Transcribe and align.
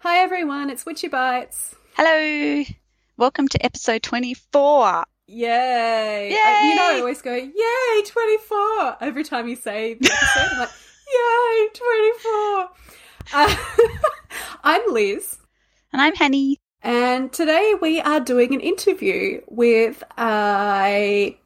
Hi 0.00 0.18
everyone, 0.18 0.70
it's 0.70 0.86
Witchy 0.86 1.08
Bites. 1.08 1.74
Hello. 1.94 2.64
Welcome 3.16 3.48
to 3.48 3.64
episode 3.64 4.02
24. 4.02 5.04
Yay! 5.28 6.30
Yay! 6.30 6.36
Uh, 6.36 6.68
you 6.68 6.74
know, 6.76 6.90
I 6.96 6.98
always 7.00 7.22
go, 7.22 7.34
"Yay, 7.34 8.02
24!" 8.06 8.96
every 9.00 9.24
time 9.24 9.48
you 9.48 9.56
say 9.56 9.94
the 9.94 10.12
episode. 10.12 10.52
I'm 10.52 10.58
like, 10.58 10.68
"Yay, 11.12 11.68
24!" 11.74 12.70
Uh, 13.34 13.56
I'm 14.64 14.82
Liz, 14.92 15.38
And 15.92 16.00
I'm 16.02 16.14
Hanny. 16.14 16.58
and 16.82 17.32
today 17.32 17.74
we 17.80 18.00
are 18.00 18.20
doing 18.20 18.54
an 18.54 18.60
interview 18.60 19.40
with 19.48 20.02
a. 20.18 21.36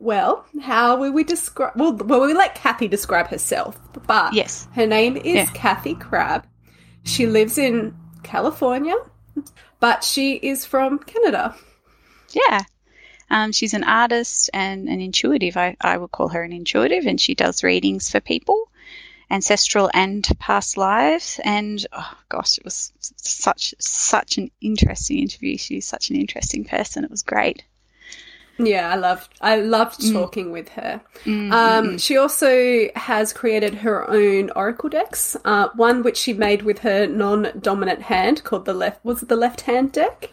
Well, 0.00 0.44
how 0.60 0.96
will 0.96 1.12
we 1.12 1.22
describe? 1.24 1.74
Well, 1.76 1.92
well, 1.94 2.20
we 2.22 2.34
let 2.34 2.56
Kathy 2.56 2.88
describe 2.88 3.28
herself, 3.28 3.78
but 4.06 4.32
Yes. 4.34 4.66
her 4.74 4.86
name 4.86 5.16
is 5.16 5.34
Yeah. 5.34 5.46
Kathy 5.54 5.94
Crabbe. 5.94 6.44
She 7.04 7.26
lives 7.26 7.58
in 7.58 7.94
California, 8.22 8.96
but 9.78 10.02
she 10.02 10.34
is 10.34 10.64
from 10.64 10.98
Canada. 10.98 11.54
Yeah. 12.32 12.62
Um, 13.30 13.52
she's 13.52 13.74
an 13.74 13.84
artist 13.84 14.50
and 14.52 14.88
an 14.88 15.00
intuitive. 15.00 15.56
I, 15.56 15.76
I 15.80 15.96
would 15.96 16.10
call 16.10 16.28
her 16.28 16.42
an 16.42 16.52
intuitive, 16.52 17.06
and 17.06 17.20
she 17.20 17.34
does 17.34 17.62
readings 17.62 18.10
for 18.10 18.20
people, 18.20 18.68
ancestral 19.30 19.90
and 19.94 20.26
past 20.38 20.76
lives. 20.76 21.40
And 21.44 21.84
oh 21.92 22.14
gosh, 22.28 22.58
it 22.58 22.64
was 22.64 22.92
such 23.16 23.74
such 23.78 24.38
an 24.38 24.50
interesting 24.60 25.18
interview. 25.18 25.56
She's 25.56 25.86
such 25.86 26.10
an 26.10 26.16
interesting 26.16 26.64
person. 26.64 27.04
It 27.04 27.10
was 27.10 27.22
great. 27.22 27.64
Yeah, 28.58 28.88
I 28.90 28.94
loved 28.96 29.34
I 29.40 29.56
loved 29.56 30.00
Mm. 30.00 30.12
talking 30.12 30.52
with 30.52 30.68
her. 30.70 31.00
Um, 31.26 31.98
she 31.98 32.16
also 32.16 32.88
has 32.94 33.32
created 33.32 33.74
her 33.74 34.08
own 34.08 34.50
oracle 34.50 34.88
decks. 34.88 35.36
Uh, 35.44 35.68
one 35.74 36.02
which 36.02 36.16
she 36.16 36.32
made 36.32 36.62
with 36.62 36.78
her 36.80 37.06
non-dominant 37.06 38.02
hand, 38.02 38.44
called 38.44 38.64
the 38.64 38.74
left. 38.74 39.04
Was 39.04 39.22
it 39.22 39.28
the 39.28 39.36
left 39.36 39.62
hand 39.62 39.90
deck? 39.92 40.30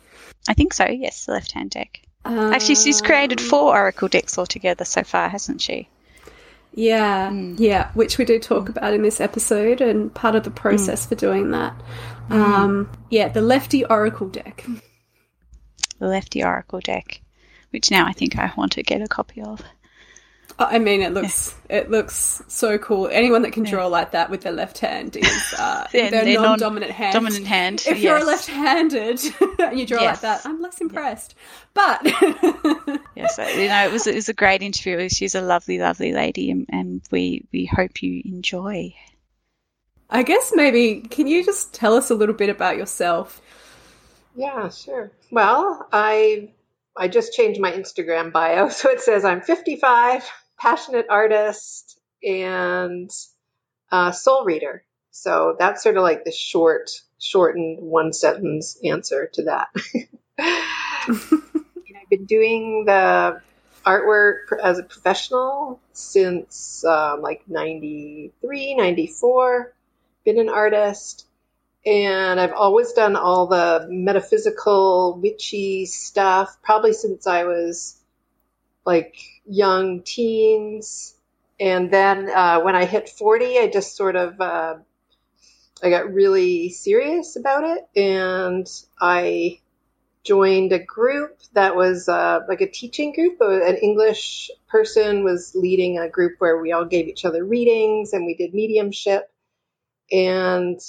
I 0.48 0.54
think 0.54 0.74
so. 0.74 0.86
Yes, 0.86 1.26
the 1.26 1.32
left 1.34 1.52
hand 1.52 1.72
deck. 1.72 2.02
Actually, 2.24 2.76
she's 2.76 3.02
created 3.02 3.42
four 3.42 3.74
oracle 3.76 4.08
decks 4.08 4.38
altogether 4.38 4.86
so 4.86 5.02
far, 5.04 5.28
hasn't 5.28 5.60
she? 5.62 5.90
Yeah, 6.74 7.30
Mm. 7.30 7.56
yeah, 7.58 7.90
which 7.96 8.18
we 8.20 8.24
do 8.26 8.40
talk 8.40 8.70
about 8.70 8.94
in 8.94 9.02
this 9.02 9.20
episode, 9.20 9.82
and 9.82 10.14
part 10.14 10.36
of 10.36 10.44
the 10.44 10.52
Mm. 10.52 10.56
process 10.56 11.06
for 11.08 11.16
doing 11.16 11.50
that. 11.52 11.74
Um, 12.30 12.90
yeah, 13.10 13.28
the 13.28 13.42
lefty 13.42 13.84
oracle 13.86 14.28
deck. 14.28 14.64
The 16.00 16.08
lefty 16.08 16.44
oracle 16.44 16.80
deck, 16.80 17.22
which 17.72 17.92
now 17.92 18.06
I 18.06 18.14
think 18.14 18.38
I 18.38 18.54
want 18.56 18.74
to 18.74 18.84
get 18.84 19.02
a 19.02 19.08
copy 19.08 19.42
of. 19.42 19.62
I 20.60 20.80
mean, 20.80 21.02
it 21.02 21.14
looks 21.14 21.56
it 21.70 21.90
looks 21.90 22.42
so 22.48 22.78
cool. 22.78 23.08
Anyone 23.12 23.42
that 23.44 23.52
can 23.52 23.64
draw 23.64 23.88
like 23.88 24.12
that 24.12 24.30
with 24.30 24.42
their 24.42 24.52
left 24.52 24.78
hand 24.78 25.16
is 25.16 25.54
uh, 25.58 25.88
Their- 25.92 26.12
their, 26.12 26.26
their 26.26 26.42
non-dominant 26.42 26.92
hand. 26.92 27.14
Dominant 27.14 27.48
hand. 27.48 27.84
If 27.88 28.00
you're 28.00 28.20
yes. 28.20 28.28
left-handed 28.28 29.22
and 29.60 29.80
you 29.80 29.88
draw 29.88 30.04
like 30.04 30.22
that, 30.22 30.46
I'm 30.46 30.62
less 30.62 30.80
impressed. 30.80 31.36
But 31.74 32.02
Yes, 33.16 33.36
so, 33.36 33.48
you 33.48 33.68
know, 33.68 33.86
it 33.86 33.92
was 33.92 34.08
it 34.08 34.16
was 34.16 34.30
a 34.30 34.34
great 34.34 34.62
interview. 34.62 35.10
She's 35.10 35.36
a 35.36 35.42
lovely, 35.42 35.80
lovely 35.80 36.14
lady, 36.14 36.52
and, 36.52 36.66
and 36.70 37.02
we 37.12 37.48
we 37.52 37.66
hope 37.66 38.02
you 38.04 38.22
enjoy. 38.26 38.94
I 40.10 40.24
guess 40.24 40.52
maybe 40.54 41.02
can 41.02 41.28
you 41.28 41.44
just 41.44 41.74
tell 41.74 41.96
us 41.96 42.10
a 42.10 42.16
little 42.16 42.36
bit 42.36 42.50
about 42.50 42.78
yourself? 42.78 43.42
Yeah, 44.36 44.70
sure. 44.70 45.12
Well, 45.32 45.88
I 45.92 46.50
I 46.96 47.08
just 47.08 47.34
changed 47.34 47.60
my 47.60 47.72
Instagram 47.72 48.32
bio, 48.32 48.70
so 48.70 48.90
it 48.90 49.02
says 49.02 49.26
I'm 49.26 49.42
55, 49.42 50.30
passionate 50.58 51.08
artist, 51.10 52.00
and 52.24 53.12
soul 54.14 54.46
reader. 54.46 54.84
So 55.12 55.56
that's 55.60 55.84
sort 55.84 55.98
of 55.98 56.04
like 56.04 56.24
the 56.24 56.32
short, 56.32 56.92
shortened 57.20 57.80
one 57.82 58.14
sentence 58.14 58.78
answer 58.84 59.30
to 59.34 59.44
that. 59.44 59.68
I've 60.40 62.10
been 62.10 62.26
doing 62.26 62.86
the 62.86 63.42
artwork 63.86 64.58
as 64.64 64.80
a 64.80 64.84
professional 64.84 65.80
since 65.94 66.84
um, 66.86 67.22
like 67.22 67.44
93, 67.48 68.76
94. 68.76 69.74
Been 70.24 70.40
an 70.40 70.50
artist 70.50 71.26
and 71.86 72.40
I've 72.40 72.54
always 72.54 72.94
done 72.94 73.16
all 73.16 73.48
the 73.48 73.88
metaphysical, 73.90 75.20
witchy 75.22 75.86
stuff, 75.86 76.58
probably 76.62 76.94
since 76.94 77.26
I 77.26 77.46
was 77.46 78.00
like 78.86 79.16
young 79.46 80.04
teens. 80.04 81.16
And 81.60 81.92
then 81.92 82.30
uh, 82.30 82.62
when 82.62 82.76
I 82.76 82.86
hit 82.86 83.10
40, 83.10 83.60
I 83.60 83.68
just 83.68 83.96
sort 83.96 84.16
of, 84.16 84.40
uh, 84.40 84.76
I 85.84 85.90
got 85.90 86.14
really 86.14 86.70
serious 86.70 87.36
about 87.36 87.64
it. 87.64 88.00
And 88.00 88.68
I 89.00 89.60
joined 90.24 90.72
a 90.72 90.84
group 90.84 91.40
that 91.54 91.76
was 91.76 92.08
uh, 92.08 92.42
like 92.48 92.62
a 92.62 92.70
teaching 92.70 93.14
group. 93.14 93.42
Uh, 93.42 93.64
An 93.64 93.78
English 93.78 94.52
person 94.68 95.24
was 95.24 95.54
leading 95.56 95.98
a 95.98 96.10
group 96.10 96.36
where 96.40 96.62
we 96.62 96.72
all 96.72 96.86
gave 96.86 97.08
each 97.08 97.26
other 97.26 97.44
readings 97.44 98.14
and 98.14 98.26
we 98.26 98.36
did 98.36 98.54
mediumship. 98.54 99.32
And 100.12 100.80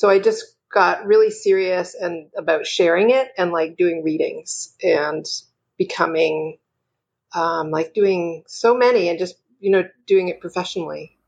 so 0.00 0.08
I 0.08 0.18
just 0.18 0.54
got 0.72 1.04
really 1.04 1.30
serious 1.30 1.94
and 1.94 2.30
about 2.34 2.66
sharing 2.66 3.10
it 3.10 3.28
and 3.36 3.52
like 3.52 3.76
doing 3.76 4.02
readings 4.02 4.74
and 4.82 5.26
becoming 5.76 6.56
um, 7.34 7.70
like 7.70 7.92
doing 7.92 8.44
so 8.46 8.74
many 8.74 9.10
and 9.10 9.18
just 9.18 9.34
you 9.60 9.70
know 9.70 9.86
doing 10.06 10.28
it 10.28 10.40
professionally. 10.40 11.18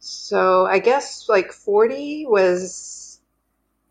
So 0.00 0.66
I 0.66 0.80
guess 0.80 1.28
like 1.28 1.52
40 1.52 2.26
was 2.26 3.20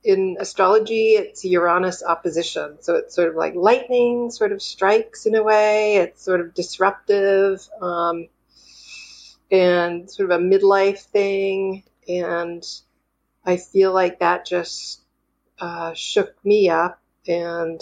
in 0.03 0.35
astrology 0.37 1.13
it's 1.13 1.45
Uranus 1.45 2.03
opposition. 2.03 2.79
So 2.81 2.95
it's 2.95 3.15
sort 3.15 3.29
of 3.29 3.35
like 3.35 3.55
lightning 3.55 4.31
sort 4.31 4.51
of 4.51 4.61
strikes 4.61 5.25
in 5.25 5.33
a 5.33 5.43
way. 5.43 5.95
It's 5.95 6.21
sort 6.21 6.41
of 6.41 6.53
disruptive 6.53 7.65
um, 7.81 8.27
and 9.49 10.11
sort 10.11 10.29
of 10.29 10.41
a 10.41 10.43
midlife 10.43 11.03
thing 11.03 11.83
and 12.09 12.67
I 13.45 13.57
feel 13.57 13.93
like 13.93 14.19
that 14.19 14.45
just 14.45 15.01
uh, 15.59 15.93
shook 15.93 16.33
me 16.45 16.69
up 16.69 16.99
and 17.27 17.81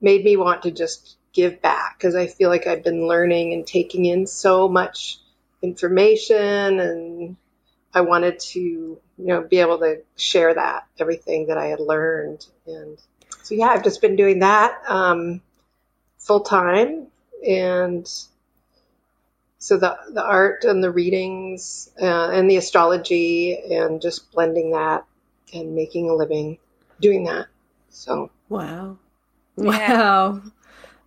made 0.00 0.24
me 0.24 0.36
want 0.36 0.62
to 0.62 0.70
just 0.70 1.16
give 1.32 1.60
back 1.60 1.96
because 1.98 2.14
I 2.14 2.26
feel 2.26 2.48
like 2.48 2.66
I've 2.66 2.84
been 2.84 3.06
learning 3.06 3.52
and 3.52 3.66
taking 3.66 4.04
in 4.04 4.26
so 4.26 4.68
much 4.68 5.18
information 5.62 6.80
and 6.80 7.36
I 7.94 8.02
wanted 8.02 8.38
to, 8.40 8.60
you 8.60 9.00
know, 9.16 9.42
be 9.42 9.58
able 9.58 9.78
to 9.78 10.02
share 10.16 10.54
that, 10.54 10.86
everything 10.98 11.46
that 11.46 11.58
I 11.58 11.66
had 11.66 11.80
learned. 11.80 12.46
And 12.66 12.98
so, 13.42 13.54
yeah, 13.54 13.68
I've 13.68 13.84
just 13.84 14.02
been 14.02 14.16
doing 14.16 14.40
that 14.40 14.82
um, 14.86 15.40
full 16.18 16.40
time. 16.40 17.06
And 17.46 18.06
so 19.66 19.76
the, 19.76 19.98
the 20.12 20.22
art 20.24 20.62
and 20.62 20.80
the 20.80 20.92
readings 20.92 21.90
uh, 22.00 22.30
and 22.30 22.48
the 22.48 22.56
astrology 22.56 23.58
and 23.72 24.00
just 24.00 24.30
blending 24.30 24.70
that 24.70 25.04
and 25.52 25.74
making 25.74 26.08
a 26.08 26.14
living 26.14 26.58
doing 27.00 27.24
that. 27.24 27.46
So, 27.90 28.30
Wow, 28.48 28.98
Yeah. 29.56 29.98
wow, 29.98 30.42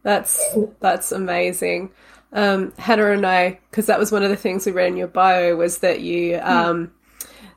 that's 0.03 0.45
that's 0.81 1.13
amazing. 1.13 1.91
Um, 2.33 2.73
Hannah 2.77 3.11
and 3.11 3.25
I, 3.25 3.59
because 3.71 3.85
that 3.85 3.97
was 3.97 4.11
one 4.11 4.23
of 4.23 4.29
the 4.29 4.35
things 4.35 4.65
we 4.65 4.73
read 4.73 4.87
in 4.89 4.97
your 4.97 5.07
bio, 5.07 5.55
was 5.55 5.77
that 5.77 6.01
you 6.01 6.37
um, 6.43 6.91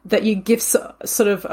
that 0.04 0.22
you 0.22 0.36
give 0.36 0.62
so, 0.62 0.94
sort 1.04 1.28
of 1.28 1.44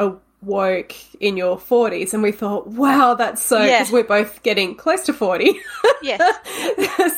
awoke 0.43 0.93
in 1.19 1.37
your 1.37 1.57
forties, 1.57 2.13
and 2.13 2.21
we 2.21 2.31
thought, 2.31 2.67
wow, 2.67 3.15
that's 3.15 3.41
so 3.41 3.63
Yeah. 3.63 3.79
because 3.79 3.91
we're 3.91 4.03
both 4.03 4.43
getting 4.43 4.75
close 4.75 5.07
to 5.07 5.13
forty. 5.13 5.59
Yes. 6.03 6.21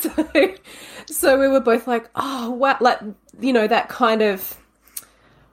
so, 0.00 0.54
so 1.12 1.38
we 1.38 1.48
were 1.48 1.60
both 1.60 1.86
like, 1.86 2.08
oh, 2.14 2.50
wow, 2.50 2.76
like, 2.80 3.00
you 3.40 3.52
know, 3.52 3.66
that 3.66 3.88
kind 3.88 4.22
of, 4.22 4.56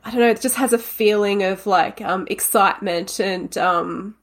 I 0.04 0.12
don't 0.12 0.20
know, 0.20 0.30
it 0.30 0.42
just 0.42 0.56
has 0.56 0.74
a 0.74 0.78
feeling 0.78 1.44
of 1.44 1.68
like 1.68 2.02
um, 2.02 2.28
excitement 2.30 3.20
and, 3.20 3.56
um, 3.58 4.16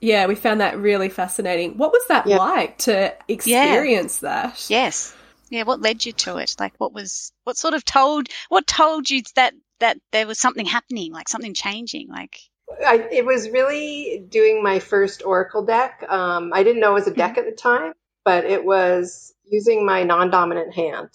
yeah, 0.00 0.26
we 0.26 0.34
found 0.34 0.60
that 0.60 0.78
really 0.78 1.08
fascinating. 1.08 1.76
What 1.78 1.92
was 1.92 2.06
that 2.08 2.26
Yeah. 2.26 2.36
like 2.36 2.78
to 2.78 3.14
experience 3.28 4.18
that? 4.18 4.66
Yes. 4.68 5.14
Yeah. 5.50 5.64
What 5.64 5.80
led 5.80 6.04
you 6.04 6.12
to 6.12 6.36
it? 6.38 6.56
Like, 6.58 6.74
what 6.78 6.92
was 6.92 7.32
what 7.44 7.56
sort 7.56 7.74
of 7.74 7.84
told 7.84 8.28
what 8.48 8.66
told 8.66 9.08
you 9.08 9.22
that 9.36 9.54
that 9.80 9.98
there 10.12 10.26
was 10.26 10.38
something 10.38 10.66
happening, 10.66 11.12
like 11.12 11.28
something 11.28 11.54
changing, 11.54 12.08
like. 12.08 12.38
I, 12.84 13.06
it 13.12 13.26
was 13.26 13.50
really 13.50 14.24
doing 14.28 14.62
my 14.62 14.78
first 14.78 15.22
Oracle 15.24 15.64
deck. 15.64 16.04
Um, 16.08 16.52
I 16.52 16.62
didn't 16.62 16.80
know 16.80 16.92
it 16.92 16.94
was 16.94 17.06
a 17.06 17.14
deck 17.14 17.36
at 17.36 17.44
the 17.44 17.52
time, 17.52 17.92
but 18.24 18.44
it 18.46 18.64
was 18.64 19.33
using 19.48 19.84
my 19.86 20.02
non 20.04 20.30
dominant 20.30 20.74
hand. 20.74 21.10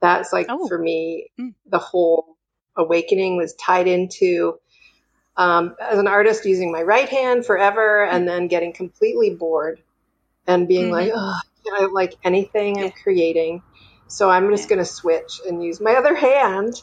That's 0.00 0.32
like 0.32 0.46
Oh. 0.48 0.68
for 0.68 0.78
me, 0.78 1.30
Mm. 1.38 1.54
the 1.66 1.78
whole 1.78 2.36
awakening 2.76 3.36
was 3.36 3.54
tied 3.54 3.86
into 3.88 4.58
um, 5.36 5.74
as 5.80 5.98
an 5.98 6.06
artist 6.06 6.44
using 6.44 6.70
my 6.70 6.82
right 6.82 7.08
hand 7.08 7.44
forever 7.46 8.04
and 8.04 8.28
then 8.28 8.46
getting 8.48 8.72
completely 8.72 9.30
bored 9.34 9.80
and 10.46 10.68
being 10.68 10.86
Mhm. 10.86 10.92
like, 10.92 11.10
oh, 11.14 11.18
I 11.66 11.78
don't 11.80 11.92
like 11.92 12.14
anything 12.24 12.82
I'm 12.84 12.92
creating. 12.92 13.62
So 14.08 14.30
I'm 14.30 14.50
just 14.50 14.64
Yeah. 14.64 14.76
going 14.76 14.86
to 14.86 14.92
switch 14.92 15.40
and 15.48 15.62
use 15.64 15.80
my 15.80 15.94
other 15.94 16.14
hand. 16.14 16.80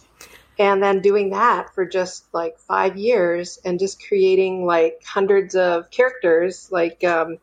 and 0.60 0.84
then 0.84 1.02
doing 1.02 1.32
that 1.32 1.74
for 1.74 1.86
just 1.86 2.26
like 2.34 2.60
five 2.60 2.98
years 2.98 3.58
and 3.66 3.80
just 3.80 4.06
creating 4.08 4.66
like 4.66 5.02
hundreds 5.04 5.56
of 5.56 5.90
characters 5.90 6.70
like 6.72 7.04
um, 7.04 7.38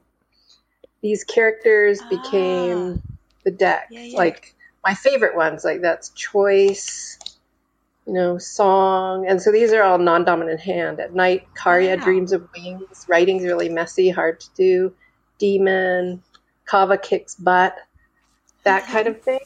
these 1.03 1.25
characters 1.25 2.01
became 2.11 3.01
Ah. 3.05 3.18
The 3.51 3.57
deck. 3.57 3.89
Yeah, 3.91 4.03
yeah. 4.03 4.19
like 4.19 4.55
my 4.85 4.95
favorite 4.95 5.37
ones 5.37 5.65
like 5.65 5.81
that's 5.81 6.11
choice 6.11 7.19
you 8.07 8.13
know 8.13 8.39
song. 8.39 9.27
And 9.29 9.41
so 9.41 9.53
these 9.53 9.73
are 9.73 9.83
all 9.83 9.99
non-dominant 9.99 10.61
hand. 10.61 11.01
At 11.01 11.15
night 11.15 11.47
karya 11.55 11.99
Wow. 11.99 12.05
dreams 12.05 12.33
of 12.33 12.49
wings. 12.57 13.07
Writing's 13.09 13.45
really 13.45 13.69
messy 13.69 14.11
hard 14.11 14.41
to 14.41 14.49
do. 14.57 14.95
Demon. 15.39 16.23
Kava 16.67 16.99
kicks 16.99 17.35
butt. 17.35 17.75
That 18.65 18.85
kind 18.87 19.09
of 19.09 19.23
thing. 19.23 19.41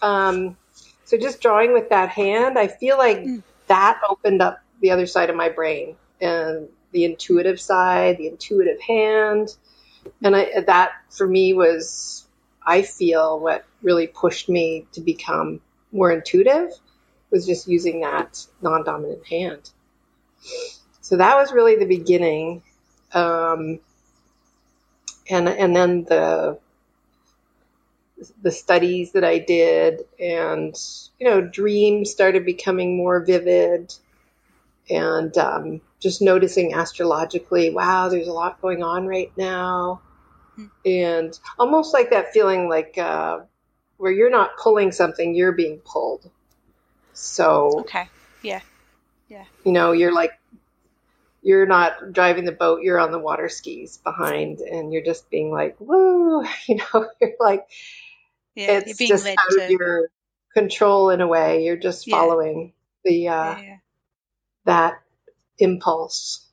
Um, 0.00 0.56
so 1.04 1.18
just 1.18 1.40
drawing 1.42 1.72
with 1.74 1.90
that 1.90 2.08
hand 2.08 2.58
i 2.58 2.68
feel 2.68 2.96
like 2.96 3.18
Mm. 3.18 3.42
that 3.66 4.00
opened 4.08 4.40
up 4.40 4.60
the 4.80 4.90
other 4.92 5.04
side 5.06 5.28
of 5.30 5.36
my 5.36 5.50
brain 5.50 5.96
and 6.20 6.68
the 6.92 7.04
intuitive 7.04 7.60
side 7.60 8.16
the 8.18 8.28
intuitive 8.28 8.80
hand. 8.80 9.54
And 10.22 10.34
I, 10.34 10.60
that 10.66 10.90
for 11.10 11.26
me 11.26 11.52
was 11.54 12.26
i 12.66 12.82
feel 12.82 13.38
what 13.38 13.64
really 13.82 14.06
pushed 14.06 14.48
me 14.48 14.86
to 14.92 15.00
become 15.00 15.60
more 15.92 16.10
intuitive 16.10 16.70
was 17.30 17.46
just 17.46 17.66
using 17.66 18.00
that 18.00 18.46
non-dominant 18.60 19.26
hand. 19.26 19.70
So 21.00 21.16
that 21.16 21.36
was 21.36 21.52
really 21.52 21.76
the 21.76 21.86
beginning 21.86 22.62
um, 23.12 23.80
and 25.28 25.48
and 25.48 25.74
then 25.74 26.04
the 26.04 26.58
the 28.40 28.52
studies 28.52 29.12
that 29.12 29.24
I 29.24 29.38
did, 29.38 30.02
and 30.20 30.76
you 31.18 31.28
know, 31.28 31.40
dreams 31.40 32.10
started 32.10 32.44
becoming 32.44 32.96
more 32.96 33.20
vivid, 33.24 33.94
and 34.88 35.36
um, 35.36 35.80
just 36.00 36.22
noticing 36.22 36.74
astrologically, 36.74 37.70
wow, 37.70 38.08
there's 38.08 38.28
a 38.28 38.32
lot 38.32 38.62
going 38.62 38.82
on 38.82 39.06
right 39.06 39.32
now, 39.36 40.00
Hmm. 40.56 40.66
and 40.84 41.38
almost 41.58 41.94
like 41.94 42.10
that 42.10 42.32
feeling 42.32 42.68
like 42.68 42.98
uh, 42.98 43.40
where 43.96 44.12
you're 44.12 44.30
not 44.30 44.56
pulling 44.58 44.92
something, 44.92 45.34
you're 45.34 45.52
being 45.52 45.78
pulled. 45.84 46.30
So 47.14 47.80
Okay. 47.80 48.08
Yeah, 48.42 48.60
yeah. 49.28 49.44
You 49.64 49.72
know, 49.72 49.92
you're 49.92 50.14
like 50.14 50.32
you're 51.42 51.66
not 51.66 52.12
driving 52.12 52.44
the 52.44 52.52
boat, 52.52 52.82
you're 52.82 53.00
on 53.00 53.10
the 53.10 53.18
water 53.18 53.48
skis 53.48 53.98
behind, 53.98 54.60
and 54.60 54.92
you're 54.92 55.04
just 55.04 55.28
being 55.30 55.50
like, 55.50 55.76
woo, 55.80 56.44
you 56.66 56.76
know, 56.76 57.08
you're 57.20 57.32
like 57.40 57.66
Yeah. 58.54 58.78
it's 58.78 58.86
you're 58.88 58.96
being 58.96 59.08
just 59.08 59.24
led 59.24 59.38
out 59.38 59.50
to. 59.58 59.64
of 59.64 59.70
your 59.70 60.08
control 60.54 61.10
in 61.10 61.20
a 61.20 61.26
way. 61.26 61.64
You're 61.64 61.76
just 61.76 62.06
Yeah. 62.06 62.16
following 62.16 62.72
the 63.04 63.28
uh, 63.28 63.44
yeah, 63.56 63.60
yeah. 63.60 63.76
that 64.64 65.02
impulse. 65.58 66.46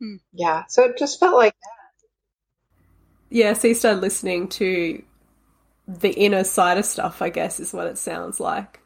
Hmm. 0.00 0.16
Yeah, 0.32 0.64
so 0.68 0.84
it 0.84 0.98
just 0.98 1.18
felt 1.18 1.34
like 1.36 1.54
Yeah, 3.30 3.52
so 3.52 3.68
you 3.68 3.74
started 3.74 4.00
listening 4.00 4.48
to 4.50 5.02
the 5.88 6.12
inner 6.12 6.44
side 6.44 6.78
of 6.78 6.84
stuff, 6.86 7.22
I 7.22 7.30
guess, 7.30 7.60
is 7.60 7.72
what 7.74 7.86
it 7.88 7.98
sounds 7.98 8.40
like. 8.40 8.80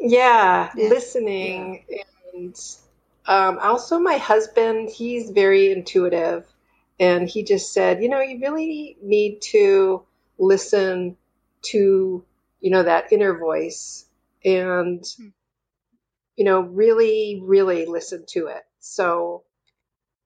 yeah, 0.00 0.72
Yeah. 0.74 0.90
listening 0.90 1.84
and 2.34 2.58
um, 3.26 3.58
also 3.58 3.98
my 3.98 4.16
husband. 4.16 4.90
He's 4.90 5.30
very 5.30 5.70
intuitive, 5.70 6.44
and 6.98 7.28
he 7.28 7.44
just 7.44 7.72
said, 7.72 8.02
you 8.02 8.08
know, 8.08 8.20
you 8.20 8.40
really 8.40 8.96
need 9.02 9.40
to 9.52 10.02
listen 10.38 11.16
to 11.62 12.24
you 12.60 12.70
know 12.70 12.82
that 12.82 13.12
inner 13.12 13.38
voice 13.38 14.06
and 14.44 15.04
Hmm. 15.16 15.28
you 16.36 16.44
know 16.44 16.60
really 16.60 17.40
really 17.44 17.86
listen 17.86 18.24
to 18.26 18.46
it 18.46 18.62
so 18.80 19.42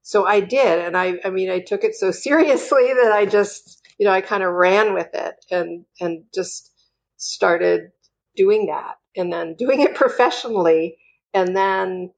so 0.07 0.27
i 0.27 0.41
did 0.41 0.81
and 0.81 0.97
i 0.97 1.15
i 1.25 1.31
mean 1.31 1.51
i 1.51 1.61
took 1.61 1.85
it 1.85 1.97
so 1.97 2.13
seriously 2.29 2.89
that 3.03 3.13
i 3.13 3.27
just 3.27 3.83
you 3.99 4.07
know 4.07 4.13
i 4.13 4.23
kind 4.23 4.45
of 4.45 4.53
ran 4.55 4.95
with 4.95 5.11
it 5.15 5.47
and 5.51 5.87
and 6.01 6.25
just 6.35 6.73
started 7.19 7.93
doing 8.37 8.69
that 8.69 8.99
and 9.17 9.33
then 9.33 9.55
doing 9.57 9.81
it 9.83 9.97
professionally 10.05 10.99
and 11.35 11.57
then 11.57 12.11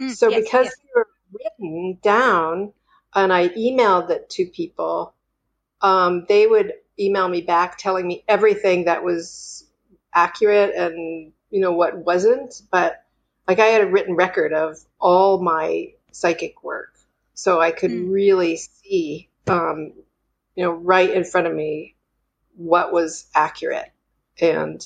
Mm, 0.00 0.16
so 0.16 0.30
yes, 0.30 0.44
because 0.44 0.66
yes. 0.66 0.76
they 0.76 0.90
were 0.94 1.08
written 1.32 1.98
down 2.02 2.72
and 3.14 3.32
I 3.32 3.48
emailed 3.50 4.10
it 4.10 4.30
to 4.32 4.46
people, 4.46 5.14
um, 5.82 6.26
they 6.28 6.46
would 6.46 6.74
email 7.00 7.28
me 7.28 7.42
back 7.42 7.78
telling 7.78 8.06
me 8.08 8.24
everything 8.28 8.86
that 8.86 9.04
was 9.04 9.66
accurate 10.14 10.74
and 10.76 11.32
you 11.50 11.60
know 11.60 11.72
what 11.72 11.98
wasn't. 11.98 12.62
But 12.70 13.04
like 13.48 13.60
I 13.60 13.66
had 13.66 13.82
a 13.82 13.88
written 13.90 14.16
record 14.16 14.54
of 14.54 14.78
all 15.00 15.42
my 15.42 15.94
psychic 16.12 16.64
work, 16.64 16.94
so 17.38 17.60
I 17.60 17.70
could 17.70 17.92
Mm. 17.92 18.12
really 18.12 18.56
see, 18.56 19.28
um, 19.46 19.92
you 20.56 20.64
know, 20.64 20.72
right 20.72 21.08
in 21.08 21.22
front 21.22 21.46
of 21.46 21.54
me 21.54 21.94
what 22.56 22.92
was 22.92 23.26
accurate 23.32 23.92
and 24.40 24.84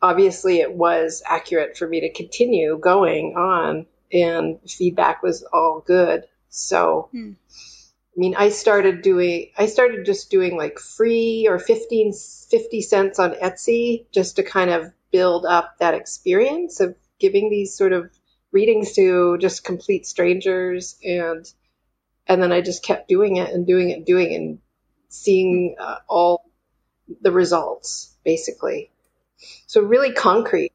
obviously 0.00 0.60
it 0.60 0.72
was 0.72 1.24
accurate 1.26 1.76
for 1.76 1.88
me 1.88 2.02
to 2.02 2.12
continue 2.12 2.78
going 2.78 3.34
on 3.36 3.86
and 4.12 4.60
feedback 4.70 5.24
was 5.24 5.42
all 5.52 5.82
good 5.84 6.28
so 6.48 7.08
Hmm. 7.10 7.32
i 8.16 8.16
mean 8.16 8.36
i 8.36 8.50
started 8.50 9.02
doing 9.02 9.50
i 9.58 9.66
started 9.66 10.06
just 10.06 10.30
doing 10.30 10.56
like 10.56 10.78
free 10.78 11.48
or 11.48 11.58
15 11.58 12.12
50 12.12 12.82
cents 12.82 13.18
on 13.18 13.32
etsy 13.34 14.06
just 14.12 14.36
to 14.36 14.44
kind 14.44 14.70
of 14.70 14.92
build 15.10 15.44
up 15.44 15.76
that 15.80 15.94
experience 15.94 16.78
of 16.78 16.94
giving 17.18 17.50
these 17.50 17.76
sort 17.76 17.92
of 17.92 18.08
readings 18.52 18.92
to 18.94 19.38
just 19.38 19.64
complete 19.64 20.06
strangers 20.06 20.96
and 21.04 21.46
and 22.26 22.42
then 22.42 22.52
i 22.52 22.60
just 22.60 22.82
kept 22.84 23.08
doing 23.08 23.36
it 23.36 23.50
and 23.50 23.66
doing 23.66 23.90
it 23.90 23.98
and 23.98 24.06
doing 24.06 24.32
it 24.32 24.36
and 24.36 24.58
seeing 25.08 25.76
uh, 25.80 25.98
all 26.08 26.50
the 27.22 27.32
results 27.32 28.16
basically 28.24 28.90
so 29.66 29.80
really 29.82 30.12
concrete 30.12 30.72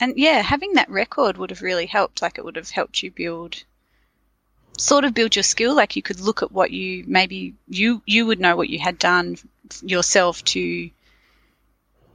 And 0.00 0.14
yeah, 0.16 0.40
having 0.42 0.74
that 0.74 0.90
record 0.90 1.36
would 1.38 1.50
have 1.50 1.62
really 1.62 1.86
helped. 1.86 2.22
Like 2.22 2.38
it 2.38 2.44
would 2.44 2.56
have 2.56 2.70
helped 2.70 3.02
you 3.02 3.10
build, 3.10 3.64
sort 4.78 5.04
of 5.04 5.14
build 5.14 5.36
your 5.36 5.42
skill. 5.42 5.74
Like 5.76 5.96
you 5.96 6.02
could 6.02 6.20
look 6.20 6.42
at 6.42 6.52
what 6.52 6.70
you 6.70 7.04
maybe 7.06 7.54
you 7.68 8.02
you 8.06 8.26
would 8.26 8.40
know 8.40 8.56
what 8.56 8.70
you 8.70 8.78
had 8.78 8.98
done 8.98 9.36
yourself 9.82 10.42
to 10.44 10.90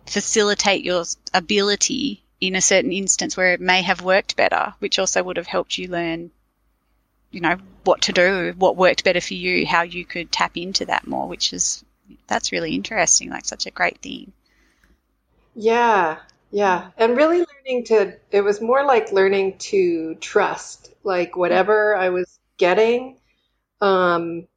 facilitate 0.07 0.83
your 0.83 1.05
ability 1.33 2.24
in 2.47 2.55
a 2.55 2.61
certain 2.61 2.91
instance 2.91 3.35
where 3.35 3.53
it 3.53 3.61
may 3.61 3.81
have 3.81 4.01
worked 4.01 4.35
better, 4.35 4.73
which 4.79 4.99
also 4.99 5.23
would 5.23 5.37
have 5.37 5.47
helped 5.47 5.77
you 5.77 5.87
learn, 5.87 6.31
you 7.31 7.41
know, 7.41 7.57
what 7.83 8.03
to 8.03 8.13
do, 8.13 8.53
what 8.57 8.77
worked 8.77 9.03
better 9.03 9.21
for 9.21 9.33
you, 9.33 9.65
how 9.65 9.83
you 9.83 10.05
could 10.05 10.31
tap 10.31 10.57
into 10.57 10.85
that 10.85 11.07
more. 11.07 11.27
Which 11.27 11.53
is 11.53 11.83
that's 12.27 12.51
really 12.51 12.75
interesting. 12.75 13.29
Like 13.29 13.45
such 13.45 13.65
a 13.65 13.71
great 13.71 13.99
thing. 13.99 14.31
Yeah, 15.55 16.17
yeah. 16.51 16.91
And 16.97 17.17
really 17.17 17.39
learning 17.39 17.85
to, 17.85 18.17
it 18.31 18.41
was 18.41 18.61
more 18.61 18.85
like 18.85 19.11
learning 19.11 19.57
to 19.59 20.15
trust, 20.15 20.93
like 21.03 21.35
whatever 21.35 21.95
I 21.95 22.09
was 22.09 22.39
getting, 22.57 23.17
um, 23.81 24.47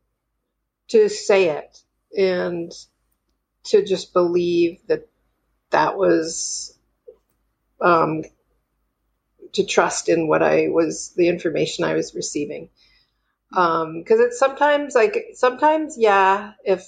to 0.88 1.08
say 1.08 1.50
it 1.50 1.82
and 2.16 2.72
to 3.64 3.84
just 3.84 4.12
believe 4.12 4.80
that 4.86 5.08
that 5.70 5.96
was, 5.96 6.77
um, 7.80 8.24
to 9.52 9.64
trust 9.64 10.08
in 10.08 10.28
what 10.28 10.42
I 10.42 10.68
was, 10.68 11.12
the 11.16 11.28
information 11.28 11.84
I 11.84 11.94
was 11.94 12.14
receiving. 12.14 12.70
Um, 13.56 14.04
cause 14.04 14.20
it's 14.20 14.38
sometimes 14.38 14.94
like, 14.94 15.16
sometimes, 15.34 15.96
yeah, 15.98 16.52
if 16.64 16.86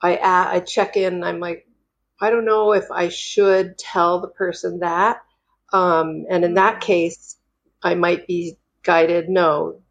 I 0.00 0.18
I 0.18 0.60
check 0.60 0.96
in, 0.96 1.24
I'm 1.24 1.40
like, 1.40 1.66
I 2.20 2.30
don't 2.30 2.44
know 2.44 2.72
if 2.72 2.90
I 2.90 3.08
should 3.08 3.78
tell 3.78 4.20
the 4.20 4.28
person 4.28 4.80
that. 4.80 5.22
Um, 5.72 6.26
and 6.30 6.44
in 6.44 6.54
that 6.54 6.80
case, 6.80 7.36
I 7.82 7.94
might 7.94 8.26
be 8.26 8.56
guided, 8.82 9.28
no, 9.28 9.82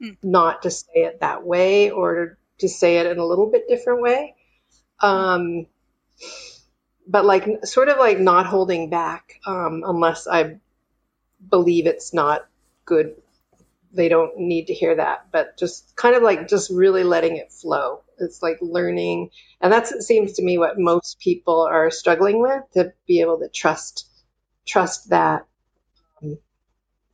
Mm. 0.00 0.16
not 0.22 0.62
to 0.62 0.70
say 0.70 1.04
it 1.04 1.20
that 1.20 1.44
way 1.46 1.90
or 1.90 2.36
to 2.58 2.68
say 2.68 2.98
it 2.98 3.06
in 3.06 3.18
a 3.18 3.24
little 3.24 3.50
bit 3.50 3.68
different 3.68 4.02
way. 4.02 4.34
Um, 4.98 5.66
but 7.12 7.24
like, 7.26 7.66
sort 7.66 7.88
of 7.88 7.98
like 7.98 8.18
not 8.18 8.46
holding 8.46 8.90
back, 8.90 9.34
um, 9.46 9.84
unless 9.86 10.26
I 10.26 10.58
believe 11.48 11.86
it's 11.86 12.14
not 12.14 12.46
good. 12.84 13.14
They 13.92 14.08
don't 14.08 14.38
need 14.38 14.68
to 14.68 14.74
hear 14.74 14.96
that, 14.96 15.26
but 15.30 15.58
just 15.58 15.94
kind 15.94 16.16
of 16.16 16.22
like 16.22 16.48
just 16.48 16.70
really 16.70 17.04
letting 17.04 17.36
it 17.36 17.52
flow. 17.52 18.00
It's 18.18 18.42
like 18.42 18.58
learning 18.62 19.30
and 19.60 19.72
that's 19.72 19.92
it 19.92 20.02
seems 20.02 20.34
to 20.34 20.42
me 20.42 20.58
what 20.58 20.78
most 20.78 21.18
people 21.18 21.62
are 21.62 21.90
struggling 21.90 22.40
with 22.40 22.62
to 22.74 22.92
be 23.06 23.20
able 23.20 23.38
to 23.40 23.48
trust 23.48 24.08
trust 24.66 25.10
that 25.10 25.46
um, 26.22 26.38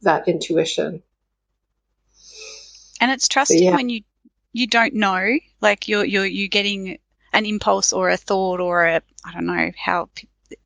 that 0.03 0.29
intuition 0.29 1.03
And 3.01 3.11
it's 3.11 3.29
trusting 3.29 3.63
yeah. 3.63 3.75
when 3.75 3.89
you 3.89 4.03
you 4.53 4.67
don't 4.67 4.95
know, 4.95 5.39
like 5.61 5.89
you're 5.89 6.05
you're 6.05 6.27
you 6.27 6.49
getting 6.49 6.99
an 7.33 7.47
impulse 7.47 7.93
or 7.93 8.11
a 8.11 8.17
thought 8.17 8.61
or 8.61 8.85
a 8.85 9.03
I 9.25 9.33
don't 9.33 9.47
know 9.47 9.71
how 9.77 10.09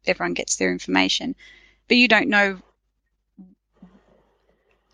everyone 0.06 0.34
gets 0.34 0.56
their 0.56 0.72
information, 0.72 1.34
but 1.88 1.92
but 1.92 1.96
you 1.98 2.08
don't 2.08 2.28
know 2.28 2.58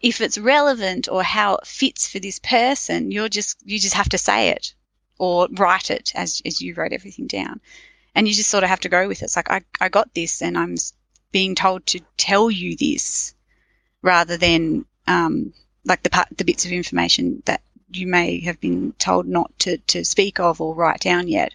if 0.00 0.20
it's 0.20 0.37
relevant 0.37 1.08
or 1.08 1.22
how 1.22 1.56
it 1.56 1.66
fits 1.66 2.08
for 2.08 2.18
this 2.18 2.38
person. 2.38 3.12
You're 3.12 3.28
just 3.28 3.58
you 3.64 3.78
just 3.78 3.94
have 3.94 4.08
to 4.08 4.18
say 4.18 4.48
it 4.48 4.75
or 5.18 5.48
write 5.52 5.90
it 5.90 6.12
as 6.14 6.42
as 6.44 6.60
you 6.60 6.75
wrote 6.75 6.92
everything 6.92 7.26
down, 7.26 7.60
and 8.14 8.26
you 8.26 8.34
just 8.34 8.50
sort 8.50 8.64
of 8.64 8.70
have 8.70 8.80
to 8.80 8.88
go 8.88 9.06
with 9.06 9.22
it. 9.22 9.26
It's 9.26 9.37
like 9.37 9.50
I 9.50 9.62
I 9.80 9.88
got 9.88 10.12
this, 10.14 10.42
and 10.42 10.58
I'm 10.58 10.76
being 11.30 11.54
told 11.54 11.87
to 11.87 12.00
tell 12.16 12.50
you 12.50 12.76
this, 12.76 13.34
rather 14.02 14.37
than 14.37 14.84
um, 15.06 15.52
like 15.84 16.02
the 16.02 16.10
part, 16.10 16.28
the 16.37 16.44
bits 16.44 16.64
of 16.64 16.72
information 16.72 17.42
that 17.46 17.62
you 17.92 18.06
may 18.06 18.40
have 18.40 18.60
been 18.60 18.92
told 18.98 19.26
not 19.26 19.56
to, 19.60 19.78
to 19.78 20.04
speak 20.04 20.38
of 20.40 20.60
or 20.60 20.75
write 20.75 21.00
down 21.00 21.28
yet. 21.28 21.54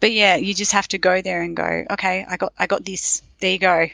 But 0.00 0.12
yeah, 0.12 0.36
you 0.36 0.54
just 0.54 0.72
have 0.72 0.88
to 0.88 0.98
go 0.98 1.22
there 1.22 1.42
and 1.42 1.56
go, 1.56 1.84
okay, 1.90 2.26
I 2.28 2.36
got 2.36 2.52
I 2.58 2.66
got 2.66 2.84
this. 2.84 3.22
There 3.40 3.52
you 3.52 3.58
go. 3.58 3.88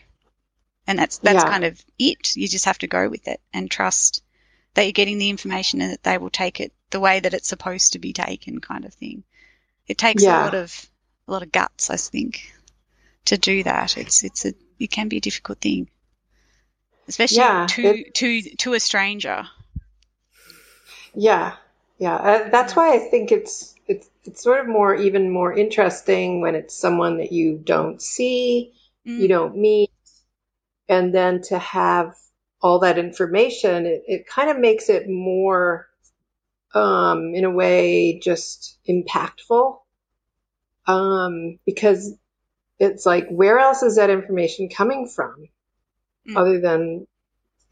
And 0.86 0.98
that's 0.98 1.18
that's 1.18 1.44
yeah. 1.44 1.50
kind 1.50 1.64
of 1.64 1.82
it. 1.98 2.34
You 2.36 2.48
just 2.48 2.64
have 2.64 2.78
to 2.78 2.86
go 2.86 3.08
with 3.08 3.28
it 3.28 3.40
and 3.52 3.70
trust 3.70 4.22
that 4.74 4.82
you're 4.84 4.92
getting 4.92 5.18
the 5.18 5.30
information 5.30 5.80
and 5.80 5.92
that 5.92 6.02
they 6.02 6.18
will 6.18 6.30
take 6.30 6.60
it 6.60 6.72
the 6.90 7.00
way 7.00 7.20
that 7.20 7.34
it's 7.34 7.48
supposed 7.48 7.92
to 7.92 7.98
be 7.98 8.12
taken 8.12 8.60
kind 8.60 8.84
of 8.84 8.94
thing. 8.94 9.22
It 9.86 9.98
takes 9.98 10.22
yeah. 10.22 10.42
a 10.42 10.44
lot 10.44 10.54
of 10.54 10.86
a 11.28 11.32
lot 11.32 11.42
of 11.42 11.52
guts, 11.52 11.90
I 11.90 11.96
think, 11.96 12.52
to 13.26 13.38
do 13.38 13.62
that. 13.62 13.96
It's 13.96 14.24
it's 14.24 14.44
a 14.44 14.54
it 14.78 14.90
can 14.90 15.08
be 15.08 15.18
a 15.18 15.20
difficult 15.20 15.60
thing. 15.60 15.88
Especially 17.08 17.38
yeah, 17.38 17.66
to 17.70 17.82
it, 17.82 18.14
to 18.14 18.42
to 18.56 18.74
a 18.74 18.80
stranger. 18.80 19.46
Yeah, 21.14 21.56
yeah. 21.98 22.14
Uh, 22.14 22.48
that's 22.48 22.74
why 22.74 22.94
I 22.94 22.98
think 22.98 23.32
it's 23.32 23.71
it's 23.86 24.08
it's 24.24 24.42
sort 24.42 24.60
of 24.60 24.68
more 24.68 24.94
even 24.94 25.30
more 25.30 25.52
interesting 25.52 26.40
when 26.40 26.54
it's 26.54 26.74
someone 26.74 27.18
that 27.18 27.32
you 27.32 27.58
don't 27.58 28.00
see, 28.00 28.72
mm. 29.06 29.18
you 29.18 29.28
don't 29.28 29.56
meet, 29.56 29.90
and 30.88 31.14
then 31.14 31.42
to 31.42 31.58
have 31.58 32.14
all 32.60 32.80
that 32.80 32.98
information, 32.98 33.86
it, 33.86 34.04
it 34.06 34.26
kind 34.26 34.48
of 34.48 34.56
makes 34.56 34.88
it 34.88 35.08
more, 35.08 35.88
um, 36.74 37.34
in 37.34 37.44
a 37.44 37.50
way, 37.50 38.20
just 38.20 38.78
impactful. 38.88 39.78
Um, 40.86 41.58
because 41.66 42.14
it's 42.78 43.04
like, 43.06 43.28
where 43.28 43.58
else 43.58 43.82
is 43.82 43.96
that 43.96 44.10
information 44.10 44.68
coming 44.68 45.08
from, 45.08 45.48
mm. 46.28 46.36
other 46.36 46.60
than 46.60 47.06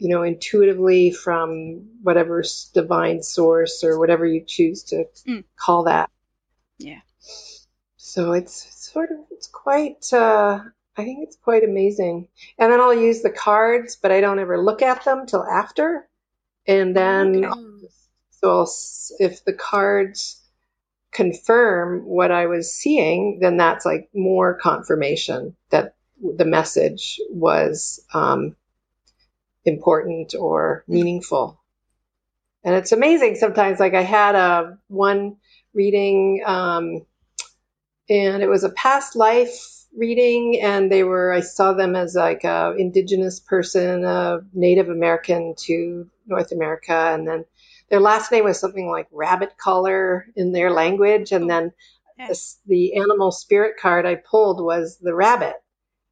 you 0.00 0.08
know, 0.08 0.22
intuitively 0.22 1.10
from 1.10 1.90
whatever 2.02 2.42
divine 2.72 3.22
source 3.22 3.84
or 3.84 3.98
whatever 3.98 4.24
you 4.24 4.42
choose 4.46 4.84
to 4.84 5.04
mm. 5.28 5.44
call 5.56 5.84
that. 5.84 6.10
Yeah. 6.78 7.00
So 7.98 8.32
it's 8.32 8.90
sort 8.90 9.10
of, 9.10 9.18
it's 9.30 9.46
quite, 9.46 10.10
uh, 10.14 10.60
I 10.96 11.04
think 11.04 11.18
it's 11.22 11.36
quite 11.36 11.64
amazing. 11.64 12.28
And 12.58 12.72
then 12.72 12.80
I'll 12.80 12.94
use 12.94 13.20
the 13.20 13.30
cards, 13.30 13.98
but 14.00 14.10
I 14.10 14.22
don't 14.22 14.38
ever 14.38 14.58
look 14.58 14.80
at 14.80 15.04
them 15.04 15.26
till 15.26 15.44
after. 15.44 16.08
And 16.66 16.96
then, 16.96 17.44
okay. 17.44 17.88
so 18.30 18.50
I'll, 18.50 18.72
if 19.18 19.44
the 19.44 19.52
cards 19.52 20.42
confirm 21.12 22.06
what 22.06 22.30
I 22.30 22.46
was 22.46 22.72
seeing, 22.72 23.38
then 23.42 23.58
that's 23.58 23.84
like 23.84 24.08
more 24.14 24.54
confirmation 24.54 25.56
that 25.68 25.94
the 26.22 26.46
message 26.46 27.20
was 27.28 28.02
um, 28.14 28.56
important 29.64 30.34
or 30.34 30.84
meaningful. 30.88 31.60
And 32.64 32.74
it's 32.74 32.92
amazing 32.92 33.36
sometimes. 33.36 33.80
Like 33.80 33.94
I 33.94 34.02
had 34.02 34.34
a 34.34 34.78
one 34.88 35.36
reading, 35.72 36.42
um, 36.44 37.06
and 38.08 38.42
it 38.42 38.48
was 38.48 38.64
a 38.64 38.70
past 38.70 39.16
life 39.16 39.84
reading, 39.96 40.60
and 40.60 40.90
they 40.90 41.02
were 41.02 41.32
I 41.32 41.40
saw 41.40 41.72
them 41.72 41.96
as 41.96 42.14
like 42.14 42.44
a 42.44 42.74
indigenous 42.76 43.40
person, 43.40 44.04
a 44.04 44.40
Native 44.52 44.88
American 44.88 45.54
to 45.60 46.10
North 46.26 46.52
America, 46.52 46.92
and 46.92 47.26
then 47.26 47.44
their 47.88 48.00
last 48.00 48.30
name 48.30 48.44
was 48.44 48.60
something 48.60 48.88
like 48.88 49.08
rabbit 49.10 49.56
collar 49.56 50.26
in 50.36 50.52
their 50.52 50.70
language, 50.70 51.32
and 51.32 51.48
then 51.48 51.72
the, 52.18 52.54
the 52.66 52.96
animal 52.96 53.32
spirit 53.32 53.76
card 53.80 54.06
I 54.06 54.16
pulled 54.16 54.62
was 54.62 54.98
the 54.98 55.14
rabbit, 55.14 55.54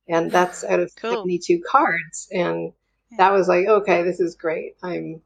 and 0.08 0.30
that's 0.30 0.64
out 0.64 0.80
of 0.80 0.94
cool. 0.96 1.12
72 1.12 1.62
cards, 1.70 2.28
and 2.32 2.72
that 3.16 3.32
was 3.32 3.48
like, 3.48 3.66
okay, 3.66 4.02
this 4.02 4.20
is 4.20 4.34
great. 4.34 4.76
I'm 4.82 5.22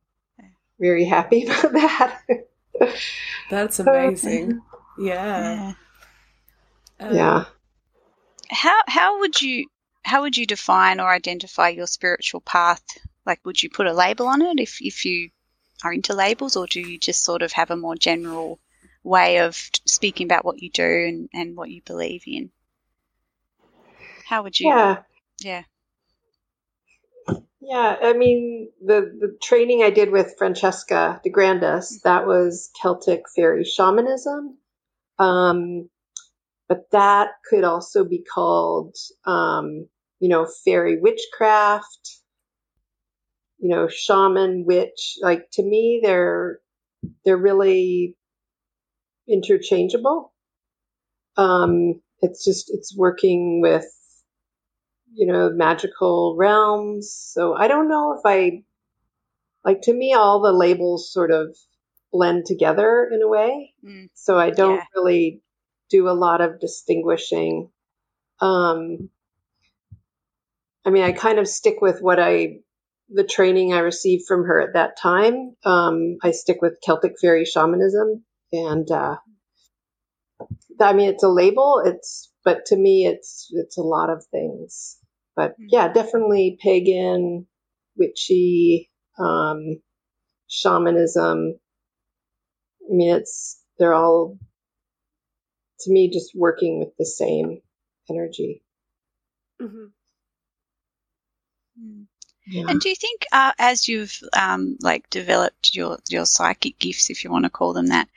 very 0.78 1.04
happy 1.04 1.46
about 1.64 1.72
that. 1.72 2.22
That's 3.50 3.78
amazing. 3.80 4.60
Yeah. 4.98 5.74
Yeah. 6.98 7.06
Um, 7.06 7.16
yeah. 7.16 7.44
How 8.50 8.80
how 8.86 9.18
would 9.20 9.40
you 9.40 9.66
how 10.04 10.22
would 10.22 10.36
you 10.36 10.46
define 10.46 11.00
or 11.00 11.10
identify 11.10 11.68
your 11.68 11.86
spiritual 11.86 12.40
path? 12.40 12.82
Like, 13.24 13.40
would 13.44 13.62
you 13.62 13.70
put 13.70 13.86
a 13.86 13.92
label 13.92 14.26
on 14.26 14.42
it 14.42 14.58
if 14.58 14.78
if 14.80 15.04
you 15.04 15.30
are 15.84 15.92
into 15.92 16.14
labels, 16.14 16.56
or 16.56 16.66
do 16.66 16.80
you 16.80 16.98
just 16.98 17.24
sort 17.24 17.42
of 17.42 17.52
have 17.52 17.70
a 17.70 17.76
more 17.76 17.96
general 17.96 18.60
way 19.04 19.38
of 19.38 19.56
speaking 19.86 20.26
about 20.26 20.44
what 20.44 20.60
you 20.62 20.70
do 20.70 20.84
and, 20.84 21.28
and 21.32 21.56
what 21.56 21.70
you 21.70 21.82
believe 21.84 22.22
in? 22.26 22.50
How 24.26 24.42
would 24.42 24.58
you? 24.58 24.68
Yeah. 24.68 25.02
Yeah. 25.40 25.62
Yeah, 27.62 27.96
I 28.02 28.14
mean 28.14 28.70
the 28.84 29.02
the 29.20 29.38
training 29.42 29.84
I 29.84 29.90
did 29.90 30.12
with 30.12 30.36
Francesca 30.38 31.20
de 31.24 31.30
Grandis 31.30 32.02
that 32.04 32.26
was 32.28 32.70
Celtic 32.82 33.24
fairy 33.36 33.64
shamanism, 33.64 34.58
um, 35.18 35.90
but 36.68 36.90
that 36.92 37.30
could 37.48 37.64
also 37.64 38.04
be 38.04 38.24
called 38.24 38.96
um, 39.26 39.88
you 40.20 40.28
know 40.30 40.46
fairy 40.64 40.98
witchcraft, 41.00 42.20
you 43.58 43.70
know 43.70 43.88
shaman 43.88 44.64
witch. 44.66 45.18
Like 45.22 45.50
to 45.54 45.62
me, 45.64 46.00
they're 46.04 46.60
they're 47.24 47.36
really 47.38 48.16
interchangeable. 49.28 50.32
Um, 51.36 52.02
it's 52.22 52.44
just 52.44 52.70
it's 52.74 52.96
working 52.96 53.60
with 53.62 53.86
you 55.14 55.26
know, 55.26 55.50
magical 55.50 56.34
realms. 56.36 57.12
So 57.12 57.54
I 57.54 57.68
don't 57.68 57.88
know 57.88 58.14
if 58.14 58.20
I, 58.24 58.64
like, 59.64 59.82
to 59.82 59.92
me, 59.92 60.14
all 60.14 60.40
the 60.40 60.52
labels 60.52 61.12
sort 61.12 61.30
of 61.30 61.56
blend 62.12 62.46
together 62.46 63.08
in 63.12 63.22
a 63.22 63.28
way. 63.28 63.74
Mm. 63.84 64.08
So 64.14 64.38
I 64.38 64.50
don't 64.50 64.76
yeah. 64.76 64.84
really 64.96 65.42
do 65.90 66.08
a 66.08 66.10
lot 66.10 66.40
of 66.40 66.60
distinguishing. 66.60 67.70
Um, 68.40 69.10
I 70.84 70.90
mean, 70.90 71.04
I 71.04 71.12
kind 71.12 71.38
of 71.38 71.46
stick 71.46 71.80
with 71.80 72.00
what 72.00 72.18
I, 72.18 72.60
the 73.08 73.24
training 73.24 73.72
I 73.72 73.80
received 73.80 74.26
from 74.26 74.44
her 74.44 74.60
at 74.60 74.74
that 74.74 74.98
time. 74.98 75.54
Um, 75.64 76.16
I 76.22 76.32
stick 76.32 76.60
with 76.60 76.80
Celtic 76.82 77.14
fairy 77.20 77.44
shamanism. 77.44 78.24
And, 78.52 78.90
uh, 78.90 79.16
I 80.80 80.92
mean, 80.94 81.10
it's 81.10 81.22
a 81.22 81.28
label. 81.28 81.82
It's, 81.84 82.30
but 82.44 82.66
to 82.66 82.76
me, 82.76 83.06
it's, 83.06 83.48
it's 83.52 83.78
a 83.78 83.82
lot 83.82 84.10
of 84.10 84.24
things. 84.32 84.98
But 85.34 85.52
mm-hmm. 85.52 85.66
yeah, 85.68 85.92
definitely 85.92 86.58
pagan, 86.60 87.46
witchy, 87.96 88.90
um, 89.18 89.80
shamanism. 90.48 91.58
I 92.90 92.94
mean, 92.94 93.16
it's, 93.16 93.60
they're 93.78 93.94
all, 93.94 94.38
to 95.80 95.90
me, 95.90 96.10
just 96.10 96.32
working 96.34 96.78
with 96.78 96.96
the 96.98 97.06
same 97.06 97.60
energy. 98.10 98.62
Mm-hmm. 99.60 99.84
Mm. 101.80 102.06
Yeah. 102.46 102.64
And 102.68 102.80
do 102.80 102.88
you 102.88 102.96
think, 102.96 103.24
uh, 103.32 103.52
as 103.58 103.88
you've 103.88 104.20
um, 104.32 104.76
like 104.80 105.08
developed 105.10 105.74
your 105.74 105.98
your 106.08 106.26
psychic 106.26 106.78
gifts, 106.78 107.08
if 107.08 107.22
you 107.22 107.30
want 107.30 107.44
to 107.44 107.50
call 107.50 107.72
them 107.72 107.86
that, 107.86 108.08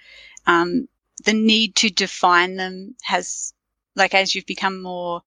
um, 0.47 0.87
the 1.25 1.33
need 1.33 1.75
to 1.75 1.89
define 1.89 2.55
them 2.55 2.95
has, 3.03 3.53
like, 3.95 4.15
as 4.15 4.33
you've 4.33 4.47
become 4.47 4.81
more 4.81 5.21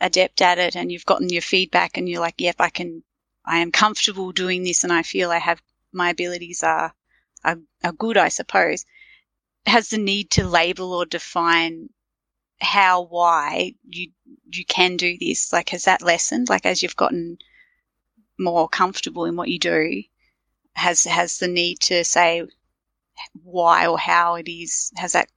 adept 0.00 0.40
at 0.40 0.58
it 0.58 0.76
and 0.76 0.92
you've 0.92 1.06
gotten 1.06 1.28
your 1.28 1.42
feedback 1.42 1.96
and 1.96 2.08
you're 2.08 2.20
like, 2.20 2.36
yep, 2.38 2.56
I 2.58 2.70
can, 2.70 3.02
I 3.44 3.58
am 3.58 3.72
comfortable 3.72 4.32
doing 4.32 4.62
this 4.62 4.84
and 4.84 4.92
I 4.92 5.02
feel 5.02 5.30
I 5.30 5.38
have, 5.38 5.60
my 5.92 6.10
abilities 6.10 6.62
are, 6.62 6.94
are, 7.44 7.58
are 7.82 7.92
good, 7.92 8.16
I 8.16 8.28
suppose, 8.28 8.84
has 9.66 9.90
the 9.90 9.98
need 9.98 10.30
to 10.32 10.46
label 10.46 10.92
or 10.94 11.06
define 11.06 11.88
how, 12.60 13.02
why 13.02 13.74
you, 13.88 14.10
you 14.50 14.64
can 14.64 14.96
do 14.96 15.16
this? 15.18 15.52
Like, 15.52 15.70
has 15.70 15.84
that 15.84 16.02
lessened? 16.02 16.48
Like, 16.48 16.66
as 16.66 16.82
you've 16.82 16.96
gotten 16.96 17.38
more 18.38 18.68
comfortable 18.68 19.24
in 19.24 19.36
what 19.36 19.48
you 19.48 19.58
do, 19.58 20.02
has, 20.74 21.04
has 21.04 21.38
the 21.38 21.48
need 21.48 21.80
to 21.80 22.04
say 22.04 22.44
why 23.42 23.86
or 23.86 23.98
how 23.98 24.36
it 24.36 24.48
is, 24.48 24.92
has 24.96 25.12
that 25.12 25.28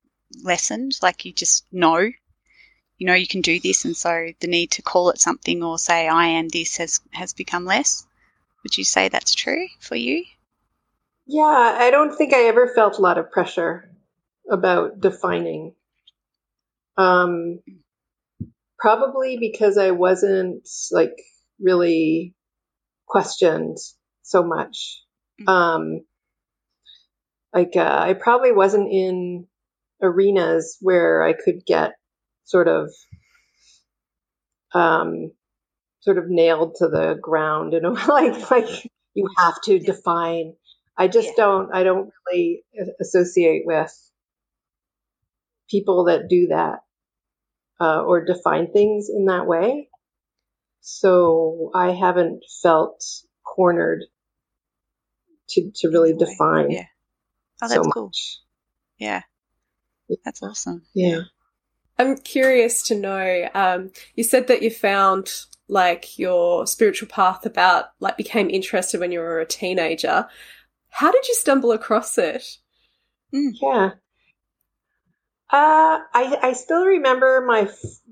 lessened? 0.43 0.93
Like, 1.01 1.25
you 1.25 1.33
just 1.33 1.65
know 1.71 2.11
you 3.01 3.07
know 3.07 3.15
you 3.15 3.25
can 3.25 3.41
do 3.41 3.59
this 3.59 3.83
and 3.83 3.97
so 3.97 4.27
the 4.41 4.47
need 4.47 4.69
to 4.69 4.83
call 4.83 5.09
it 5.09 5.19
something 5.19 5.63
or 5.63 5.79
say 5.79 6.07
I 6.07 6.27
am 6.27 6.49
this 6.49 6.77
has 6.77 7.01
has 7.09 7.33
become 7.33 7.65
less. 7.65 8.05
Would 8.61 8.77
you 8.77 8.83
say 8.83 9.09
that's 9.09 9.33
true 9.33 9.65
for 9.79 9.95
you? 9.95 10.23
Yeah, 11.25 11.41
I 11.79 11.89
don't 11.89 12.15
think 12.15 12.31
I 12.31 12.43
ever 12.43 12.71
felt 12.75 12.99
a 12.99 13.01
lot 13.01 13.17
of 13.17 13.31
pressure 13.31 13.89
about 14.51 14.99
defining. 14.99 15.73
Um, 16.95 17.61
probably 18.77 19.37
because 19.39 19.79
I 19.79 19.89
wasn't 19.89 20.69
like 20.91 21.17
really 21.59 22.35
questioned 23.07 23.79
so 24.21 24.43
much. 24.43 25.01
Mhm. 25.39 25.49
Um, 25.49 26.01
like 27.51 27.75
uh, 27.75 27.97
I 27.99 28.13
probably 28.13 28.51
wasn't 28.51 28.91
in 28.91 29.47
arenas 30.03 30.77
where 30.81 31.23
I 31.23 31.33
could 31.33 31.65
get 31.65 31.93
sort 32.45 32.67
of 32.67 32.91
um, 34.73 35.31
sort 36.01 36.17
of 36.17 36.29
nailed 36.29 36.75
to 36.77 36.87
the 36.89 37.17
ground, 37.21 37.73
you 37.73 37.81
know, 37.81 37.93
like 38.09 38.51
like 38.51 38.69
you 39.13 39.27
have 39.37 39.61
to 39.63 39.79
define. 39.79 40.55
I 40.97 41.07
just 41.07 41.29
Yeah. 41.29 41.33
don't. 41.37 41.75
I 41.75 41.83
don't 41.83 42.11
really 42.27 42.63
associate 43.01 43.63
with 43.65 43.91
people 45.69 46.05
that 46.05 46.29
do 46.29 46.47
that 46.47 46.79
uh, 47.79 48.03
or 48.03 48.25
define 48.25 48.71
things 48.71 49.09
in 49.09 49.25
that 49.25 49.47
way. 49.47 49.89
So 50.81 51.71
I 51.75 51.91
haven't 51.91 52.43
felt 52.63 53.03
cornered 53.43 54.03
to 55.49 55.71
to 55.75 55.89
really 55.89 56.13
define 56.13 56.71
Yeah. 56.71 56.85
Oh, 57.61 57.67
so 57.67 57.75
that's 57.75 57.87
cool. 57.87 58.11
Yeah. 58.99 59.21
That's 60.25 60.43
awesome. 60.43 60.83
Yeah. 60.93 61.21
I'm 61.97 62.17
curious 62.17 62.83
to 62.87 62.95
know. 62.95 63.49
Um, 63.53 63.91
you 64.15 64.23
said 64.23 64.47
that 64.47 64.61
you 64.61 64.71
found 64.71 65.45
like 65.67 66.19
your 66.19 66.67
spiritual 66.67 67.07
path 67.07 67.45
about 67.45 67.91
like 67.99 68.17
became 68.17 68.49
interested 68.49 68.99
when 68.99 69.11
you 69.11 69.19
were 69.19 69.39
a 69.39 69.45
teenager. 69.45 70.27
How 70.89 71.11
did 71.11 71.27
you 71.27 71.35
stumble 71.35 71.71
across 71.71 72.17
it? 72.17 72.57
Yeah. 73.31 73.91
Uh, 75.49 75.99
I 76.13 76.37
I 76.41 76.53
still 76.53 76.85
remember 76.85 77.43
my 77.45 77.69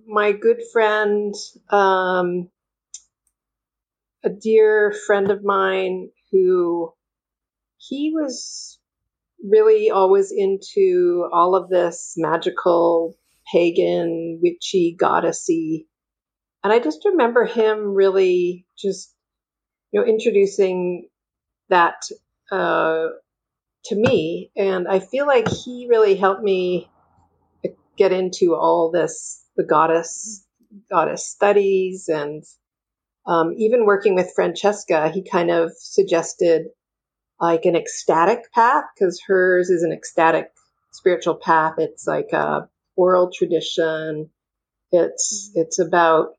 my 0.07 0.31
good 0.31 0.61
friend, 0.73 1.33
um, 1.69 2.49
a 4.23 4.29
dear 4.29 4.93
friend 5.05 5.31
of 5.31 5.43
mine 5.43 6.09
who 6.31 6.93
he 7.77 8.11
was 8.13 8.79
really 9.43 9.89
always 9.89 10.31
into 10.35 11.27
all 11.31 11.55
of 11.55 11.69
this 11.69 12.15
magical, 12.17 13.15
pagan, 13.51 14.39
witchy, 14.41 14.95
goddessy, 14.99 15.85
and 16.63 16.73
I 16.73 16.79
just 16.79 17.05
remember 17.05 17.45
him 17.45 17.93
really 17.93 18.65
just 18.77 19.13
you 19.91 19.99
know 19.99 20.05
introducing 20.05 21.09
that 21.69 22.03
uh, 22.51 23.07
to 23.85 23.95
me, 23.95 24.51
and 24.55 24.87
I 24.87 24.99
feel 24.99 25.25
like 25.27 25.47
he 25.47 25.87
really 25.89 26.15
helped 26.15 26.43
me 26.43 26.89
get 27.97 28.11
into 28.11 28.55
all 28.55 28.91
this 28.91 29.43
the 29.55 29.63
goddess 29.63 30.45
goddess 30.89 31.25
studies. 31.27 32.09
And 32.09 32.43
um, 33.25 33.53
even 33.57 33.85
working 33.85 34.15
with 34.15 34.31
Francesca, 34.35 35.09
he 35.09 35.23
kind 35.23 35.51
of 35.51 35.71
suggested 35.77 36.67
like 37.39 37.65
an 37.65 37.75
ecstatic 37.75 38.51
path 38.53 38.85
because 38.95 39.21
hers 39.27 39.69
is 39.69 39.83
an 39.83 39.93
ecstatic 39.93 40.51
spiritual 40.91 41.35
path. 41.35 41.75
It's 41.77 42.07
like 42.07 42.31
a 42.33 42.69
oral 42.99 43.31
tradition. 43.35 44.31
It's 44.91 45.51
it's 45.55 45.79
about 45.79 46.29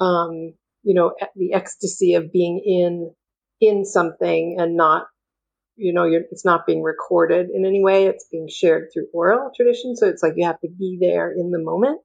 um, 0.00 0.54
you 0.82 0.94
know 0.94 1.14
the 1.36 1.54
ecstasy 1.54 2.14
of 2.14 2.32
being 2.32 2.60
in 2.64 3.14
in 3.60 3.84
something 3.84 4.56
and 4.60 4.76
not 4.76 5.06
you 5.76 5.94
know 5.94 6.04
you're, 6.04 6.22
it's 6.32 6.44
not 6.44 6.66
being 6.66 6.82
recorded 6.82 7.48
in 7.54 7.66
any 7.66 7.82
way. 7.82 8.06
It's 8.06 8.26
being 8.32 8.48
shared 8.50 8.90
through 8.92 9.08
oral 9.14 9.50
tradition. 9.56 9.96
So 9.96 10.08
it's 10.08 10.22
like 10.22 10.34
you 10.36 10.46
have 10.46 10.60
to 10.62 10.70
be 10.70 10.98
there 11.00 11.32
in 11.32 11.50
the 11.52 11.60
moment. 11.62 12.00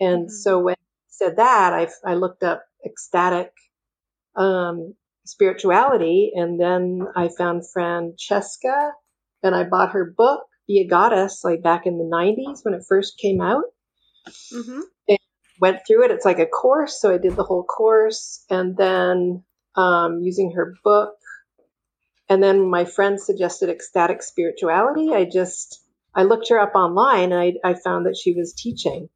And 0.00 0.26
Mhm. 0.28 0.30
so 0.44 0.60
when 0.60 0.76
he 0.78 1.08
said 1.08 1.36
that, 1.38 1.74
I 1.74 1.88
I 2.06 2.14
looked 2.16 2.44
up 2.44 2.64
ecstatic 2.86 3.52
um, 4.36 4.94
spirituality, 5.26 6.32
and 6.34 6.60
then 6.60 7.06
I 7.16 7.28
found 7.36 7.64
Francesca, 7.72 8.92
and 9.42 9.54
I 9.54 9.64
bought 9.64 9.92
her 9.92 10.14
book, 10.16 10.42
Be 10.70 10.82
a 10.82 10.86
Goddess, 10.86 11.42
like 11.42 11.64
back 11.64 11.84
in 11.86 11.98
the 11.98 12.04
'90s 12.04 12.64
when 12.64 12.74
it 12.74 12.84
first 12.88 13.18
came 13.18 13.40
out. 13.40 13.64
Mm-hmm. 14.54 14.82
Went 15.60 15.80
through 15.84 16.04
it. 16.04 16.12
It's 16.12 16.24
like 16.24 16.38
a 16.38 16.46
course, 16.46 17.00
so 17.00 17.12
I 17.12 17.18
did 17.18 17.34
the 17.34 17.42
whole 17.42 17.64
course, 17.64 18.44
and 18.48 18.76
then 18.76 19.42
um, 19.74 20.20
using 20.22 20.52
her 20.52 20.74
book, 20.84 21.16
and 22.28 22.40
then 22.40 22.70
my 22.70 22.84
friend 22.84 23.20
suggested 23.20 23.68
ecstatic 23.68 24.22
spirituality. 24.22 25.12
I 25.12 25.24
just 25.24 25.82
I 26.14 26.22
looked 26.22 26.50
her 26.50 26.60
up 26.60 26.76
online, 26.76 27.32
and 27.32 27.58
I, 27.64 27.70
I 27.70 27.74
found 27.74 28.06
that 28.06 28.16
she 28.16 28.32
was 28.32 28.54
teaching, 28.54 29.08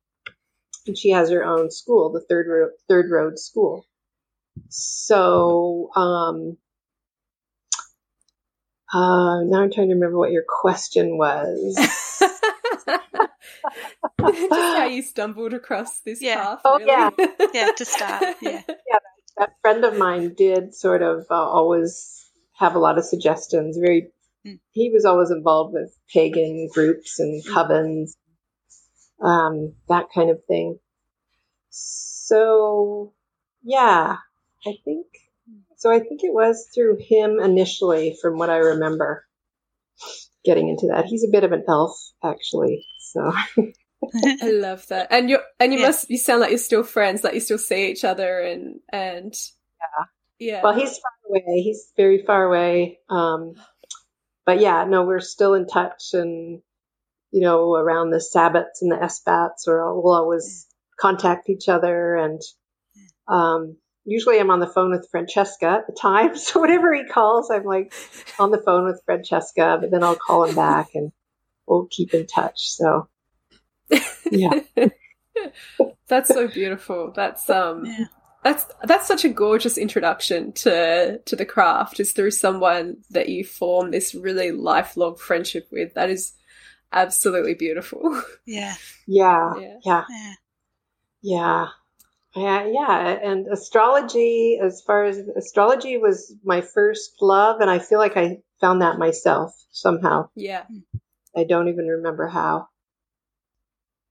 and 0.88 0.98
she 0.98 1.10
has 1.10 1.30
her 1.30 1.44
own 1.44 1.70
school, 1.70 2.10
the 2.12 2.24
Third 2.28 2.48
Road, 2.48 2.70
Third 2.88 3.12
Road 3.12 3.38
School. 3.38 3.86
So 4.70 5.90
um, 5.94 6.58
uh, 8.94 9.42
now 9.44 9.62
I'm 9.62 9.70
trying 9.72 9.88
to 9.88 9.94
remember 9.94 10.16
what 10.18 10.30
your 10.32 10.44
question 10.48 11.18
was. 11.18 11.76
Just 14.20 14.50
how 14.50 14.86
you 14.86 15.02
stumbled 15.02 15.52
across 15.54 16.00
this 16.00 16.20
Yeah. 16.22 16.36
path. 16.42 16.60
Oh, 16.64 16.78
really. 16.78 16.90
yeah. 16.90 17.10
Yeah, 17.54 17.70
to 17.76 17.84
start. 17.84 18.36
Yeah. 18.40 18.62
that 19.36 19.50
friend 19.60 19.84
of 19.84 19.96
mine 19.98 20.34
did 20.34 20.74
sort 20.74 21.02
of 21.02 21.26
uh, 21.30 21.34
always 21.34 22.24
have 22.58 22.74
a 22.74 22.78
lot 22.78 22.98
of 22.98 23.04
suggestions. 23.04 23.76
Very, 23.76 24.08
Mm. 24.46 24.60
he 24.72 24.90
was 24.90 25.06
always 25.06 25.30
involved 25.30 25.72
with 25.72 25.96
pagan 26.12 26.68
groups 26.70 27.18
and 27.18 27.42
covens, 27.46 28.10
um, 29.18 29.72
that 29.88 30.08
kind 30.14 30.28
of 30.28 30.44
thing. 30.46 30.78
So, 31.70 33.14
yeah, 33.62 34.16
I 34.66 34.72
think 34.84 35.06
so. 35.84 35.92
I 35.92 36.00
think 36.00 36.20
it 36.24 36.32
was 36.32 36.68
through 36.74 36.98
him 37.00 37.38
initially, 37.40 38.16
from 38.22 38.38
what 38.38 38.50
I 38.50 38.56
remember, 38.58 39.26
getting 40.44 40.68
into 40.68 40.88
that. 40.88 41.06
He's 41.06 41.24
a 41.24 41.32
bit 41.32 41.44
of 41.44 41.52
an 41.52 41.64
elf, 41.68 41.96
actually. 42.24 42.86
So, 43.00 43.32
I 44.42 44.50
love 44.50 44.86
that. 44.88 45.08
And 45.10 45.30
you 45.30 45.38
and 45.60 45.72
you 45.72 45.80
Yeah. 45.80 45.86
must 45.88 46.10
you 46.10 46.18
sound 46.18 46.40
like 46.40 46.50
you're 46.50 46.58
still 46.58 46.84
friends, 46.84 47.24
like 47.24 47.34
you 47.34 47.40
still 47.40 47.58
see 47.58 47.90
each 47.90 48.04
other 48.04 48.40
and 48.40 48.80
and 48.92 49.34
yeah. 49.80 50.04
Yeah. 50.38 50.62
well, 50.62 50.74
he's 50.74 50.98
far 50.98 51.12
away. 51.30 51.62
He's 51.62 51.92
very 51.96 52.24
far 52.26 52.44
away. 52.44 52.98
Um, 53.08 53.54
but 54.46 54.60
yeah, 54.60 54.84
no, 54.84 55.04
we're 55.04 55.20
still 55.20 55.54
in 55.54 55.66
touch, 55.66 56.14
and 56.14 56.60
you 57.32 57.40
know, 57.40 57.74
around 57.74 58.10
the 58.10 58.18
Sabbats 58.18 58.82
and 58.82 58.92
the 58.92 59.02
Esbats, 59.02 59.66
or 59.68 60.00
we'll 60.02 60.14
always 60.14 60.66
contact 61.00 61.48
each 61.48 61.68
other. 61.68 62.16
And 62.16 62.40
um, 63.28 63.76
usually, 64.04 64.38
I'm 64.38 64.50
on 64.50 64.60
the 64.60 64.66
phone 64.66 64.90
with 64.90 65.08
Francesca 65.10 65.66
at 65.66 65.86
the 65.86 65.92
time, 65.92 66.36
so 66.44 66.60
whenever 66.60 66.94
he 66.94 67.04
calls, 67.04 67.50
I'm 67.50 67.64
like 67.64 67.92
on 68.38 68.50
the 68.50 68.62
phone 68.62 68.84
with 68.86 69.02
Francesca. 69.04 69.78
But 69.80 69.90
then 69.90 70.02
I'll 70.04 70.16
call 70.16 70.44
him 70.44 70.54
back, 70.54 70.90
and 70.94 71.12
we'll 71.66 71.86
keep 71.90 72.14
in 72.14 72.26
touch. 72.26 72.70
So 72.70 73.08
yeah, 74.30 74.60
that's 76.08 76.28
so 76.28 76.48
beautiful. 76.48 77.12
That's 77.14 77.48
um 77.50 77.84
Yeah. 77.86 78.04
that's 78.42 78.66
that's 78.84 79.06
such 79.08 79.24
a 79.24 79.28
gorgeous 79.28 79.78
introduction 79.78 80.52
to 80.52 81.18
to 81.18 81.36
the 81.36 81.46
craft 81.46 82.00
is 82.00 82.12
through 82.12 82.30
someone 82.32 82.98
that 83.10 83.28
you 83.28 83.44
form 83.44 83.90
this 83.90 84.14
really 84.14 84.50
lifelong 84.52 85.16
friendship 85.16 85.68
with. 85.72 85.94
That 85.94 86.10
is 86.10 86.32
absolutely 86.92 87.54
beautiful. 87.54 88.22
Yeah. 88.46 88.74
yeah, 89.06 89.52
Yeah. 89.58 89.76
yeah. 89.84 90.04
Yeah. 91.22 91.66
Yeah. 92.34 92.66
Yeah, 92.66 92.66
yeah, 92.66 93.08
and 93.30 93.46
astrology, 93.46 94.58
as 94.62 94.82
far 94.82 95.04
as 95.04 95.18
astrology 95.18 95.98
was 95.98 96.34
my 96.44 96.62
first 96.62 97.16
love, 97.20 97.60
and 97.60 97.70
I 97.70 97.78
feel 97.78 97.98
like 97.98 98.16
I 98.16 98.38
found 98.60 98.82
that 98.82 98.98
myself 98.98 99.52
somehow. 99.70 100.28
yeah. 100.34 100.64
I 101.36 101.44
don't 101.44 101.68
even 101.68 101.86
remember 101.86 102.28
how. 102.28 102.68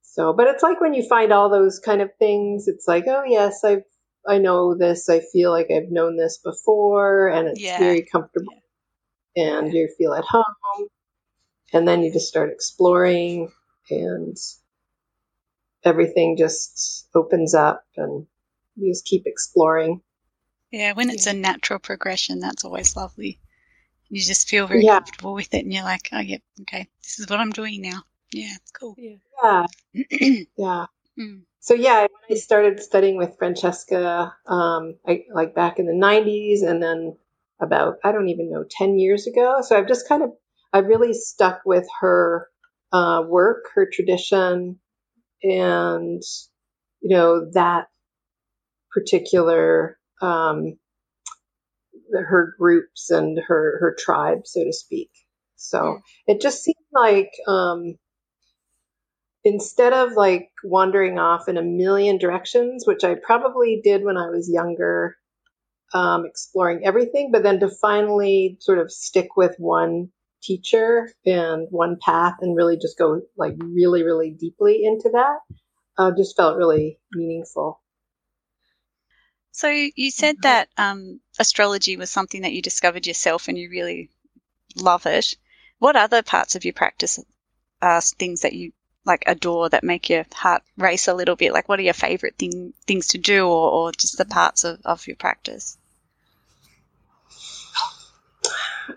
So, 0.02 0.34
but 0.34 0.48
it's 0.48 0.62
like 0.64 0.80
when 0.80 0.94
you 0.94 1.08
find 1.08 1.32
all 1.34 1.50
those 1.50 1.80
kind 1.80 2.02
of 2.02 2.12
things, 2.20 2.68
it's 2.68 2.88
like, 2.88 3.06
oh 3.08 3.24
yes, 3.26 3.62
I 3.64 3.84
I 4.28 4.38
know 4.38 4.76
this. 4.78 5.10
I 5.10 5.22
feel 5.32 5.52
like 5.52 5.68
I've 5.72 5.90
known 5.92 6.16
this 6.18 6.38
before, 6.38 7.28
and 7.30 7.48
it's 7.50 7.62
Yeah. 7.62 7.80
very 7.80 8.04
comfortable, 8.04 8.62
and 9.36 9.74
you 9.74 9.90
feel 9.98 10.14
at 10.14 10.24
home, 10.26 10.88
and 11.74 11.88
then 11.88 12.04
you 12.04 12.12
just 12.14 12.28
start 12.28 12.52
exploring, 12.52 13.52
and 13.90 14.38
everything 15.86 16.38
just 16.38 17.08
opens 17.15 17.54
up, 17.54 17.84
and 17.98 18.28
you 18.76 18.91
just 18.91 19.06
keep 19.06 19.24
exploring. 19.26 20.02
Yeah. 20.72 20.93
When 20.93 21.10
it's 21.10 21.26
Yeah. 21.26 21.34
a 21.34 21.36
natural 21.36 21.80
progression, 21.80 22.39
that's 22.39 22.65
always 22.65 22.96
lovely. 22.96 23.39
You 24.10 24.22
just 24.22 24.50
feel 24.50 24.67
very 24.67 24.84
Yeah. 24.84 24.96
comfortable 24.96 25.34
with 25.34 25.54
it, 25.54 25.63
and 25.63 25.74
you're 25.74 25.84
like, 25.84 26.10
oh, 26.12 26.19
yep, 26.19 26.41
okay, 26.62 26.88
this 27.02 27.19
is 27.19 27.30
what 27.30 27.39
I'm 27.39 27.52
doing 27.52 27.82
now. 27.82 28.04
Yeah, 28.32 28.54
it's 28.56 28.72
cool. 28.72 28.96
Yeah, 28.98 29.65
yeah. 30.58 30.86
Mm. 31.19 31.41
So 31.60 31.74
yeah, 31.74 32.02
when 32.02 32.10
I 32.30 32.36
started 32.36 32.82
studying 32.82 33.17
with 33.17 33.38
Francesca, 33.38 34.36
um, 34.46 34.96
I, 35.08 35.26
like 35.34 35.56
back 35.56 35.80
in 35.80 35.86
the 35.86 35.93
'90s, 35.93 36.62
and 36.67 36.82
then 36.82 37.17
about 37.60 37.98
I 38.04 38.12
don't 38.12 38.30
even 38.30 38.52
know 38.52 38.65
ten 38.69 39.00
years 39.00 39.28
ago. 39.28 39.62
So 39.62 39.78
I've 39.78 39.88
just 39.88 40.08
kind 40.08 40.24
of 40.24 40.32
I 40.72 40.80
really 40.80 41.13
stuck 41.13 41.62
with 41.65 41.88
her 42.02 42.50
uh, 42.91 43.24
work, 43.28 43.65
her 43.76 43.88
tradition, 43.91 44.80
and 45.44 46.22
you 47.02 47.16
know 47.16 47.50
that 47.54 47.88
particular 48.92 49.98
um, 50.22 50.78
her 52.14 52.56
groups 52.58 53.10
and 53.10 53.40
her 53.40 53.78
her 53.80 53.96
tribe, 53.98 54.46
so 54.46 54.64
to 54.64 54.74
speak. 54.74 55.12
So 55.56 56.00
it 56.28 56.42
just 56.42 56.64
seemed 56.64 56.76
like 56.94 57.32
um, 57.48 57.96
instead 59.44 59.94
of 59.94 60.14
like 60.14 60.50
wandering 60.64 61.20
off 61.20 61.50
in 61.50 61.58
a 61.58 61.64
million 61.64 62.18
directions, 62.18 62.86
which 62.86 63.04
I 63.04 63.16
probably 63.16 63.82
did 63.84 64.04
when 64.04 64.18
I 64.18 64.30
was 64.30 64.50
younger, 64.52 65.18
um, 65.94 66.26
exploring 66.26 66.82
everything, 66.86 67.32
but 67.32 67.44
then 67.44 67.60
to 67.62 67.70
finally 67.70 68.58
sort 68.60 68.80
of 68.80 68.92
stick 68.92 69.36
with 69.38 69.56
one 69.58 70.10
teacher 70.44 71.10
and 71.26 71.68
one 71.72 71.98
path 72.02 72.36
and 72.42 72.56
really 72.56 72.78
just 72.78 72.98
go 72.98 73.22
like 73.38 73.54
really, 73.58 74.04
really 74.04 74.32
deeply 74.32 74.82
into 74.84 75.10
that, 75.14 75.40
uh, 75.98 76.12
just 76.16 76.36
felt 76.36 76.58
really 76.58 77.00
meaningful. 77.14 77.82
So 79.52 79.70
you 79.70 80.10
said 80.10 80.38
that 80.42 80.70
um, 80.78 81.20
astrology 81.38 81.96
was 81.96 82.10
something 82.10 82.42
that 82.42 82.54
you 82.54 82.62
discovered 82.62 83.06
yourself 83.06 83.48
and 83.48 83.58
you 83.58 83.70
really 83.70 84.10
love 84.76 85.06
it. 85.06 85.36
What 85.78 85.96
other 85.96 86.24
parts 86.24 86.56
of 86.56 86.66
your 86.66 86.74
practice 86.74 87.20
are 87.82 88.02
things 88.02 88.42
that 88.42 88.54
you 88.54 88.74
like 89.06 89.24
adore 89.28 89.70
that 89.70 89.84
make 89.84 90.10
your 90.10 90.26
heart 90.34 90.64
race 90.78 91.08
a 91.08 91.14
little 91.14 91.36
bit? 91.36 91.54
Like, 91.54 91.70
what 91.70 91.80
are 91.80 91.84
your 91.84 91.94
favorite 91.94 92.38
thing, 92.38 92.74
things 92.88 93.10
to 93.10 93.18
do, 93.18 93.46
or, 93.46 93.72
or 93.72 93.92
just 93.92 94.18
the 94.18 94.26
parts 94.26 94.64
of, 94.64 94.80
of 94.86 95.06
your 95.08 95.18
practice? 95.18 95.78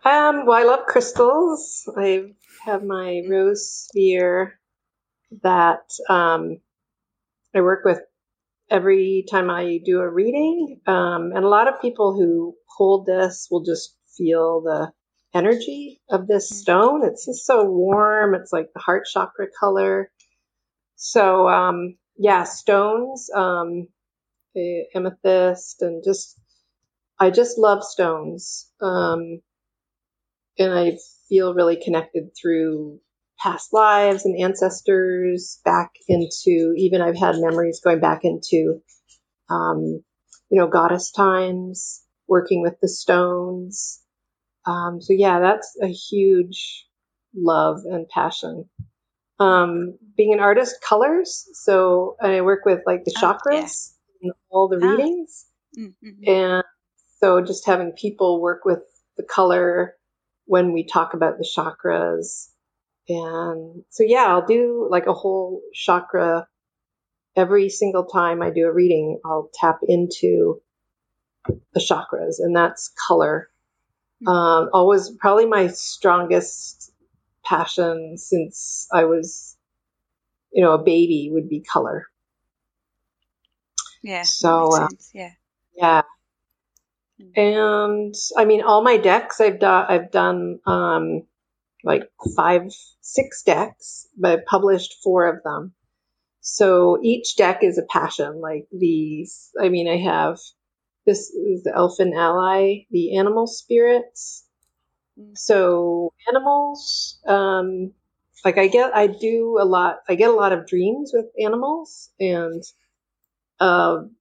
Um, 0.07 0.47
well, 0.47 0.57
I 0.57 0.63
love 0.63 0.87
crystals. 0.87 1.91
I 1.97 2.35
have 2.65 2.85
my 2.85 3.23
rose 3.29 3.69
sphere 3.69 4.57
that 5.43 5.91
um, 6.09 6.59
I 7.53 7.61
work 7.61 7.85
with 7.85 7.99
every 8.71 9.27
time 9.29 9.51
I 9.51 9.81
do 9.85 9.99
a 9.99 10.09
reading. 10.09 10.81
Um, 10.87 11.33
and 11.35 11.45
a 11.45 11.49
lot 11.49 11.67
of 11.67 11.83
people 11.83 12.15
who 12.15 12.55
hold 12.69 13.07
this 13.07 13.49
will 13.51 13.65
just 13.65 13.97
feel 14.17 14.61
the 14.61 14.93
energy 15.35 16.01
of 16.09 16.29
this 16.29 16.51
stone. 16.51 17.05
It's 17.05 17.27
just 17.27 17.45
so 17.45 17.65
warm. 17.65 18.37
It's 18.37 18.53
like 18.53 18.69
the 18.75 18.81
heart 18.81 19.09
chakra 19.13 19.49
color. 19.59 20.13
So, 20.95 21.49
um, 21.49 21.97
yeah, 22.17 22.45
stones, 22.45 23.29
um, 23.35 23.89
the 24.55 24.85
amethyst, 24.95 25.83
and 25.83 26.05
just, 26.05 26.39
I 27.19 27.31
just 27.31 27.59
love 27.59 27.83
stones. 27.83 28.71
Um, 28.81 29.41
and 30.59 30.73
I 30.73 30.99
feel 31.29 31.55
really 31.55 31.77
connected 31.83 32.31
through 32.41 33.01
past 33.39 33.73
lives 33.73 34.25
and 34.25 34.41
ancestors 34.41 35.61
back 35.65 35.91
into 36.09 36.75
even 36.77 37.03
I've 37.03 37.19
had 37.19 37.37
memories 37.39 37.81
going 37.85 38.01
back 38.01 38.21
into 38.25 38.81
um, 39.51 40.03
you 40.51 40.61
know 40.61 40.69
goddess 40.69 41.13
times 41.13 42.03
working 42.29 42.63
with 42.63 42.75
the 42.81 42.89
stones. 42.89 44.01
Um, 44.67 45.01
so 45.01 45.13
yeah 45.13 45.41
that's 45.41 45.77
a 45.83 45.89
huge 45.89 46.87
love 47.35 47.81
and 47.85 48.09
passion. 48.09 48.69
Um, 49.39 49.99
being 50.17 50.33
an 50.33 50.41
artist 50.41 50.77
colors. 50.83 51.47
So 51.53 52.17
I 52.23 52.41
work 52.41 52.65
with 52.65 52.81
like 52.87 53.05
the 53.05 53.13
Oh, 53.19 53.21
chakras 53.21 53.93
in 54.23 54.33
all 54.51 54.69
the 54.69 54.79
Ah. 54.83 54.97
readings. 54.97 55.47
Mm-hmm. 55.79 56.25
and 56.27 56.65
so 57.21 57.43
just 57.43 57.67
having 57.67 57.93
people 57.93 58.41
work 58.41 58.65
with 58.65 58.81
the 59.19 59.23
color 59.23 59.95
when 60.47 60.73
we 60.73 60.85
talk 60.87 61.15
about 61.15 61.39
the 61.39 61.49
chakras. 61.57 62.49
And 63.09 63.85
so, 63.91 64.05
yeah, 64.05 64.27
I'll 64.27 64.47
do 64.47 64.89
like 64.91 65.07
a 65.07 65.15
whole 65.15 65.63
chakra 65.75 66.49
every 67.37 67.69
single 67.69 68.05
time 68.07 68.43
I 68.43 68.51
do 68.51 68.67
a 68.67 68.73
reading. 68.73 69.21
I'll 69.25 69.51
tap 69.55 69.81
into 69.87 70.61
the 71.75 71.81
chakras, 71.81 72.37
and 72.41 72.57
that's 72.57 72.93
color. 73.09 73.51
Um, 74.27 74.71
always 74.73 75.11
probably 75.11 75.47
my 75.47 75.69
strongest 75.69 76.93
passion 77.45 78.19
since 78.19 78.89
I 78.93 79.05
was, 79.05 79.57
you 80.53 80.63
know, 80.65 80.75
a 80.75 80.83
baby 80.83 81.31
would 81.33 81.49
be 81.49 81.61
color. 81.61 82.07
Yeah. 84.03 84.23
So, 84.23 84.75
uh. 84.75 84.89
Yeah. 85.15 85.31
Yeah. 85.77 86.03
And 87.35 88.15
I 88.37 88.45
mean, 88.45 88.63
all 88.63 88.83
my 88.83 88.99
decks 88.99 89.41
I've 89.41 89.59
done, 89.59 89.87
I've 89.89 90.11
done, 90.11 90.61
um, 90.67 91.23
like 91.85 92.11
five, 92.37 92.73
six 93.01 93.43
decks, 93.43 94.07
but 94.17 94.33
I've 94.41 94.47
published 94.47 94.97
four 95.03 95.27
of 95.29 95.43
them. 95.43 95.73
So 96.41 96.99
each 97.03 97.37
deck 97.37 97.63
is 97.63 97.79
a 97.79 97.87
passion. 97.91 98.41
Like 98.41 98.67
these, 98.73 99.51
I 99.61 99.69
mean, 99.69 99.89
I 99.89 99.97
have 99.97 100.39
this 101.07 101.31
is 101.31 101.63
the 101.63 101.75
Elfin 101.75 102.13
Ally, 102.15 102.87
the 102.91 103.17
animal 103.17 103.47
spirits. 103.47 104.45
So 105.35 106.13
animals, 106.29 107.19
um, 107.27 107.93
like 108.45 108.59
I 108.59 108.67
get, 108.67 108.95
I 108.95 109.07
do 109.07 109.59
a 109.61 109.65
lot, 109.65 110.01
I 110.09 110.17
get 110.17 110.29
a 110.29 110.35
lot 110.35 110.53
of 110.53 110.67
dreams 110.67 111.13
with 111.15 111.27
animals 111.43 112.11
and, 112.21 112.63
um, 113.61 114.17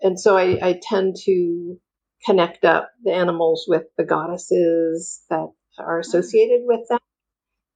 and 0.00 0.18
so 0.18 0.36
I, 0.36 0.58
I 0.62 0.80
tend 0.82 1.16
to 1.24 1.78
connect 2.24 2.64
up 2.64 2.90
the 3.02 3.12
animals 3.12 3.64
with 3.68 3.84
the 3.96 4.04
goddesses 4.04 5.22
that 5.30 5.48
are 5.78 5.98
associated 5.98 6.62
with 6.64 6.88
them. 6.88 6.98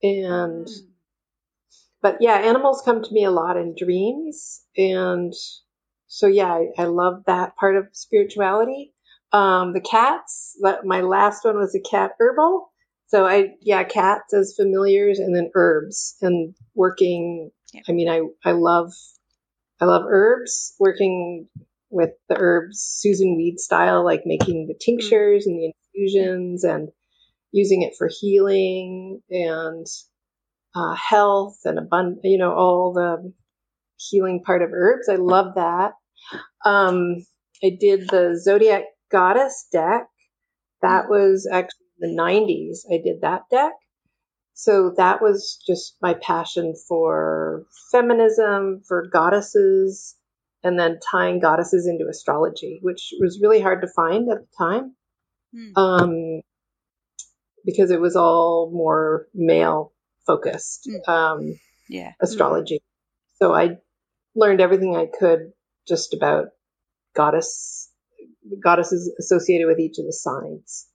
And, 0.02 0.66
Mm. 0.66 0.90
but 2.02 2.18
yeah, 2.20 2.34
animals 2.34 2.82
come 2.84 3.02
to 3.02 3.12
me 3.12 3.24
a 3.24 3.30
lot 3.30 3.56
in 3.56 3.74
dreams. 3.76 4.62
And 4.76 5.32
so, 6.06 6.26
yeah, 6.26 6.52
I, 6.52 6.68
I 6.78 6.84
love 6.86 7.24
that 7.26 7.56
part 7.56 7.76
of 7.76 7.88
spirituality. 7.92 8.94
Um, 9.32 9.72
the 9.72 9.80
cats, 9.80 10.56
my 10.84 11.00
last 11.00 11.44
one 11.44 11.56
was 11.56 11.74
a 11.74 11.80
cat 11.80 12.12
herbal. 12.20 12.70
So 13.08 13.26
I, 13.26 13.54
yeah, 13.60 13.84
cats 13.84 14.34
as 14.34 14.54
familiars 14.56 15.18
and 15.18 15.34
then 15.34 15.50
herbs 15.54 16.16
and 16.22 16.54
working. 16.74 17.50
Yep. 17.72 17.84
I 17.88 17.92
mean, 17.92 18.08
I, 18.08 18.22
I 18.44 18.52
love, 18.52 18.92
I 19.80 19.84
love 19.86 20.04
herbs 20.08 20.74
working 20.78 21.48
with 21.96 22.10
the 22.28 22.36
herbs 22.38 23.02
Susun 23.04 23.36
Weed 23.36 23.58
style, 23.58 24.04
like 24.04 24.22
making 24.26 24.66
the 24.68 24.78
tinctures 24.78 25.46
and 25.46 25.58
the 25.58 25.72
infusions 25.94 26.64
and 26.64 26.90
using 27.52 27.82
it 27.82 27.94
for 27.98 28.08
healing 28.20 29.22
and 29.30 29.86
uh, 30.74 30.94
health 30.94 31.58
and 31.64 31.78
abundance, 31.78 32.20
you 32.24 32.38
know, 32.38 32.52
all 32.52 32.92
the 32.92 33.32
healing 33.96 34.42
part 34.44 34.62
of 34.62 34.70
herbs. 34.72 35.08
I 35.08 35.16
love 35.16 35.54
that. 35.56 35.92
Um, 36.64 37.24
I 37.64 37.76
did 37.80 38.08
the 38.08 38.38
Zodiac 38.42 38.84
Goddess 39.10 39.66
deck. 39.72 40.08
That 40.82 41.08
was 41.08 41.48
actually 41.50 41.86
the 41.98 42.08
90s. 42.08 42.80
I 42.92 43.00
did 43.02 43.22
that 43.22 43.42
deck. 43.50 43.72
So 44.54 44.94
that 44.96 45.22
was 45.22 45.62
just 45.66 45.96
my 46.02 46.14
passion 46.14 46.74
for 46.88 47.66
feminism, 47.92 48.82
for 48.88 49.06
goddesses, 49.12 50.16
and 50.66 50.78
then 50.78 50.98
tying 51.10 51.40
goddesses 51.40 51.86
into 51.86 52.08
astrology, 52.08 52.78
which 52.82 53.12
was 53.20 53.40
really 53.42 53.60
hard 53.60 53.82
to 53.82 53.88
find 53.88 54.28
at 54.30 54.38
the 54.40 54.48
time 54.58 54.94
Mm. 55.54 55.78
um, 55.78 56.42
because 57.64 57.90
it 57.90 58.00
was 58.00 58.16
all 58.16 58.70
more 58.72 59.28
male 59.34 59.92
focused 60.26 60.88
Mm. 60.88 61.08
um, 61.08 61.60
Yeah. 61.88 62.12
astrology. 62.20 62.82
So 63.34 63.54
I 63.54 63.78
learned 64.34 64.60
everything 64.60 64.96
I 64.96 65.06
could 65.06 65.52
just 65.86 66.14
about 66.14 66.46
goddess 67.14 67.90
goddesses 68.62 69.12
associated 69.18 69.66
with 69.66 69.78
each 69.80 69.98
of 69.98 70.06
the 70.06 70.12
signs. 70.12 70.88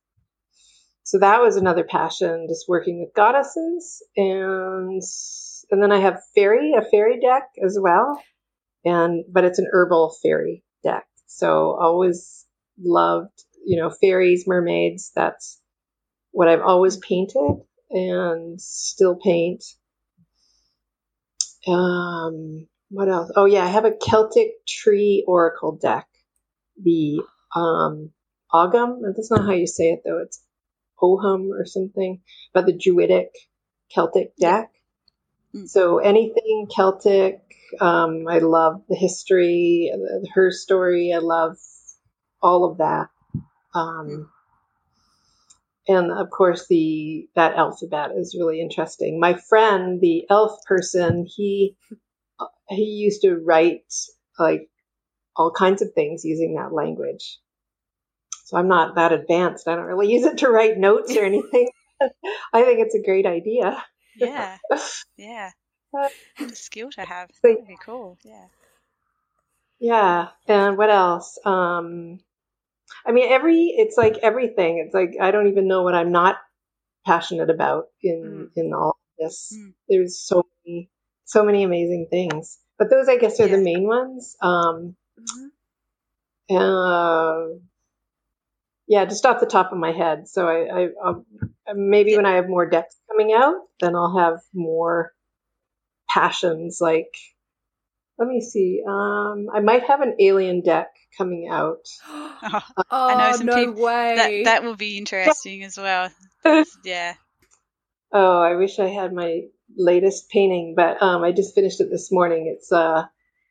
So 1.03 1.19
that 1.19 1.41
was 1.41 1.57
another 1.57 1.83
passion, 1.83 2.47
just 2.47 2.65
working 2.69 3.01
with 3.01 3.13
goddesses, 3.13 4.03
and 4.15 5.01
and 5.71 5.81
then 5.81 5.91
I 5.91 5.99
have 5.99 6.21
fairy, 6.35 6.73
a 6.73 6.81
fairy 6.83 7.19
deck 7.19 7.49
as 7.65 7.77
well, 7.81 8.21
and 8.85 9.23
but 9.31 9.43
it's 9.43 9.59
an 9.59 9.67
herbal 9.71 10.15
fairy 10.21 10.63
deck. 10.83 11.05
So 11.27 11.77
always 11.79 12.45
loved, 12.79 13.43
you 13.65 13.79
know, 13.79 13.89
fairies, 13.89 14.45
mermaids. 14.47 15.11
That's 15.15 15.59
what 16.31 16.47
I've 16.47 16.61
always 16.61 16.97
painted 16.97 17.61
and 17.89 18.59
still 18.59 19.15
paint. 19.15 19.63
Um, 21.67 22.67
what 22.89 23.09
else? 23.09 23.31
Oh 23.35 23.45
yeah, 23.45 23.63
I 23.63 23.67
have 23.67 23.85
a 23.85 23.91
Celtic 23.91 24.65
tree 24.67 25.23
oracle 25.27 25.77
deck. 25.81 26.07
The 26.81 27.21
um, 27.55 28.11
Ogham. 28.53 29.01
That's 29.15 29.31
not 29.31 29.45
how 29.45 29.53
you 29.53 29.67
say 29.67 29.89
it 29.89 30.01
though. 30.05 30.19
It's 30.19 30.43
Oham 31.01 31.49
or 31.51 31.65
something. 31.65 32.21
But 32.53 32.65
the 32.65 32.73
Druidic 32.77 33.29
Celtic 33.93 34.35
deck. 34.37 34.71
Mm. 35.55 35.67
So 35.69 35.99
anything 35.99 36.67
Celtic. 36.73 37.41
Um, 37.79 38.27
I 38.27 38.39
love 38.39 38.83
the 38.89 38.95
history, 38.95 39.91
uh, 39.93 40.27
her 40.33 40.51
story. 40.51 41.13
I 41.15 41.19
love 41.19 41.57
all 42.41 42.65
of 42.65 42.77
that. 42.79 43.07
Um, 43.73 44.29
and 45.87 46.11
of 46.11 46.29
course 46.29 46.67
the 46.67 47.27
that 47.35 47.55
alphabet 47.55 48.11
is 48.15 48.35
really 48.37 48.61
interesting. 48.61 49.19
My 49.19 49.35
friend, 49.35 50.01
the 50.01 50.25
elf 50.29 50.63
person, 50.65 51.25
he 51.27 51.75
he 52.69 52.83
used 52.83 53.21
to 53.21 53.35
write 53.35 53.93
like 54.39 54.69
all 55.35 55.51
kinds 55.51 55.81
of 55.81 55.93
things 55.93 56.25
using 56.25 56.55
that 56.55 56.73
language. 56.73 57.39
So 58.45 58.57
I'm 58.57 58.67
not 58.67 58.95
that 58.95 59.13
advanced. 59.13 59.67
I 59.67 59.75
don't 59.75 59.85
really 59.85 60.11
use 60.11 60.25
it 60.25 60.39
to 60.39 60.49
write 60.49 60.77
notes 60.77 61.15
or 61.15 61.23
anything. 61.25 61.69
I 62.53 62.63
think 62.63 62.79
it's 62.79 62.95
a 62.95 63.03
great 63.03 63.25
idea. 63.25 63.83
Yeah. 64.15 64.57
Yeah. 65.17 65.51
It's 66.39 66.53
a 66.53 66.55
skill 66.55 66.89
to 66.91 67.01
have. 67.05 67.29
That 67.43 67.57
would 67.59 67.67
be 67.67 67.77
cool. 67.85 68.17
Yeah. 68.23 68.45
Yeah. 69.79 70.29
And 70.47 70.77
what 70.77 70.89
else? 70.89 71.37
Um, 71.45 72.19
I 73.05 73.11
mean, 73.11 73.31
every, 73.31 73.73
it's 73.77 73.97
like 73.97 74.17
everything. 74.19 74.83
It's 74.85 74.93
like, 74.93 75.15
I 75.21 75.31
don't 75.31 75.47
even 75.47 75.67
know 75.67 75.83
what 75.83 75.95
I'm 75.95 76.11
not 76.11 76.37
passionate 77.05 77.49
about 77.49 77.85
in, 78.03 78.49
Mm. 78.55 78.57
in 78.57 78.73
all 78.73 78.97
this. 79.19 79.53
Mm. 79.57 79.73
There's 79.89 80.19
so 80.19 80.43
many, 80.65 80.89
so 81.25 81.43
many 81.43 81.63
amazing 81.63 82.07
things. 82.09 82.59
But 82.79 82.89
those, 82.89 83.09
I 83.09 83.17
guess, 83.17 83.39
are 83.39 83.47
the 83.47 83.57
main 83.57 83.87
ones. 83.87 84.35
Um, 84.41 84.95
Mhm. 85.19 85.51
uh, 86.51 87.59
yeah, 88.91 89.05
just 89.05 89.25
off 89.25 89.39
the 89.39 89.45
top 89.45 89.71
of 89.71 89.77
my 89.77 89.93
head. 89.93 90.27
So 90.27 90.49
I, 90.49 90.67
I 90.67 90.87
um, 91.01 91.25
maybe 91.73 92.17
when 92.17 92.25
I 92.25 92.35
have 92.35 92.49
more 92.49 92.69
decks 92.69 92.93
coming 93.09 93.31
out, 93.33 93.55
then 93.79 93.95
I'll 93.95 94.17
have 94.17 94.41
more 94.53 95.13
passions. 96.09 96.79
Like, 96.81 97.07
let 98.19 98.27
me 98.27 98.41
see. 98.41 98.83
Um, 98.85 99.47
I 99.53 99.61
might 99.61 99.83
have 99.83 100.01
an 100.01 100.15
alien 100.19 100.59
deck 100.59 100.89
coming 101.17 101.47
out. 101.49 101.87
Oh, 102.77 102.83
oh, 102.91 103.17
know 103.17 103.31
some 103.33 103.45
no 103.45 103.55
peop- 103.55 103.75
way. 103.75 104.15
that 104.15 104.43
that 104.45 104.63
will 104.63 104.75
be 104.75 104.97
interesting 104.97 105.63
as 105.63 105.77
well. 105.77 106.09
Yeah. 106.83 107.13
Oh, 108.11 108.41
I 108.41 108.55
wish 108.55 108.77
I 108.79 108.87
had 108.87 109.13
my 109.13 109.43
latest 109.77 110.29
painting, 110.29 110.73
but 110.75 111.01
um, 111.01 111.23
I 111.23 111.31
just 111.31 111.55
finished 111.55 111.79
it 111.79 111.89
this 111.89 112.11
morning. 112.11 112.53
It's 112.53 112.71
uh, 112.73 113.05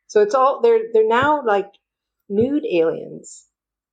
so 0.09 0.21
it's 0.21 0.35
all 0.35 0.61
they're 0.61 0.81
they're 0.93 1.09
now 1.09 1.43
like 1.47 1.71
nude 2.29 2.67
aliens. 2.67 3.47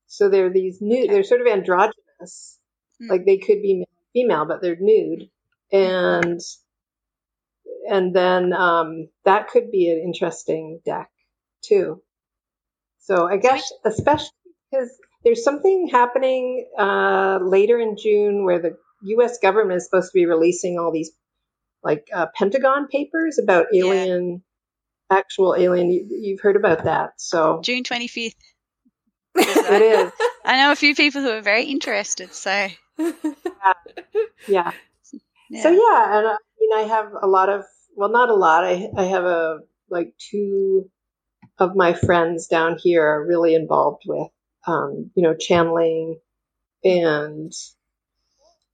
So 0.08 0.30
they're 0.30 0.52
these 0.52 0.80
nude. 0.82 1.06
Okay. 1.06 1.14
They're 1.14 1.24
sort 1.24 1.42
of 1.42 1.48
androgynous. 1.48 2.58
Hmm. 3.00 3.10
Like 3.10 3.26
they 3.26 3.38
could 3.38 3.62
be 3.62 3.76
male, 3.76 3.86
female, 4.14 4.46
but 4.46 4.62
they're 4.62 4.78
nude, 4.80 5.30
and 5.72 6.40
and 7.90 8.16
then 8.16 8.54
um, 8.54 9.10
that 9.26 9.50
could 9.50 9.72
be 9.72 9.90
an 9.90 10.00
interesting 10.00 10.82
deck 10.86 11.10
too. 11.64 12.02
So 13.00 13.28
I 13.28 13.38
guess 13.38 13.72
especially 13.86 14.32
because 14.72 14.90
there's 15.24 15.44
something 15.44 15.90
happening 15.92 16.68
uh, 16.78 17.40
later 17.42 17.80
in 17.80 17.96
June 17.98 18.44
where 18.46 18.60
the 18.60 18.78
U.S. 19.04 19.38
government 19.40 19.78
is 19.78 19.86
supposed 19.86 20.12
to 20.12 20.16
be 20.18 20.26
releasing 20.26 20.78
all 20.78 20.92
these 20.92 21.12
like 21.84 22.08
uh, 22.14 22.28
Pentagon 22.36 22.88
papers 22.88 23.40
about 23.42 23.68
Yeah. 23.72 23.86
alien, 23.86 24.44
actual 25.10 25.56
alien. 25.58 25.92
You, 25.92 26.08
you've 26.10 26.42
heard 26.42 26.56
about 26.56 26.86
that, 26.86 27.12
so 27.18 27.62
June 27.64 27.84
25th. 27.84 28.34
It 29.38 29.82
is. 29.82 30.12
I 30.46 30.58
know 30.58 30.72
a 30.72 30.76
few 30.76 30.96
people 30.96 31.22
who 31.22 31.30
are 31.32 31.42
very 31.42 31.66
interested, 31.66 32.34
so 32.34 32.70
Yeah. 33.64 33.74
yeah. 34.48 34.72
So 35.56 35.70
yeah, 35.72 36.18
and 36.20 36.28
I 36.28 36.38
mean, 36.60 36.74
I 36.76 36.82
have 36.84 37.14
a 37.22 37.28
lot 37.28 37.50
of 37.50 37.66
well, 37.96 38.10
not 38.10 38.30
a 38.30 38.36
lot. 38.36 38.64
I 38.66 38.90
I 38.98 39.06
have 39.06 39.26
a 39.26 39.60
like 39.90 40.14
two 40.18 40.90
of 41.60 41.76
my 41.76 41.94
friends 41.94 42.48
down 42.48 42.78
here 42.82 43.06
are 43.06 43.26
really 43.26 43.56
involved 43.56 44.04
with 44.06 44.30
um, 44.68 45.12
you 45.16 45.24
know 45.24 45.36
channeling 45.36 46.20
and 46.84 47.54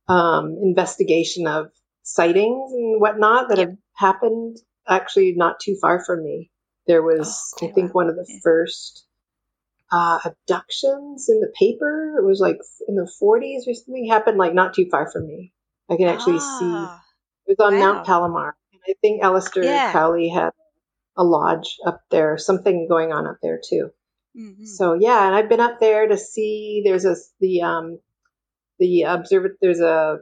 um, 0.08 0.58
investigation 0.62 1.48
of 1.48 1.72
sightings 2.04 2.72
and 2.74 3.00
whatnot 3.02 3.50
that 3.50 3.58
Yep. 3.60 3.70
have 3.70 3.78
happened. 3.96 4.58
Actually, 4.88 5.34
not 5.34 5.60
too 5.62 5.78
far 5.82 6.04
from 6.04 6.24
me, 6.24 6.52
there 6.88 7.02
was 7.02 7.54
Oh, 7.62 7.68
I 7.68 7.72
think 7.72 7.94
one 7.94 8.10
of 8.10 8.16
the 8.16 8.26
Yeah. 8.28 8.40
first 8.44 9.06
uh, 9.94 10.20
abductions 10.26 11.30
in 11.30 11.40
the 11.40 11.54
paper. 11.58 12.16
It 12.18 12.26
was 12.26 12.40
like 12.42 12.58
in 12.88 12.96
the 12.96 13.10
40s 13.22 13.68
or 13.68 13.76
something. 13.76 14.08
Happened 14.10 14.40
like 14.40 14.54
not 14.56 14.74
too 14.74 14.88
far 14.92 15.12
from 15.12 15.28
me. 15.28 15.54
I 15.90 15.98
can 15.98 16.08
actually 16.08 16.40
see 16.40 16.72
Ah, 16.74 17.04
it 17.48 17.58
was 17.60 17.66
on 17.66 17.74
Wow. 17.76 17.80
Mount 17.80 18.06
Palomar. 18.08 18.56
And 18.74 18.82
I 18.90 18.94
think 19.02 19.24
Aleister 19.24 19.64
Yeah. 19.64 19.92
Crowley 19.92 20.30
had 20.30 20.52
a 21.18 21.24
lodge 21.24 21.78
up 21.86 22.02
there, 22.12 22.38
something 22.40 22.88
going 22.90 23.14
on 23.14 23.28
up 23.28 23.38
there 23.44 23.62
too. 23.64 23.92
mhm. 24.36 24.66
So 24.66 24.96
yeah, 24.96 25.28
and 25.28 25.36
I've 25.36 25.50
been 25.50 25.60
up 25.60 25.80
there 25.80 26.08
to 26.08 26.18
see. 26.18 26.82
There's 26.86 27.06
a 27.06 27.16
the 27.40 27.62
um 27.62 28.00
the 28.80 29.04
observ 29.04 29.52
There's 29.62 29.80
a 29.82 30.20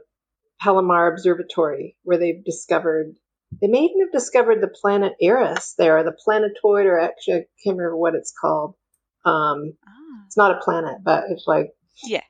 Palomar 0.60 1.12
Observatory 1.12 1.96
where 2.02 2.18
they've 2.18 2.44
discovered. 2.44 3.14
They 3.60 3.68
may 3.68 3.80
even 3.80 4.00
have 4.02 4.12
discovered 4.12 4.60
the 4.62 4.68
planet 4.68 5.14
Eris 5.20 5.74
there, 5.78 5.98
or 5.98 6.04
the 6.04 6.12
planetoid, 6.24 6.86
or 6.86 6.98
actually 6.98 7.34
I 7.34 7.46
can't 7.64 7.76
remember 7.78 7.96
what 7.96 8.14
it's 8.14 8.32
called. 8.38 8.74
Um, 9.24 9.74
Ah, 9.86 10.24
it's 10.26 10.36
not 10.36 10.56
a 10.56 10.60
planet, 10.60 10.98
but 11.02 11.24
it's 11.30 11.44
like 11.46 11.70
yeah. 12.04 12.22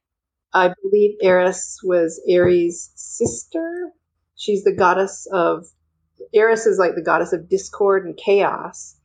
I 0.55 0.75
believe 0.83 1.17
Eris 1.23 1.79
was 1.83 2.21
Ares' 2.31 2.91
sister. 2.95 3.91
She's 4.37 4.65
the 4.65 4.75
goddess 4.75 5.27
of 5.33 5.67
Eris 6.35 6.67
is 6.67 6.79
like 6.79 6.95
the 6.95 7.03
goddess 7.03 7.33
of 7.33 7.49
discord 7.49 8.05
and 8.05 8.17
chaos, 8.17 8.97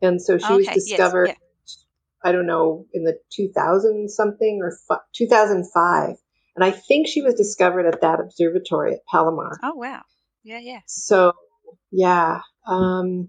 and 0.00 0.20
so 0.20 0.38
she 0.38 0.52
was 0.54 0.66
Okay, 0.68 0.74
yes, 0.76 0.88
discovered. 0.88 1.28
yeah. 1.28 1.34
I 2.26 2.32
don't 2.32 2.46
know 2.46 2.86
in 2.94 3.04
the 3.04 3.18
2000 3.32 4.08
something 4.10 4.60
or 4.62 4.78
fi- 4.88 5.04
2005, 5.12 6.16
and 6.56 6.64
I 6.64 6.70
think 6.70 7.06
she 7.06 7.20
was 7.20 7.34
discovered 7.34 7.86
at 7.86 8.00
that 8.00 8.18
observatory 8.20 8.94
at 8.94 9.00
Palomar. 9.10 9.58
Oh 9.62 9.74
wow. 9.74 10.02
Yeah, 10.42 10.58
yeah. 10.60 10.80
So 10.86 11.32
yeah, 11.90 12.40
um, 12.66 13.28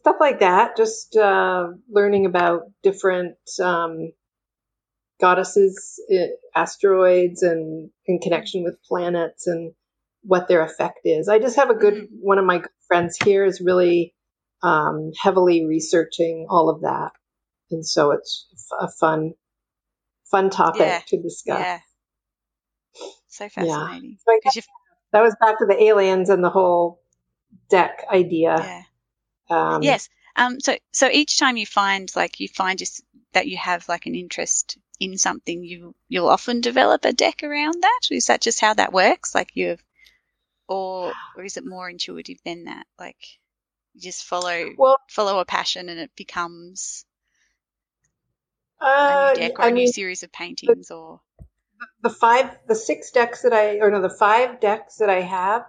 stuff 0.00 0.16
like 0.20 0.40
that. 0.40 0.76
Just 0.76 1.16
uh, 1.16 1.68
learning 1.90 2.26
about 2.26 2.62
different 2.82 3.36
um, 3.62 4.12
goddesses, 5.20 6.00
asteroids, 6.54 7.42
and 7.42 7.90
in 8.06 8.20
connection 8.20 8.64
with 8.64 8.82
planets 8.84 9.46
and 9.48 9.72
what 10.22 10.48
their 10.48 10.62
effect 10.62 11.00
is. 11.04 11.28
I 11.28 11.38
just 11.40 11.56
have 11.56 11.70
a 11.70 11.74
good 11.76 11.94
Mhm. 11.94 12.08
one 12.20 12.38
of 12.38 12.44
my 12.46 12.62
friends 12.88 13.16
here 13.24 13.44
is 13.44 13.60
really 13.60 14.14
um, 14.62 15.12
heavily 15.20 15.66
researching 15.66 16.46
all 16.50 16.70
of 16.70 16.82
that, 16.82 17.12
and 17.70 17.86
so 17.86 18.12
it's 18.12 18.46
a 18.80 18.88
fun, 18.90 19.34
fun 20.30 20.50
topic 20.50 20.80
Yeah, 20.80 21.00
to 21.08 21.22
discuss. 21.22 21.58
Yeah. 21.60 21.80
So 23.28 23.48
fascinating. 23.50 24.18
So 24.26 24.40
'Cause 24.42 24.56
you've- 24.56 24.68
That 25.12 25.22
was 25.22 25.36
back 25.40 25.58
to 25.58 25.66
the 25.66 25.82
aliens 25.84 26.30
and 26.30 26.44
the 26.44 26.50
whole 26.50 27.02
deck 27.70 28.04
idea. 28.10 28.56
yeah. 28.58 28.83
Um, 29.50 29.82
yes. 29.82 30.08
Um. 30.36 30.60
So 30.60 30.76
so 30.92 31.08
each 31.10 31.38
time 31.38 31.56
you 31.56 31.66
find 31.66 32.10
like 32.16 32.40
you 32.40 32.48
find 32.48 32.78
just 32.78 33.02
that 33.32 33.48
you 33.48 33.56
have 33.56 33.88
like 33.88 34.06
an 34.06 34.14
interest 34.14 34.78
in 35.00 35.18
something, 35.18 35.64
you 35.64 35.94
you'll 36.08 36.28
often 36.28 36.60
develop 36.60 37.04
a 37.04 37.12
deck 37.12 37.42
around 37.42 37.82
that. 37.82 38.00
Is 38.10 38.26
that 38.26 38.40
just 38.42 38.60
how 38.60 38.74
that 38.74 38.92
works? 38.92 39.34
Like 39.34 39.50
you've, 39.54 39.82
or 40.68 41.16
or 41.34 41.44
is 41.44 41.56
it 41.56 41.66
more 41.66 41.90
intuitive 41.90 42.38
than 42.44 42.64
that? 42.64 42.86
Like 42.98 43.18
you 43.94 44.02
just 44.02 44.24
follow 44.24 44.70
Well, 44.76 44.98
follow 45.10 45.38
a 45.40 45.44
passion 45.44 45.88
and 45.88 46.00
it 46.00 46.12
becomes 46.16 47.04
a 49.06 49.14
uh, 49.14 49.16
new 49.16 49.30
deck 49.32 49.58
or 49.58 49.66
I 49.66 49.68
a 49.68 49.72
new 49.72 49.86
mean, 49.86 49.86
series 49.86 50.22
of 50.22 50.32
paintings 50.32 50.90
or 50.90 51.20
the 52.02 52.10
five, 52.10 52.50
the 52.66 52.74
six 52.74 53.10
decks 53.10 53.42
that 53.42 53.52
I, 53.52 53.78
or 53.78 53.90
no, 53.90 54.00
the 54.02 54.10
five 54.10 54.60
decks 54.60 54.96
that 54.96 55.10
I 55.10 55.20
have, 55.20 55.64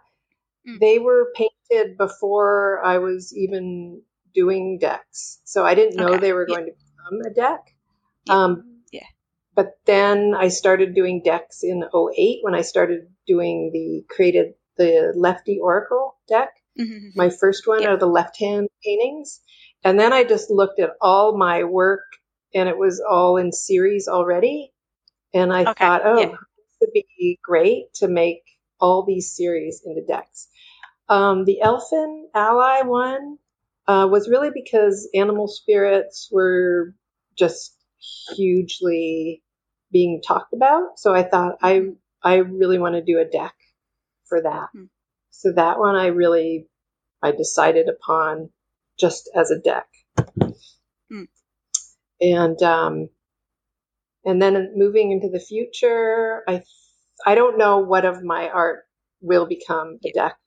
Mm. 0.68 0.80
they 0.80 1.00
were 1.00 1.32
painted 1.72 1.98
before 1.98 2.82
I 2.84 3.00
was 3.00 3.34
even 3.38 4.02
doing 4.36 4.80
decks. 4.80 5.42
So 5.46 5.66
I 5.66 5.76
didn't 5.76 5.98
know 5.98 6.14
Okay, 6.14 6.22
they 6.22 6.34
were 6.34 6.48
yeah. 6.48 6.56
going 6.56 6.68
to 6.68 6.74
become 6.74 7.32
a 7.32 7.34
deck. 7.36 7.62
Yeah. 8.26 8.36
Um, 8.36 8.64
Yeah. 8.92 9.08
But 9.56 9.80
then 9.86 10.34
I 10.38 10.50
started 10.50 10.96
doing 10.96 11.24
decks 11.24 11.64
in 11.64 11.84
08 11.84 12.40
when 12.44 12.56
I 12.56 12.62
started 12.62 13.08
doing 13.28 13.72
the, 13.74 14.06
created 14.16 14.56
the 14.78 15.14
Lefty 15.16 15.60
Oracle 15.62 16.18
deck. 16.28 16.52
Mhm. 16.80 17.16
My 17.16 17.30
first 17.30 17.68
one 17.68 17.82
Yeah. 17.82 17.88
are 17.88 17.98
the 17.98 18.08
left 18.08 18.40
hand 18.40 18.70
paintings. 18.84 19.42
And 19.84 20.00
then 20.00 20.14
I 20.14 20.24
just 20.24 20.52
looked 20.52 20.80
at 20.80 20.92
all 21.02 21.38
my 21.38 21.64
work 21.66 22.04
and 22.54 22.70
it 22.70 22.78
was 22.78 23.02
all 23.02 23.38
in 23.38 23.52
series 23.52 24.08
already. 24.08 24.74
And 25.34 25.54
I 25.54 25.66
Okay, 25.68 25.86
thought, 25.86 26.04
oh, 26.06 26.20
yeah. 26.22 26.38
this 26.58 26.78
would 26.82 26.92
be 26.94 27.40
great 27.44 27.94
to 27.96 28.08
make 28.08 28.44
all 28.80 29.04
these 29.06 29.36
series 29.36 29.84
into 29.86 30.04
decks. 30.06 30.48
Um, 31.08 31.46
the 31.46 31.62
Elfin 31.62 32.30
Ally 32.34 32.82
one 32.82 33.38
uh, 33.88 34.08
was 34.10 34.30
really 34.30 34.50
because 34.54 35.10
animal 35.14 35.48
spirits 35.48 36.30
were 36.32 36.96
just 37.38 37.76
hugely 38.36 39.44
being 39.92 40.22
talked 40.26 40.54
about. 40.54 40.98
So 41.00 41.14
I 41.14 41.24
thought 41.24 41.58
I 41.62 41.90
I 42.24 42.38
really 42.38 42.80
want 42.80 42.96
to 42.96 43.04
do 43.04 43.20
a 43.20 43.26
deck 43.26 43.54
for 44.28 44.42
that. 44.42 44.70
Hmm. 44.74 44.86
So 45.30 45.52
that 45.54 45.80
one 45.80 45.96
I 45.96 46.08
really 46.08 46.68
I 47.22 47.32
decided 47.32 47.88
upon 47.90 48.50
just 49.00 49.30
as 49.36 49.52
a 49.52 49.60
deck. 49.60 49.88
Hmm. 51.12 51.24
And 52.20 52.62
um, 52.64 53.10
and 54.24 54.42
then 54.42 54.74
moving 54.76 55.12
into 55.12 55.30
the 55.30 55.40
future, 55.40 56.44
I 56.48 56.64
I 57.26 57.36
don't 57.36 57.58
know 57.58 57.80
what 57.80 58.06
of 58.06 58.24
my 58.24 58.50
art 58.50 58.86
will 59.22 59.46
become 59.46 60.00
a 60.04 60.12
deck. 60.12 60.38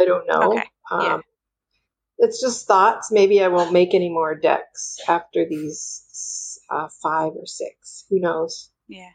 I 0.00 0.04
don't 0.04 0.26
know. 0.26 0.52
Okay, 0.52 0.70
Um, 0.90 1.02
yeah. 1.02 1.20
It's 2.18 2.40
just 2.40 2.66
thoughts. 2.66 3.10
Maybe 3.10 3.42
I 3.42 3.48
won't 3.48 3.72
make 3.72 3.94
any 3.94 4.10
more 4.10 4.34
decks 4.34 4.98
after 5.08 5.46
these 5.48 6.60
uh, 6.70 6.88
five 7.02 7.32
or 7.34 7.46
six. 7.46 8.04
Who 8.10 8.20
knows? 8.20 8.70
Yeah. 8.88 9.10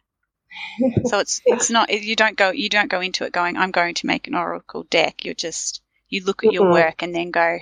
so 1.06 1.20
it's 1.20 1.42
it's 1.46 1.70
not 1.70 1.90
you 1.92 2.16
don't 2.16 2.38
go 2.38 2.52
you 2.52 2.70
don't 2.70 2.90
go 2.90 3.02
into 3.02 3.26
it 3.26 3.34
going 3.34 3.58
I'm 3.58 3.72
going 3.72 3.94
to 3.96 4.08
make 4.08 4.28
an 4.28 4.36
oracle 4.36 4.84
deck. 4.90 5.26
You're 5.26 5.34
just 5.34 5.82
you 6.10 6.24
look 6.24 6.44
at 6.44 6.52
your 6.52 6.66
Mhm. 6.66 6.72
work 6.72 7.04
and 7.04 7.14
then 7.14 7.32
go 7.32 7.60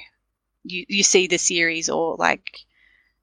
you 0.63 0.85
you 0.87 1.03
see 1.03 1.27
the 1.27 1.37
series 1.37 1.89
or 1.89 2.15
like 2.17 2.59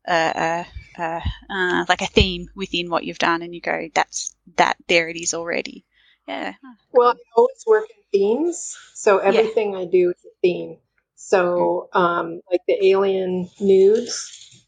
uh, 0.07 0.33
uh, 0.35 0.65
uh, 0.99 1.21
uh, 1.49 1.85
like 1.89 2.03
a 2.03 2.07
theme 2.07 2.49
within 2.55 2.91
what 2.91 3.05
you've 3.05 3.19
done 3.19 3.43
and 3.43 3.55
you 3.55 3.61
go 3.61 3.89
that's 3.95 4.35
that 4.57 4.77
there 4.89 5.09
it 5.09 5.17
is 5.17 5.35
already. 5.35 5.85
Yeah. 6.31 6.55
Well, 6.93 7.11
I 7.11 7.17
always 7.37 7.65
work 7.67 7.85
in 7.91 8.21
themes, 8.21 8.77
so 8.95 9.19
everything 9.19 9.75
I 9.75 9.85
do 9.85 10.11
is 10.11 10.25
a 10.25 10.35
theme. 10.43 10.79
So, 11.17 11.89
um, 11.93 12.41
like 12.51 12.63
the 12.67 12.87
alien 12.87 13.49
nudes, 13.61 14.65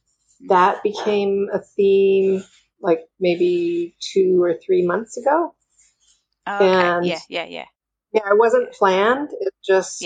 that 0.48 0.83
became 0.83 1.48
a 1.53 1.61
theme 1.61 2.44
like 2.81 3.01
maybe 3.20 3.96
two 4.01 4.42
or 4.42 4.55
three 4.55 4.85
months 4.85 5.16
ago. 5.16 5.55
Oh, 6.46 6.57
okay. 6.57 6.66
And- 6.66 7.07
yeah, 7.07 7.20
yeah, 7.29 7.44
yeah. 7.44 7.66
Yeah, 8.12 8.29
it 8.31 8.38
wasn't 8.38 8.72
planned. 8.72 9.31
It 9.40 9.55
just 9.64 10.03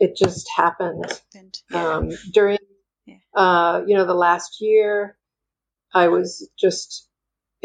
it 0.00 0.16
just 0.16 0.48
happened. 0.54 1.04
Yeah. 1.70 1.88
Um, 1.88 2.10
during 2.32 2.58
Yeah. 3.06 3.18
uh, 3.34 3.84
you 3.86 3.96
know 3.96 4.04
the 4.04 4.14
last 4.14 4.60
year, 4.60 5.16
I 5.94 6.08
was 6.08 6.50
just 6.58 7.05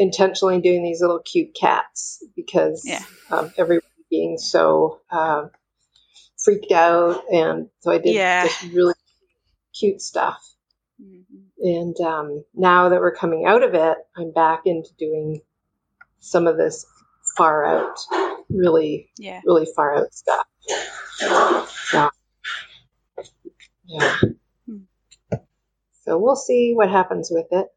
intentionally 0.02 0.60
doing 0.60 0.82
these 0.82 1.00
little 1.00 1.20
cute 1.20 1.54
cats 1.54 2.22
because 2.36 2.82
Yeah. 2.84 3.02
um, 3.30 3.52
everybody 3.56 3.86
being 4.10 4.36
so 4.38 5.00
uh, 5.10 5.46
freaked 6.44 6.72
out, 6.72 7.22
and 7.32 7.68
so 7.80 7.90
I 7.92 7.98
did 7.98 8.14
Yeah. 8.14 8.44
this 8.44 8.64
really 8.64 8.94
cute 9.78 10.02
stuff. 10.02 10.42
Mhm. 11.00 11.24
And 11.58 12.00
um, 12.00 12.44
now 12.54 12.88
that 12.90 13.00
we're 13.00 13.14
coming 13.14 13.46
out 13.46 13.62
of 13.62 13.74
it, 13.74 13.96
I'm 14.16 14.32
back 14.32 14.62
into 14.66 14.90
doing 14.98 15.40
some 16.20 16.46
of 16.46 16.56
this 16.56 16.84
far 17.36 17.64
out, 17.64 17.98
really, 18.50 19.10
Yeah. 19.18 19.40
really 19.46 19.66
far 19.74 19.94
out 19.96 20.12
stuff. 20.12 20.46
Yeah. 21.20 22.10
Yeah. 23.84 24.16
Hmm. 24.66 24.78
So 26.04 26.18
we'll 26.18 26.36
see 26.36 26.72
what 26.74 26.90
happens 26.90 27.30
with 27.30 27.46
it. 27.52 27.68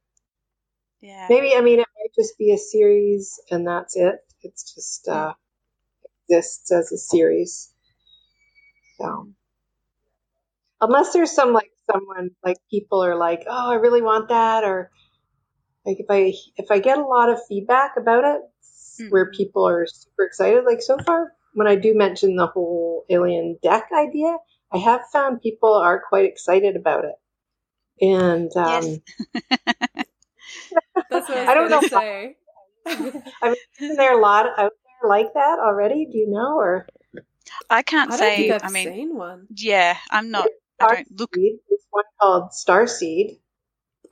Yeah. 1.05 1.29
Maybe, 1.29 1.55
I 1.55 1.61
mean, 1.61 1.79
it 1.79 1.87
might 1.97 2.13
just 2.15 2.37
be 2.37 2.51
a 2.53 2.57
series 2.57 3.39
and 3.51 3.67
that's 3.67 3.95
it. 3.95 4.15
It's 4.41 4.73
just 4.75 5.07
uh, 5.07 5.33
exists 6.29 6.71
as 6.71 6.91
a 6.91 6.97
series. 6.97 7.71
So, 8.97 9.29
unless 10.81 11.13
there's 11.13 11.31
some 11.31 11.53
like 11.53 11.71
someone 11.91 12.31
like 12.43 12.57
people 12.69 13.03
are 13.03 13.15
like, 13.17 13.43
oh, 13.47 13.71
I 13.71 13.75
really 13.75 14.01
want 14.01 14.29
that, 14.29 14.63
or 14.63 14.91
like 15.85 15.99
if 15.99 16.07
I 16.09 16.33
if 16.57 16.71
I 16.71 16.79
get 16.79 16.97
a 16.97 17.05
lot 17.05 17.29
of 17.29 17.39
feedback 17.47 17.93
about 17.97 18.23
it, 18.25 18.41
where 19.09 19.29
Mhm. 19.29 19.35
people 19.35 19.67
are 19.67 19.85
super 19.87 20.23
excited, 20.25 20.65
like 20.65 20.81
so 20.81 20.97
far 21.05 21.33
when 21.53 21.67
I 21.67 21.75
do 21.75 21.95
mention 21.95 22.35
the 22.35 22.47
whole 22.47 23.05
alien 23.09 23.57
deck 23.63 23.89
idea, 23.97 24.37
I 24.71 24.77
have 24.79 25.01
found 25.11 25.41
people 25.41 25.73
are 25.73 26.01
quite 26.07 26.25
excited 26.25 26.75
about 26.75 27.05
it, 27.05 27.15
and 28.01 28.51
um, 28.57 28.83
Yes. 28.85 28.99
That's 31.09 31.29
what 31.29 31.37
I 31.37 31.41
was 31.41 31.49
I 31.49 31.53
don't 31.53 31.69
going 31.69 31.81
know 31.81 31.81
to 31.81 31.89
say. 31.89 32.35
isn't 33.81 33.97
there 33.97 34.17
a 34.17 34.21
lot 34.21 34.45
out 34.57 34.71
there 35.01 35.09
like 35.09 35.33
that 35.33 35.59
already? 35.59 36.05
Do 36.11 36.17
you 36.17 36.29
know 36.29 36.57
or? 36.57 36.87
I 37.69 37.81
can't 37.83 38.11
I 38.11 38.17
don't 38.17 38.19
say 38.19 38.35
think 38.37 38.51
I've 38.53 38.63
I 38.63 38.69
mean 38.73 38.87
seen 38.93 39.15
one. 39.15 39.47
yeah, 39.55 39.97
I'm 40.09 40.31
not 40.31 40.47
I 40.79 40.95
don't 40.95 41.19
look 41.19 41.31
Starseed. 41.31 41.59
It's 41.69 41.85
one 41.91 42.03
called 42.21 42.49
Starseed. 42.51 43.39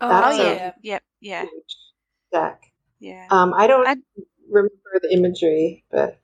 Oh, 0.02 0.10
That's 0.10 0.40
Oh 0.40 0.44
yeah. 0.44 0.72
Yep, 0.82 1.04
yeah. 1.22 1.42
huge 1.42 1.78
deck. 2.32 2.62
Yeah. 3.00 3.28
Um, 3.30 3.54
I 3.54 3.68
don't 3.68 3.88
I- 3.88 3.96
remember 4.50 5.00
the 5.02 5.12
imagery, 5.14 5.84
but 5.92 6.20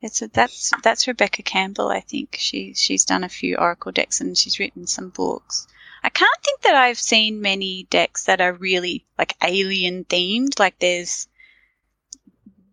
It's 0.00 0.22
a, 0.22 0.28
that's 0.28 0.72
that's 0.82 1.06
Rebecca 1.08 1.42
Campbell. 1.42 1.88
I 1.88 2.00
think 2.00 2.36
she 2.38 2.74
she's 2.74 3.04
done 3.04 3.24
a 3.24 3.28
few 3.28 3.56
Oracle 3.56 3.92
decks 3.92 4.20
and 4.20 4.36
she's 4.36 4.58
written 4.58 4.86
some 4.86 5.10
books. 5.10 5.66
I 6.02 6.08
can't 6.10 6.40
think 6.44 6.60
that 6.62 6.74
I've 6.74 6.98
seen 6.98 7.40
many 7.40 7.86
decks 7.90 8.24
that 8.24 8.40
are 8.40 8.52
really 8.52 9.04
like 9.18 9.34
alien 9.44 10.04
themed. 10.04 10.58
Like 10.58 10.78
there's 10.78 11.26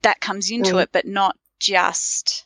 that 0.04 0.20
comes 0.22 0.52
into 0.52 0.76
Right. 0.76 0.84
it, 0.84 0.90
but 0.92 1.06
not 1.08 1.38
just 1.60 2.46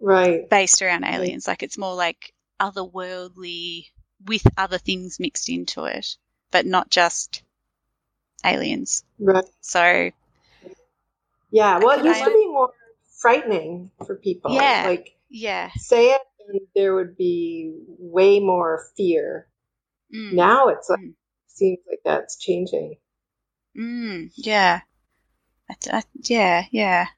right. 0.00 0.48
based 0.48 0.80
around 0.82 1.04
aliens. 1.04 1.46
Like 1.46 1.62
it's 1.62 1.78
more 1.78 1.94
like 1.94 2.32
otherworldly 2.60 3.88
with 4.26 4.46
other 4.56 4.78
things 4.78 5.20
mixed 5.20 5.48
into 5.48 5.84
it, 5.84 6.16
but 6.50 6.64
not 6.66 6.90
just 6.90 7.42
aliens. 8.44 9.04
Right. 9.18 9.44
So 9.60 10.10
Yeah. 11.50 11.78
Well, 11.78 11.98
it 11.98 12.04
used 12.04 12.20
I- 12.22 12.24
to 12.24 12.30
be 12.30 12.46
more 12.48 12.72
frightening 13.18 13.90
for 14.06 14.16
people. 14.16 14.52
Yeah. 14.54 14.84
Like 14.86 15.16
yeah, 15.28 15.70
say 15.76 16.10
it, 16.12 16.20
there 16.74 16.94
would 16.94 17.16
be 17.16 17.74
way 17.98 18.40
more 18.40 18.86
fear. 18.96 19.48
mm, 20.12 20.32
Now 20.36 20.68
it's 20.68 20.88
like 20.90 21.00
Mm. 21.00 21.14
seems 21.48 21.80
like 21.88 22.00
that's 22.04 22.36
changing. 22.38 22.96
mm, 23.76 24.30
yeah, 24.36 24.80
I, 25.70 25.76
I, 25.92 26.02
yeah, 26.16 26.66
yeah, 26.72 27.08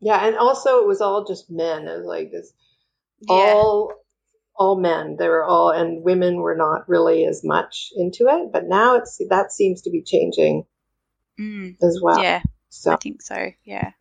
Yeah, 0.00 0.26
and 0.26 0.36
also 0.36 0.80
it 0.80 0.86
was 0.86 1.00
all 1.00 1.24
just 1.24 1.50
men. 1.50 1.88
It 1.88 1.96
was 1.98 2.06
like 2.06 2.30
this 2.30 2.52
yeah. 3.20 3.54
all 3.54 3.94
all 4.56 4.76
men. 4.80 5.16
They 5.18 5.28
were 5.28 5.44
all 5.44 5.70
and 5.70 6.04
women 6.04 6.36
were 6.36 6.56
not 6.56 6.88
really 6.88 7.24
as 7.26 7.44
much 7.44 7.92
into 7.96 8.28
it. 8.28 8.52
But 8.52 8.66
now 8.68 8.96
it's 8.96 9.20
that 9.30 9.52
seems 9.52 9.82
to 9.82 9.90
be 9.90 10.02
changing 10.02 10.66
Mm, 11.38 11.76
as 11.82 12.00
well. 12.02 12.22
yeah, 12.22 12.42
So 12.70 12.92
I 12.92 12.96
think 12.96 13.22
so. 13.22 13.52
Yeah. 13.64 13.92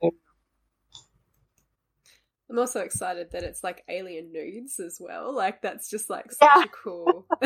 I'm 2.52 2.60
also 2.60 2.82
excited 2.82 3.32
that 3.32 3.44
it's 3.44 3.64
like 3.64 3.84
alien 3.88 4.34
nudes 4.34 4.80
as 4.80 4.98
well. 5.00 5.34
Like 5.34 5.62
that's 5.62 5.90
just 5.90 6.10
like 6.10 6.32
such 6.34 6.50
Yeah. 6.54 6.64
a 6.64 6.68
cool. 6.68 7.26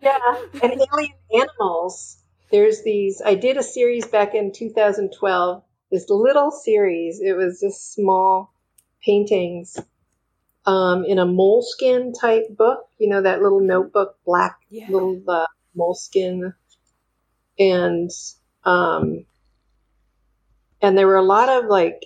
yeah, 0.00 0.18
and 0.62 0.72
alien 0.72 1.12
animals. 1.34 2.18
There's 2.52 2.82
these. 2.84 3.20
I 3.24 3.34
did 3.34 3.56
a 3.56 3.62
series 3.62 4.06
back 4.06 4.34
in 4.34 4.52
2012. 4.52 5.62
This 5.90 6.08
little 6.08 6.52
series. 6.52 7.20
It 7.20 7.36
was 7.36 7.60
just 7.60 7.92
small 7.94 8.52
paintings 9.04 9.76
um, 10.64 11.04
in 11.04 11.18
a 11.18 11.26
moleskin 11.26 12.12
type 12.12 12.44
book. 12.56 12.86
You 12.98 13.08
know 13.08 13.22
that 13.22 13.42
little 13.42 13.60
notebook, 13.60 14.18
black 14.24 14.58
yeah. 14.70 14.86
little 14.88 15.20
uh, 15.26 15.46
moleskin, 15.74 16.54
and 17.58 18.10
um, 18.64 19.26
and 20.80 20.98
there 20.98 21.06
were 21.06 21.16
a 21.16 21.22
lot 21.24 21.48
of 21.48 21.66
like, 21.66 22.02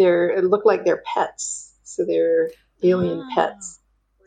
they're 0.00 0.30
it 0.30 0.44
looked 0.44 0.66
like 0.66 0.84
they're 0.84 1.02
pets. 1.14 1.74
So 1.84 2.04
they're 2.06 2.50
alien 2.82 3.20
Ah. 3.20 3.34
pets 3.34 3.80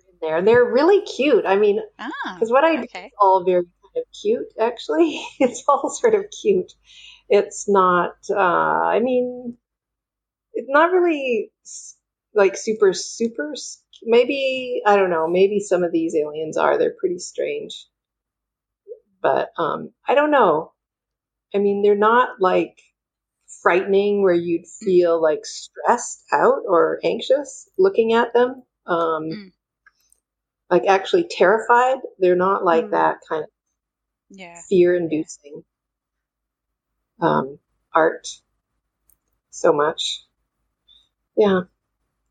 in 0.09 0.15
there, 0.21 0.37
and 0.37 0.47
they're 0.47 0.63
really 0.63 1.01
cute. 1.01 1.45
I 1.45 1.55
mean, 1.55 1.81
Ah, 1.99 2.11
because 2.35 2.51
what 2.51 2.63
I 2.63 2.75
do 2.77 2.83
is 2.83 3.11
all 3.19 3.43
very 3.43 3.63
kind 3.63 3.97
of 3.97 4.03
cute, 4.21 4.53
actually. 4.59 5.21
it's 5.39 5.63
all 5.67 5.89
sort 5.89 6.15
of 6.15 6.25
cute. 6.41 6.71
It's 7.29 7.67
not, 7.69 8.15
uh, 8.29 8.35
I 8.37 8.99
mean, 8.99 9.57
it's 10.53 10.69
not 10.69 10.91
really 10.91 11.51
like 12.35 12.55
super, 12.57 12.93
super, 12.93 13.53
maybe, 14.03 14.81
I 14.85 14.97
don't 14.97 15.09
know, 15.09 15.27
maybe 15.27 15.59
some 15.59 15.83
of 15.83 15.91
these 15.91 16.15
aliens 16.15 16.57
are. 16.57 16.77
They're 16.77 16.95
pretty 16.99 17.19
strange. 17.19 17.87
But 19.21 19.49
um, 19.57 19.93
I 20.07 20.15
don't 20.15 20.31
know. 20.31 20.73
I 21.55 21.59
mean, 21.59 21.81
they're 21.81 21.95
not 21.95 22.41
like 22.41 22.77
frightening 23.63 24.23
where 24.23 24.33
you'd 24.35 24.67
feel 24.67 25.21
like 25.21 25.45
stressed 25.45 26.25
out 26.33 26.63
or 26.67 26.99
anxious 27.03 27.69
looking 27.79 28.13
at 28.13 28.33
them. 28.33 28.63
Um, 28.87 29.29
Mm. 29.29 29.53
Like 30.69 30.85
actually 30.87 31.27
terrified. 31.29 31.99
They're 32.19 32.35
not 32.35 32.65
like 32.65 32.85
Mm. 32.85 32.91
that 32.91 33.17
kind 33.29 33.43
of 33.45 33.49
Yeah. 34.29 34.61
fear 34.69 34.95
inducing 34.95 35.63
um, 37.21 37.59
art 37.93 38.27
so 39.51 39.73
much. 39.73 40.25
Yeah. 41.37 41.61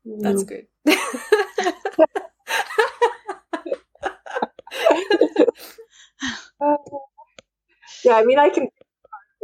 That's 0.05 0.43
good. 0.43 0.67
Uh, 0.87 0.93
yeah, 8.05 8.15
I 8.15 8.23
mean, 8.25 8.39
I 8.39 8.49
can. 8.49 8.69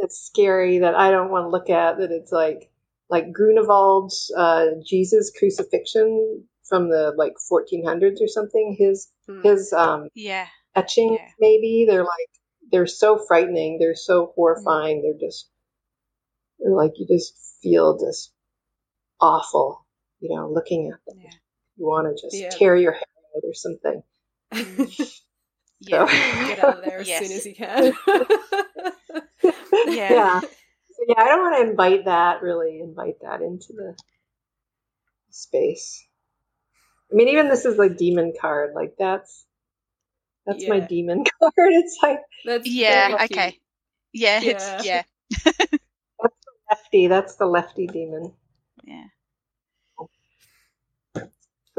It's 0.02 0.18
scary 0.26 0.78
that 0.80 0.94
I 0.94 1.10
don't 1.10 1.30
want 1.30 1.44
to 1.44 1.48
look 1.50 1.70
at. 1.70 1.98
That 1.98 2.10
it's 2.10 2.32
like 2.32 2.70
like 3.08 3.32
Grunewald's 3.32 4.32
uh, 4.36 4.66
Jesus 4.84 5.30
crucifixion 5.38 6.44
from 6.68 6.88
the 6.88 7.12
like 7.16 7.34
1400s 7.52 8.20
or 8.22 8.28
something. 8.28 8.76
His 8.78 9.08
Hmm. 9.28 9.42
his 9.42 9.72
um, 9.72 10.08
Yeah. 10.14 10.46
etchings 10.74 11.18
Yeah. 11.20 11.28
maybe 11.38 11.86
they're 11.88 12.04
like 12.04 12.28
they're 12.72 12.86
so 12.86 13.18
frightening. 13.28 13.78
They're 13.78 13.94
so 13.94 14.32
horrifying. 14.34 15.02
They're 15.02 15.28
just 15.28 15.48
they're 16.58 16.74
like 16.74 16.92
you 16.96 17.06
just 17.06 17.34
feel 17.62 17.98
just 17.98 18.32
awful. 19.20 19.86
You 20.20 20.34
know, 20.36 20.50
looking 20.50 20.90
at 20.92 21.00
them. 21.06 21.22
Yeah. 21.24 21.30
You 21.76 21.86
want 21.86 22.06
to 22.16 22.22
just 22.22 22.36
Yeah. 22.36 22.50
tear 22.50 22.76
your 22.76 22.92
hair 22.92 23.02
out 23.36 23.42
or 23.44 23.54
something. 23.54 24.02
Yeah. 25.82 26.06
So- 26.06 26.46
Get 26.48 26.62
out 26.64 26.76
of 26.78 26.84
there 26.84 26.98
as 27.00 27.08
Yes. 27.08 27.26
soon 27.26 27.36
as 27.38 27.46
you 27.46 27.54
can. 27.54 27.92
Yeah. 29.84 30.08
yeah. 30.08 30.40
So, 30.92 31.04
yeah, 31.08 31.16
I 31.22 31.26
don't 31.28 31.42
want 31.42 31.56
to 31.64 31.70
invite 31.70 32.06
that 32.06 32.42
really 32.42 32.80
invite 32.80 33.16
that 33.22 33.42
into 33.42 33.72
the 33.74 33.96
space. 35.30 36.06
I 37.12 37.16
mean, 37.16 37.28
even 37.28 37.48
this 37.48 37.64
is 37.66 37.78
like 37.78 37.96
demon 37.98 38.34
card. 38.40 38.72
Like 38.74 38.94
that's 38.98 39.46
that's 40.46 40.68
my 40.68 40.80
demon 40.80 41.24
card. 41.40 41.52
It's 41.56 41.98
like 42.02 42.20
That's 42.44 42.66
Yeah. 42.66 42.86
very 42.86 43.16
cute. 43.16 43.46
Okay. 43.46 43.58
Yeah. 44.12 44.42
It's, 44.44 44.74
Yeah. 44.80 45.04
that's 46.22 46.36
the 46.46 46.52
lefty. 46.70 47.06
That's 47.08 47.36
the 47.36 47.46
lefty 47.46 47.86
demon. 47.88 48.32
Yeah. 48.84 49.06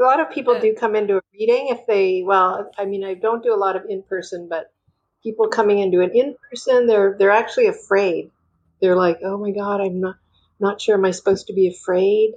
A 0.00 0.02
lot 0.02 0.20
of 0.20 0.30
people 0.32 0.58
Uh, 0.58 0.60
do 0.60 0.74
come 0.74 0.96
into 0.96 1.18
a 1.18 1.22
reading 1.34 1.68
if 1.68 1.86
they 1.86 2.22
well, 2.26 2.70
I 2.78 2.86
mean, 2.86 3.04
I 3.04 3.14
don't 3.14 3.42
do 3.44 3.54
a 3.54 3.56
lot 3.56 3.76
of 3.76 3.84
in 3.88 4.02
person, 4.04 4.48
but 4.50 4.71
people 5.22 5.48
coming 5.48 5.78
into 5.78 6.00
an 6.00 6.10
in 6.14 6.36
person, 6.50 6.86
they're 6.86 7.16
they're 7.18 7.30
actually 7.30 7.66
afraid. 7.66 8.30
They're 8.80 8.96
like, 8.96 9.20
"Oh 9.24 9.38
my 9.38 9.50
god, 9.52 9.80
I'm 9.80 10.00
not 10.00 10.16
not 10.60 10.80
sure. 10.80 10.96
Am 10.96 11.04
I 11.04 11.10
supposed 11.12 11.46
to 11.48 11.52
be 11.52 11.68
afraid?" 11.68 12.34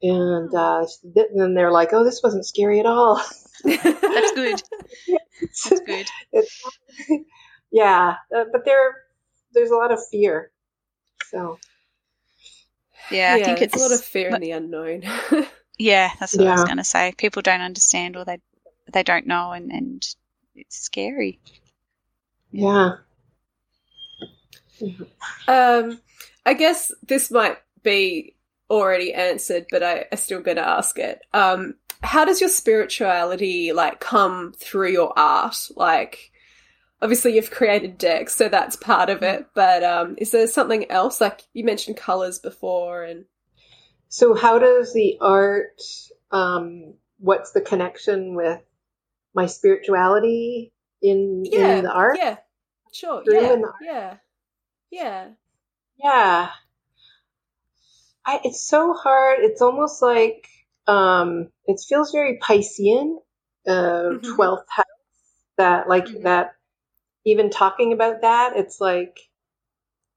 And 0.00 0.54
uh, 0.54 0.86
then 1.34 1.54
they're 1.54 1.72
like, 1.72 1.92
"Oh, 1.92 2.04
this 2.04 2.22
wasn't 2.22 2.46
scary 2.46 2.80
at 2.80 2.86
all." 2.86 3.20
That's 3.64 4.32
good. 4.32 4.62
That's 5.40 5.80
good. 5.86 6.06
It's, 6.32 6.62
yeah, 7.72 8.16
uh, 8.34 8.44
but 8.52 8.64
there 8.64 8.96
there's 9.52 9.70
a 9.70 9.76
lot 9.76 9.92
of 9.92 10.00
fear. 10.10 10.50
So 11.30 11.58
Yeah. 13.10 13.34
I 13.34 13.42
think 13.42 13.62
it's 13.62 13.74
it's 13.74 13.82
a 13.82 13.88
lot 13.88 13.92
of 13.92 14.04
fear 14.04 14.30
in 14.30 14.40
the 14.40 14.52
unknown. 14.52 15.02
Yeah, 15.78 16.10
that's 16.18 16.36
what 16.36 16.46
I 16.48 16.52
was 16.52 16.64
going 16.64 16.78
to 16.78 16.84
say. 16.84 17.14
People 17.16 17.40
don't 17.42 17.60
understand 17.60 18.16
or 18.16 18.24
they 18.24 18.40
they 18.92 19.04
don't 19.04 19.26
know, 19.26 19.52
and 19.52 19.70
and 19.70 20.02
it's 20.56 20.76
scary. 20.76 21.38
Yeah, 22.50 22.96
Um, 25.46 26.00
I 26.44 26.54
guess 26.54 26.92
this 27.06 27.30
might 27.30 27.58
be 27.82 28.36
already 28.70 29.14
answered, 29.14 29.66
but 29.70 29.82
I, 29.82 30.06
I 30.12 30.16
still 30.16 30.40
going 30.40 30.56
to 30.56 30.68
ask 30.68 30.98
it. 30.98 31.20
Um, 31.32 31.74
how 32.02 32.24
does 32.24 32.40
your 32.40 32.50
spirituality 32.50 33.72
like 33.72 34.00
come 34.00 34.52
through 34.56 34.90
your 34.92 35.18
art? 35.18 35.68
Like, 35.74 36.30
obviously 37.02 37.34
you've 37.34 37.50
created 37.50 37.98
decks, 37.98 38.34
so 38.34 38.48
that's 38.48 38.76
part 38.76 39.10
of 39.10 39.22
it. 39.22 39.46
But 39.54 39.82
um, 39.84 40.14
is 40.18 40.30
there 40.30 40.46
something 40.46 40.90
else? 40.90 41.20
Like 41.20 41.42
you 41.52 41.64
mentioned 41.64 41.96
colors 41.96 42.38
before, 42.38 43.02
and 43.02 43.24
So 44.08 44.34
how 44.34 44.58
does 44.58 44.92
the 44.92 45.18
art? 45.20 45.80
Um, 46.30 46.94
what's 47.18 47.52
the 47.52 47.60
connection 47.60 48.34
with 48.34 48.60
my 49.34 49.46
spirituality 49.46 50.72
in 51.02 51.44
yeah, 51.44 51.78
in 51.78 51.84
the 51.84 51.92
art? 51.92 52.18
yeah, 52.18 52.36
sure, 52.92 53.22
yeah, 53.26 53.62
yeah, 53.80 54.16
yeah, 54.90 55.28
Yeah. 55.98 56.50
I, 58.26 58.40
it's 58.44 58.60
so 58.60 58.92
hard. 58.92 59.38
It's 59.40 59.62
almost 59.62 60.02
like 60.02 60.46
um, 60.86 61.48
it 61.66 61.80
feels 61.80 62.12
very 62.12 62.38
Piscean, 62.38 63.16
uh, 63.66 64.10
Mhm. 64.12 64.36
12th 64.36 64.66
house. 64.68 64.84
That 65.56 65.88
like 65.88 66.06
Mhm. 66.06 66.22
that. 66.24 66.54
Even 67.24 67.50
talking 67.50 67.92
about 67.92 68.22
that, 68.22 68.56
it's 68.56 68.80
like 68.80 69.18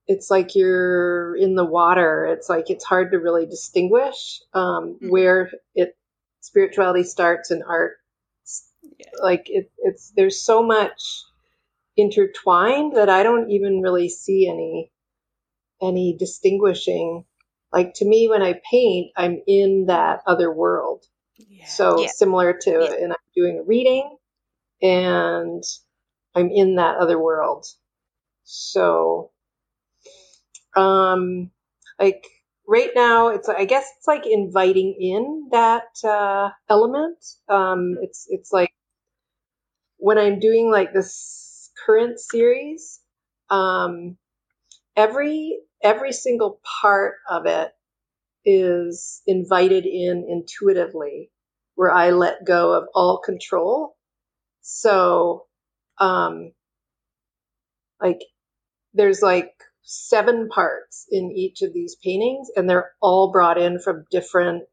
it's 0.08 0.30
like 0.32 0.56
you're 0.56 1.36
in 1.36 1.56
the 1.56 1.66
water. 1.66 2.26
It's 2.26 2.50
like 2.50 2.70
it's 2.70 2.86
hard 2.86 3.12
to 3.12 3.20
really 3.20 3.46
distinguish 3.46 4.42
um, 4.54 5.00
Mhm. 5.02 5.10
where 5.12 5.52
it 5.76 5.98
spirituality 6.42 7.04
starts 7.04 7.52
and 7.52 7.64
art. 7.64 7.98
Yeah. 9.06 9.12
Like 9.24 9.44
it, 9.48 9.72
it's 9.80 10.12
there's 10.16 10.44
so 10.44 10.64
much 10.64 11.02
intertwined 11.98 12.96
that 12.98 13.10
I 13.10 13.24
don't 13.24 13.52
even 13.52 13.82
really 13.82 14.10
see 14.10 14.48
any 14.50 14.92
any 15.82 16.16
distinguishing. 16.18 17.26
Like 17.74 17.94
to 17.96 18.06
me, 18.06 18.28
when 18.30 18.42
I 18.42 18.62
paint, 18.70 19.12
I'm 19.18 19.42
in 19.48 19.86
that 19.88 20.22
other 20.28 20.54
world. 20.54 21.06
yeah. 21.38 21.66
So 21.68 21.98
Yeah. 22.04 22.10
similar 22.10 22.54
to, 22.64 22.72
Yeah. 22.72 22.94
and 23.02 23.12
I'm 23.14 23.20
doing 23.36 23.60
a 23.60 23.64
reading, 23.64 24.18
and 24.82 25.64
I'm 26.36 26.50
in 26.52 26.76
that 26.76 26.98
other 26.98 27.20
world. 27.20 27.66
So, 28.44 29.32
um, 30.76 31.52
like 32.00 32.26
right 32.68 32.92
now, 32.96 33.30
it's 33.30 33.50
I 33.50 33.66
guess 33.66 33.88
it's 33.98 34.08
like 34.08 34.26
inviting 34.28 34.96
in 35.00 35.50
that 35.52 35.90
uh, 36.04 36.50
element. 36.70 37.18
Um, 37.50 37.98
it's 38.02 38.28
it's 38.30 38.52
like 38.52 38.74
when 40.02 40.20
I'm 40.20 40.40
doing 40.40 40.72
like 40.72 40.94
this 40.94 41.72
current 41.86 42.20
series, 42.20 43.02
um, 43.52 44.18
every 44.98 45.60
every 45.84 46.14
single 46.14 46.62
part 46.82 47.16
of 47.30 47.46
it 47.48 47.72
is 48.46 49.22
invited 49.28 49.86
in 49.86 50.26
intuitively 50.30 51.32
where 51.76 51.92
I 51.92 52.12
let 52.12 52.46
go 52.46 52.74
of 52.74 52.86
all 52.96 53.20
control. 53.20 53.96
So, 54.62 55.48
um, 56.00 56.54
like 58.02 58.22
there's 58.94 59.22
like 59.22 59.54
seven 59.84 60.50
parts 60.50 61.08
in 61.12 61.32
each 61.32 61.62
of 61.64 61.74
these 61.74 61.96
paintings 62.04 62.50
and 62.56 62.70
they're 62.70 62.92
all 63.02 63.32
brought 63.32 63.58
in 63.60 63.80
from 63.80 64.06
different 64.12 64.64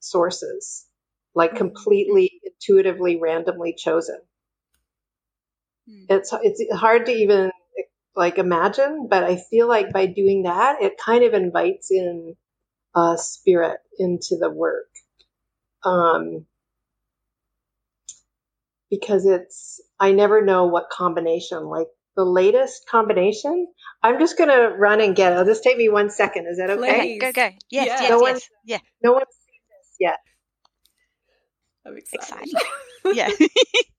sources, 0.00 0.86
like 1.34 1.52
Mhm. 1.52 1.58
completely 1.58 2.40
intuitively 2.44 3.18
randomly 3.20 3.74
chosen. 3.74 4.20
Mm. 5.88 6.06
It's, 6.08 6.32
it's 6.42 6.74
hard 6.74 7.06
to 7.06 7.12
even 7.12 7.50
like 8.16 8.38
imagine, 8.38 9.08
but 9.10 9.24
I 9.24 9.36
feel 9.36 9.66
like 9.68 9.92
by 9.92 10.06
doing 10.06 10.44
that, 10.44 10.82
it 10.82 10.94
kind 10.98 11.24
of 11.24 11.34
invites 11.34 11.90
in 11.90 12.36
uh, 12.94 13.16
spirit 13.16 13.78
into 13.98 14.36
the 14.38 14.50
work. 14.50 14.86
Um, 15.84 16.46
because 18.90 19.26
it's, 19.26 19.80
I 19.98 20.12
never 20.12 20.44
know 20.44 20.66
what 20.66 20.88
combination, 20.90 21.64
like 21.64 21.88
the 22.16 22.24
latest 22.24 22.86
combination. 22.88 23.66
I'm 24.02 24.20
just 24.20 24.38
going 24.38 24.50
to 24.50 24.68
run 24.76 25.00
and 25.00 25.16
get 25.16 25.32
it. 25.32 25.34
It'll 25.34 25.44
just 25.46 25.64
take 25.64 25.76
me 25.76 25.88
one 25.88 26.10
second. 26.10 26.46
Is 26.46 26.58
that 26.58 26.70
okay? 26.70 27.00
Please. 27.00 27.20
Go 27.20 27.32
go. 27.32 27.50
Yes, 27.70 27.86
Yeah. 27.86 28.00
yes, 28.02 28.10
No 28.10 28.20
yes. 28.20 28.32
one- 28.32 28.40
Yeah. 28.64 28.78
No 29.02 29.12
one's 29.12 29.26
seen 29.46 29.60
this 29.70 29.96
yet. 29.98 30.16
I'm 31.86 31.96
excited. 31.96 32.48
Exciting. 32.52 32.70
Yeah. 33.14 33.28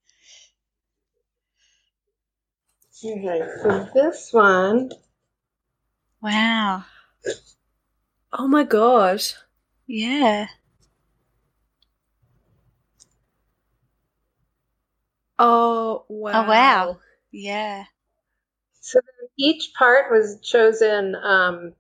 Okay, 3.06 3.48
so 3.62 3.88
this 3.94 4.34
one, 4.34 4.90
wow. 6.22 6.84
oh 8.34 8.48
my 8.48 8.64
god. 8.64 9.22
Yeah. 9.88 10.48
Oh 15.38 16.06
wow. 16.10 16.46
Oh 16.46 16.50
wow. 16.50 17.00
Yeah. 17.32 17.86
So 18.82 19.00
each 19.38 19.74
part 19.78 20.12
was 20.12 20.40
chosen, 20.42 21.16
um, 21.16 21.74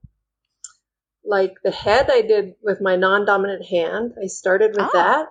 like 1.23 1.55
the 1.63 1.71
head 1.71 2.09
I 2.11 2.21
did 2.21 2.55
with 2.61 2.81
my 2.81 2.95
non-dominant 2.95 3.65
hand. 3.65 4.13
I 4.21 4.27
started 4.27 4.71
with 4.75 4.87
Oh. 4.87 4.89
that. 4.93 5.27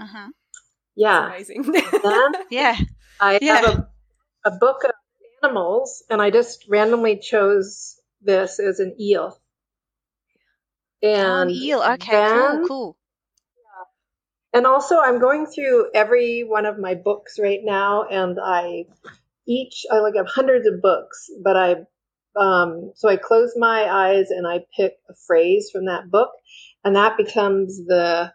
Uh 0.00 0.06
huh. 0.06 0.28
Yeah. 0.94 1.26
Amazing. 1.26 1.64
Yeah. 2.50 2.76
I 3.20 3.38
Yeah. 3.40 3.56
have 3.56 3.64
a, 3.64 3.88
a 4.46 4.50
book 4.52 4.84
of 4.84 4.92
animals, 5.42 6.02
and 6.10 6.22
I 6.22 6.30
just 6.30 6.66
randomly 6.68 7.18
chose 7.18 8.00
this 8.22 8.58
as 8.60 8.80
an 8.80 8.96
eel. 9.00 9.38
Oh, 11.04 11.08
And 11.08 11.50
an 11.50 11.56
eel. 11.56 11.82
Okay. 11.82 12.12
then- 12.12 12.58
cool. 12.60 12.68
Cool. 12.68 12.96
And 14.54 14.66
also, 14.66 14.98
I'm 14.98 15.18
going 15.18 15.46
through 15.46 15.90
every 15.94 16.42
one 16.42 16.64
of 16.64 16.78
my 16.78 16.94
books 16.94 17.38
right 17.38 17.60
now, 17.62 18.04
and 18.04 18.38
I 18.42 18.86
each 19.46 19.84
I 19.92 19.98
like 19.98 20.16
have 20.16 20.26
hundreds 20.28 20.66
of 20.66 20.80
books, 20.80 21.28
but 21.44 21.56
I 21.56 21.76
um, 22.36 22.92
so 22.94 23.08
I 23.08 23.16
close 23.16 23.52
my 23.56 23.84
eyes 23.84 24.30
and 24.30 24.46
I 24.46 24.64
pick 24.76 24.94
a 25.10 25.14
phrase 25.26 25.70
from 25.72 25.86
that 25.86 26.10
book, 26.10 26.30
and 26.84 26.96
that 26.96 27.18
becomes 27.18 27.76
the 27.86 28.32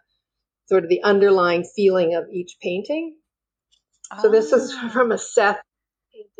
sort 0.66 0.84
of 0.84 0.90
the 0.90 1.02
underlying 1.02 1.64
feeling 1.64 2.14
of 2.14 2.24
each 2.32 2.56
painting. 2.62 3.16
So 4.20 4.30
this 4.30 4.52
is 4.52 4.72
Ah. 4.76 4.90
from 4.92 5.10
a 5.12 5.18
Seth 5.18 5.60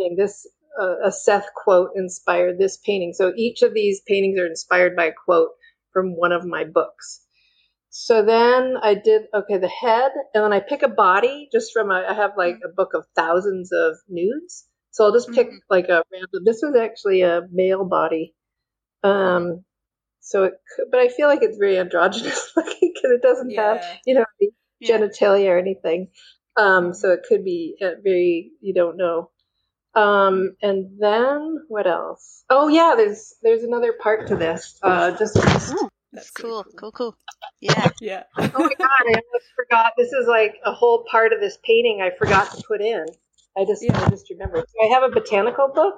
painting. 0.02 0.16
This 0.18 0.46
uh, 0.80 0.96
a 1.04 1.12
Seth 1.12 1.48
quote 1.54 1.90
inspired 1.96 2.58
this 2.58 2.78
painting. 2.78 3.12
So 3.14 3.32
each 3.36 3.62
of 3.62 3.74
these 3.74 4.00
paintings 4.06 4.38
are 4.40 4.46
inspired 4.46 4.96
by 4.96 5.06
a 5.06 5.12
quote 5.12 5.50
from 5.92 6.16
one 6.16 6.32
of 6.32 6.44
my 6.46 6.64
books. 6.64 7.22
So 7.90 8.24
then 8.24 8.76
I 8.82 8.94
did 8.94 9.22
okay 9.34 9.58
the 9.58 9.68
head, 9.68 10.12
and 10.34 10.44
then 10.44 10.52
I 10.52 10.60
pick 10.60 10.82
a 10.82 10.88
body 10.88 11.48
just 11.52 11.72
from 11.72 11.90
a, 11.90 12.04
I 12.08 12.14
have 12.14 12.32
like 12.38 12.58
a 12.64 12.74
book 12.74 12.90
of 12.94 13.06
thousands 13.16 13.70
of 13.72 13.96
nudes. 14.08 14.66
So 14.92 15.04
I'll 15.04 15.12
just 15.12 15.32
pick 15.32 15.48
Mhm. 15.48 15.60
like 15.70 15.88
a 15.88 16.04
random. 16.12 16.44
This 16.44 16.62
was 16.62 16.76
actually 16.76 17.22
a 17.22 17.42
male 17.52 17.84
body. 17.84 18.34
Um, 19.04 19.64
so 20.20 20.44
it, 20.44 20.54
could, 20.76 20.86
but 20.90 21.00
I 21.00 21.08
feel 21.08 21.28
like 21.28 21.42
it's 21.42 21.58
very 21.58 21.78
androgynous 21.78 22.52
looking 22.56 22.92
because 22.94 23.12
it 23.12 23.22
doesn't 23.22 23.50
have 23.52 23.84
you 24.06 24.14
know 24.14 24.24
Yeah. 24.80 24.98
genitalia 24.98 25.50
or 25.50 25.58
anything. 25.58 26.10
Um, 26.56 26.94
so 26.94 27.12
it 27.12 27.22
could 27.28 27.44
be 27.44 27.76
uh, 27.82 28.00
very, 28.04 28.52
you 28.60 28.74
don't 28.74 28.96
know. 28.98 29.30
Um, 29.94 30.56
and 30.62 30.98
then 31.00 31.64
what 31.68 31.86
else? 31.86 32.44
Oh 32.50 32.68
yeah, 32.68 32.94
there's 32.96 33.34
there's 33.42 33.64
another 33.64 33.94
part 34.02 34.28
to 34.28 34.36
this. 34.36 34.78
Uh, 34.82 35.12
just, 35.12 35.34
just 35.36 35.70
Ooh, 35.70 35.88
That's 36.12 36.30
cool, 36.30 36.64
really 36.66 36.78
cool, 36.78 36.92
cool. 36.92 37.16
Yeah. 37.60 37.90
Yeah. 38.00 38.24
oh 38.38 38.48
my 38.54 38.74
god, 38.80 39.06
I 39.06 39.14
almost 39.14 39.46
forgot. 39.56 39.92
This 39.98 40.12
is 40.12 40.26
like 40.28 40.56
a 40.64 40.72
whole 40.72 41.04
part 41.10 41.32
of 41.32 41.40
this 41.40 41.58
painting 41.64 42.00
I 42.02 42.10
forgot 42.18 42.52
to 42.52 42.62
put 42.66 42.80
in. 42.80 43.04
I 43.56 43.64
just 43.66 43.82
Yeah. 43.82 43.98
I 44.00 44.10
just 44.10 44.30
remembered. 44.30 44.64
So 44.68 44.86
I 44.86 44.94
have 45.00 45.04
a 45.10 45.14
botanical 45.14 45.68
book, 45.74 45.96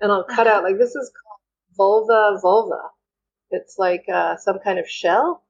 and 0.00 0.12
I'll 0.12 0.24
cut 0.24 0.46
Uh-huh. 0.46 0.58
out 0.58 0.62
like 0.64 0.78
this 0.78 0.94
is 0.94 1.12
called 1.76 2.08
Volva 2.08 2.42
volva. 2.42 2.80
It's 3.50 3.76
like 3.78 4.04
uh, 4.12 4.36
some 4.36 4.58
kind 4.64 4.78
of 4.78 4.88
shell. 4.88 5.44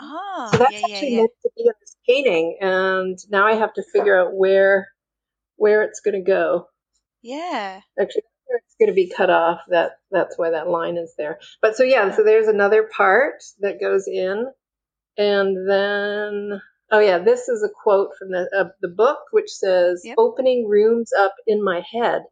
Oh, 0.00 0.50
So 0.52 0.58
that's 0.58 0.72
yeah, 0.72 0.80
yeah, 0.80 0.86
actually 0.92 1.10
yeah. 1.10 1.16
meant 1.18 1.30
to 1.42 1.50
be 1.56 1.62
in 1.64 1.72
this 1.80 1.96
painting, 2.08 2.58
and 2.60 3.18
now 3.30 3.46
I 3.46 3.54
have 3.54 3.74
to 3.74 3.82
figure 3.92 4.20
out 4.20 4.34
where 4.34 4.88
where 5.56 5.82
it's 5.82 6.00
going 6.00 6.14
to 6.22 6.22
go. 6.30 6.68
Yeah. 7.24 7.80
Actually, 7.98 8.22
it's 8.50 8.76
going 8.78 8.88
to 8.90 8.94
be 8.94 9.08
cut 9.08 9.30
off. 9.30 9.60
That 9.70 9.92
that's 10.10 10.36
why 10.38 10.50
that 10.50 10.68
line 10.68 10.98
is 10.98 11.14
there. 11.16 11.38
But 11.62 11.74
so 11.76 11.82
yeah, 11.82 12.14
so 12.14 12.22
there's 12.22 12.48
another 12.48 12.88
part 12.94 13.42
that 13.60 13.80
goes 13.80 14.06
in, 14.06 14.46
and 15.16 15.68
then 15.68 16.60
oh 16.92 17.00
yeah, 17.00 17.18
this 17.18 17.48
is 17.48 17.62
a 17.64 17.70
quote 17.82 18.10
from 18.18 18.30
the 18.30 18.48
uh, 18.54 18.68
the 18.82 18.88
book 18.88 19.20
which 19.32 19.50
says 19.50 20.02
Yep. 20.04 20.16
"opening 20.18 20.68
rooms 20.68 21.12
up 21.18 21.34
in 21.46 21.64
my 21.64 21.82
head," 21.90 22.22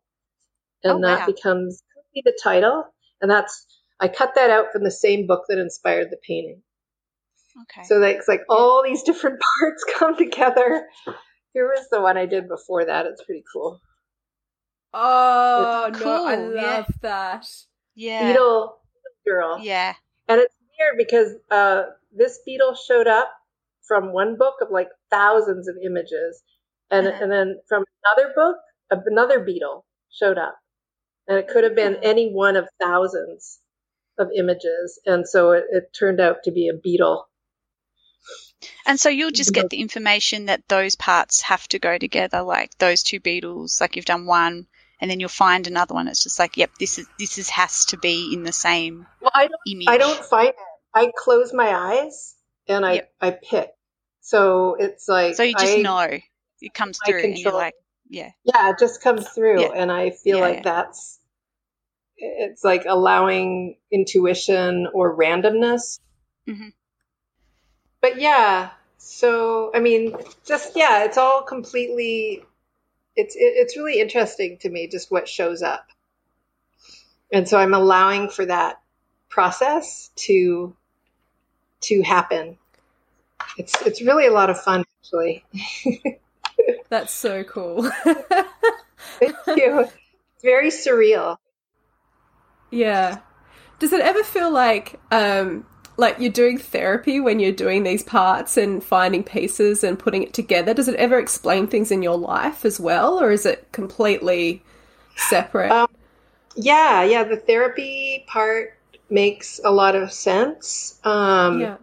and 0.85 1.03
Oh, 1.05 1.09
that 1.09 1.21
wow. 1.21 1.27
becomes 1.27 1.83
the 2.15 2.39
title, 2.43 2.85
and 3.23 3.31
that's 3.31 3.67
I 3.99 4.09
cut 4.09 4.35
that 4.35 4.51
out 4.51 4.73
from 4.73 4.85
the 4.85 4.91
same 4.91 5.27
book 5.27 5.45
that 5.49 5.59
inspired 5.59 6.09
the 6.11 6.19
painting. 6.29 6.63
Okay. 7.63 7.87
So 7.87 8.03
it's 8.03 8.29
like 8.29 8.43
all 8.51 8.83
these 8.85 9.03
different 9.05 9.41
parts 9.61 9.85
come 9.99 10.17
together. 10.19 10.87
Here 11.55 11.67
was 11.67 11.87
the 11.91 12.01
one 12.03 12.19
I 12.19 12.27
did 12.27 12.47
before 12.49 12.85
that. 12.87 13.07
It's 13.07 13.25
pretty 13.25 13.45
cool. 13.55 13.81
Oh, 14.95 15.87
It's 15.89 16.01
no, 16.01 16.27
I 16.27 16.37
cool, 16.37 16.55
yeah. 16.55 16.63
love 16.63 16.87
that. 17.01 17.47
yeah. 17.95 18.33
Beetle 18.33 18.79
girl. 19.27 19.59
Yeah. 19.61 19.95
And 20.29 20.41
it's 20.41 20.55
weird 20.79 20.97
because 20.99 21.33
uh, 21.51 21.85
this 22.17 22.41
beetle 22.45 22.75
showed 22.75 23.07
up 23.07 23.31
from 23.87 24.13
one 24.13 24.37
book 24.37 24.57
of 24.61 24.69
like 24.71 24.89
thousands 25.11 25.69
of 25.69 25.77
images, 25.85 26.43
and 26.91 27.07
Uh-huh. 27.07 27.19
and 27.23 27.33
then 27.33 27.61
from 27.69 27.85
another 28.05 28.33
book, 28.35 28.57
another 28.91 29.41
beetle 29.41 29.85
showed 30.11 30.39
up, 30.39 30.57
and 31.27 31.39
it 31.39 31.49
could 31.49 31.65
have 31.65 31.75
been 31.75 31.97
Oh. 31.97 32.01
any 32.03 32.31
one 32.33 32.57
of 32.57 32.69
thousands 32.81 33.61
of 34.19 34.29
images, 34.37 35.01
and 35.07 35.27
so 35.29 35.53
it, 35.53 35.65
it 35.71 35.85
turned 35.99 36.21
out 36.21 36.39
to 36.45 36.51
be 36.53 36.69
a 36.69 36.75
beetle. 36.77 37.29
And 38.87 39.01
so 39.01 39.09
you'll 39.09 39.33
just 39.33 39.53
get 39.53 39.71
the 39.71 39.81
information 39.81 40.47
that 40.47 40.69
those 40.69 40.95
parts 40.95 41.43
have 41.43 41.67
to 41.69 41.79
go 41.81 41.99
together, 41.99 42.43
like 42.43 42.77
those 42.79 43.03
two 43.03 43.19
beetles, 43.19 43.81
like 43.81 43.97
you've 43.97 44.05
done 44.05 44.27
one, 44.27 44.67
and 45.03 45.11
then 45.11 45.21
you'll 45.21 45.29
find 45.29 45.67
another 45.67 45.95
one. 45.95 46.09
It's 46.09 46.23
just 46.23 46.39
like, 46.39 46.57
yep, 46.57 46.71
this 46.79 46.99
is 46.99 47.07
this 47.19 47.37
is 47.37 47.51
has 47.51 47.87
to 47.87 47.99
be 47.99 48.33
in 48.33 48.45
the 48.45 48.53
same 48.53 49.05
Well, 49.21 49.33
I 49.35 49.49
don't. 49.49 49.61
image. 49.67 49.89
I 49.89 49.99
don't 49.99 50.25
find 50.25 50.49
it. 50.49 50.55
I 50.95 51.11
close 51.17 51.53
my 51.53 51.75
eyes 51.75 52.37
and 52.69 52.87
I 52.87 52.95
Yep. 52.95 53.13
I 53.21 53.31
pick. 53.33 53.71
So 54.21 54.77
it's 54.79 55.09
like 55.09 55.35
So 55.35 55.43
you 55.43 55.55
just 55.55 55.77
I, 55.77 55.83
know 55.83 55.99
it 56.61 56.75
comes 56.75 56.99
through, 57.05 57.25
and 57.25 57.39
you're 57.39 57.53
like, 57.53 57.75
yeah, 58.09 58.31
Yeah, 58.45 58.71
it 58.71 58.79
just 58.79 59.03
comes 59.03 59.29
through, 59.29 59.63
Yeah. 59.63 59.69
and 59.75 59.91
I 59.91 60.11
feel 60.11 60.39
Yeah, 60.39 60.43
like 60.43 60.57
yeah. 60.59 60.63
that's 60.63 61.19
it's 62.17 62.63
like 62.63 62.85
allowing 62.87 63.79
intuition 63.91 64.87
or 64.95 65.17
randomness. 65.17 65.99
Mhm. 66.49 66.73
But 68.01 68.21
yeah, 68.21 68.71
so 68.99 69.73
I 69.75 69.81
mean, 69.81 70.15
just 70.47 70.77
yeah, 70.77 71.05
it's 71.05 71.19
all 71.19 71.43
completely. 71.43 72.45
It's 73.17 73.35
it, 73.37 73.41
it's 73.41 73.77
really 73.77 74.01
interesting 74.01 74.59
to 74.59 74.71
me 74.71 74.89
just 74.89 75.11
what 75.11 75.29
shows 75.29 75.63
up, 75.63 75.87
and 77.33 77.49
so 77.49 77.59
I'm 77.59 77.75
allowing 77.75 78.29
for 78.29 78.47
that 78.47 78.81
process 79.29 80.11
to 80.17 80.75
to 81.83 82.03
happen. 82.03 82.59
It's 83.59 83.81
it's 83.83 84.03
really 84.03 84.27
a 84.27 84.33
lot 84.33 84.51
of 84.51 84.61
fun 84.61 84.85
actually. 85.01 85.45
That's 86.89 87.13
so 87.13 87.43
cool. 87.45 87.83
Thank 87.83 89.37
you. 89.47 89.81
It's 89.81 90.43
very 90.43 90.69
surreal. 90.71 91.37
yeah. 92.71 93.19
Does 93.79 93.93
it 93.93 94.01
ever 94.01 94.23
feel 94.23 94.51
like 94.51 95.01
um 95.11 95.67
like 96.03 96.19
you're 96.19 96.31
doing 96.31 96.59
therapy 96.59 97.21
when 97.21 97.41
you're 97.41 97.53
doing 97.53 97.85
these 97.85 98.03
parts 98.03 98.59
and 98.59 98.85
finding 98.85 99.25
pieces 99.25 99.83
and 99.83 99.99
putting 99.99 100.23
it 100.23 100.35
together? 100.35 100.75
Does 100.75 100.89
it 100.89 100.97
ever 100.97 101.19
explain 101.19 101.67
things 101.67 101.91
in 101.91 102.03
your 102.03 102.19
life 102.19 102.67
as 102.67 102.79
well 102.79 103.19
or 103.19 103.31
is 103.33 103.47
it 103.47 103.73
completely 103.73 104.63
separate? 105.17 105.71
Um, 105.73 105.89
Yeah, 106.57 107.05
yeah, 107.05 107.25
the 107.25 107.37
therapy 107.37 108.25
part 108.27 108.77
makes 109.09 109.61
a 109.65 109.71
lot 109.71 109.95
of 109.95 110.13
sense. 110.13 110.99
Um, 111.05 111.61
yeah. 111.61 111.77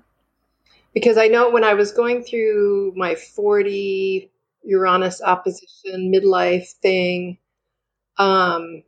Because 0.94 1.18
I 1.18 1.28
know 1.28 1.50
when 1.50 1.64
I 1.64 1.76
was 1.76 1.92
going 1.92 2.24
through 2.24 2.94
my 2.96 3.16
40 3.16 4.32
Uranus 4.64 5.22
opposition 5.22 6.12
midlife 6.12 6.72
thing, 6.82 7.38
um, 8.18 8.84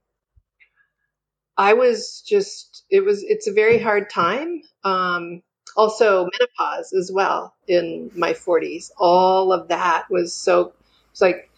I 1.58 1.74
was 1.74 2.24
just, 2.28 2.86
it 2.90 3.02
was, 3.02 3.24
it's 3.24 3.48
a 3.48 3.54
very 3.54 3.80
hard 3.80 4.10
time. 4.10 4.62
Um, 4.84 5.42
also 5.76 6.28
menopause 6.32 6.94
as 6.94 7.12
well 7.12 7.54
in 7.68 8.12
my 8.16 8.34
40s. 8.34 8.92
All 8.98 9.54
of 9.54 9.70
that 9.70 10.10
was 10.10 10.34
so, 10.34 10.74
it's 11.12 11.22
like, 11.22 11.50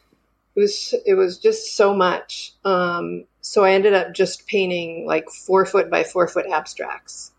it 0.55 0.59
was, 0.59 0.93
it 1.05 1.15
was 1.15 1.39
just 1.39 1.75
so 1.75 1.95
much. 1.95 2.53
Um, 2.63 3.25
so 3.41 3.63
I 3.63 3.73
ended 3.73 3.93
up 3.93 4.13
just 4.13 4.47
painting 4.47 5.05
like 5.07 5.29
four 5.29 5.65
foot 5.65 5.89
by 5.89 6.03
four 6.03 6.27
foot 6.27 6.45
abstracts, 6.47 7.31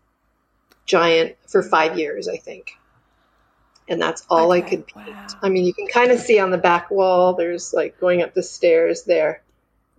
giant 0.85 1.35
for 1.47 1.63
five 1.63 1.97
years, 1.97 2.27
I 2.27 2.37
think. 2.37 2.71
And 3.87 4.01
that's 4.01 4.25
all 4.29 4.51
I 4.51 4.61
could 4.61 4.87
paint. 4.87 5.09
wow. 5.09 5.27
I 5.43 5.49
mean, 5.49 5.65
you 5.65 5.73
can 5.73 5.87
kind 5.87 6.11
of 6.11 6.19
see 6.19 6.39
on 6.39 6.49
the 6.49 6.57
back 6.57 6.89
wall, 6.89 7.33
there's 7.33 7.73
like 7.73 7.99
going 7.99 8.21
up 8.21 8.33
the 8.33 8.43
stairs 8.43 9.03
there. 9.03 9.43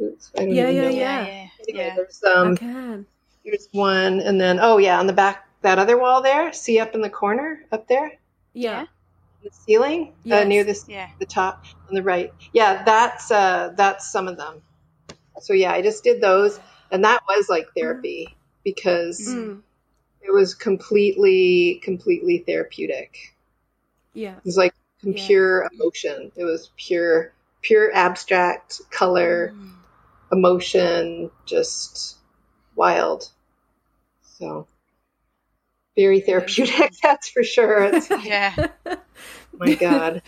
Oops, 0.00 0.30
I 0.38 0.42
Yeah, 0.42 0.68
yeah, 0.68 0.82
yeah. 0.82 0.90
yeah, 0.90 1.48
Anyway, 1.68 1.84
yeah. 1.86 1.94
there's 1.94 2.22
um, 2.24 2.52
I 2.52 2.56
can. 2.56 3.06
there's 3.44 3.68
one, 3.72 4.20
and 4.20 4.40
then 4.40 4.58
oh 4.60 4.78
yeah, 4.78 4.98
on 4.98 5.06
the 5.06 5.12
back 5.12 5.45
that 5.66 5.80
other 5.80 5.98
wall 5.98 6.22
there. 6.22 6.52
See 6.52 6.78
up 6.78 6.94
in 6.94 7.00
the 7.00 7.10
corner 7.10 7.64
up 7.72 7.88
there, 7.88 8.12
Yeah. 8.54 8.86
the 9.42 9.50
ceiling 9.50 10.14
uh, 10.30 10.44
near 10.44 10.62
this 10.62 10.84
Yeah. 10.88 11.08
the 11.18 11.26
top 11.26 11.64
on 11.88 11.94
the 11.96 12.04
right. 12.04 12.32
Yeah, 12.52 12.84
that's 12.84 13.30
uh, 13.32 13.72
that's 13.76 14.10
some 14.10 14.28
of 14.28 14.36
them. 14.36 14.62
So 15.40 15.52
yeah, 15.52 15.72
I 15.72 15.82
just 15.82 16.04
did 16.04 16.20
those, 16.20 16.60
and 16.92 17.04
that 17.04 17.20
was 17.28 17.48
like 17.48 17.66
therapy 17.76 18.36
because 18.62 19.20
Mm. 19.28 19.62
it 20.22 20.32
was 20.32 20.54
completely 20.54 21.80
completely 21.82 22.38
therapeutic. 22.38 23.34
Yeah. 24.14 24.36
It 24.36 24.44
was 24.44 24.56
like 24.56 24.72
Yeah. 25.02 25.26
pure 25.26 25.68
emotion. 25.72 26.30
It 26.36 26.44
was 26.44 26.70
pure 26.76 27.32
pure 27.62 27.92
abstract 27.92 28.80
color. 28.90 29.52
Mm. 29.52 29.72
emotion, 30.32 31.30
just 31.44 32.16
wild. 32.74 33.30
So 34.38 34.66
very 35.96 36.20
therapeutic, 36.20 36.92
that's 37.02 37.28
for 37.28 37.42
sure. 37.42 37.84
It's, 37.84 38.10
Yeah. 38.14 38.54
my 39.58 39.74
God. 39.74 40.22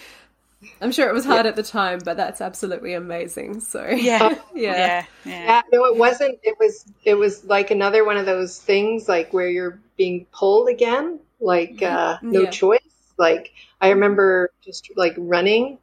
I'm 0.80 0.92
sure 0.92 1.08
it 1.08 1.12
was 1.14 1.24
hard 1.24 1.46
at 1.46 1.56
the 1.56 1.62
time, 1.62 2.00
but 2.04 2.16
that's 2.16 2.40
absolutely 2.40 2.94
amazing. 2.94 3.60
So 3.60 3.88
Yeah. 3.90 4.38
yeah. 4.54 5.04
Yeah. 5.24 5.44
Yeah, 5.46 5.62
no, 5.72 5.84
it 5.86 5.96
wasn't. 5.96 6.38
It 6.42 6.56
was. 6.58 6.84
It 7.04 7.14
was 7.14 7.44
like 7.44 7.70
another 7.70 8.04
one 8.04 8.16
of 8.16 8.26
those 8.26 8.58
things, 8.60 9.08
like 9.08 9.32
where 9.32 9.48
you're 9.48 9.80
being 9.96 10.26
pulled 10.32 10.68
again, 10.68 11.20
like 11.40 11.82
uh, 11.82 12.18
no 12.30 12.42
Yeah. 12.42 12.50
choice. 12.50 12.80
Like 13.18 13.52
I 13.80 13.90
remember 13.90 14.50
just 14.64 14.90
like 14.96 15.14
running 15.18 15.78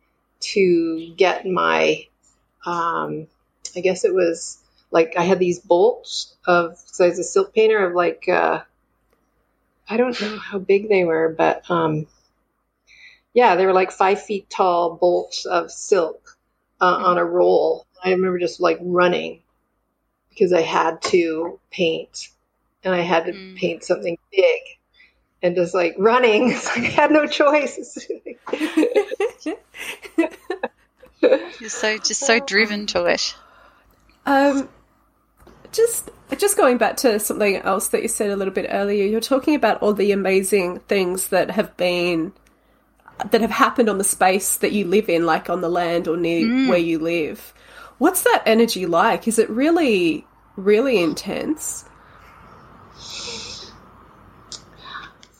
to 0.53 1.13
get 1.17 1.45
my. 1.45 2.07
Um, 2.65 3.27
I 3.75 3.81
guess 3.81 4.05
it 4.05 4.13
was 4.13 4.59
like 4.91 5.15
I 5.17 5.23
had 5.23 5.39
these 5.39 5.59
bolts 5.59 6.35
of. 6.47 6.77
So 6.85 7.05
I 7.05 7.09
was 7.09 7.19
a 7.19 7.23
silk 7.23 7.53
painter 7.53 7.85
of 7.85 7.93
like. 7.95 8.27
Uh, 8.29 8.61
I 9.87 9.97
don't 9.97 10.19
know 10.19 10.37
how 10.37 10.57
big 10.59 10.89
they 10.89 11.03
were, 11.03 11.29
but 11.37 11.69
um, 11.69 12.07
yeah, 13.33 13.55
they 13.55 13.65
were 13.65 13.73
like 13.73 13.91
five 13.91 14.21
feet 14.23 14.49
tall 14.49 14.95
bolts 14.95 15.45
of 15.45 15.71
silk 15.71 16.37
uh, 16.81 16.85
on 16.85 17.17
a 17.17 17.25
roll. 17.25 17.85
I 18.03 18.11
remember 18.11 18.39
just 18.39 18.59
like 18.59 18.77
running 18.81 19.41
because 20.29 20.53
I 20.53 20.61
had 20.61 21.01
to 21.03 21.59
paint 21.71 22.29
and 22.83 22.93
I 22.93 23.01
had 23.01 23.25
to 23.25 23.33
Mm. 23.33 23.55
paint 23.55 23.83
something 23.83 24.17
big 24.31 24.61
and 25.41 25.55
just 25.55 25.73
like 25.73 25.95
running. 25.97 26.51
It's 26.51 26.67
like 26.67 26.85
I 26.85 26.89
had 26.89 27.11
no 27.11 27.25
choice. 27.27 28.07
You're 31.59 31.69
so 31.69 31.97
just 31.97 32.21
so 32.21 32.39
driven 32.45 32.85
to 32.87 33.05
it. 33.05 33.35
Um, 34.25 34.69
just 35.75 36.09
just 36.37 36.57
going 36.57 36.77
back 36.77 36.97
to 36.97 37.19
something 37.19 37.57
else 37.57 37.89
that 37.89 38.01
you 38.01 38.07
said 38.07 38.29
a 38.29 38.35
little 38.35 38.53
bit 38.53 38.67
earlier, 38.69 39.05
you're 39.05 39.21
talking 39.21 39.55
about 39.55 39.81
all 39.81 39.93
the 39.93 40.11
amazing 40.11 40.79
things 40.81 41.27
that 41.29 41.51
have 41.51 41.75
been 41.77 42.33
that 43.31 43.41
have 43.41 43.51
happened 43.51 43.89
on 43.89 43.97
the 43.97 44.03
space 44.03 44.57
that 44.57 44.71
you 44.73 44.85
live 44.85 45.07
in, 45.09 45.25
like 45.25 45.49
on 45.49 45.61
the 45.61 45.69
land 45.69 46.07
or 46.07 46.17
near 46.17 46.45
Mm. 46.45 46.67
where 46.69 46.77
you 46.77 46.99
live. 46.99 47.53
What's 47.97 48.23
that 48.23 48.43
energy 48.45 48.85
like? 48.85 49.27
Is 49.27 49.39
it 49.39 49.49
really, 49.49 50.27
really 50.57 51.01
intense? 51.01 51.85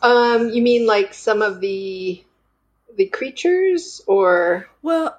Um, 0.02 0.50
you 0.50 0.62
mean 0.62 0.86
like 0.86 1.14
some 1.14 1.42
of 1.42 1.60
the 1.62 2.24
the 2.96 3.08
creatures, 3.08 4.02
or 4.08 4.68
Well, 4.82 5.18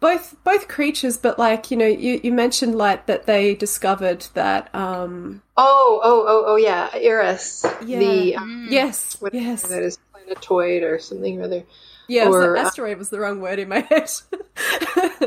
both 0.00 0.34
both 0.44 0.66
creatures, 0.68 1.16
but 1.18 1.38
like 1.38 1.70
you 1.70 1.76
know, 1.76 1.86
you, 1.86 2.20
you 2.22 2.32
mentioned 2.32 2.76
like 2.76 3.06
that 3.06 3.26
they 3.26 3.54
discovered 3.54 4.26
that. 4.34 4.74
um 4.74 5.42
oh, 5.56 6.00
oh, 6.02 6.24
oh, 6.26 6.44
oh, 6.48 6.56
yeah, 6.56 6.88
Eris, 6.94 7.64
Yeah. 7.84 7.98
the 7.98 8.36
um, 8.36 8.66
Mm. 8.68 8.72
Yes, 8.72 9.16
yes, 9.32 9.62
that 9.62 9.82
is 9.82 9.98
planetoid 10.12 10.82
or 10.82 10.98
something 10.98 11.40
or 11.40 11.44
other. 11.44 11.64
yeah. 12.08 12.26
or, 12.28 12.56
uh, 12.56 12.60
asteroid 12.60 12.98
was 12.98 13.10
the 13.10 13.20
wrong 13.20 13.40
word 13.40 13.58
in 13.58 13.68
my 13.68 13.80
head. 13.80 14.10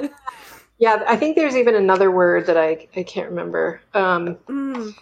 Yeah, 0.80 1.04
I 1.08 1.16
think 1.18 1.36
there's 1.38 1.56
even 1.56 1.76
another 1.76 2.12
word 2.12 2.48
that 2.48 2.58
I 2.58 2.88
I 2.96 3.04
can't 3.04 3.30
remember. 3.30 3.80
Um, 3.94 4.36
Mm, 4.50 4.94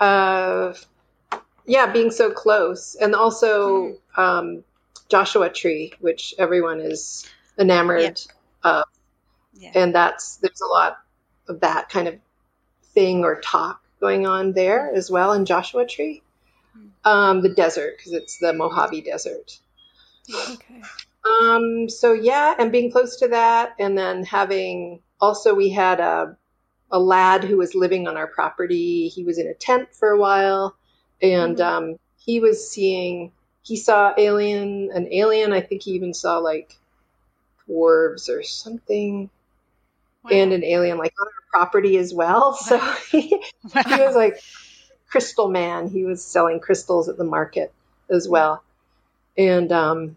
uh, 0.00 0.72
yeah, 1.66 1.92
being 1.92 2.10
so 2.10 2.30
close, 2.30 2.94
and 2.94 3.14
also 3.14 3.96
um, 4.16 4.64
Joshua 5.08 5.50
Tree, 5.50 5.92
which 6.00 6.34
everyone 6.38 6.80
is 6.80 7.26
enamored 7.58 8.20
of, 8.62 8.84
Yeah. 9.62 9.70
and 9.76 9.94
that's 9.94 10.36
there's 10.38 10.60
a 10.60 10.66
lot 10.66 10.98
of 11.48 11.60
that 11.60 11.88
kind 11.88 12.08
of 12.08 12.16
thing 12.94 13.24
or 13.24 13.40
talk 13.40 13.80
going 14.00 14.26
on 14.26 14.52
there 14.52 14.92
as 14.92 15.08
well 15.08 15.32
in 15.32 15.44
Joshua 15.44 15.86
Tree. 15.86 16.20
Um, 17.04 17.42
the 17.42 17.48
desert, 17.48 17.96
because 17.96 18.12
it's 18.12 18.38
the 18.38 18.52
Mojave 18.52 19.02
Desert. 19.02 19.58
okay. 20.50 20.82
Um, 21.24 21.88
so 21.88 22.12
yeah, 22.12 22.54
and 22.58 22.72
being 22.72 22.90
close 22.90 23.16
to 23.18 23.28
that, 23.28 23.74
and 23.78 23.96
then 23.96 24.24
having 24.24 25.00
also 25.20 25.54
we 25.54 25.68
had 25.70 26.00
a 26.00 26.36
a 26.90 26.98
lad 26.98 27.44
who 27.44 27.56
was 27.56 27.74
living 27.74 28.08
on 28.08 28.16
our 28.16 28.26
property. 28.26 29.08
He 29.08 29.22
was 29.24 29.38
in 29.38 29.46
a 29.46 29.54
tent 29.54 29.94
for 29.94 30.10
a 30.10 30.18
while, 30.18 30.74
and 31.20 31.56
Mhm. 31.58 31.64
um, 31.64 31.98
he 32.18 32.40
was 32.40 32.68
seeing 32.68 33.32
he 33.62 33.76
saw 33.76 34.12
alien 34.18 34.90
an 34.92 35.12
alien. 35.12 35.52
I 35.52 35.60
think 35.60 35.82
he 35.82 35.92
even 35.92 36.14
saw 36.14 36.38
like 36.38 36.76
dwarves 37.68 38.28
or 38.28 38.42
something, 38.42 39.30
Wow. 40.24 40.30
and 40.30 40.52
an 40.52 40.64
alien 40.64 40.98
like 40.98 41.12
on 41.20 41.26
our 41.26 41.60
property 41.60 41.96
as 41.96 42.14
well. 42.14 42.54
So 42.54 42.78
he, 43.10 43.26
he 43.28 43.96
was 43.96 44.14
like 44.14 44.40
crystal 45.08 45.48
man. 45.48 45.88
He 45.88 46.04
was 46.04 46.24
selling 46.24 46.60
crystals 46.60 47.08
at 47.08 47.18
the 47.18 47.24
market 47.24 47.72
as 48.08 48.28
well. 48.28 48.62
And 49.36 49.72
um, 49.72 50.16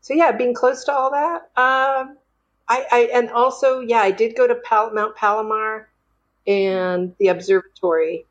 so 0.00 0.14
yeah, 0.14 0.32
being 0.32 0.54
close 0.54 0.84
to 0.84 0.92
all 0.92 1.10
that. 1.10 1.42
Um, 1.56 2.16
I, 2.68 2.86
I 2.90 3.10
and 3.12 3.30
also 3.30 3.80
yeah, 3.80 4.00
I 4.00 4.10
did 4.10 4.36
go 4.36 4.46
to 4.46 4.54
Pal- 4.54 4.92
Mount 4.92 5.16
Palomar 5.16 5.88
and 6.46 7.14
the 7.18 7.28
observatory. 7.28 8.24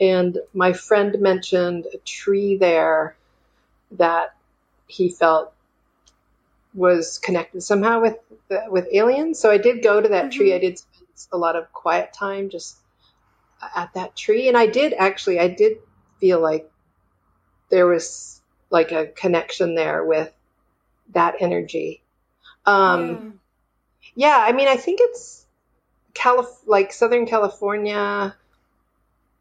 And 0.00 0.38
my 0.52 0.72
friend 0.72 1.20
mentioned 1.20 1.86
a 1.92 1.98
tree 1.98 2.56
there 2.56 3.16
that 3.92 4.34
he 4.86 5.08
felt 5.08 5.53
was 6.74 7.18
connected 7.18 7.62
somehow 7.62 8.00
with 8.00 8.18
with 8.68 8.88
aliens. 8.92 9.38
So 9.38 9.50
I 9.50 9.58
did 9.58 9.82
go 9.82 10.00
to 10.00 10.08
that 10.10 10.32
tree. 10.32 10.50
Mhm. 10.50 10.56
I 10.56 10.58
did 10.58 10.78
spend 10.78 11.08
a 11.32 11.38
lot 11.38 11.56
of 11.56 11.72
quiet 11.72 12.12
time 12.12 12.50
just 12.50 12.76
at 13.74 13.94
that 13.94 14.16
tree, 14.16 14.48
and 14.48 14.56
I 14.56 14.66
did 14.66 14.92
actually 14.94 15.40
I 15.40 15.48
did 15.48 15.78
feel 16.20 16.40
like 16.40 16.70
there 17.70 17.86
was 17.86 18.40
like 18.70 18.92
a 18.92 19.06
connection 19.06 19.74
there 19.74 20.04
with 20.04 20.32
that 21.12 21.36
energy. 21.40 22.02
Um, 22.66 23.40
yeah, 24.14 24.36
I 24.38 24.52
mean, 24.52 24.68
I 24.68 24.76
think 24.76 25.00
it's 25.02 25.46
Calif- 26.14 26.66
like 26.66 26.92
Southern 26.92 27.26
California. 27.26 28.36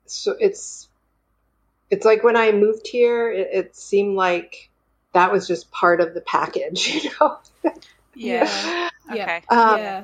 So 0.05 0.35
it's 0.39 0.89
it's 1.89 2.05
like 2.05 2.23
when 2.23 2.35
I 2.35 2.51
moved 2.51 2.87
here, 2.87 3.31
it, 3.31 3.49
it 3.53 3.75
seemed 3.75 4.15
like 4.15 4.69
that 5.13 5.31
was 5.31 5.47
just 5.47 5.71
part 5.71 6.01
of 6.01 6.13
the 6.13 6.21
package, 6.21 6.87
you 7.03 7.09
know. 7.19 7.37
yeah. 8.15 8.89
Yeah. 9.11 9.13
Okay. 9.13 9.43
Um, 9.49 9.77
yeah. 9.77 10.03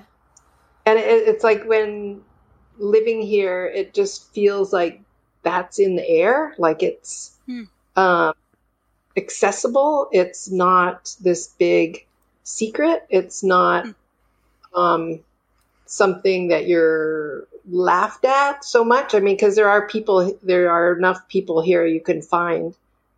and 0.85 0.99
it, 0.99 1.27
it's 1.27 1.43
like 1.43 1.65
when 1.65 2.21
living 2.77 3.21
here, 3.21 3.65
it 3.65 3.93
just 3.93 4.31
feels 4.33 4.71
like 4.73 5.01
that's 5.43 5.79
in 5.79 5.95
the 5.95 6.07
air, 6.07 6.53
like 6.57 6.83
it's 6.83 7.35
Hmm. 7.45 7.63
um, 7.95 8.33
accessible. 9.17 10.09
It's 10.11 10.49
not 10.49 11.15
this 11.21 11.47
big 11.47 12.05
secret. 12.43 13.05
It's 13.09 13.43
not 13.43 13.87
um, 14.73 15.19
something 15.85 16.49
that 16.49 16.67
you're 16.67 17.47
laughed 17.69 18.25
at 18.25 18.63
so 18.65 18.83
much. 18.83 19.13
I 19.15 19.19
mean, 19.19 19.35
because 19.35 19.55
there 19.55 19.69
are 19.69 19.87
people, 19.87 20.37
there 20.43 20.71
are 20.71 20.97
enough 20.97 21.27
people 21.27 21.61
here 21.61 21.85
you 21.85 22.01
can 22.01 22.21
find 22.21 22.75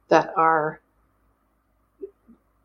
that 0.10 0.34
are, 0.36 0.80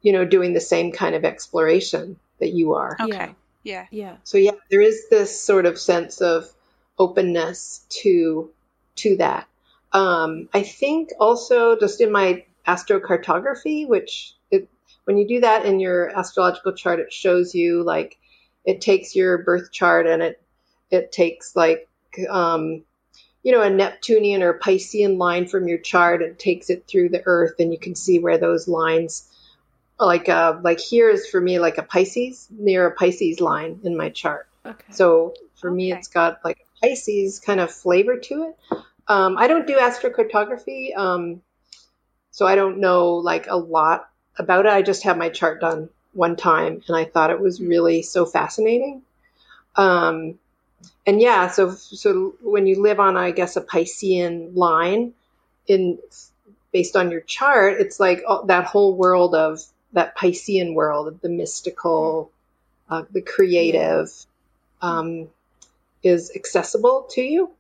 you 0.02 0.12
know, 0.12 0.24
doing 0.24 0.52
the 0.52 0.60
same 0.60 0.92
kind 0.92 1.14
of 1.14 1.24
exploration 1.24 2.18
that 2.38 2.50
you 2.50 2.74
are. 2.74 2.96
Okay. 3.00 3.34
Yeah. 3.62 3.86
Yeah. 3.90 4.16
So 4.24 4.38
yeah, 4.38 4.52
there 4.70 4.80
is 4.80 5.08
this 5.08 5.40
sort 5.40 5.66
of 5.66 5.78
sense 5.78 6.20
of 6.20 6.48
openness 6.98 7.84
to 7.88 8.50
to 8.96 9.16
that. 9.16 9.46
Um, 9.92 10.48
I 10.52 10.62
think 10.62 11.10
also 11.18 11.76
just 11.78 12.00
in 12.00 12.12
my 12.12 12.44
astrocartography, 12.66 13.88
which 13.88 14.34
it, 14.50 14.68
when 15.04 15.16
you 15.16 15.26
do 15.26 15.40
that 15.40 15.64
in 15.64 15.80
your 15.80 16.16
astrological 16.16 16.72
chart, 16.72 17.00
it 17.00 17.12
shows 17.12 17.54
you 17.54 17.82
like 17.82 18.18
it 18.64 18.80
takes 18.80 19.14
your 19.14 19.38
birth 19.38 19.72
chart 19.72 20.06
and 20.06 20.22
it 20.22 20.42
it 20.90 21.12
takes 21.12 21.56
like 21.56 21.88
um, 22.28 22.84
you 23.42 23.52
know 23.52 23.62
a 23.62 23.70
Neptunian 23.70 24.42
or 24.42 24.58
Piscean 24.58 25.18
line 25.18 25.46
from 25.46 25.68
your 25.68 25.78
chart 25.78 26.22
and 26.22 26.38
takes 26.38 26.70
it 26.70 26.86
through 26.86 27.10
the 27.10 27.22
Earth, 27.24 27.54
and 27.58 27.72
you 27.72 27.78
can 27.78 27.94
see 27.94 28.18
where 28.18 28.38
those 28.38 28.68
lines 28.68 29.28
like 29.98 30.28
uh 30.28 30.58
like 30.62 30.80
here 30.80 31.08
is 31.08 31.26
for 31.26 31.40
me 31.40 31.58
like 31.58 31.78
a 31.78 31.82
Pisces 31.82 32.48
near 32.50 32.86
a 32.86 32.94
Pisces 32.94 33.40
line 33.40 33.80
in 33.84 33.96
my 33.96 34.10
chart. 34.10 34.48
Okay. 34.64 34.92
So 34.92 35.34
for 35.56 35.70
me, 35.70 35.92
it's 35.92 36.08
got 36.08 36.44
like 36.44 36.58
a 36.58 36.86
Pisces 36.86 37.40
kind 37.40 37.60
of 37.60 37.70
flavor 37.70 38.18
to 38.18 38.44
it. 38.44 38.78
Um, 39.08 39.38
I 39.38 39.46
don't 39.46 39.66
do 39.66 39.76
astrocartography, 39.76 40.96
um, 40.96 41.42
so 42.30 42.46
I 42.46 42.56
don't 42.56 42.78
know 42.78 43.14
like 43.14 43.46
a 43.46 43.56
lot 43.56 44.08
about 44.36 44.66
it. 44.66 44.72
I 44.72 44.82
just 44.82 45.02
had 45.02 45.16
my 45.16 45.28
chart 45.28 45.60
done 45.60 45.88
one 46.12 46.36
time, 46.36 46.82
and 46.88 46.96
I 46.96 47.04
thought 47.04 47.30
it 47.30 47.40
was 47.40 47.60
really 47.60 48.02
so 48.02 48.26
fascinating. 48.26 49.02
Um, 49.76 50.38
and 51.06 51.20
yeah, 51.20 51.48
so 51.48 51.70
so 51.70 52.34
when 52.42 52.66
you 52.66 52.82
live 52.82 53.00
on, 53.00 53.16
I 53.16 53.30
guess, 53.30 53.56
a 53.56 53.60
Piscean 53.60 54.56
line, 54.56 55.14
in 55.66 55.98
based 56.72 56.96
on 56.96 57.10
your 57.10 57.20
chart, 57.20 57.80
it's 57.80 58.00
like 58.00 58.22
oh, 58.26 58.46
that 58.46 58.64
whole 58.64 58.94
world 58.96 59.34
of 59.34 59.62
that 59.96 60.16
Piscean 60.16 60.74
world 60.74 61.08
of 61.08 61.20
the 61.22 61.30
mystical, 61.30 62.30
uh, 62.90 63.04
the 63.10 63.22
creative, 63.22 64.10
um, 64.82 65.28
is 66.02 66.32
accessible 66.36 67.08
to 67.12 67.22
you. 67.22 67.50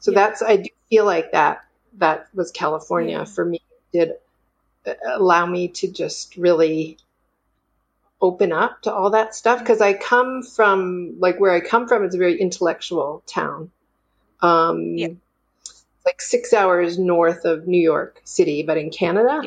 So 0.00 0.12
Yeah. 0.12 0.16
that's 0.16 0.42
I 0.42 0.56
do 0.56 0.70
feel 0.90 1.04
like 1.04 1.32
that 1.32 1.64
that 1.98 2.28
was 2.34 2.50
California 2.52 3.20
Yeah. 3.20 3.24
for 3.24 3.44
me. 3.44 3.60
Did 3.92 4.14
uh, 4.86 4.94
allow 5.14 5.46
me 5.46 5.68
to 5.68 5.92
just 5.92 6.36
really 6.36 6.98
open 8.20 8.52
up 8.52 8.82
to 8.82 8.92
all 8.92 9.10
that 9.10 9.34
stuff 9.34 9.60
because 9.60 9.80
I 9.80 9.92
come 9.94 10.42
from 10.42 11.16
like 11.20 11.38
where 11.40 11.52
I 11.52 11.60
come 11.60 11.88
from 11.88 12.04
it's 12.04 12.14
a 12.14 12.18
very 12.18 12.40
intellectual 12.40 13.22
town. 13.26 13.70
Um, 14.40 14.96
Yeah. 14.96 15.08
like 16.06 16.22
six 16.22 16.52
hours 16.54 16.98
north 16.98 17.44
of 17.44 17.66
New 17.68 17.80
York 17.80 18.20
City, 18.24 18.62
but 18.62 18.78
in 18.78 18.90
Canada, 18.90 19.42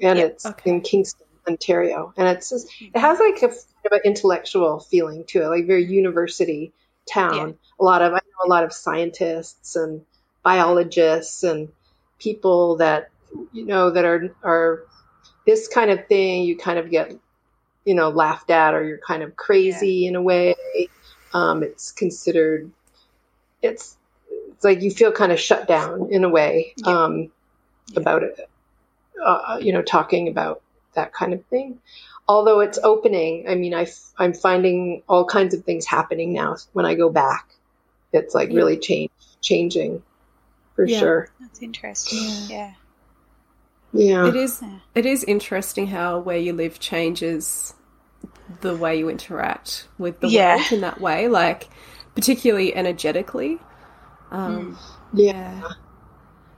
and 0.00 0.18
it's 0.18 0.46
Okay. 0.46 0.70
in 0.70 0.80
Kingston, 0.82 1.23
Ontario, 1.48 2.12
and 2.16 2.28
it's 2.28 2.50
just, 2.50 2.68
it 2.80 2.98
has 2.98 3.18
like 3.18 3.36
a 3.36 3.48
kind 3.48 3.52
of 3.86 3.92
an 3.92 4.00
intellectual 4.04 4.80
feeling 4.80 5.24
to 5.28 5.42
it, 5.42 5.48
like 5.48 5.66
very 5.66 5.84
university 5.84 6.72
town. 7.12 7.48
Yeah. 7.48 7.52
A 7.80 7.84
lot 7.84 8.02
of 8.02 8.12
I 8.12 8.16
know 8.16 8.46
a 8.46 8.48
lot 8.48 8.64
of 8.64 8.72
scientists 8.72 9.76
and 9.76 10.02
biologists 10.42 11.42
and 11.42 11.68
people 12.18 12.76
that 12.76 13.10
you 13.52 13.66
know 13.66 13.90
that 13.90 14.04
are 14.04 14.34
are 14.42 14.84
this 15.46 15.68
kind 15.68 15.90
of 15.90 16.06
thing. 16.06 16.44
You 16.44 16.56
kind 16.56 16.78
of 16.78 16.90
get 16.90 17.12
you 17.84 17.94
know 17.94 18.08
laughed 18.10 18.50
at, 18.50 18.74
or 18.74 18.84
you're 18.84 18.98
kind 18.98 19.22
of 19.22 19.36
crazy 19.36 20.06
in 20.06 20.16
a 20.16 20.22
way. 20.22 20.54
Um, 21.32 21.62
it's 21.62 21.90
considered 21.92 22.70
it's 23.60 23.96
it's 24.52 24.64
like 24.64 24.82
you 24.82 24.90
feel 24.90 25.10
kind 25.12 25.32
of 25.32 25.40
shut 25.40 25.66
down 25.66 26.08
in 26.12 26.24
a 26.24 26.28
way 26.28 26.74
Yeah. 26.76 27.04
um, 27.04 27.30
Yeah. 27.88 28.00
about 28.00 28.22
it. 28.22 28.38
Uh, 29.22 29.58
you 29.60 29.72
know, 29.72 29.82
talking 29.82 30.28
about 30.28 30.62
that 30.94 31.12
kind 31.12 31.32
of 31.32 31.44
thing. 31.46 31.78
Although 32.26 32.60
it's 32.60 32.78
opening, 32.82 33.48
I 33.48 33.54
mean, 33.54 33.74
I 33.74 33.82
f- 33.82 34.12
I'm 34.18 34.32
finding 34.32 35.02
all 35.08 35.24
kinds 35.26 35.54
of 35.54 35.64
things 35.64 35.84
happening 35.86 36.32
now 36.32 36.56
when 36.72 36.86
I 36.86 36.94
go 36.94 37.10
back. 37.10 37.48
It's 38.12 38.34
like 38.34 38.50
Yeah. 38.50 38.56
really 38.56 38.78
change, 38.78 39.10
changing 39.40 40.02
for 40.74 40.86
Yeah. 40.86 40.98
sure. 41.00 41.28
That's 41.40 41.60
interesting. 41.62 42.18
Yeah. 42.48 42.72
Yeah. 43.92 44.24
Yeah. 44.24 44.28
It 44.28 44.36
is 44.36 44.62
it 44.94 45.06
is 45.06 45.24
interesting 45.24 45.88
how 45.88 46.18
where 46.18 46.38
you 46.38 46.52
live 46.52 46.80
changes 46.80 47.74
the 48.60 48.74
way 48.74 48.98
you 48.98 49.08
interact 49.08 49.88
with 49.98 50.20
the 50.20 50.28
Yeah. 50.28 50.56
world 50.56 50.72
in 50.72 50.80
that 50.80 51.00
way, 51.00 51.28
like 51.28 51.68
particularly 52.14 52.74
energetically. 52.74 53.58
Um, 54.30 54.78
Yeah. 55.12 55.62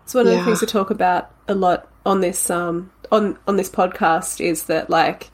It's 0.04 0.14
one 0.14 0.26
of 0.28 0.32
the 0.32 0.44
things 0.44 0.60
we 0.60 0.66
talk 0.68 0.90
about 0.90 1.30
a 1.48 1.54
lot 1.54 1.88
on 2.04 2.20
this 2.20 2.48
um 2.50 2.90
on 3.12 3.38
on 3.46 3.56
this 3.56 3.70
podcast 3.70 4.40
is 4.44 4.64
that 4.64 4.90
like 4.90 5.30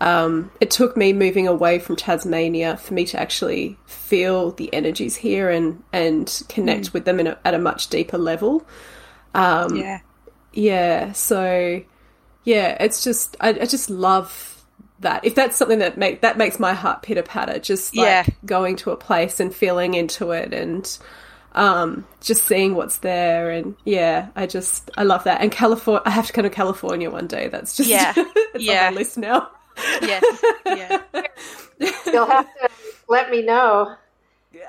um 0.00 0.50
it 0.60 0.70
took 0.70 0.96
me 0.96 1.12
moving 1.12 1.46
away 1.46 1.78
from 1.78 1.96
Tasmania 1.96 2.76
for 2.78 2.94
me 2.94 3.04
to 3.06 3.20
actually 3.20 3.78
feel 3.86 4.52
the 4.52 4.72
energies 4.72 5.16
here 5.16 5.50
and 5.50 5.82
and 5.92 6.42
connect 6.48 6.92
with 6.94 7.04
them 7.04 7.20
in 7.20 7.26
a, 7.26 7.38
at 7.44 7.54
a 7.54 7.58
much 7.58 7.88
deeper 7.88 8.18
level. 8.18 8.66
Um, 9.34 9.76
yeah. 9.76 10.00
yeah, 10.52 11.12
so 11.12 11.82
yeah, 12.44 12.76
it's 12.82 13.04
just 13.04 13.36
I, 13.40 13.50
I 13.50 13.66
just 13.66 13.90
love 13.90 14.64
that. 15.00 15.24
If 15.24 15.34
that's 15.34 15.56
something 15.56 15.78
that 15.80 15.96
make 15.98 16.22
that 16.22 16.36
makes 16.38 16.58
my 16.58 16.72
heart 16.72 17.02
pitter 17.02 17.22
patter, 17.22 17.58
just 17.58 17.94
like 17.94 18.06
Yeah. 18.06 18.24
going 18.44 18.76
to 18.76 18.90
a 18.90 18.96
place 18.96 19.38
and 19.40 19.54
feeling 19.54 19.94
into 19.94 20.30
it 20.32 20.52
and 20.52 20.98
um 21.52 22.06
just 22.20 22.44
seeing 22.44 22.74
what's 22.74 22.98
there 22.98 23.50
and 23.50 23.74
yeah, 23.84 24.28
I 24.36 24.46
just 24.46 24.90
I 24.96 25.02
love 25.04 25.24
that. 25.24 25.40
And 25.40 25.50
California 25.50 26.02
I 26.06 26.10
have 26.10 26.26
to 26.26 26.32
come 26.32 26.44
to 26.44 26.50
California 26.50 27.10
one 27.10 27.26
day. 27.26 27.48
That's 27.48 27.76
just 27.76 27.88
Yeah. 27.90 28.12
it's 28.16 28.64
Yeah. 28.64 28.88
on 28.88 28.94
my 28.94 29.00
list 29.00 29.18
now. 29.18 29.50
Yes. 30.02 30.24
Yeah. 30.66 31.02
You'll 32.06 32.26
have 32.26 32.46
to 32.46 32.68
let 33.08 33.30
me 33.30 33.42
know 33.42 33.96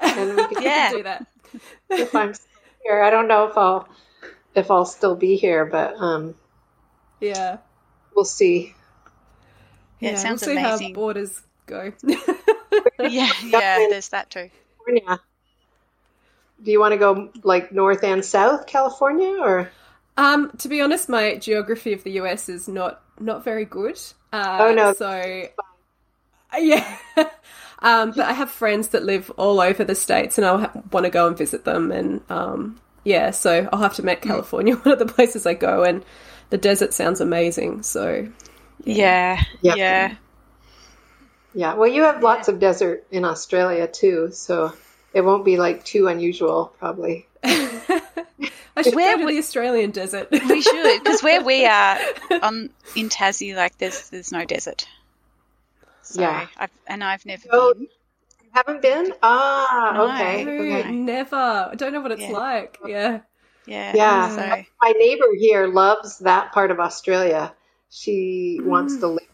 and 0.02 0.36
we 0.38 0.48
can 0.48 0.64
Yeah. 0.64 0.92
do 0.92 1.04
that. 1.04 1.26
if 1.90 2.16
I'm 2.16 2.34
still 2.34 2.48
here. 2.84 3.04
I 3.04 3.10
don't 3.10 3.28
know 3.28 3.48
if 3.48 3.58
I'll 3.58 3.88
if 4.56 4.70
I'll 4.72 4.86
still 4.86 5.16
be 5.16 5.36
here, 5.36 5.66
but 5.66 5.96
um, 5.98 6.36
Yeah. 7.20 7.58
we'll 8.16 8.26
see. 8.26 8.74
Yeah, 10.00 10.12
it 10.12 10.18
sounds 10.18 10.42
we'll 10.46 10.56
see 10.56 10.62
how 10.62 10.70
amazing. 10.76 10.94
borders 10.94 11.42
go. 11.68 11.92
Yeah. 13.00 13.30
Yeah. 13.44 13.88
There's 13.90 14.10
that 14.10 14.30
too. 14.30 14.50
California. 14.86 15.20
Do 16.64 16.72
you 16.72 16.80
want 16.80 16.94
to 16.94 16.98
go 16.98 17.30
like 17.44 17.72
north 17.72 18.04
and 18.04 18.24
south 18.24 18.68
California 18.68 19.38
or? 19.40 19.72
Um, 20.18 20.52
to 20.60 20.68
be 20.68 20.82
honest, 20.82 21.10
my 21.10 21.36
geography 21.38 21.94
of 21.94 22.04
the 22.04 22.12
US 22.22 22.50
is 22.50 22.68
not 22.68 23.02
not 23.20 23.44
very 23.44 23.66
good. 23.66 24.00
Uh, 24.34 24.58
Oh, 24.60 24.74
no. 24.74 24.94
So 24.94 25.48
yeah, 26.58 26.98
um, 27.80 28.12
but 28.12 28.26
I 28.26 28.34
have 28.34 28.52
friends 28.52 28.90
that 28.90 29.04
live 29.04 29.30
all 29.38 29.62
over 29.62 29.84
the 29.84 29.96
states, 29.96 30.38
and 30.38 30.46
I 30.46 30.62
ha- 30.62 30.72
want 30.92 31.06
to 31.06 31.10
go 31.10 31.28
and 31.28 31.38
visit 31.38 31.64
them. 31.66 31.92
And 31.92 32.22
um, 32.30 32.82
yeah, 33.04 33.32
so 33.32 33.70
I'll 33.72 33.80
have 33.82 33.96
to 33.96 34.04
make 34.04 34.22
California 34.22 34.76
one 34.78 34.92
of 34.94 35.00
the 35.00 35.06
places 35.06 35.46
I 35.46 35.54
go. 35.54 35.84
And 35.84 36.04
the 36.50 36.58
desert 36.58 36.94
sounds 36.94 37.22
amazing. 37.22 37.84
So 37.84 38.28
Yeah. 38.84 39.42
Yeah. 39.62 39.76
Yeah. 39.76 40.16
Yeah, 41.54 41.74
well, 41.76 41.90
you 41.90 42.04
have 42.04 42.24
lots 42.24 42.48
of 42.48 42.60
desert 42.60 43.06
in 43.12 43.26
Australia 43.26 43.88
too, 43.88 44.30
so 44.32 44.74
it 45.14 45.22
won't 45.22 45.46
be 45.46 45.58
like 45.58 45.84
too 45.86 46.08
unusual, 46.08 46.74
probably. 46.80 47.28
I 47.44 48.82
should 48.84 48.96
Where 48.96 49.14
go 49.14 49.18
to 49.20 49.26
would- 49.26 49.34
the 49.34 49.40
Australian 49.40 49.92
desert. 49.92 50.30
We 50.32 50.62
should, 50.62 51.04
because 51.04 51.22
where 51.22 51.44
we 51.44 51.66
are 51.78 51.98
on 52.42 52.70
in 52.96 53.10
Tassie, 53.10 53.56
like 53.56 53.78
there's 53.78 54.10
there's 54.10 54.32
no 54.32 54.46
desert. 54.46 54.88
So 56.04 56.22
Yeah. 56.22 56.48
I've, 56.58 56.70
and 56.88 57.04
I've 57.04 57.26
never 57.26 57.44
Oh, 57.52 57.74
been. 57.74 57.84
You 57.84 58.50
haven't 58.54 58.82
been? 58.82 59.14
Ah, 59.24 59.92
No. 59.96 60.04
okay. 60.14 60.44
No, 60.44 60.52
okay. 60.52 60.92
never. 60.92 61.36
I 61.36 61.76
don't 61.76 61.94
know 61.94 62.02
what 62.02 62.12
it's 62.12 62.22
Yeah. 62.22 62.32
like. 62.32 62.78
Yeah. 62.86 63.20
Yeah. 63.66 63.92
Yeah. 63.96 64.30
So 64.36 64.64
My 64.82 64.92
neighbor 64.92 65.28
here 65.38 65.68
loves 65.68 66.20
that 66.20 66.52
part 66.52 66.72
of 66.72 66.80
Australia. 66.80 67.54
She 67.90 68.60
wants 68.62 68.98
to 68.98 69.08
live 69.08 69.28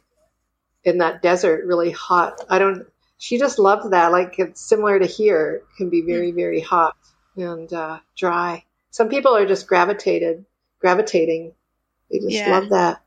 in 0.84 1.00
that 1.00 1.22
desert, 1.22 1.66
really 1.66 1.92
hot. 1.92 2.44
I 2.50 2.60
don't. 2.60 2.86
She 3.18 3.38
just 3.38 3.60
loves 3.60 3.90
that. 3.90 4.12
Like 4.12 4.36
it's 4.40 4.62
similar 4.62 5.00
to 5.00 5.06
here. 5.06 5.62
It 5.64 5.78
can 5.78 5.90
be 5.90 6.02
very, 6.02 6.32
very 6.32 6.62
hot 6.62 6.96
and 7.36 7.72
uh, 7.72 8.00
dry. 8.16 8.64
Some 8.92 9.10
people 9.10 9.36
are 9.36 9.46
just 9.46 9.68
gravitated, 9.68 10.46
gravitating. 10.80 11.54
They 12.12 12.20
just 12.20 12.36
Yeah. 12.36 12.52
love 12.52 12.70
that. 12.70 13.02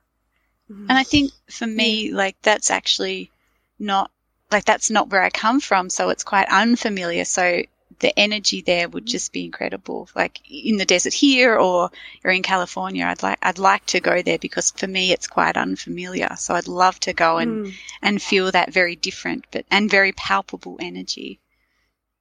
And 0.69 0.99
I 0.99 1.05
think 1.05 1.33
for 1.51 1.67
me, 1.67 2.13
like 2.13 2.37
that's 2.43 2.71
actually 2.71 3.31
not 3.79 4.11
like 4.51 4.65
that's 4.65 4.91
not 4.91 5.09
where 5.11 5.23
I 5.23 5.31
come 5.31 5.61
from, 5.61 5.91
so 5.91 6.09
it's 6.11 6.25
quite 6.25 6.49
unfamiliar. 6.49 7.25
So 7.25 7.63
the 7.99 8.19
energy 8.19 8.63
there 8.63 8.89
would 8.89 9.05
just 9.05 9.33
be 9.33 9.45
incredible. 9.45 10.09
Like 10.15 10.41
in 10.49 10.77
the 10.77 10.85
desert 10.85 11.13
here 11.13 11.57
or 11.57 11.91
you're 12.23 12.33
in 12.33 12.43
California, 12.43 13.05
I'd 13.05 13.23
like 13.23 13.39
I'd 13.43 13.59
like 13.59 13.85
to 13.87 14.01
go 14.01 14.23
there 14.23 14.39
because 14.39 14.71
for 14.71 14.87
me 14.87 15.13
it's 15.13 15.27
quite 15.27 15.57
unfamiliar. 15.57 16.37
So 16.37 16.55
I'd 16.55 16.69
love 16.69 16.99
to 17.01 17.13
go 17.13 17.39
and 17.39 17.67
Mm. 17.67 17.73
and 18.03 18.23
feel 18.23 18.51
that 18.53 18.73
very 18.73 18.97
different 18.97 19.45
but 19.51 19.67
and 19.71 19.91
very 19.91 20.13
palpable 20.13 20.79
energy. 20.81 21.41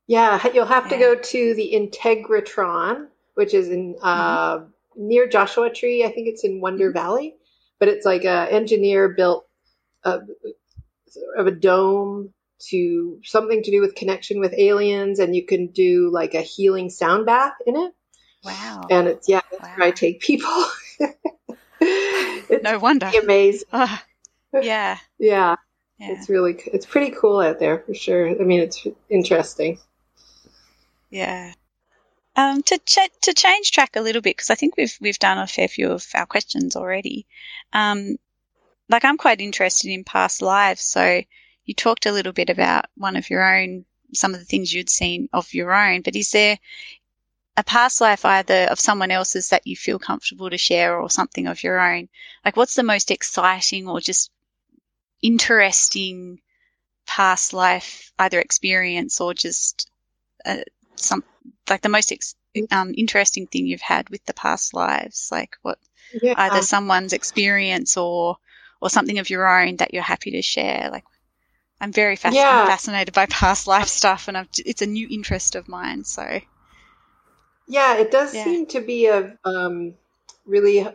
Yeah, 0.07 0.45
you'll 0.53 0.65
have 0.65 0.89
to 0.89 0.97
go 0.97 1.15
to 1.15 1.53
the 1.53 1.71
Integratron, 1.73 3.07
which 3.35 3.53
is 3.53 3.69
in 3.69 3.95
uh, 4.01 4.61
near 4.95 5.27
Joshua 5.27 5.69
Tree. 5.69 6.03
I 6.03 6.11
think 6.11 6.27
it's 6.27 6.43
in 6.43 6.61
Wonder 6.61 6.91
Valley, 6.91 7.35
but 7.77 7.89
it's 7.89 8.05
like 8.05 8.25
a 8.25 8.51
engineer 8.51 9.09
built 9.09 9.45
of 10.03 11.47
a 11.47 11.51
dome 11.51 12.33
to 12.69 13.19
something 13.23 13.63
to 13.63 13.71
do 13.71 13.81
with 13.81 13.95
connection 13.95 14.39
with 14.39 14.53
aliens, 14.57 15.19
and 15.19 15.35
you 15.35 15.45
can 15.45 15.67
do 15.67 16.09
like 16.11 16.33
a 16.33 16.41
healing 16.41 16.89
sound 16.89 17.25
bath 17.25 17.53
in 17.65 17.75
it. 17.75 17.93
Wow. 18.43 18.81
And 18.89 19.07
it's 19.07 19.27
yeah, 19.29 19.41
that's 19.51 19.77
where 19.77 19.87
I 19.87 19.91
take 19.91 20.19
people. 20.21 20.65
it's 21.81 22.63
No 22.63 22.79
wonder. 22.79 23.09
amazing. 23.21 23.67
Ah, 23.73 24.03
yeah. 24.63 24.97
Yeah, 25.19 25.55
Yeah. 25.99 26.11
it's 26.13 26.27
really 26.27 26.59
it's 26.73 26.85
pretty 26.87 27.11
cool 27.11 27.39
out 27.39 27.59
there 27.59 27.79
for 27.85 27.93
sure. 27.93 28.29
I 28.29 28.43
mean, 28.43 28.61
it's 28.61 28.85
interesting. 29.09 29.77
Yeah. 31.09 31.53
Um, 32.35 32.63
to 32.63 32.77
ch- 32.79 33.11
to 33.21 33.33
change 33.33 33.71
track 33.71 33.95
a 33.95 34.01
little 34.01 34.21
bit 34.21 34.37
because 34.37 34.49
I 34.49 34.55
think 34.55 34.75
we've 34.77 34.95
we've 35.01 35.19
done 35.19 35.37
a 35.37 35.47
fair 35.47 35.67
few 35.67 35.91
of 35.91 36.05
our 36.15 36.25
questions 36.25 36.75
already. 36.75 37.25
Um, 37.73 38.17
like 38.87 39.03
I'm 39.05 39.17
quite 39.17 39.41
interested 39.41 39.91
in 39.91 40.03
past 40.03 40.41
lives, 40.41 40.81
so 40.81 41.21
you 41.69 41.75
talked 41.75 42.07
a 42.07 42.11
little 42.11 42.33
bit 42.33 42.49
about 42.49 42.85
one 42.97 43.15
of 43.15 43.29
your 43.29 43.43
own, 43.43 43.85
some 44.11 44.33
of 44.33 44.39
the 44.39 44.45
things 44.45 44.73
you'd 44.73 44.89
seen 44.89 45.29
of 45.31 45.53
your 45.53 45.71
own. 45.71 46.01
But 46.01 46.15
is 46.15 46.31
there 46.31 46.57
a 47.55 47.63
past 47.63 48.01
life 48.01 48.25
either 48.25 48.63
of 48.71 48.79
someone 48.79 49.11
else's 49.11 49.49
that 49.49 49.67
you 49.67 49.75
feel 49.75 49.99
comfortable 49.99 50.49
to 50.49 50.57
share, 50.57 50.99
or 50.99 51.11
something 51.11 51.45
of 51.45 51.61
your 51.61 51.79
own? 51.79 52.09
Like, 52.43 52.57
what's 52.57 52.73
the 52.73 52.81
most 52.81 53.11
exciting 53.11 53.87
or 53.87 54.01
just 54.01 54.31
interesting 55.21 56.41
past 57.05 57.53
life, 57.53 58.11
either 58.17 58.39
experience 58.39 59.21
or 59.21 59.35
just 59.35 59.91
uh, 60.43 60.63
some 60.95 61.23
like 61.69 61.81
the 61.81 61.89
most 61.89 62.11
ex- 62.11 62.35
um, 62.71 62.95
interesting 62.97 63.45
thing 63.45 63.67
you've 63.67 63.81
had 63.81 64.09
with 64.09 64.25
the 64.25 64.33
past 64.33 64.73
lives, 64.73 65.29
like 65.31 65.55
what 65.61 65.77
Yeah. 66.19 66.33
either 66.35 66.63
someone's 66.63 67.13
experience 67.13 67.95
or 67.95 68.37
or 68.81 68.89
something 68.89 69.19
of 69.19 69.29
your 69.29 69.47
own 69.47 69.75
that 69.75 69.93
you're 69.93 70.01
happy 70.01 70.31
to 70.31 70.41
share. 70.41 70.89
Like 70.91 71.05
I'm 71.81 71.91
very 71.91 72.17
fasc- 72.17 72.35
Yeah. 72.35 72.61
I'm 72.61 72.67
fascinated 72.67 73.13
by 73.13 73.25
past 73.27 73.67
life 73.67 73.87
stuff, 73.87 74.27
and 74.27 74.37
I've, 74.37 74.49
it's 74.57 74.81
a 74.81 74.85
new 74.85 75.07
interest 75.09 75.55
of 75.55 75.67
mine. 75.67 76.03
So 76.03 76.41
Yeah, 77.67 77.97
it 77.97 78.11
does 78.11 78.33
Yeah. 78.33 78.43
seem 78.43 78.65
to 78.67 78.81
be 78.81 79.07
of 79.07 79.37
um, 79.45 79.93
really 80.45 80.85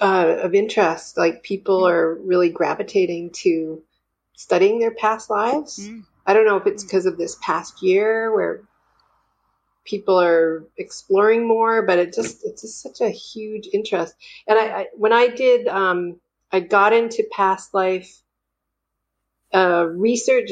uh, 0.00 0.36
of 0.42 0.54
interest. 0.54 1.16
Like 1.16 1.42
people 1.42 1.86
are 1.86 2.14
really 2.14 2.50
gravitating 2.50 3.30
to 3.42 3.82
studying 4.34 4.78
their 4.78 4.94
past 4.94 5.30
lives. 5.30 5.78
Mm. 5.80 6.04
I 6.26 6.34
don't 6.34 6.46
know 6.46 6.56
if 6.56 6.66
it's 6.66 6.82
because 6.82 7.06
of 7.06 7.16
this 7.16 7.36
past 7.40 7.82
year 7.82 8.34
where 8.34 8.62
people 9.84 10.20
are 10.20 10.64
exploring 10.76 11.46
more, 11.46 11.82
but 11.82 11.98
it 11.98 12.12
just 12.14 12.44
it's 12.44 12.62
just 12.62 12.82
such 12.82 13.00
a 13.00 13.08
huge 13.10 13.68
interest. 13.72 14.14
And 14.46 14.58
I, 14.58 14.66
I 14.80 14.86
when 14.94 15.12
I 15.12 15.28
did, 15.28 15.68
um, 15.68 16.20
I 16.52 16.60
got 16.60 16.92
into 16.92 17.24
past 17.32 17.72
life 17.74 18.20
uh, 19.54 19.86
research 19.86 20.50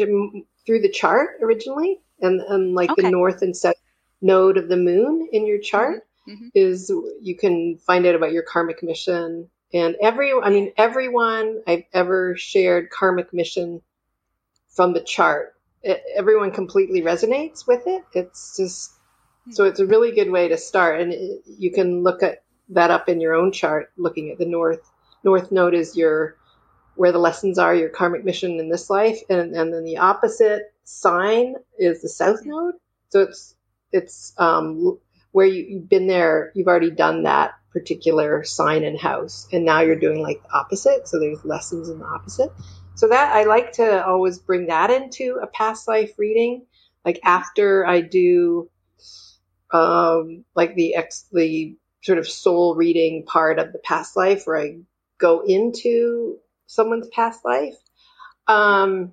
through 0.66 0.80
the 0.80 0.90
chart 0.90 1.30
originally, 1.42 2.00
and, 2.20 2.40
and 2.40 2.74
like 2.74 2.90
Okay. 2.90 3.02
the 3.02 3.10
north 3.10 3.42
and 3.42 3.56
south 3.56 3.74
node 4.22 4.56
of 4.56 4.68
the 4.68 4.76
moon 4.76 5.28
in 5.32 5.46
your 5.46 5.58
chart 5.58 6.06
Mhm. 6.28 6.50
is 6.54 6.90
you 7.20 7.36
can 7.36 7.76
find 7.78 8.06
out 8.06 8.14
about 8.14 8.32
your 8.32 8.42
karmic 8.42 8.82
mission. 8.82 9.50
And 9.72 9.96
every, 10.00 10.32
I 10.32 10.50
mean, 10.50 10.72
everyone 10.76 11.62
I've 11.66 11.84
ever 11.92 12.36
shared 12.36 12.90
karmic 12.90 13.34
mission 13.34 13.82
from 14.70 14.92
the 14.94 15.00
chart, 15.00 15.54
e- 15.84 15.94
everyone 16.16 16.52
completely 16.52 17.02
resonates 17.02 17.66
with 17.66 17.86
it. 17.86 18.04
It's 18.14 18.56
just, 18.56 18.92
so 19.50 19.64
it's 19.64 19.80
a 19.80 19.86
really 19.86 20.12
good 20.12 20.30
way 20.30 20.48
to 20.48 20.56
start. 20.56 21.00
And 21.00 21.12
it, 21.12 21.42
you 21.46 21.72
can 21.72 22.02
look 22.02 22.22
at 22.22 22.42
that 22.70 22.90
up 22.90 23.08
in 23.08 23.20
your 23.20 23.34
own 23.34 23.52
chart, 23.52 23.92
looking 23.98 24.30
at 24.30 24.38
the 24.38 24.46
north. 24.46 24.90
North 25.22 25.52
node 25.52 25.74
is 25.74 25.96
your, 25.96 26.36
where 26.96 27.12
the 27.12 27.18
lessons 27.18 27.58
are, 27.58 27.74
your 27.74 27.88
karmic 27.88 28.24
mission 28.24 28.58
in 28.60 28.68
this 28.68 28.90
life. 28.90 29.20
And, 29.28 29.54
and 29.54 29.72
then 29.72 29.84
the 29.84 29.98
opposite 29.98 30.72
sign 30.84 31.56
is 31.78 32.02
the 32.02 32.08
south 32.08 32.44
node. 32.44 32.74
So 33.08 33.22
it's, 33.22 33.54
it's, 33.92 34.32
um, 34.38 34.98
where 35.32 35.46
you, 35.46 35.64
you've 35.64 35.88
been 35.88 36.06
there, 36.06 36.52
you've 36.54 36.68
already 36.68 36.92
done 36.92 37.24
that 37.24 37.54
particular 37.72 38.44
sign 38.44 38.84
and 38.84 38.98
house, 38.98 39.48
and 39.52 39.64
now 39.64 39.80
you're 39.80 39.98
doing 39.98 40.22
like 40.22 40.40
the 40.42 40.54
opposite. 40.54 41.08
So 41.08 41.18
there's 41.18 41.44
lessons 41.44 41.88
in 41.88 41.98
the 41.98 42.06
opposite. 42.06 42.52
So 42.94 43.08
that 43.08 43.34
I 43.34 43.42
like 43.42 43.72
to 43.72 44.06
always 44.06 44.38
bring 44.38 44.68
that 44.68 44.90
into 44.90 45.40
a 45.42 45.48
past 45.48 45.88
life 45.88 46.12
reading. 46.16 46.66
Like 47.04 47.18
after 47.24 47.84
I 47.84 48.00
do, 48.00 48.70
um, 49.72 50.44
like 50.54 50.76
the 50.76 50.94
ex 50.94 51.26
the 51.32 51.76
sort 52.02 52.18
of 52.18 52.28
soul 52.28 52.76
reading 52.76 53.24
part 53.26 53.58
of 53.58 53.72
the 53.72 53.80
past 53.80 54.16
life, 54.16 54.42
where 54.44 54.58
I 54.58 54.78
go 55.18 55.40
into 55.40 56.38
someone's 56.66 57.08
past 57.08 57.44
life. 57.44 57.76
Um, 58.46 59.12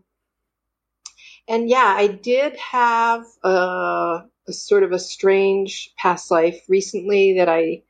and 1.47 1.69
yeah, 1.69 1.93
I 1.95 2.07
did 2.07 2.55
have 2.57 3.25
a, 3.43 4.23
a, 4.47 4.53
sort 4.53 4.83
of 4.83 4.91
a 4.91 4.99
strange 4.99 5.91
past 5.97 6.31
life 6.31 6.61
recently 6.67 7.37
that 7.37 7.49
I 7.49 7.83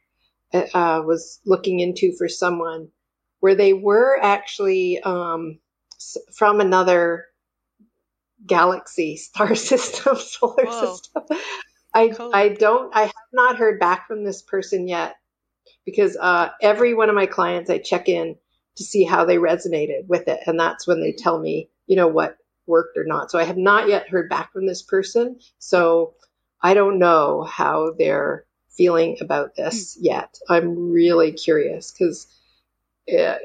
uh, 0.53 1.01
was 1.05 1.39
looking 1.45 1.79
into 1.79 2.13
for 2.17 2.27
someone 2.27 2.89
where 3.39 3.55
they 3.55 3.73
were 3.73 4.19
actually 4.21 5.01
um, 5.01 5.59
from 6.33 6.59
another 6.59 7.25
galaxy, 8.45 9.17
star 9.17 9.55
system, 9.55 10.15
solar 10.17 10.65
Whoa. 10.65 10.95
system. 10.95 11.23
I 11.93 12.07
cool. 12.09 12.31
I 12.33 12.49
don't 12.49 12.95
I 12.95 13.01
have 13.01 13.13
not 13.33 13.57
heard 13.57 13.79
back 13.79 14.07
from 14.07 14.23
this 14.23 14.41
person 14.41 14.87
yet 14.87 15.15
because 15.85 16.17
uh, 16.17 16.49
every 16.61 16.93
one 16.93 17.09
of 17.09 17.15
my 17.15 17.25
clients 17.25 17.69
I 17.69 17.79
check 17.79 18.07
in 18.07 18.37
to 18.81 18.87
see 18.87 19.03
how 19.03 19.25
they 19.25 19.37
resonated 19.37 20.07
with 20.07 20.27
it, 20.27 20.41
and 20.47 20.59
that's 20.59 20.87
when 20.87 21.01
they 21.01 21.11
tell 21.11 21.39
me 21.39 21.69
you 21.87 21.95
know 21.95 22.07
what 22.07 22.37
worked 22.65 22.97
or 22.97 23.03
not. 23.03 23.29
So 23.29 23.37
I 23.37 23.43
have 23.43 23.57
not 23.57 23.87
yet 23.87 24.09
heard 24.09 24.29
back 24.29 24.53
from 24.53 24.65
this 24.65 24.81
person. 24.81 25.39
So 25.59 26.13
I 26.61 26.73
don't 26.73 26.99
know 26.99 27.43
how 27.43 27.91
they're 27.97 28.45
feeling 28.69 29.17
about 29.21 29.55
this 29.55 29.95
hmm. 29.95 30.05
yet. 30.05 30.39
I'm 30.47 30.91
really 30.91 31.33
curious 31.33 31.91
because 31.91 32.27
uh, 33.11 33.35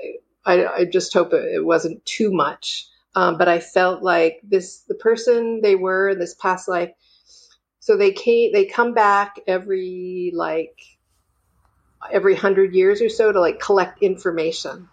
I, 0.44 0.66
I, 0.66 0.84
just 0.84 1.12
hope 1.12 1.32
it, 1.32 1.64
wasn't 1.64 2.04
too 2.04 2.30
much. 2.30 2.86
Um, 3.14 3.38
but 3.38 3.48
I 3.48 3.60
felt 3.60 4.02
like 4.02 4.40
this, 4.42 4.82
the 4.86 4.94
person 4.94 5.60
they 5.62 5.74
were 5.74 6.10
in 6.10 6.18
this 6.18 6.34
past 6.34 6.68
life. 6.68 6.92
So 7.80 7.96
they 7.96 8.12
came, 8.12 8.52
they 8.52 8.66
come 8.66 8.94
back 8.94 9.40
every 9.46 10.32
like 10.34 10.78
every 12.12 12.36
hundred 12.36 12.74
years 12.74 13.00
or 13.00 13.08
so 13.08 13.32
to 13.32 13.40
like 13.40 13.58
collect 13.58 14.02
information 14.02 14.88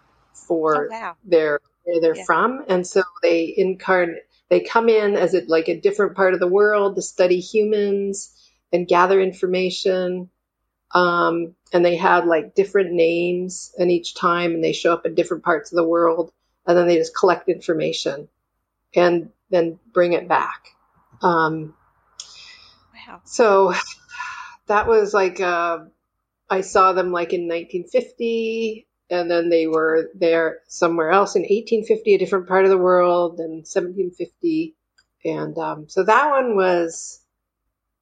for 0.46 0.86
oh, 0.86 0.88
wow. 0.90 1.16
their 1.24 1.60
where 1.84 2.00
they're 2.00 2.16
yeah. 2.16 2.24
from, 2.24 2.64
and 2.68 2.86
so 2.86 3.02
they 3.22 3.52
incarnate. 3.56 4.22
They 4.48 4.60
come 4.60 4.88
in 4.88 5.16
as 5.16 5.34
a, 5.34 5.42
like 5.46 5.68
a 5.68 5.80
different 5.80 6.16
part 6.16 6.34
of 6.34 6.40
the 6.40 6.48
world 6.48 6.96
to 6.96 7.02
study 7.02 7.40
humans 7.40 8.32
and 8.72 8.86
gather 8.86 9.20
information. 9.20 10.30
Um, 10.92 11.56
and 11.72 11.84
they 11.84 11.96
had 11.96 12.26
like 12.26 12.54
different 12.54 12.92
names 12.92 13.72
and 13.78 13.90
each 13.90 14.14
time, 14.14 14.52
and 14.52 14.62
they 14.62 14.72
show 14.72 14.92
up 14.92 15.06
in 15.06 15.14
different 15.14 15.44
parts 15.44 15.72
of 15.72 15.76
the 15.76 15.88
world, 15.88 16.32
and 16.66 16.76
then 16.76 16.86
they 16.86 16.96
just 16.96 17.16
collect 17.16 17.48
information 17.48 18.28
and 18.94 19.30
then 19.50 19.78
bring 19.92 20.12
it 20.12 20.28
back. 20.28 20.68
Um, 21.22 21.74
wow. 22.94 23.20
So 23.24 23.74
that 24.66 24.86
was 24.86 25.12
like 25.14 25.40
uh, 25.40 25.84
I 26.48 26.60
saw 26.60 26.92
them 26.92 27.12
like 27.12 27.32
in 27.32 27.48
1950 27.48 28.86
and 29.10 29.30
then 29.30 29.48
they 29.48 29.66
were 29.66 30.10
there 30.14 30.60
somewhere 30.66 31.10
else 31.10 31.36
in 31.36 31.42
1850, 31.42 32.14
a 32.14 32.18
different 32.18 32.48
part 32.48 32.64
of 32.64 32.70
the 32.70 32.78
world, 32.78 33.38
and 33.38 33.66
1750. 33.66 34.74
And 35.24 35.56
um, 35.58 35.88
so 35.88 36.04
that 36.04 36.30
one 36.30 36.56
was 36.56 37.20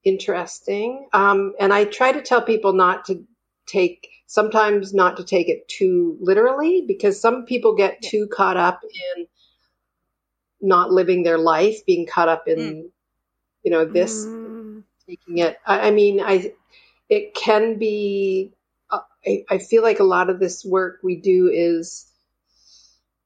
interesting. 0.04 1.08
Um, 1.12 1.54
and 1.58 1.72
I 1.72 1.84
try 1.84 2.12
to 2.12 2.22
tell 2.22 2.42
people 2.42 2.72
not 2.72 3.06
to 3.06 3.24
take, 3.66 4.08
sometimes 4.26 4.94
not 4.94 5.16
to 5.16 5.24
take 5.24 5.48
it 5.48 5.68
too 5.68 6.16
literally, 6.20 6.84
because 6.86 7.20
some 7.20 7.46
people 7.46 7.74
get 7.74 7.98
yeah. 8.02 8.10
too 8.10 8.28
caught 8.32 8.56
up 8.56 8.80
in 9.16 9.26
not 10.60 10.90
living 10.90 11.22
their 11.24 11.38
life, 11.38 11.84
being 11.84 12.06
caught 12.06 12.28
up 12.28 12.46
in, 12.46 12.58
mm. 12.58 12.82
you 13.64 13.70
know, 13.72 13.84
this, 13.84 14.24
mm. 14.24 14.82
taking 15.08 15.38
it. 15.38 15.58
I, 15.66 15.88
I 15.88 15.90
mean, 15.90 16.20
I, 16.20 16.52
it 17.08 17.34
can 17.34 17.78
be 17.78 18.52
I, 19.26 19.44
I 19.48 19.58
feel 19.58 19.82
like 19.82 20.00
a 20.00 20.04
lot 20.04 20.30
of 20.30 20.40
this 20.40 20.64
work 20.64 21.00
we 21.02 21.16
do 21.16 21.50
is 21.52 22.06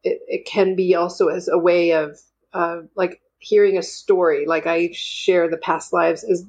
it, 0.02 0.20
it 0.28 0.46
can 0.46 0.76
be 0.76 0.94
also 0.94 1.28
as 1.28 1.48
a 1.48 1.58
way 1.58 1.92
of 1.92 2.18
uh, 2.52 2.82
like 2.94 3.20
hearing 3.38 3.78
a 3.78 3.82
story. 3.82 4.46
Like 4.46 4.66
I 4.66 4.90
share 4.92 5.48
the 5.48 5.56
past 5.56 5.92
lives 5.92 6.24
as 6.24 6.44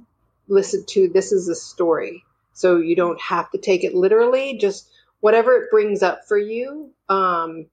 listen 0.47 0.85
to 0.89 1.09
this 1.09 1.31
is 1.31 1.47
a 1.47 1.55
story. 1.55 2.23
So 2.53 2.77
you 2.77 2.95
don't 2.95 3.21
have 3.21 3.51
to 3.51 3.57
take 3.57 3.83
it 3.83 3.93
literally, 3.93 4.57
just 4.57 4.89
whatever 5.19 5.53
it 5.53 5.71
brings 5.71 6.01
up 6.03 6.27
for 6.27 6.37
you. 6.37 6.91
Um, 7.09 7.67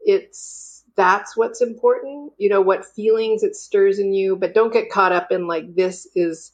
it's 0.00 0.84
that's 0.96 1.36
what's 1.36 1.62
important, 1.62 2.32
you 2.38 2.48
know, 2.48 2.60
what 2.60 2.84
feelings 2.84 3.42
it 3.42 3.54
stirs 3.54 3.98
in 3.98 4.12
you, 4.12 4.36
but 4.36 4.54
don't 4.54 4.72
get 4.72 4.90
caught 4.90 5.12
up 5.12 5.30
in 5.30 5.46
like 5.46 5.74
this 5.74 6.08
is 6.14 6.52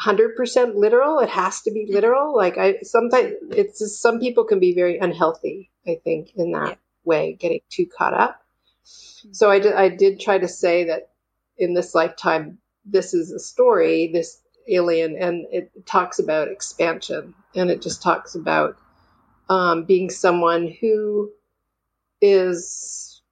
100% 0.00 0.74
literal. 0.74 1.20
It 1.20 1.28
has 1.28 1.62
to 1.62 1.70
be 1.70 1.86
literal. 1.88 2.36
Like 2.36 2.58
I 2.58 2.80
sometimes 2.82 3.34
it's 3.50 3.78
just, 3.78 4.02
some 4.02 4.18
people 4.18 4.44
can 4.44 4.58
be 4.60 4.74
very 4.74 4.98
unhealthy, 4.98 5.70
I 5.86 6.00
think, 6.02 6.32
in 6.36 6.52
that 6.52 6.70
yeah. 6.70 6.74
way, 7.04 7.32
getting 7.34 7.60
too 7.70 7.86
caught 7.86 8.14
up. 8.14 8.40
So 8.84 9.50
I 9.50 9.58
did, 9.60 9.74
I 9.74 9.88
did 9.88 10.20
try 10.20 10.38
to 10.38 10.48
say 10.48 10.84
that 10.84 11.10
in 11.56 11.74
this 11.74 11.94
lifetime, 11.94 12.58
this 12.84 13.14
is 13.14 13.32
a 13.32 13.38
story, 13.38 14.10
this 14.12 14.40
alien, 14.68 15.16
and 15.16 15.46
it 15.50 15.86
talks 15.86 16.18
about 16.18 16.48
expansion 16.48 17.34
and 17.54 17.70
it 17.70 17.80
just 17.80 18.02
talks 18.02 18.34
about 18.34 18.76
um, 19.48 19.84
being 19.84 20.10
someone 20.10 20.74
who 20.80 21.30
is, 22.20 23.22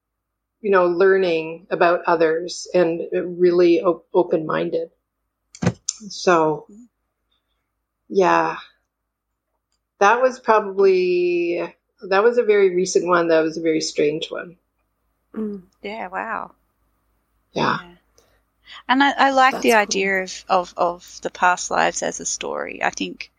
you 0.60 0.70
know, 0.70 0.86
learning 0.86 1.66
about 1.70 2.02
others 2.06 2.68
and 2.72 3.02
really 3.12 3.80
op- 3.80 4.06
open 4.14 4.46
minded. 4.46 4.90
So, 6.08 6.66
yeah, 8.08 8.56
that 9.98 10.20
was 10.20 10.40
probably 10.40 11.74
that 12.02 12.22
was 12.22 12.38
a 12.38 12.42
very 12.42 12.74
recent 12.74 13.06
one. 13.06 13.28
That 13.28 13.42
was 13.42 13.56
a 13.56 13.62
very 13.62 13.80
strange 13.80 14.30
one. 14.30 14.56
Mm. 15.34 15.62
Yeah. 15.82 16.08
Wow. 16.08 16.52
Yeah. 17.52 17.78
yeah. 17.82 17.92
And 18.88 19.02
I, 19.02 19.12
I 19.12 19.30
like 19.30 19.52
That's 19.52 19.62
the 19.62 19.72
idea 19.74 20.18
cool. 20.18 20.22
of, 20.22 20.44
of, 20.48 20.74
of 20.76 21.20
the 21.22 21.30
past 21.30 21.70
lives 21.70 22.02
as 22.02 22.20
a 22.20 22.24
story. 22.24 22.82
I 22.82 22.90
think 22.90 23.30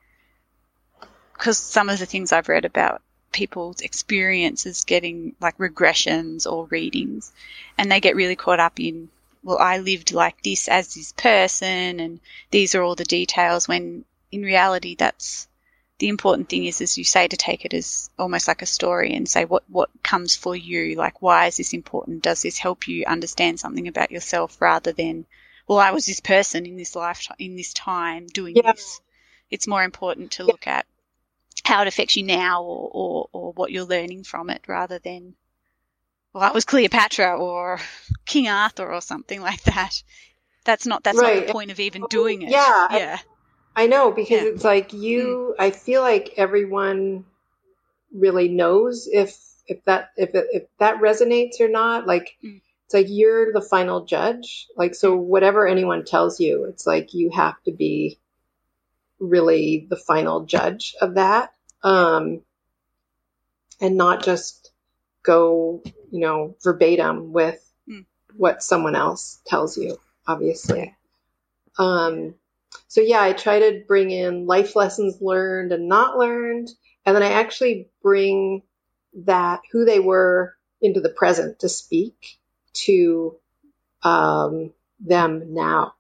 because 1.34 1.58
some 1.58 1.90
of 1.90 2.00
the 2.00 2.06
things 2.06 2.32
I've 2.32 2.50
read 2.50 2.66
about 2.66 3.02
people's 3.32 3.82
experiences 3.82 4.86
getting 4.86 5.36
like 5.42 5.58
regressions 5.58 6.50
or 6.50 6.66
readings, 6.68 7.34
and 7.78 7.92
they 7.92 8.00
get 8.00 8.16
really 8.16 8.36
caught 8.36 8.60
up 8.60 8.80
in 8.80 9.10
well, 9.44 9.60
I 9.60 9.80
lived 9.80 10.14
like 10.14 10.42
this 10.42 10.68
as 10.68 10.96
this 10.96 11.12
person, 11.12 12.00
and 12.00 12.20
these 12.52 12.76
are 12.76 12.82
all 12.82 12.96
the 12.96 13.04
details. 13.04 13.68
When 13.68 14.06
in 14.32 14.42
reality, 14.42 14.96
that's 14.96 15.48
the 16.00 16.08
important 16.08 16.50
thing 16.50 16.66
is, 16.66 16.82
as 16.82 16.98
you 16.98 17.04
say, 17.04 17.28
to 17.28 17.38
take 17.38 17.66
it 17.66 17.74
as 17.74 18.10
almost 18.18 18.48
like 18.48 18.62
a 18.62 18.66
story 18.66 19.14
and 19.14 19.28
say 19.28 19.46
what 19.46 19.64
what 19.70 19.90
comes 20.02 20.36
for 20.36 20.56
you. 20.56 20.96
Like, 20.96 21.22
why 21.22 21.48
is 21.48 21.58
this 21.58 21.74
important? 21.74 22.24
Does 22.24 22.42
this 22.42 22.58
help 22.58 22.88
you 22.88 23.06
understand 23.06 23.60
something 23.60 23.88
about 23.88 24.12
yourself 24.12 24.62
rather 24.62 24.94
than, 24.94 25.26
well, 25.68 25.80
I 25.80 25.92
was 25.92 26.06
this 26.06 26.22
person 26.22 26.66
in 26.66 26.78
this 26.78 26.96
life 26.96 27.28
in 27.38 27.56
this 27.56 27.74
time 27.74 28.28
doing 28.28 28.56
yeah. 28.56 28.72
this. 28.72 29.02
It's 29.52 29.68
more 29.68 29.84
important 29.84 30.32
to 30.32 30.46
look 30.46 30.68
at 30.68 30.86
how 31.64 31.82
it 31.82 31.88
affects 31.88 32.16
you 32.16 32.24
now 32.24 32.64
or, 32.64 32.90
or, 32.92 33.30
or 33.32 33.52
what 33.54 33.72
you're 33.72 33.86
learning 33.86 34.24
from 34.24 34.50
it 34.50 34.64
rather 34.68 35.00
than 35.00 35.36
well, 36.34 36.44
I 36.44 36.52
was 36.52 36.66
Cleopatra 36.66 37.38
or 37.38 37.80
King 38.26 38.48
Arthur 38.48 38.92
or 38.92 39.02
something 39.02 39.42
like 39.42 39.64
that. 39.64 40.04
That's 40.66 40.86
not 40.86 41.04
that's 41.04 41.18
right. 41.18 41.38
not 41.38 41.48
the 41.48 41.54
point 41.54 41.72
of 41.72 41.80
even 41.80 42.06
doing 42.10 42.42
it. 42.42 42.50
Yeah, 42.50 42.88
yeah. 42.92 43.20
I, 43.76 43.84
I 43.84 43.88
know 43.88 44.12
because 44.12 44.44
yeah. 44.44 44.50
it's 44.50 44.64
like 44.64 44.94
you. 44.94 45.54
Mm. 45.58 45.64
I 45.64 45.72
feel 45.72 46.02
like 46.02 46.34
everyone 46.38 47.26
really 48.14 48.48
knows 48.48 49.08
if 49.12 49.38
if 49.68 49.84
that 49.86 50.10
if 50.18 50.30
if 50.34 50.64
that 50.80 51.02
resonates 51.02 51.60
or 51.60 51.68
not. 51.68 52.08
Like 52.08 52.38
mm. 52.44 52.62
it's 52.86 52.94
like 52.94 53.08
you're 53.10 53.52
the 53.54 53.62
final 53.62 54.06
judge. 54.06 54.68
Like 54.76 54.96
so, 54.96 55.18
mm. 55.18 55.22
whatever 55.22 55.68
anyone 55.68 56.06
tells 56.06 56.40
you, 56.40 56.66
it's 56.66 56.88
like 56.88 57.14
you 57.14 57.30
have 57.32 57.62
to 57.66 57.72
be 57.72 58.20
really 59.20 59.86
the 59.90 59.98
final 59.98 60.46
judge 60.46 60.96
of 61.02 61.16
that, 61.16 61.52
um, 61.84 62.42
and 63.82 63.98
not 63.98 64.24
just 64.24 64.63
go, 65.24 65.82
you 66.12 66.20
know, 66.20 66.56
verbatim 66.64 67.32
with 67.32 67.60
mm. 67.90 68.06
what 68.36 68.62
someone 68.64 68.96
else 68.96 69.42
tells 69.46 69.78
you, 69.78 69.98
obviously. 70.28 70.96
Um, 71.78 72.36
so 72.88 73.02
yeah, 73.02 73.22
I 73.22 73.34
try 73.34 73.60
to 73.60 73.84
bring 73.88 74.12
in 74.12 74.46
life 74.46 74.76
lessons 74.76 75.22
learned 75.22 75.72
and 75.72 75.88
not 75.88 76.18
learned. 76.18 76.70
And 77.06 77.16
then 77.16 77.24
I 77.24 77.32
actually 77.32 77.90
bring 78.02 78.64
that 79.26 79.62
who 79.72 79.86
they 79.86 80.00
were 80.00 80.56
into 80.82 81.02
the 81.02 81.10
present 81.10 81.60
to 81.60 81.70
speak 81.70 82.38
to 82.74 83.38
um, 84.04 84.74
them 85.00 85.54
now. 85.54 85.96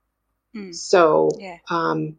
Mm. 0.55 0.75
So, 0.75 1.29
yeah. 1.39 1.57
um, 1.69 2.17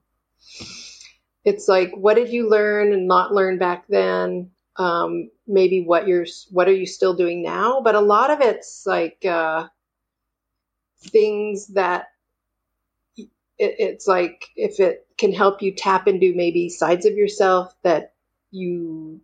it's 1.44 1.68
like 1.68 1.92
what 1.94 2.14
did 2.14 2.30
you 2.30 2.48
learn 2.48 2.92
and 2.92 3.07
not 3.07 3.32
learn 3.32 3.59
back 3.59 3.86
then 3.88 4.50
um, 4.76 5.30
maybe 5.46 5.84
what 5.84 6.08
you're 6.08 6.26
what 6.50 6.68
are 6.68 6.74
you 6.74 6.86
still 6.86 7.14
doing 7.14 7.42
now? 7.42 7.80
But 7.80 7.94
a 7.94 8.00
lot 8.00 8.30
of 8.30 8.40
it's 8.40 8.84
like 8.86 9.24
uh, 9.24 9.68
things 11.00 11.68
that 11.68 12.08
it, 13.16 13.26
it's 13.58 14.06
like 14.06 14.48
if 14.56 14.80
it 14.80 15.06
can 15.16 15.32
help 15.32 15.62
you 15.62 15.74
tap 15.74 16.08
into 16.08 16.34
maybe 16.34 16.68
sides 16.68 17.06
of 17.06 17.14
yourself 17.14 17.74
that 17.82 18.14
you 18.50 19.20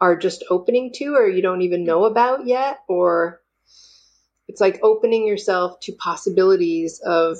are 0.00 0.16
just 0.16 0.44
opening 0.48 0.92
to 0.94 1.14
or 1.14 1.28
you 1.28 1.42
don't 1.42 1.62
even 1.62 1.84
know 1.84 2.04
about 2.04 2.46
yet 2.46 2.78
or 2.88 3.40
it's 4.48 4.60
like 4.60 4.80
opening 4.82 5.26
yourself 5.26 5.78
to 5.80 5.92
possibilities 5.92 7.00
of 7.04 7.36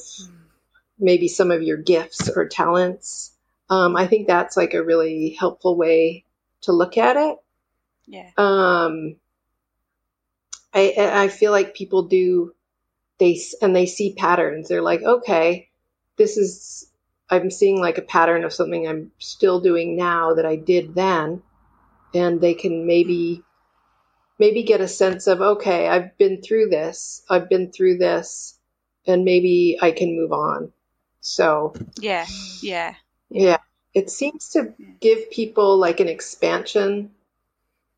maybe 0.98 1.26
some 1.26 1.50
of 1.50 1.62
your 1.62 1.78
gifts 1.78 2.28
or 2.28 2.46
talents. 2.46 3.32
Um, 3.70 3.96
i 3.96 4.08
think 4.08 4.26
that's 4.26 4.56
like 4.56 4.74
a 4.74 4.82
really 4.82 5.30
helpful 5.38 5.76
way 5.76 6.24
to 6.62 6.72
look 6.72 6.98
at 6.98 7.16
it 7.16 7.38
Yeah. 8.06 8.30
um, 8.36 9.16
I, 10.74 10.94
I 10.98 11.28
feel 11.28 11.52
like 11.52 11.74
people 11.74 12.04
do 12.04 12.52
they 13.18 13.40
and 13.62 13.74
they 13.74 13.86
see 13.86 14.14
patterns 14.14 14.68
they're 14.68 14.82
like 14.82 15.02
okay 15.02 15.68
this 16.16 16.36
is 16.36 16.90
i'm 17.30 17.50
seeing 17.50 17.80
like 17.80 17.98
a 17.98 18.02
pattern 18.02 18.44
of 18.44 18.52
something 18.52 18.88
i'm 18.88 19.12
still 19.18 19.60
doing 19.60 19.96
now 19.96 20.34
that 20.34 20.46
i 20.46 20.56
did 20.56 20.94
then 20.94 21.42
and 22.14 22.40
they 22.40 22.54
can 22.54 22.86
maybe 22.86 23.42
maybe 24.38 24.64
get 24.64 24.80
a 24.80 24.88
sense 24.88 25.26
of 25.28 25.40
okay 25.42 25.88
i've 25.88 26.16
been 26.18 26.42
through 26.42 26.68
this 26.68 27.22
i've 27.30 27.48
been 27.48 27.72
through 27.72 27.98
this 27.98 28.58
and 29.06 29.24
maybe 29.24 29.78
i 29.82 29.92
can 29.92 30.16
move 30.16 30.32
on 30.32 30.72
so 31.20 31.74
Yeah. 32.00 32.26
Yeah. 32.62 32.94
yeah 33.30 33.58
it 33.94 34.10
seems 34.10 34.50
to 34.50 34.74
give 35.00 35.30
people 35.30 35.78
like 35.78 36.00
an 36.00 36.08
expansion 36.08 37.10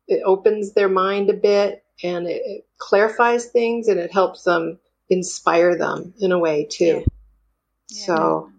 it 0.07 0.21
opens 0.25 0.73
their 0.73 0.89
mind 0.89 1.29
a 1.29 1.33
bit 1.33 1.83
and 2.03 2.27
it, 2.27 2.41
it 2.45 2.67
clarifies 2.77 3.45
things 3.45 3.87
and 3.87 3.99
it 3.99 4.11
helps 4.11 4.43
them 4.43 4.79
inspire 5.09 5.77
them 5.77 6.13
in 6.19 6.31
a 6.31 6.39
way 6.39 6.65
too 6.65 6.85
Yeah. 6.85 7.05
Yeah, 7.89 8.05
so. 8.05 8.49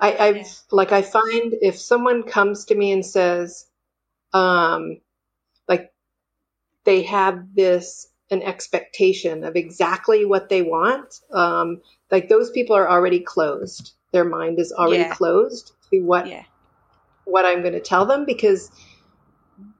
I, 0.00 0.16
I've 0.16 0.36
Yeah. 0.36 0.44
like 0.70 0.92
I 0.92 1.02
find 1.02 1.54
if 1.60 1.78
someone 1.78 2.22
comes 2.22 2.66
to 2.66 2.74
me 2.74 2.92
and 2.92 3.04
says, 3.04 3.66
um, 4.32 5.00
like 5.68 5.92
they 6.84 7.02
have 7.02 7.54
this 7.54 8.08
an 8.30 8.42
expectation 8.42 9.44
of 9.44 9.56
exactly 9.56 10.24
what 10.24 10.48
they 10.48 10.62
want, 10.62 11.20
um, 11.30 11.82
like 12.10 12.28
those 12.28 12.50
people 12.50 12.76
are 12.76 12.88
already 12.88 13.20
closed. 13.20 13.92
Their 14.12 14.24
mind 14.24 14.58
is 14.58 14.72
already 14.72 15.04
Yeah. 15.04 15.14
closed 15.14 15.72
to 15.90 16.00
what. 16.00 16.26
What 17.24 17.44
I'm 17.44 17.60
going 17.62 17.74
to 17.74 17.80
tell 17.80 18.06
them 18.06 18.24
because 18.24 18.70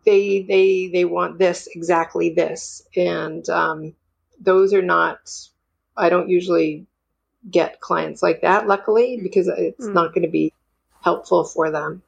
they 0.05 0.43
they 0.43 0.89
they 0.93 1.05
want 1.05 1.39
this 1.39 1.67
exactly 1.67 2.31
this, 2.31 2.83
and 2.97 3.49
um, 3.49 3.95
those 4.41 4.73
are 4.73 4.83
not. 4.83 5.19
I 5.97 6.09
don't 6.09 6.29
usually 6.29 6.87
get 7.49 7.81
clients 7.81 8.23
like 8.23 8.41
that, 8.43 8.67
luckily, 8.67 9.19
because 9.23 9.49
it's 9.49 9.87
Mm. 9.87 9.93
not 9.95 10.15
going 10.15 10.23
to 10.25 10.31
be 10.31 10.53
helpful 11.03 11.45
for 11.45 11.71
them. 11.71 12.03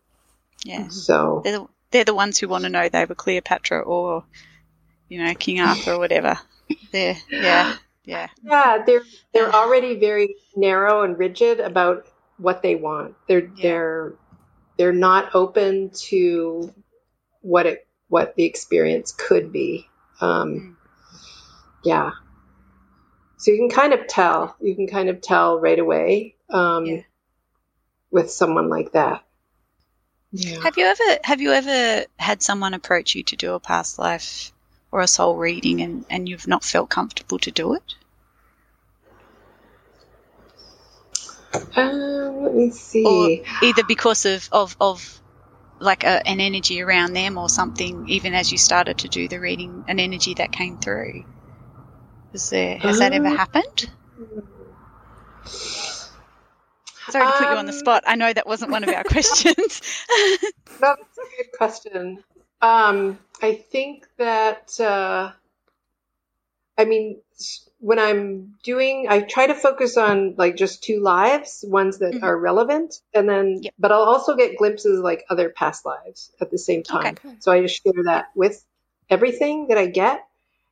Yeah. 0.64 0.88
So 0.88 1.42
They're 1.44 1.58
the, 1.58 1.66
they're 1.90 2.04
the 2.04 2.14
ones 2.14 2.38
who 2.38 2.48
want 2.48 2.64
to 2.64 2.70
know 2.70 2.88
they 2.88 3.04
were 3.04 3.14
Cleopatra 3.14 3.80
or, 3.80 4.24
you 5.08 5.22
know, 5.22 5.34
King 5.34 5.60
Arthur 5.60 5.92
or 5.92 5.98
whatever. 5.98 6.38
They're, 6.90 7.16
yeah. 7.30 7.76
Yeah. 8.04 8.28
yeah, 8.42 8.82
they're 8.86 9.02
they're 9.32 9.52
already 9.52 9.96
very 9.96 10.36
narrow 10.56 11.02
and 11.02 11.18
rigid 11.18 11.60
about 11.60 12.06
what 12.38 12.62
they 12.62 12.74
want. 12.76 13.14
They're 13.28 13.50
Yeah. 13.54 13.62
they're 13.62 14.12
they're 14.76 14.92
not 14.92 15.34
open 15.34 15.90
to 16.08 16.72
what 17.40 17.66
it 17.66 17.86
what 18.08 18.36
the 18.36 18.44
experience 18.44 19.12
could 19.12 19.52
be. 19.52 19.88
Um, 20.20 20.76
yeah. 21.84 22.12
So 23.38 23.50
you 23.50 23.58
can 23.58 23.70
kind 23.70 23.92
of 23.92 24.06
tell. 24.06 24.56
You 24.60 24.74
can 24.74 24.86
kind 24.86 25.08
of 25.08 25.20
tell 25.20 25.58
right 25.60 25.78
away 25.78 26.36
um, 26.50 26.86
Yeah. 26.86 27.02
with 28.10 28.30
someone 28.30 28.68
like 28.68 28.92
that. 28.92 29.24
Yeah. 30.32 30.60
Have 30.62 30.76
you 30.76 30.86
ever 30.86 31.18
have 31.24 31.40
you 31.40 31.52
ever 31.52 32.06
had 32.18 32.42
someone 32.42 32.74
approach 32.74 33.14
you 33.14 33.22
to 33.24 33.36
do 33.36 33.54
a 33.54 33.60
past 33.60 33.98
life 33.98 34.52
or 34.90 35.00
a 35.00 35.06
soul 35.06 35.36
reading 35.36 35.80
and, 35.80 36.04
and 36.10 36.28
you've 36.28 36.48
not 36.48 36.64
felt 36.64 36.88
comfortable 36.88 37.38
to 37.40 37.50
do 37.50 37.74
it? 37.74 37.94
Um, 41.76 42.44
let 42.44 42.54
me 42.54 42.70
Or 43.04 43.30
either 43.62 43.84
because 43.84 44.26
of, 44.26 44.48
of, 44.52 44.76
of 44.80 45.20
like 45.80 46.04
a, 46.04 46.26
an 46.28 46.40
energy 46.40 46.82
around 46.82 47.14
them 47.14 47.38
or 47.38 47.48
something, 47.48 48.08
even 48.08 48.34
as 48.34 48.52
you 48.52 48.58
started 48.58 48.98
to 49.00 49.08
do 49.08 49.28
the 49.28 49.40
reading, 49.40 49.84
an 49.88 50.00
energy 50.00 50.34
that 50.34 50.52
came 50.52 50.78
through? 50.78 51.24
Is 52.34 52.50
there 52.50 52.78
has 52.78 52.98
that 52.98 53.12
ever 53.12 53.28
Um, 53.28 53.38
happened? 53.38 53.90
Sorry 57.08 57.28
to 57.28 57.34
put 57.34 57.48
you 57.48 57.56
on 57.58 57.66
the 57.66 57.72
Um, 57.72 57.74
spot. 57.74 58.04
I 58.06 58.16
know 58.16 58.32
that 58.32 58.46
wasn't 58.46 58.72
one 58.72 58.84
of 58.84 58.92
our 58.92 59.04
questions. 59.08 59.82
That's 60.80 61.18
a 61.18 61.42
good 61.42 61.52
question. 61.56 62.24
Um, 62.62 63.18
I 63.42 63.54
think 63.54 64.06
that, 64.18 64.78
uh, 64.80 65.32
I 66.78 66.84
mean, 66.86 67.20
when 67.86 68.00
I'm 68.00 68.56
doing, 68.64 69.06
I 69.08 69.20
try 69.20 69.46
to 69.46 69.54
focus 69.54 69.96
on 69.96 70.34
like 70.36 70.56
just 70.56 70.82
two 70.82 70.98
lives, 70.98 71.64
ones 71.68 71.98
that 71.98 72.14
Mhm. 72.14 72.22
are 72.24 72.36
relevant, 72.36 73.00
and 73.14 73.28
then, 73.28 73.60
Yep. 73.62 73.74
but 73.78 73.92
I'll 73.92 74.00
also 74.02 74.34
get 74.34 74.58
glimpses 74.58 74.98
like 74.98 75.24
other 75.30 75.50
past 75.50 75.86
lives 75.86 76.32
at 76.40 76.50
the 76.50 76.58
same 76.58 76.82
time. 76.82 77.14
Okay. 77.14 77.36
So 77.38 77.52
I 77.52 77.62
just 77.62 77.80
share 77.80 78.02
that 78.06 78.26
with 78.34 78.64
everything 79.08 79.68
that 79.68 79.78
I 79.78 79.86
get. 79.86 80.26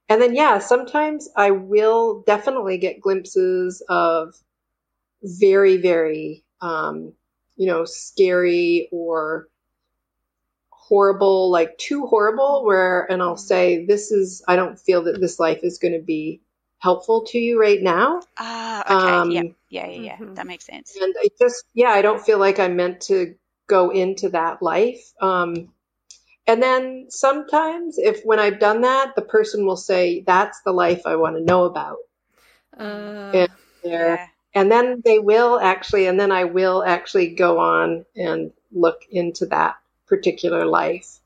And 0.09 0.21
then, 0.21 0.35
yeah, 0.35 0.59
sometimes 0.59 1.29
I 1.37 1.53
will 1.53 2.23
definitely 2.23 2.79
get 2.79 3.01
glimpses 3.01 3.81
of 3.89 4.35
very, 5.23 5.77
very, 5.77 6.43
um, 6.61 7.13
you 7.55 7.69
know, 7.69 7.85
scary 7.85 8.89
or 8.91 9.49
horrible, 10.71 11.53
like 11.53 11.79
too 11.79 12.07
horrible, 12.07 12.65
where, 12.65 13.09
and 13.09 13.23
I'll 13.23 13.37
say, 13.37 13.87
this 13.87 14.11
is, 14.11 14.43
I 14.49 14.57
don't 14.57 14.81
feel 14.81 15.05
that 15.05 15.21
this 15.21 15.39
life 15.39 15.61
is 15.63 15.79
going 15.79 15.95
to 15.95 16.03
be 16.05 16.41
helpful 16.85 17.23
to 17.31 17.39
you 17.39 17.61
right 17.61 17.83
now. 17.83 18.21
ah, 18.37 18.85
okay. 18.95 19.19
Um, 19.21 19.31
yeah. 19.31 19.43
Yeah, 19.71 19.87
yeah, 19.89 20.03
yeah. 20.11 20.19
Mhm. 20.21 20.37
That 20.37 20.47
makes 20.47 20.65
sense. 20.67 20.95
And 21.03 21.15
I 21.25 21.29
just, 21.41 21.65
yeah, 21.75 21.91
I 21.91 22.03
don't 22.03 22.25
feel 22.25 22.39
like 22.39 22.59
I'm 22.61 22.77
meant 22.77 23.01
to 23.13 23.35
go 23.67 23.91
into 23.91 24.29
that 24.31 24.63
life. 24.63 25.03
Um, 25.21 25.73
and 26.47 26.63
then 26.63 27.07
sometimes, 27.11 27.99
if 27.99 28.23
when 28.25 28.39
I've 28.39 28.61
done 28.61 28.83
that, 28.83 29.15
the 29.17 29.23
person 29.23 29.67
will 29.67 29.77
say, 29.79 30.23
"That's 30.27 30.61
the 30.63 30.73
life 30.73 31.03
I 31.07 31.17
want 31.17 31.37
to 31.37 31.43
know 31.43 31.65
about." 31.65 31.99
Uh, 32.79 33.31
Yeah. 33.33 33.47
There, 33.83 34.17
Yeah. 34.19 34.29
and 34.55 34.71
then 34.73 35.03
they 35.05 35.19
will 35.19 35.61
actually, 35.61 36.07
and 36.07 36.19
then 36.19 36.33
I 36.33 36.45
will 36.45 36.83
actually 36.85 37.29
go 37.35 37.59
on 37.59 38.07
and 38.17 38.53
look 38.73 39.03
into 39.11 39.47
that 39.47 39.77
particular 40.07 40.65
life. 40.67 41.21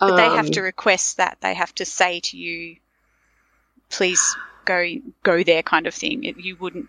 But 0.00 0.16
they 0.16 0.30
have 0.30 0.46
Um, 0.46 0.52
to 0.52 0.60
request 0.62 1.16
that. 1.18 1.38
They 1.40 1.54
have 1.54 1.74
to 1.76 1.84
say 1.84 2.20
to 2.20 2.36
you, 2.36 2.76
please 3.90 4.36
go 4.68 4.84
go 5.24 5.42
there 5.42 5.62
kind 5.62 5.86
of 5.88 5.94
thing. 5.94 6.24
It, 6.24 6.38
you 6.38 6.56
wouldn't 6.56 6.88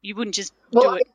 you 0.00 0.14
wouldn't 0.14 0.36
just 0.36 0.54
Well, 0.72 0.92
do 0.92 0.96
it 0.96 1.08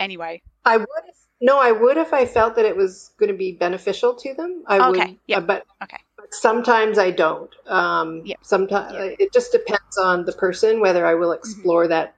anyway. 0.00 0.42
I 0.64 0.78
would. 0.78 1.04
If, 1.08 1.16
no, 1.42 1.58
I 1.60 1.72
would 1.72 1.96
if 1.96 2.12
I 2.12 2.26
felt 2.26 2.56
that 2.56 2.64
it 2.64 2.76
was 2.76 3.10
going 3.18 3.30
to 3.32 3.36
be 3.38 3.52
beneficial 3.52 4.14
to 4.14 4.34
them. 4.34 4.64
I 4.66 4.88
Okay, 4.88 5.00
would. 5.06 5.18
yep, 5.26 5.38
uh, 5.38 5.46
but 5.46 5.66
okay. 5.84 5.98
but 6.16 6.34
sometimes 6.34 6.98
I 6.98 7.10
don't. 7.12 7.54
Um, 7.66 8.22
Yep, 8.26 8.38
Sometimes 8.42 8.92
yep. 8.94 9.16
it 9.18 9.32
just 9.32 9.52
depends 9.52 9.96
on 9.98 10.24
the 10.24 10.32
person 10.32 10.80
whether 10.80 11.06
I 11.06 11.14
will 11.14 11.32
explore 11.32 11.88
that 11.88 12.14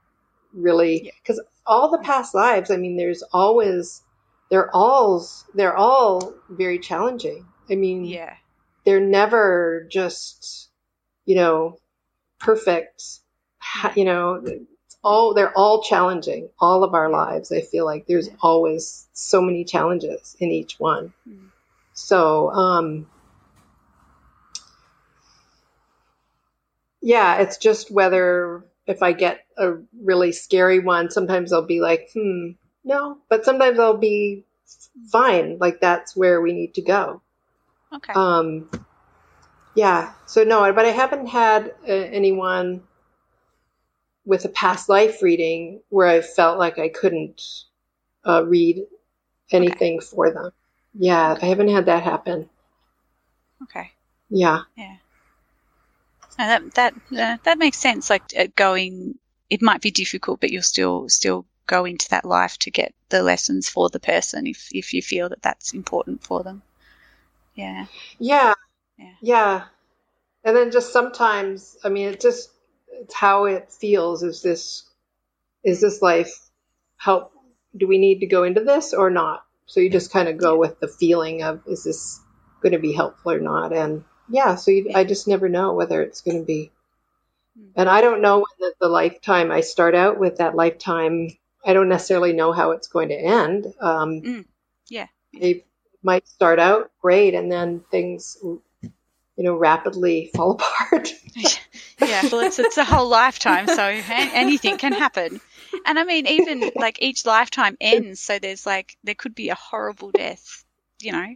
really 0.52 1.04
Yep. 1.04 1.14
because 1.22 1.40
all 1.66 1.90
the 1.90 1.98
past 1.98 2.34
lives. 2.34 2.70
I 2.70 2.76
mean, 2.76 2.96
there's 2.96 3.22
always 3.32 4.02
they're 4.50 4.70
all 4.74 5.26
they're 5.54 5.76
all 5.76 6.34
very 6.48 6.78
challenging. 6.78 7.46
I 7.70 7.74
mean, 7.76 8.04
Yeah. 8.04 8.34
they're 8.84 9.00
never 9.00 9.86
just 9.90 10.68
you 11.26 11.36
know 11.36 11.78
perfect. 12.40 13.02
You 13.96 14.04
know, 14.04 14.42
it's 14.44 14.96
all 15.02 15.34
they're 15.34 15.56
all 15.56 15.82
challenging. 15.82 16.48
All 16.58 16.84
of 16.84 16.94
our 16.94 17.10
lives, 17.10 17.52
I 17.52 17.60
feel 17.60 17.84
like 17.84 18.06
there's 18.06 18.28
always 18.40 19.06
so 19.12 19.40
many 19.40 19.64
challenges 19.64 20.36
in 20.40 20.50
each 20.50 20.78
one. 20.78 21.12
Mm. 21.28 21.48
So, 21.94 22.50
um, 22.50 23.06
yeah, 27.00 27.38
it's 27.38 27.58
just 27.58 27.90
whether 27.90 28.64
if 28.86 29.02
I 29.02 29.12
get 29.12 29.44
a 29.56 29.74
really 30.00 30.32
scary 30.32 30.78
one, 30.78 31.10
sometimes 31.10 31.52
I'll 31.52 31.62
be 31.62 31.80
like, 31.80 32.10
hmm, 32.14 32.50
no, 32.84 33.18
but 33.28 33.44
sometimes 33.44 33.78
I'll 33.78 33.96
be 33.96 34.44
fine. 35.10 35.58
Like 35.58 35.80
that's 35.80 36.16
where 36.16 36.40
we 36.40 36.52
need 36.52 36.74
to 36.74 36.82
go. 36.82 37.22
Okay. 37.92 38.12
Um, 38.14 38.70
yeah. 39.74 40.12
So 40.26 40.44
no, 40.44 40.72
but 40.72 40.84
I 40.84 40.90
haven't 40.90 41.26
had 41.26 41.74
uh, 41.88 41.92
anyone 41.92 42.82
with 44.24 44.44
a 44.44 44.48
past 44.48 44.88
life 44.88 45.22
reading 45.22 45.80
where 45.88 46.06
I 46.06 46.20
felt 46.20 46.58
like 46.58 46.78
I 46.78 46.88
couldn't 46.88 47.42
uh, 48.24 48.44
read 48.46 48.84
anything 49.50 49.98
okay. 49.98 50.06
for 50.06 50.30
them. 50.30 50.52
Yeah, 50.94 51.36
I 51.40 51.46
haven't 51.46 51.68
had 51.68 51.86
that 51.86 52.02
happen. 52.02 52.48
Okay. 53.62 53.90
Yeah. 54.28 54.62
Yeah. 54.76 54.96
No, 56.38 56.46
that 56.46 56.74
that 56.74 56.94
uh, 57.16 57.36
that 57.44 57.58
makes 57.58 57.78
sense. 57.78 58.10
Like 58.10 58.22
uh, 58.36 58.46
going, 58.56 59.18
it 59.50 59.62
might 59.62 59.80
be 59.80 59.90
difficult, 59.90 60.40
but 60.40 60.50
you'll 60.50 60.62
still 60.62 61.08
still 61.08 61.46
go 61.66 61.84
into 61.84 62.08
that 62.10 62.24
life 62.24 62.58
to 62.58 62.70
get 62.70 62.94
the 63.08 63.22
lessons 63.22 63.68
for 63.68 63.88
the 63.88 64.00
person 64.00 64.46
if 64.46 64.68
if 64.72 64.92
you 64.92 65.02
feel 65.02 65.28
that 65.28 65.42
that's 65.42 65.74
important 65.74 66.24
for 66.24 66.42
them. 66.42 66.62
Yeah. 67.54 67.86
Yeah. 68.18 68.54
Yeah. 68.98 69.14
Yeah. 69.20 69.64
And 70.44 70.56
then 70.56 70.70
just 70.70 70.92
sometimes, 70.92 71.76
I 71.84 71.88
mean, 71.88 72.08
it 72.08 72.20
just 72.20 72.50
it's 72.92 73.14
how 73.14 73.46
it 73.46 73.70
feels. 73.70 74.22
Is 74.22 74.42
this 74.42 74.84
is 75.64 75.80
this 75.80 76.02
life 76.02 76.32
help? 76.96 77.32
Do 77.76 77.86
we 77.86 77.98
need 77.98 78.20
to 78.20 78.26
go 78.26 78.44
into 78.44 78.62
this 78.62 78.92
or 78.92 79.10
not? 79.10 79.44
So 79.66 79.80
you 79.80 79.90
just 79.90 80.12
kind 80.12 80.28
of 80.28 80.36
go 80.36 80.58
with 80.58 80.80
the 80.80 80.88
feeling 80.88 81.42
of 81.42 81.62
is 81.66 81.84
this 81.84 82.20
going 82.60 82.72
to 82.72 82.78
be 82.78 82.92
helpful 82.92 83.32
or 83.32 83.40
not? 83.40 83.72
And 83.72 84.04
yeah, 84.28 84.54
so 84.56 84.70
you, 84.70 84.90
I 84.94 85.04
just 85.04 85.28
never 85.28 85.48
know 85.48 85.74
whether 85.74 86.02
it's 86.02 86.20
going 86.20 86.38
to 86.38 86.44
be. 86.44 86.70
Hmm. 87.56 87.66
And 87.76 87.88
I 87.88 88.00
don't 88.00 88.22
know 88.22 88.38
when 88.38 88.44
the, 88.58 88.74
the, 88.80 88.88
lifetime 88.88 89.50
I 89.50 89.60
start 89.60 89.94
out 89.94 90.18
with 90.18 90.38
that 90.38 90.54
lifetime. 90.54 91.28
I 91.64 91.74
don't 91.74 91.88
necessarily 91.88 92.32
know 92.32 92.52
how 92.52 92.72
it's 92.72 92.88
going 92.88 93.08
to 93.10 93.14
end. 93.14 93.66
Um, 93.80 94.22
mm. 94.22 94.44
Yeah, 94.88 95.06
they 95.38 95.64
might 96.02 96.26
start 96.26 96.58
out 96.58 96.90
great, 97.00 97.34
and 97.34 97.50
then 97.50 97.84
things, 97.90 98.36
you 98.42 98.92
know, 99.36 99.54
rapidly 99.54 100.30
fall 100.34 100.52
apart. 100.52 101.14
yeah, 102.00 102.22
well, 102.30 102.40
it's 102.40 102.58
it's 102.58 102.76
a 102.76 102.84
whole 102.84 103.08
lifetime, 103.08 103.66
so 103.66 103.82
anything 103.82 104.78
can 104.78 104.92
happen. 104.92 105.40
And 105.86 105.98
I 105.98 106.04
mean, 106.04 106.26
even 106.26 106.70
like 106.76 107.00
each 107.02 107.24
lifetime 107.24 107.76
ends, 107.80 108.20
so 108.20 108.38
there's 108.38 108.66
like 108.66 108.96
there 109.04 109.14
could 109.14 109.34
be 109.34 109.48
a 109.48 109.54
horrible 109.54 110.10
death, 110.10 110.64
you 111.00 111.12
know. 111.12 111.34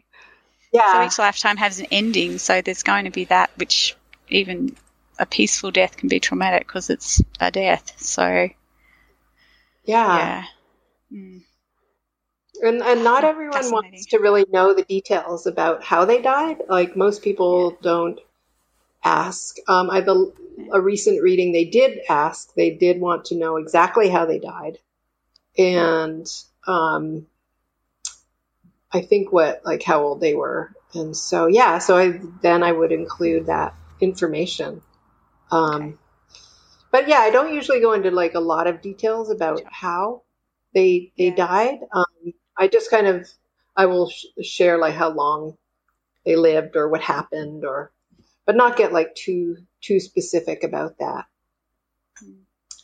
Yeah. 0.72 0.92
So 0.92 1.06
each 1.06 1.18
lifetime 1.18 1.56
has 1.56 1.80
an 1.80 1.86
ending, 1.90 2.38
so 2.38 2.60
there's 2.60 2.82
going 2.82 3.04
to 3.04 3.10
be 3.10 3.24
that, 3.26 3.50
which 3.56 3.96
even 4.28 4.76
a 5.18 5.26
peaceful 5.26 5.70
death 5.70 5.96
can 5.96 6.08
be 6.08 6.20
traumatic 6.20 6.66
because 6.66 6.90
it's 6.90 7.22
a 7.40 7.50
death. 7.50 7.94
So. 7.98 8.48
Yeah. 9.84 10.16
Yeah. 10.18 10.44
Mm. 11.12 11.42
And 12.62 12.82
and 12.82 13.04
not 13.04 13.24
everyone 13.24 13.70
wants 13.70 14.06
to 14.06 14.18
really 14.18 14.46
know 14.50 14.74
the 14.74 14.82
details 14.82 15.46
about 15.46 15.84
how 15.84 16.04
they 16.04 16.22
died. 16.22 16.62
Like 16.68 16.96
most 16.96 17.22
people 17.22 17.72
yeah. 17.72 17.76
don't 17.82 18.20
ask. 19.06 19.56
Um, 19.68 19.88
I 19.90 20.00
the 20.00 20.32
a 20.72 20.80
recent 20.80 21.22
reading 21.22 21.52
they 21.52 21.64
did 21.64 22.00
ask. 22.08 22.52
They 22.54 22.70
did 22.70 23.00
want 23.00 23.26
to 23.26 23.36
know 23.36 23.56
exactly 23.56 24.08
how 24.08 24.26
they 24.26 24.38
died, 24.38 24.78
and 25.56 26.26
um, 26.66 27.26
I 28.92 29.02
think 29.02 29.32
what 29.32 29.62
like 29.64 29.82
how 29.82 30.02
old 30.02 30.20
they 30.20 30.34
were, 30.34 30.72
and 30.92 31.16
so 31.16 31.46
yeah. 31.46 31.78
So 31.78 31.96
I 31.96 32.20
then 32.42 32.62
I 32.62 32.72
would 32.72 32.92
include 32.92 33.46
that 33.46 33.74
information. 34.00 34.82
Um, 35.50 35.98
but 36.90 37.08
yeah, 37.08 37.18
I 37.18 37.30
don't 37.30 37.54
usually 37.54 37.80
go 37.80 37.92
into 37.92 38.10
like 38.10 38.34
a 38.34 38.40
lot 38.40 38.66
of 38.66 38.82
details 38.82 39.30
about 39.30 39.62
how 39.66 40.22
they 40.74 41.12
they 41.16 41.28
yeah. 41.28 41.34
died. 41.36 41.78
Um, 41.92 42.34
I 42.56 42.68
just 42.68 42.90
kind 42.90 43.06
of 43.06 43.28
I 43.76 43.86
will 43.86 44.10
sh- 44.10 44.26
share 44.42 44.78
like 44.78 44.94
how 44.94 45.10
long 45.10 45.56
they 46.24 46.36
lived 46.36 46.76
or 46.76 46.88
what 46.88 47.02
happened 47.02 47.64
or 47.64 47.92
but 48.46 48.56
not 48.56 48.76
get 48.76 48.92
like 48.92 49.14
too 49.14 49.58
too 49.82 50.00
specific 50.00 50.64
about 50.64 50.98
that. 50.98 51.26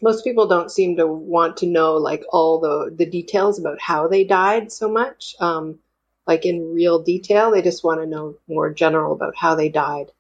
Most 0.03 0.25
people 0.25 0.49
don't 0.49 0.71
seem 0.71 0.97
to 0.97 1.07
want 1.07 1.59
to 1.59 1.67
know 1.67 1.95
like 1.95 2.25
all 2.31 2.61
the 2.61 2.93
the 2.95 3.07
details 3.07 3.59
about 3.59 3.81
how 3.81 4.09
they 4.09 4.25
died 4.25 4.73
so 4.73 4.91
much, 4.91 5.37
um, 5.41 5.79
like 6.27 6.45
in 6.45 6.75
real 6.75 7.03
detail. 7.03 7.53
They 7.53 7.63
just 7.63 7.85
want 7.85 8.01
to 8.01 8.07
know 8.07 8.37
more 8.49 8.73
general 8.75 9.13
about 9.13 9.37
how 9.37 9.55
they 9.55 9.69
died. 9.69 10.11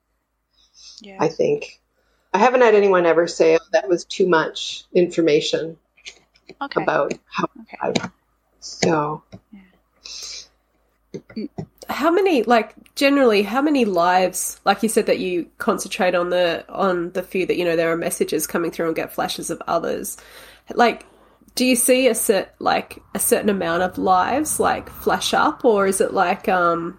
Yeah. 1.00 1.16
I 1.20 1.28
think 1.28 1.80
I 2.32 2.38
haven't 2.38 2.62
had 2.62 2.76
anyone 2.76 3.04
ever 3.04 3.26
say 3.26 3.56
oh, 3.56 3.66
that 3.72 3.88
was 3.88 4.04
too 4.04 4.28
much 4.28 4.84
information 4.94 5.76
okay. 6.60 6.80
about 6.80 7.14
how 7.26 7.48
okay. 7.60 7.76
they 7.82 7.92
died. 7.92 8.10
So. 8.60 9.24
Yeah 9.50 9.60
how 11.92 12.10
many 12.10 12.42
like 12.42 12.74
generally 12.94 13.42
how 13.42 13.62
many 13.62 13.84
lives 13.84 14.60
like 14.64 14.82
you 14.82 14.88
said 14.88 15.06
that 15.06 15.18
you 15.18 15.46
concentrate 15.58 16.14
on 16.14 16.30
the 16.30 16.64
on 16.68 17.12
the 17.12 17.22
few 17.22 17.46
that 17.46 17.56
you 17.56 17.64
know 17.64 17.76
there 17.76 17.90
are 17.92 17.96
messages 17.96 18.46
coming 18.46 18.70
through 18.70 18.86
and 18.86 18.96
get 18.96 19.12
flashes 19.12 19.50
of 19.50 19.62
others? 19.66 20.16
Like 20.74 21.06
do 21.54 21.64
you 21.64 21.76
see 21.76 22.08
a 22.08 22.14
set 22.14 22.54
like 22.58 22.98
a 23.14 23.18
certain 23.18 23.50
amount 23.50 23.82
of 23.82 23.98
lives 23.98 24.58
like 24.58 24.88
flash 24.88 25.34
up? 25.34 25.64
Or 25.64 25.86
is 25.86 26.00
it 26.00 26.12
like 26.12 26.48
um 26.48 26.98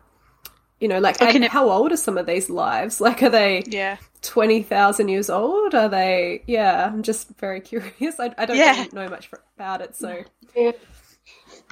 you 0.79 0.87
know 0.87 0.99
like 0.99 1.21
it- 1.21 1.43
how 1.51 1.69
old 1.69 1.91
are 1.91 1.97
some 1.97 2.17
of 2.17 2.25
these 2.25 2.49
lives? 2.49 3.01
Like 3.01 3.23
are 3.23 3.29
they 3.29 3.63
yeah. 3.67 3.97
20,000 4.21 5.07
years 5.09 5.29
old? 5.29 5.75
Are 5.75 5.89
they 5.89 6.43
yeah 6.47 6.85
i'm 6.85 7.03
just 7.03 7.29
very 7.39 7.61
curious. 7.71 8.19
I, 8.19 8.33
I 8.37 8.45
don't 8.45 8.57
yeah. 8.57 8.71
really 8.77 8.89
know 8.93 9.09
much 9.09 9.29
about 9.55 9.81
it 9.81 9.95
so. 9.95 10.23
Yeah. 10.55 10.71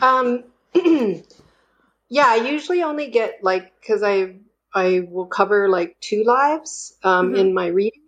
um 0.01 0.43
Yeah, 2.11 2.27
I 2.27 2.35
usually 2.51 2.83
only 2.83 3.09
get 3.09 3.39
like 3.41 3.71
because 3.79 4.03
I 4.03 4.35
I 4.73 5.07
will 5.09 5.27
cover 5.27 5.69
like 5.69 5.95
two 6.01 6.25
lives 6.25 6.93
um, 7.03 7.27
mm-hmm. 7.27 7.35
in 7.35 7.53
my 7.53 7.67
reading, 7.67 8.01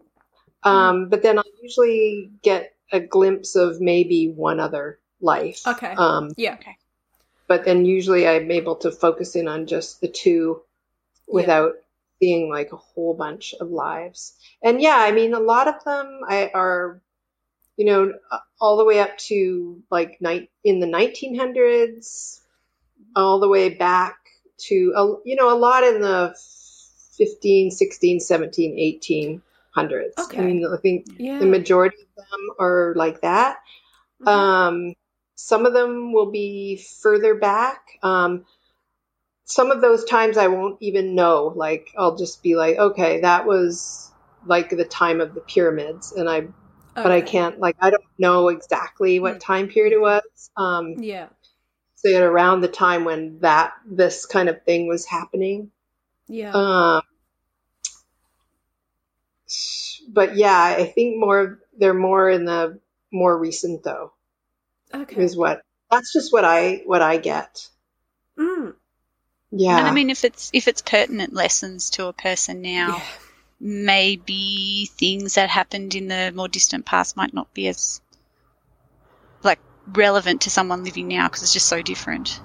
um, 0.62 0.74
mm-hmm. 0.74 1.10
but 1.10 1.24
then 1.24 1.40
I 1.40 1.44
usually 1.62 2.30
get 2.42 2.76
a 2.92 3.00
glimpse 3.00 3.56
of 3.56 3.80
maybe 3.80 4.28
one 4.28 4.60
other 4.60 5.00
life. 5.22 5.66
Okay. 5.66 5.94
Um, 5.94 6.34
yeah. 6.36 6.56
Okay. 6.56 6.76
But 7.48 7.64
then 7.64 7.86
usually 7.86 8.28
I'm 8.28 8.52
able 8.52 8.76
to 8.78 8.92
focus 8.92 9.38
in 9.38 9.48
on 9.48 9.68
just 9.68 10.02
the 10.02 10.10
two 10.10 10.62
without 11.26 11.72
yeah. 11.76 11.82
seeing 12.20 12.50
like 12.50 12.74
a 12.74 12.78
whole 12.78 13.14
bunch 13.14 13.56
of 13.58 13.70
lives. 13.70 14.36
And 14.62 14.82
yeah, 14.82 14.98
I 14.98 15.14
mean, 15.14 15.34
a 15.34 15.40
lot 15.40 15.70
of 15.70 15.82
them 15.86 16.20
I, 16.28 16.52
are, 16.54 17.02
you 17.78 17.86
know, 17.86 18.14
all 18.60 18.76
the 18.76 18.86
way 18.86 19.00
up 19.00 19.18
to 19.30 19.82
like 19.90 20.20
night 20.20 20.50
in 20.62 20.82
the 20.82 20.88
1900s, 20.88 22.42
all 23.16 23.40
the 23.40 23.50
way 23.50 23.70
back 23.70 24.18
to, 24.58 24.94
a, 24.96 25.16
you 25.26 25.36
know, 25.36 25.56
a 25.56 25.58
lot 25.58 25.84
in 25.84 26.02
the 26.02 26.36
15, 27.18 27.72
16, 27.72 28.20
17, 28.20 29.00
1800s. 29.78 30.12
Okay. 30.18 30.38
I 30.38 30.42
mean, 30.42 30.66
I 30.66 30.78
think 30.82 31.08
yeah. 31.18 31.40
the 31.40 31.46
majority 31.46 31.98
of 32.02 32.16
them 32.16 32.40
are 32.60 32.94
like 32.96 33.22
that. 33.22 33.58
Mm-hmm. 34.22 34.28
Um, 34.28 34.94
some 35.36 35.66
of 35.66 35.74
them 35.74 36.14
will 36.14 36.32
be 36.32 36.78
further 37.02 37.36
back. 37.36 37.82
Um, 38.02 38.46
some 39.46 39.72
of 39.72 39.82
those 39.82 40.06
times 40.06 40.38
I 40.38 40.48
won't 40.48 40.78
even 40.82 41.16
know. 41.16 41.54
Like, 41.56 41.90
I'll 41.98 42.16
just 42.16 42.42
be 42.42 42.56
like, 42.56 42.78
okay, 42.78 43.22
that 43.22 43.46
was 43.46 44.12
like 44.46 44.70
the 44.70 44.86
time 44.86 45.22
of 45.22 45.34
the 45.34 45.42
pyramids. 45.42 46.12
And 46.14 46.30
I, 46.30 46.38
okay. 46.38 46.52
but 46.96 47.12
I 47.12 47.22
can't, 47.22 47.60
like, 47.60 47.76
I 47.80 47.90
don't 47.90 48.04
know 48.18 48.50
exactly 48.50 49.20
what 49.20 49.36
mm. 49.36 49.40
time 49.40 49.68
period 49.68 49.94
it 49.94 50.02
was. 50.02 50.50
Um, 50.56 50.96
yeah 51.00 51.28
it 52.04 52.22
around 52.22 52.62
the 52.62 52.68
time 52.68 53.06
when 53.06 53.40
that 53.40 53.74
this 53.86 54.26
kind 54.26 54.50
of 54.50 54.64
thing 54.64 54.88
was 54.88 55.06
happening. 55.06 55.72
Yeah. 56.28 56.52
Um, 56.54 57.02
but 60.08 60.36
yeah, 60.36 60.76
I 60.78 60.86
think 60.86 61.20
more 61.20 61.60
they're 61.78 61.94
more 61.94 62.30
in 62.30 62.46
the 62.46 62.80
more 63.12 63.38
recent 63.38 63.84
though. 63.84 64.14
Okay. 64.94 65.24
Is 65.24 65.36
what 65.36 65.62
that's 65.90 66.14
just 66.14 66.32
what 66.34 66.46
I 66.46 66.84
what 66.86 67.02
I 67.02 67.18
get. 67.18 67.68
Mm. 68.38 68.74
Yeah. 69.52 69.78
And 69.78 69.88
I 69.88 69.92
mean 69.92 70.10
if 70.10 70.24
it's 70.24 70.50
if 70.54 70.68
it's 70.68 70.82
pertinent 70.82 71.34
lessons 71.34 71.90
to 71.92 72.08
a 72.08 72.14
person 72.14 72.62
now, 72.62 72.98
yeah. 72.98 73.04
maybe 73.60 74.90
things 74.98 75.36
that 75.36 75.50
happened 75.50 75.96
in 75.96 76.08
the 76.08 76.32
more 76.36 76.48
distant 76.48 76.86
past 76.86 77.18
might 77.18 77.34
not 77.34 77.54
be 77.54 77.68
as 77.68 78.02
like 78.12 78.13
relevant 79.88 80.42
to 80.42 80.50
someone 80.50 80.84
living 80.84 81.08
now 81.08 81.28
because 81.28 81.44
it's 81.44 81.54
just 81.54 81.68
so 81.68 81.82
different. 81.82 82.40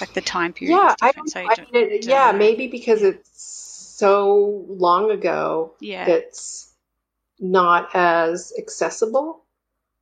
Like 0.00 0.14
the 0.14 0.20
time 0.20 0.52
period. 0.52 0.76
Yeah, 0.76 0.94
I 1.02 1.12
don't, 1.12 1.28
so 1.28 1.40
I 1.40 1.54
don't, 1.54 1.72
mean, 1.72 1.90
it, 1.90 2.06
yeah, 2.06 2.32
maybe 2.32 2.68
because 2.68 3.02
it's 3.02 3.94
so 3.96 4.64
long 4.68 5.10
ago. 5.10 5.74
Yeah, 5.80 6.08
it's 6.08 6.72
not 7.40 7.90
as 7.94 8.52
accessible. 8.58 9.44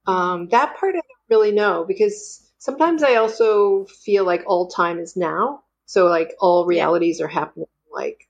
Um, 0.06 0.48
that 0.48 0.76
part 0.76 0.94
I 0.94 0.98
don't 0.98 1.04
really 1.30 1.52
know 1.52 1.84
because 1.84 2.48
sometimes 2.58 3.02
I 3.02 3.16
also 3.16 3.86
feel 3.86 4.24
like 4.24 4.44
all 4.46 4.68
time 4.68 4.98
is 4.98 5.16
now. 5.16 5.62
So 5.86 6.06
like 6.06 6.34
all 6.40 6.66
realities 6.66 7.20
yeah. 7.20 7.26
are 7.26 7.28
happening 7.28 7.68
like 7.96 8.28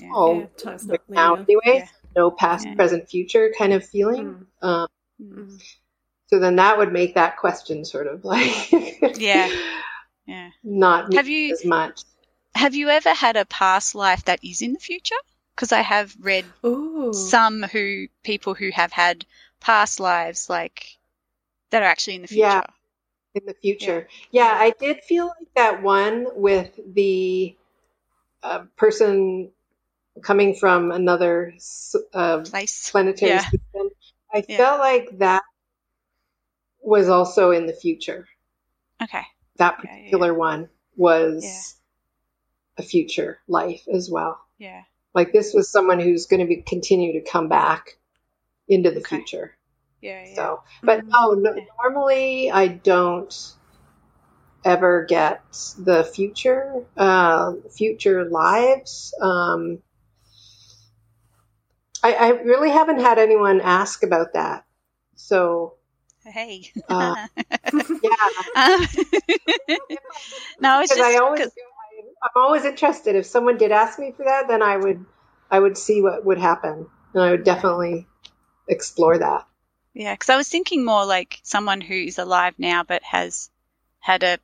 yeah. 0.00 0.10
all 0.12 0.48
yeah, 0.64 0.78
like 0.86 1.08
now 1.08 1.34
anyway. 1.34 1.88
No 2.16 2.30
past, 2.30 2.68
present, 2.76 3.08
future 3.08 3.52
kind 3.58 3.72
of 3.72 3.84
feeling. 3.84 4.46
Mm. 4.62 4.66
Um, 4.66 4.88
mm. 5.20 5.62
So 6.28 6.38
then 6.38 6.56
that 6.56 6.78
would 6.78 6.92
make 6.92 7.14
that 7.14 7.36
question 7.36 7.84
sort 7.84 8.06
of 8.06 8.24
like 8.24 8.72
yeah, 9.18 9.50
yeah, 10.26 10.50
not 10.62 11.12
have 11.14 11.28
you 11.28 11.52
as 11.52 11.64
much. 11.64 12.02
Have 12.54 12.74
you 12.74 12.88
ever 12.88 13.10
had 13.10 13.36
a 13.36 13.44
past 13.44 13.94
life 13.94 14.24
that 14.24 14.42
is 14.42 14.62
in 14.62 14.72
the 14.72 14.78
future? 14.78 15.16
Because 15.54 15.72
I 15.72 15.80
have 15.80 16.14
read 16.18 16.44
Ooh. 16.64 17.12
some 17.12 17.62
who 17.62 18.06
people 18.22 18.54
who 18.54 18.70
have 18.70 18.92
had 18.92 19.24
past 19.60 20.00
lives 20.00 20.48
like 20.48 20.96
that 21.70 21.82
are 21.82 21.86
actually 21.86 22.16
in 22.16 22.22
the 22.22 22.28
future. 22.28 22.40
Yeah. 22.40 22.62
in 23.34 23.46
the 23.46 23.54
future. 23.54 24.08
Yeah. 24.30 24.46
yeah, 24.46 24.58
I 24.60 24.72
did 24.78 25.02
feel 25.02 25.26
like 25.26 25.48
that 25.56 25.82
one 25.82 26.26
with 26.34 26.78
the 26.94 27.56
uh, 28.42 28.64
person 28.76 29.50
coming 30.22 30.54
from 30.54 30.92
another 30.92 31.54
uh, 32.12 32.38
place 32.40 32.90
planetary 32.90 33.32
yeah. 33.32 33.40
system. 33.40 33.90
I 34.32 34.44
yeah. 34.48 34.56
felt 34.56 34.80
like 34.80 35.18
that 35.18 35.42
was 36.84 37.08
also 37.08 37.50
in 37.50 37.66
the 37.66 37.72
future. 37.72 38.26
Okay. 39.02 39.22
That 39.56 39.78
particular 39.78 40.34
one 40.34 40.68
was 40.96 41.76
a 42.76 42.82
future 42.82 43.38
life 43.48 43.86
as 43.92 44.10
well. 44.10 44.40
Yeah. 44.58 44.82
Like 45.14 45.32
this 45.32 45.54
was 45.54 45.70
someone 45.70 46.00
who's 46.00 46.26
going 46.26 46.40
to 46.40 46.46
be 46.46 46.62
continue 46.62 47.12
to 47.14 47.30
come 47.30 47.48
back 47.48 47.98
into 48.68 48.90
the 48.90 49.00
okay. 49.00 49.16
future. 49.16 49.56
Yeah, 50.00 50.24
yeah. 50.26 50.34
So, 50.34 50.62
but 50.82 51.06
mm-hmm. 51.06 51.42
no, 51.42 51.54
normally 51.82 52.50
I 52.50 52.68
don't 52.68 53.54
ever 54.64 55.04
get 55.04 55.42
the 55.78 56.04
future, 56.04 56.84
uh, 56.96 57.52
future 57.70 58.28
lives. 58.28 59.14
Um, 59.20 59.78
I, 62.02 62.12
I 62.12 62.28
really 62.30 62.70
haven't 62.70 63.00
had 63.00 63.18
anyone 63.18 63.60
ask 63.60 64.02
about 64.02 64.34
that. 64.34 64.64
So, 65.16 65.74
hey, 66.24 66.70
uh, 66.88 67.26
yeah. 67.72 68.14
Um, 68.56 68.86
no, 70.60 70.80
it's 70.80 70.94
just 70.94 71.00
I 71.00 71.16
always, 71.16 71.48
I'm 72.22 72.30
always 72.42 72.64
interested. 72.64 73.16
If 73.16 73.26
someone 73.26 73.58
did 73.58 73.72
ask 73.72 73.98
me 73.98 74.12
for 74.16 74.24
that, 74.24 74.48
then 74.48 74.62
I 74.62 74.76
would, 74.76 75.04
I 75.50 75.58
would 75.58 75.76
see 75.76 76.02
what 76.02 76.24
would 76.24 76.38
happen, 76.38 76.86
and 77.12 77.22
I 77.22 77.30
would 77.30 77.44
definitely 77.44 78.06
explore 78.68 79.18
that. 79.18 79.46
Yeah, 79.92 80.14
because 80.14 80.28
I 80.28 80.36
was 80.36 80.48
thinking 80.48 80.84
more 80.84 81.06
like 81.06 81.40
someone 81.44 81.80
who 81.80 81.94
is 81.94 82.18
alive 82.18 82.54
now 82.58 82.82
but 82.82 83.02
has 83.04 83.50
had 84.00 84.24
a 84.24 84.38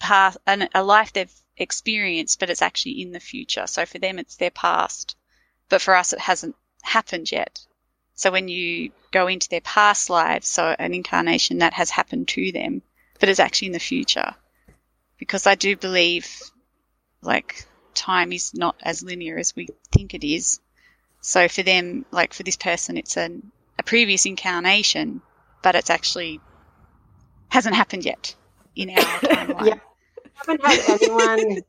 past, 0.00 0.38
an, 0.46 0.68
a 0.74 0.82
life 0.82 1.12
they've 1.12 1.32
experienced, 1.56 2.40
but 2.40 2.50
it's 2.50 2.62
actually 2.62 3.02
in 3.02 3.12
the 3.12 3.20
future. 3.20 3.66
So 3.66 3.86
for 3.86 3.98
them, 3.98 4.18
it's 4.18 4.36
their 4.36 4.50
past, 4.50 5.16
but 5.68 5.80
for 5.80 5.94
us, 5.94 6.12
it 6.12 6.18
hasn't 6.18 6.56
happened 6.82 7.30
yet. 7.30 7.60
So 8.20 8.30
when 8.30 8.48
you 8.48 8.90
go 9.12 9.28
into 9.28 9.48
their 9.48 9.62
past 9.62 10.10
lives, 10.10 10.46
so 10.46 10.76
an 10.78 10.92
incarnation 10.92 11.60
that 11.60 11.72
has 11.72 11.88
happened 11.88 12.28
to 12.28 12.52
them, 12.52 12.82
but 13.18 13.30
it's 13.30 13.40
actually 13.40 13.68
in 13.68 13.72
the 13.72 13.78
future. 13.78 14.34
Because 15.16 15.46
I 15.46 15.54
do 15.54 15.74
believe, 15.74 16.28
like, 17.22 17.64
time 17.94 18.34
is 18.34 18.52
not 18.52 18.76
as 18.82 19.02
linear 19.02 19.38
as 19.38 19.56
we 19.56 19.68
think 19.90 20.12
it 20.12 20.22
is. 20.22 20.60
So 21.22 21.48
for 21.48 21.62
them, 21.62 22.04
like 22.10 22.34
for 22.34 22.42
this 22.42 22.58
person, 22.58 22.98
it's 22.98 23.16
an 23.16 23.52
a 23.78 23.82
previous 23.82 24.26
incarnation, 24.26 25.22
but 25.62 25.74
it's 25.74 25.88
actually 25.88 26.42
hasn't 27.48 27.74
happened 27.74 28.04
yet 28.04 28.34
in 28.76 28.90
our 28.90 28.96
timeline. 29.22 29.66
yeah, 29.66 29.78
I 30.26 30.30
haven't 30.34 30.66
had 30.66 31.00
anyone. 31.00 31.62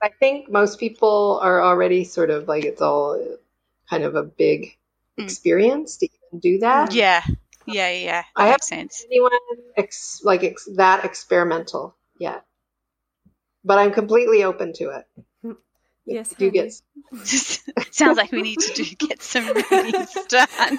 I 0.00 0.10
think 0.20 0.48
most 0.48 0.78
people 0.78 1.40
are 1.42 1.60
already 1.60 2.04
sort 2.04 2.30
of 2.30 2.46
like 2.46 2.64
it's 2.64 2.80
all 2.80 3.20
kind 3.88 4.04
of 4.04 4.14
a 4.14 4.22
big. 4.22 4.76
Mm. 5.20 5.24
experience 5.24 5.96
to 5.98 6.06
even 6.06 6.40
do 6.40 6.58
that. 6.60 6.90
Mm. 6.90 6.94
Yeah, 6.94 7.22
yeah, 7.66 7.90
yeah. 7.90 8.24
I 8.36 8.46
haven't 8.46 8.64
sense. 8.64 9.04
anyone 9.06 9.32
ex- 9.76 10.20
like 10.24 10.44
ex- 10.44 10.68
that 10.76 11.04
experimental 11.04 11.96
yet, 12.18 12.44
but 13.64 13.78
I'm 13.78 13.92
completely 13.92 14.44
open 14.44 14.72
to 14.74 14.90
it. 14.90 15.04
Mm. 15.44 15.56
Yes, 16.06 16.34
do 16.34 16.50
get. 16.50 16.72
Sounds 17.92 18.16
like 18.16 18.32
we 18.32 18.42
need 18.42 18.58
to 18.58 18.72
do 18.82 18.84
get 18.96 19.22
some 19.22 19.52
readings 19.52 20.16
done. 20.28 20.78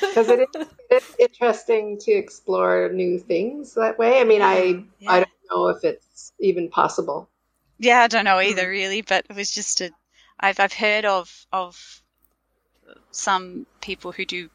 Because 0.00 0.28
it 0.28 0.40
is 0.40 0.66
it's 0.90 1.16
interesting 1.18 1.98
to 1.98 2.12
explore 2.12 2.90
new 2.92 3.18
things 3.18 3.74
that 3.74 3.98
way. 3.98 4.20
I 4.20 4.24
mean, 4.24 4.42
I 4.42 4.84
yeah. 4.98 5.10
I 5.10 5.16
don't 5.20 5.30
know 5.50 5.68
if 5.68 5.84
it's 5.84 6.32
even 6.40 6.70
possible. 6.70 7.28
Yeah, 7.78 8.00
I 8.00 8.08
don't 8.08 8.24
know 8.24 8.40
either, 8.40 8.68
really. 8.68 9.02
But 9.02 9.26
it 9.28 9.36
was 9.36 9.50
just 9.50 9.80
a. 9.80 9.90
I've 10.40 10.58
I've 10.60 10.72
heard 10.72 11.04
of 11.04 11.46
of 11.52 12.02
some 13.10 13.66
people 13.80 14.12
who 14.12 14.24
do 14.24 14.50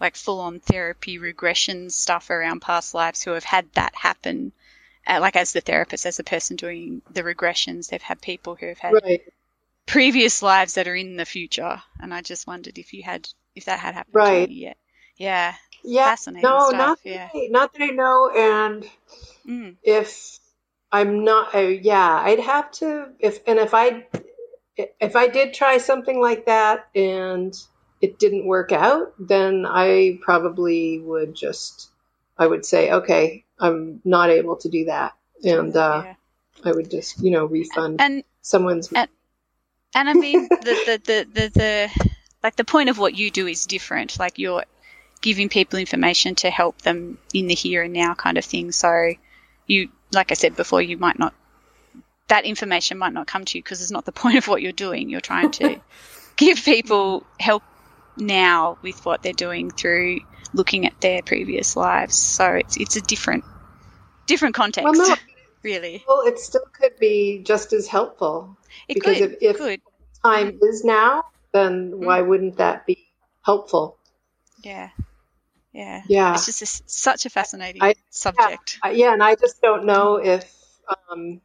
like 0.00 0.16
full 0.16 0.40
on 0.40 0.60
therapy 0.60 1.18
regression 1.18 1.90
stuff 1.90 2.30
around 2.30 2.60
past 2.60 2.94
lives 2.94 3.22
who 3.22 3.32
have 3.32 3.44
had 3.44 3.66
that 3.74 3.94
happen 3.94 4.52
uh, 5.08 5.20
like 5.20 5.36
as 5.36 5.52
the 5.52 5.60
therapist, 5.60 6.04
as 6.04 6.18
the 6.18 6.24
person 6.24 6.56
doing 6.56 7.02
the 7.10 7.22
regressions, 7.22 7.88
they've 7.88 8.02
had 8.02 8.20
people 8.20 8.54
who 8.54 8.66
have 8.66 8.78
had 8.78 8.92
right. 8.92 9.22
previous 9.86 10.42
lives 10.42 10.74
that 10.74 10.86
are 10.86 10.94
in 10.94 11.16
the 11.16 11.24
future, 11.24 11.82
and 11.98 12.12
I 12.12 12.20
just 12.20 12.46
wondered 12.46 12.78
if 12.78 12.92
you 12.92 13.02
had 13.02 13.28
if 13.56 13.64
that 13.64 13.80
had 13.80 13.94
happened 13.94 14.14
right. 14.14 14.46
to 14.46 14.52
you 14.52 14.66
yet. 14.66 14.76
Yeah, 15.16 15.54
yeah, 15.82 16.04
fascinating 16.04 16.48
no, 16.48 16.68
stuff. 16.68 16.78
not 16.78 16.98
yeah. 17.04 17.28
that 17.32 17.38
I, 17.38 17.46
not 17.50 17.72
that 17.72 17.82
I 17.82 17.86
know, 17.86 18.30
and 18.36 18.90
mm. 19.48 19.76
if 19.82 20.38
I'm 20.92 21.24
not, 21.24 21.54
uh, 21.54 21.60
yeah, 21.60 22.20
I'd 22.22 22.40
have 22.40 22.70
to 22.72 23.08
if 23.18 23.40
and 23.46 23.58
if 23.58 23.72
I 23.72 24.06
if 24.76 25.16
I 25.16 25.28
did 25.28 25.54
try 25.54 25.78
something 25.78 26.20
like 26.20 26.46
that 26.46 26.86
and 26.94 27.54
it 28.00 28.18
didn't 28.18 28.46
work 28.46 28.72
out, 28.72 29.14
then 29.18 29.66
I 29.66 30.18
probably 30.22 30.98
would 31.00 31.34
just 31.34 31.90
I 32.38 32.46
would 32.46 32.64
say, 32.64 32.90
okay, 32.90 33.44
I'm 33.58 34.00
not 34.04 34.30
able 34.30 34.56
to 34.56 34.68
do 34.68 34.84
that, 34.86 35.14
and 35.42 35.76
uh, 35.76 36.02
yeah. 36.04 36.14
I 36.64 36.72
would 36.72 36.90
just 36.90 37.20
you 37.22 37.30
know 37.30 37.46
refund 37.46 38.00
and 38.00 38.24
someone's. 38.42 38.92
And, 38.92 39.08
and 39.94 40.08
I 40.08 40.14
mean 40.14 40.48
the, 40.50 40.56
the, 40.56 41.02
the, 41.04 41.26
the, 41.32 41.48
the 41.48 42.10
like 42.42 42.56
the 42.56 42.64
point 42.64 42.88
of 42.88 42.98
what 42.98 43.16
you 43.16 43.30
do 43.30 43.46
is 43.46 43.66
different. 43.66 44.18
Like 44.18 44.38
you're 44.38 44.64
giving 45.20 45.48
people 45.48 45.78
information 45.78 46.34
to 46.36 46.50
help 46.50 46.80
them 46.82 47.18
in 47.34 47.48
the 47.48 47.54
here 47.54 47.82
and 47.82 47.92
now 47.92 48.14
kind 48.14 48.38
of 48.38 48.44
thing. 48.44 48.70
So 48.72 49.14
you, 49.66 49.90
like 50.12 50.30
I 50.30 50.34
said 50.34 50.56
before, 50.56 50.80
you 50.80 50.96
might 50.96 51.18
not 51.18 51.34
that 52.28 52.44
information 52.44 52.98
might 52.98 53.12
not 53.12 53.26
come 53.26 53.44
to 53.44 53.58
you 53.58 53.62
because 53.62 53.82
it's 53.82 53.90
not 53.90 54.04
the 54.04 54.12
point 54.22 54.38
of 54.38 54.46
what 54.46 54.62
you're 54.62 54.72
doing. 54.72 55.08
You're 55.08 55.20
trying 55.20 55.50
to 55.52 55.80
give 56.36 56.64
people 56.64 57.24
help 57.40 57.62
now 58.18 58.78
with 58.82 59.04
what 59.04 59.22
they're 59.22 59.32
doing 59.32 59.70
through 59.70 60.20
looking 60.52 60.86
at 60.86 61.00
their 61.00 61.22
previous 61.22 61.76
lives. 61.76 62.16
So 62.16 62.52
it's 62.52 62.76
it's 62.76 62.96
a 62.96 63.00
different 63.00 63.44
different 64.26 64.54
context. 64.54 64.98
Well, 64.98 65.08
no, 65.08 65.16
really. 65.62 66.04
Well, 66.06 66.22
it 66.26 66.38
still 66.38 66.64
could 66.72 66.98
be 66.98 67.42
just 67.44 67.72
as 67.72 67.86
helpful. 67.86 68.56
It 68.88 68.94
because 68.94 69.18
could, 69.18 69.38
if, 69.40 69.56
if 69.60 69.80
time 70.22 70.52
mm. 70.52 70.68
is 70.68 70.84
now, 70.84 71.24
then 71.52 71.92
mm. 71.92 72.04
why 72.04 72.22
wouldn't 72.22 72.58
that 72.58 72.86
be 72.86 73.08
helpful? 73.42 73.98
Yeah. 74.62 74.90
Yeah. 75.72 76.02
Yeah. 76.08 76.34
It's 76.34 76.46
just 76.46 76.62
a, 76.62 76.82
such 76.86 77.26
a 77.26 77.30
fascinating 77.30 77.82
I, 77.82 77.94
subject. 78.10 78.78
Yeah, 78.84 78.90
yeah, 78.90 79.12
and 79.12 79.22
I 79.22 79.34
just 79.34 79.60
don't 79.60 79.84
know 79.84 80.16
if 80.16 80.52
um, 81.10 81.40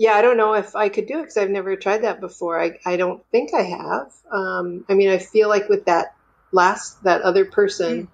yeah, 0.00 0.14
I 0.14 0.22
don't 0.22 0.38
know 0.38 0.54
if 0.54 0.74
I 0.74 0.88
could 0.88 1.06
do 1.06 1.18
it 1.18 1.24
because 1.24 1.36
I've 1.36 1.50
never 1.50 1.76
tried 1.76 2.04
that 2.04 2.20
before. 2.20 2.58
I, 2.58 2.78
I 2.86 2.96
don't 2.96 3.22
think 3.30 3.52
I 3.52 3.60
have. 3.60 4.10
Um, 4.32 4.86
I 4.88 4.94
mean, 4.94 5.10
I 5.10 5.18
feel 5.18 5.50
like 5.50 5.68
with 5.68 5.84
that 5.84 6.14
last 6.52 7.04
that 7.04 7.20
other 7.20 7.44
person 7.44 8.04
mm. 8.04 8.08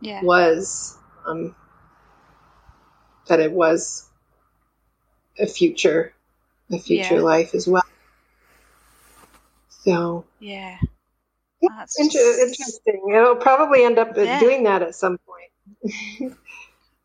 yeah. 0.00 0.20
was 0.24 0.98
um, 1.24 1.54
that 3.28 3.38
it 3.38 3.52
was 3.52 4.08
a 5.38 5.46
future 5.46 6.12
a 6.72 6.78
future 6.78 7.16
yeah. 7.16 7.20
life 7.20 7.54
as 7.54 7.68
well 7.68 7.84
so 9.68 10.24
yeah, 10.40 10.78
yeah 11.60 11.68
oh, 11.70 11.84
inter- 11.98 12.18
just... 12.18 12.40
interesting 12.40 13.02
it'll 13.14 13.36
probably 13.36 13.84
end 13.84 13.98
up 13.98 14.16
yeah. 14.16 14.40
doing 14.40 14.64
that 14.64 14.82
at 14.82 14.94
some 14.94 15.18
point 15.18 16.34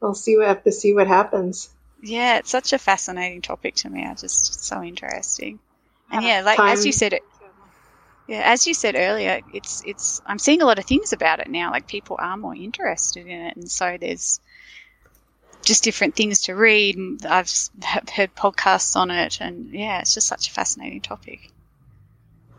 we'll 0.01 0.15
see 0.15 0.37
what 0.37 0.47
have 0.47 0.63
to 0.63 0.71
see 0.71 0.93
what 0.93 1.07
happens 1.07 1.69
yeah 2.01 2.37
it's 2.37 2.49
such 2.49 2.73
a 2.73 2.77
fascinating 2.77 3.41
topic 3.41 3.75
to 3.75 3.89
me 3.89 4.05
i 4.05 4.13
just 4.13 4.63
so 4.63 4.81
interesting 4.81 5.59
and 6.11 6.23
yeah 6.23 6.41
like 6.41 6.59
as 6.59 6.85
you 6.85 6.91
said 6.91 7.13
it 7.13 7.23
yeah, 8.31 8.43
as 8.45 8.65
you 8.65 8.73
said 8.73 8.95
earlier, 8.95 9.41
it's 9.53 9.83
it's 9.85 10.21
I'm 10.25 10.39
seeing 10.39 10.61
a 10.61 10.65
lot 10.65 10.79
of 10.79 10.85
things 10.85 11.11
about 11.11 11.41
it 11.41 11.49
now. 11.49 11.71
Like 11.71 11.85
people 11.85 12.15
are 12.17 12.37
more 12.37 12.55
interested 12.55 13.27
in 13.27 13.41
it, 13.41 13.57
and 13.57 13.69
so 13.69 13.97
there's 13.99 14.39
just 15.63 15.83
different 15.83 16.15
things 16.15 16.43
to 16.43 16.53
read. 16.53 16.97
I've 17.25 17.51
heard 17.83 18.33
podcasts 18.33 18.95
on 18.95 19.11
it, 19.11 19.41
and 19.41 19.73
yeah, 19.73 19.99
it's 19.99 20.13
just 20.13 20.27
such 20.27 20.47
a 20.47 20.51
fascinating 20.51 21.01
topic. 21.01 21.51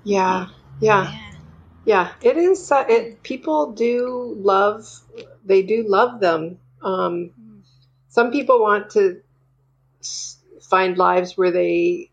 Yeah, 0.05 0.49
yeah, 0.79 1.11
yeah. 1.11 1.33
yeah 1.87 2.13
it 2.21 2.37
is. 2.37 2.71
Uh, 2.71 2.85
it 2.87 3.23
people 3.23 3.73
do 3.73 4.37
love. 4.39 4.87
They 5.43 5.63
do 5.63 5.87
love 5.89 6.21
them. 6.21 6.59
Um, 6.83 7.31
mm. 7.41 7.63
Some 8.11 8.31
people 8.31 8.61
want 8.61 8.91
to 8.91 9.23
find 10.63 10.97
lives 10.97 11.37
where 11.37 11.51
they 11.51 12.11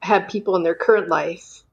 have 0.00 0.28
people 0.28 0.56
in 0.56 0.62
their 0.62 0.74
current 0.74 1.08
life 1.08 1.64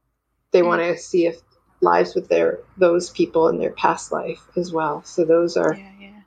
they 0.55 0.61
mm. 0.61 0.67
want 0.67 0.81
to 0.81 0.97
see 0.97 1.25
if 1.25 1.41
lives 1.81 2.15
with 2.15 2.29
their 2.29 2.59
those 2.77 3.09
people 3.09 3.49
in 3.49 3.57
their 3.57 3.71
past 3.71 4.11
life 4.11 4.41
as 4.55 4.71
well. 4.71 5.03
So 5.03 5.25
those 5.25 5.57
are 5.57 5.75
yeah, 5.75 5.91
yeah. 5.99 6.21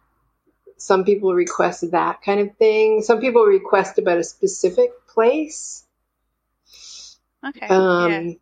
some 0.77 1.05
people 1.05 1.33
request 1.35 1.91
that 1.91 2.21
kind 2.23 2.41
of 2.41 2.57
thing. 2.57 3.01
Some 3.01 3.21
people 3.21 3.45
request 3.45 3.99
about 3.99 4.19
a 4.19 4.25
specific 4.25 4.91
place. 5.09 5.87
Okay. 7.47 7.67
Um, 7.67 8.11
yeah. 8.11 8.33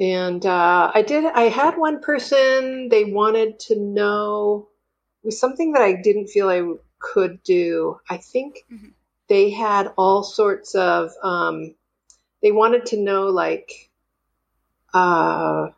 And 0.00 0.44
uh, 0.44 0.90
I 0.92 1.02
did. 1.02 1.24
I 1.24 1.42
had 1.42 1.78
one 1.78 2.00
person. 2.00 2.88
They 2.88 3.04
wanted 3.04 3.60
to 3.68 3.78
know 3.78 4.68
was 5.22 5.38
something 5.38 5.72
that 5.72 5.82
I 5.82 5.94
didn't 6.02 6.26
feel 6.26 6.48
I 6.48 6.62
could 7.12 7.42
do. 7.42 8.00
I 8.08 8.16
think 8.16 8.64
Mhm. 8.72 8.92
they 9.28 9.50
had 9.50 9.92
all 9.96 10.22
sorts 10.22 10.74
of. 10.74 11.12
Um, 11.22 11.74
they 12.42 12.52
wanted 12.52 12.86
to 12.86 13.00
know 13.00 13.28
like, 13.28 13.90
uh, 14.92 15.68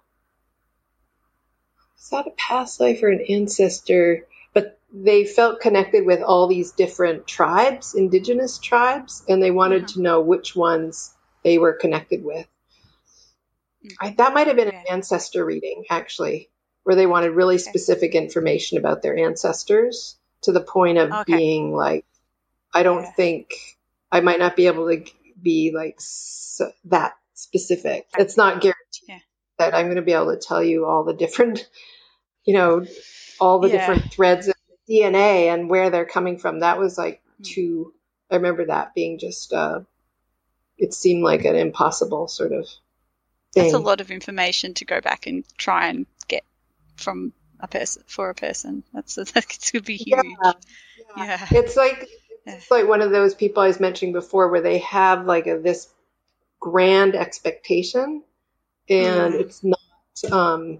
is 1.99 2.11
that 2.11 2.27
a 2.27 2.31
past 2.31 2.81
life 2.81 3.03
or 3.03 3.09
an 3.09 3.25
ancestor? 3.29 4.27
But 4.53 4.79
they 4.93 5.25
felt 5.25 5.61
connected 5.61 6.07
with 6.07 6.23
all 6.23 6.47
these 6.47 6.73
different 6.73 7.27
tribes, 7.27 7.95
indigenous 7.95 8.59
tribes, 8.59 9.25
and 9.29 9.43
they 9.43 9.51
wanted 9.51 9.83
Mhm. 9.83 9.95
to 9.95 10.01
know 10.01 10.21
which 10.21 10.57
ones 10.57 11.15
they 11.43 11.59
were 11.59 11.73
connected 11.73 12.25
with. 12.25 12.47
I, 14.01 14.11
that 14.11 14.35
might 14.35 14.47
have 14.49 14.57
been 14.57 14.69
an 14.69 14.87
ancestor 14.91 15.45
reading, 15.45 15.85
actually, 15.91 16.51
where 16.83 16.97
they 16.97 17.07
wanted 17.07 17.31
really 17.31 17.59
specific 17.59 18.15
information 18.15 18.79
about 18.79 19.03
their 19.03 19.17
ancestors 19.17 20.19
to 20.47 20.53
the 20.53 20.61
point 20.61 20.97
of 20.99 21.13
Okay. 21.13 21.37
being 21.37 21.73
like, 21.75 22.07
I 22.73 22.83
don't 22.83 23.03
Yeah. 23.03 23.13
think 23.13 23.51
I 24.11 24.21
might 24.21 24.39
not 24.39 24.57
be 24.57 24.69
able 24.69 24.89
to 24.89 25.05
be 25.41 25.73
like 25.75 25.97
s 25.99 26.61
that 26.87 27.15
specific. 27.35 28.07
It's 28.17 28.37
not 28.37 28.61
guaranteed 28.63 29.09
Yeah. 29.09 29.19
that 29.59 29.75
I'm 29.75 29.87
going 29.87 29.97
to 29.97 30.03
be 30.03 30.13
able 30.13 30.35
to 30.35 30.41
tell 30.41 30.63
you 30.63 30.87
all 30.87 31.05
the 31.05 31.15
different, 31.15 31.69
you 32.45 32.55
know, 32.55 32.87
all 33.41 33.59
the 33.59 33.69
Yeah. 33.69 33.79
different 33.79 34.13
threads 34.13 34.49
of 34.49 34.55
DNA 34.89 35.53
and 35.53 35.69
where 35.69 35.91
they're 35.91 36.07
coming 36.07 36.39
from. 36.39 36.61
That 36.61 36.79
was 36.79 36.97
like 36.97 37.23
Mm. 37.41 37.45
too, 37.45 37.95
I 38.31 38.37
remember 38.37 38.67
that 38.67 38.95
being 38.95 39.19
just, 39.19 39.53
uh, 39.53 39.81
it 40.79 40.95
seemed 40.95 41.25
like 41.25 41.45
an 41.45 41.57
impossible 41.57 42.29
sort 42.29 42.53
of 42.53 42.67
thing. 43.53 43.65
That's 43.65 43.75
a 43.75 43.79
lot 43.79 44.01
of 44.01 44.11
information 44.11 44.75
to 44.75 44.85
go 44.85 45.01
back 45.01 45.27
and 45.27 45.45
try 45.59 45.89
and 45.89 46.07
get 46.29 46.45
from 46.97 47.33
a 47.61 47.69
person 47.69 48.03
for 48.07 48.31
a 48.31 48.35
person. 48.35 48.83
That's 48.93 49.15
that 49.33 49.47
could 49.73 49.85
be 49.85 49.97
huge. 49.97 50.25
Yeah. 50.43 50.53
Yeah. 51.17 51.47
It's 51.53 51.77
like 51.77 52.09
it's 52.47 52.71
like 52.71 52.89
one 52.89 53.03
of 53.03 53.11
those 53.11 53.35
people 53.35 53.63
I 53.63 53.69
was 53.69 53.81
mentioning 53.81 54.13
before 54.13 54.49
where 54.51 54.61
they 54.61 54.79
have 54.79 55.27
like 55.27 55.47
a, 55.47 55.59
this 55.59 55.89
grand 56.61 57.15
expectation 57.15 58.23
and 58.89 59.35
Mm. 59.35 59.41
it's 59.41 59.65
not 59.65 60.33
um 60.33 60.79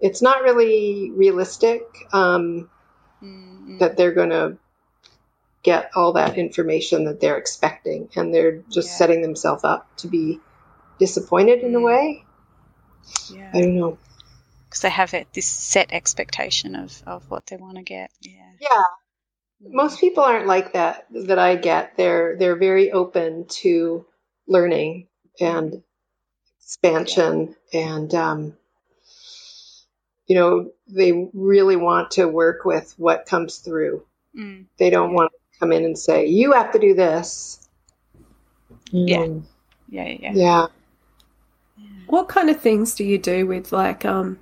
it's 0.00 0.22
not 0.22 0.42
really 0.42 1.10
realistic 1.10 1.82
um 2.12 2.68
Mm, 3.22 3.78
that 3.78 3.96
they're 3.96 4.12
going 4.12 4.28
to 4.30 4.58
get 5.62 5.90
all 5.96 6.12
that 6.12 6.36
information 6.36 7.04
that 7.06 7.18
they're 7.18 7.38
expecting 7.38 8.08
and 8.14 8.32
they're 8.32 8.58
just 8.70 8.90
Yeah. 8.90 8.96
setting 8.98 9.22
themselves 9.22 9.64
up 9.64 9.88
to 9.96 10.08
be 10.08 10.40
disappointed 10.98 11.60
in 11.60 11.74
a 11.74 11.78
Mm. 11.78 11.84
way. 11.84 12.24
yeah. 13.30 13.50
I 13.54 13.60
don't 13.62 13.74
know. 13.76 13.98
Because 14.76 14.82
they 14.82 14.90
have 14.90 15.14
it, 15.14 15.28
this 15.32 15.46
set 15.46 15.90
expectation 15.90 16.76
of, 16.76 17.02
of 17.06 17.30
what 17.30 17.46
they 17.46 17.56
want 17.56 17.78
to 17.78 17.82
get. 17.82 18.10
Yeah. 18.20 18.52
Yeah, 18.60 18.82
Mm. 19.64 19.72
most 19.72 19.98
people 20.00 20.22
aren't 20.22 20.46
like 20.46 20.74
that 20.74 21.06
that 21.12 21.38
I 21.38 21.56
get. 21.56 21.96
They're 21.96 22.36
they're 22.36 22.56
very 22.56 22.92
open 22.92 23.46
to 23.62 24.04
learning 24.46 25.08
and 25.40 25.82
expansion, 26.60 27.56
and 27.72 28.14
um, 28.14 28.56
you 30.26 30.36
know 30.36 30.72
they 30.88 31.30
really 31.32 31.76
want 31.76 32.10
to 32.12 32.28
work 32.28 32.66
with 32.66 32.92
what 32.98 33.24
comes 33.24 33.56
through. 33.60 34.04
Mm, 34.38 34.66
They 34.76 34.90
don't 34.90 35.14
want 35.14 35.32
to 35.32 35.58
come 35.58 35.72
in 35.72 35.86
and 35.86 35.98
say 35.98 36.26
you 36.26 36.52
have 36.52 36.72
to 36.72 36.78
do 36.78 36.92
this. 36.92 37.66
Yeah. 38.90 39.24
Mm, 39.24 39.44
yeah, 39.88 40.16
yeah. 40.20 40.32
yeah. 40.34 40.66
What 42.08 42.28
kind 42.28 42.50
of 42.50 42.60
things 42.60 42.94
do 42.94 43.04
you 43.04 43.16
do 43.16 43.46
with 43.46 43.72
like 43.72 44.04
um 44.04 44.38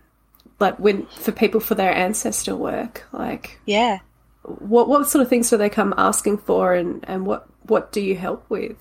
like 0.61 0.79
when 0.79 1.07
for 1.07 1.33
people 1.33 1.61
for 1.61 1.75
their 1.75 1.93
ancestor 1.95 2.57
work? 2.57 3.05
Like 3.13 3.59
Yeah. 3.67 3.99
what 4.43 4.89
what 4.89 5.09
sort 5.09 5.23
of 5.23 5.29
things 5.29 5.51
do 5.51 5.57
they 5.57 5.71
come 5.71 5.95
asking 5.97 6.39
for 6.39 6.75
and 6.75 7.05
and 7.09 7.27
what 7.27 7.47
what 7.63 7.93
do 7.93 8.01
you 8.01 8.17
help 8.17 8.49
with? 8.51 8.77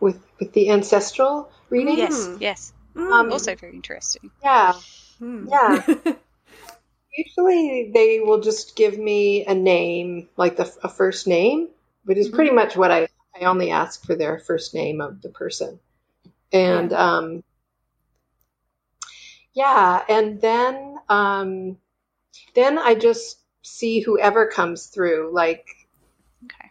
With 0.00 0.20
with 0.40 0.52
the 0.52 0.70
ancestral 0.70 1.50
reading. 1.70 1.96
Yes, 1.98 2.26
Mm. 2.26 2.40
yes. 2.40 2.72
Um, 2.96 3.32
Also 3.32 3.54
very 3.54 3.74
interesting. 3.74 4.30
Yeah. 4.42 4.72
Mm. 5.20 5.48
Yeah. 5.50 6.14
Usually 7.16 7.90
they 7.94 8.20
will 8.20 8.40
just 8.40 8.76
give 8.76 8.98
me 8.98 9.46
a 9.46 9.54
name, 9.54 10.28
like 10.36 10.56
the, 10.56 10.70
a 10.82 10.88
first 10.88 11.26
name, 11.26 11.68
which 12.04 12.18
is 12.18 12.28
pretty 12.28 12.50
much 12.50 12.76
what 12.76 12.90
I, 12.90 13.08
I 13.34 13.46
only 13.46 13.70
ask 13.70 14.04
for 14.04 14.14
their 14.16 14.38
first 14.38 14.74
name 14.74 15.00
of 15.00 15.22
the 15.22 15.30
person. 15.30 15.80
And, 16.52 16.92
um, 16.92 17.42
yeah, 19.56 20.04
and 20.08 20.40
then, 20.40 20.98
um, 21.08 21.78
then 22.54 22.78
I 22.78 22.94
just 22.94 23.40
see 23.62 24.00
whoever 24.00 24.46
comes 24.48 24.86
through. 24.86 25.30
Like, 25.32 25.66
Okay. 26.44 26.70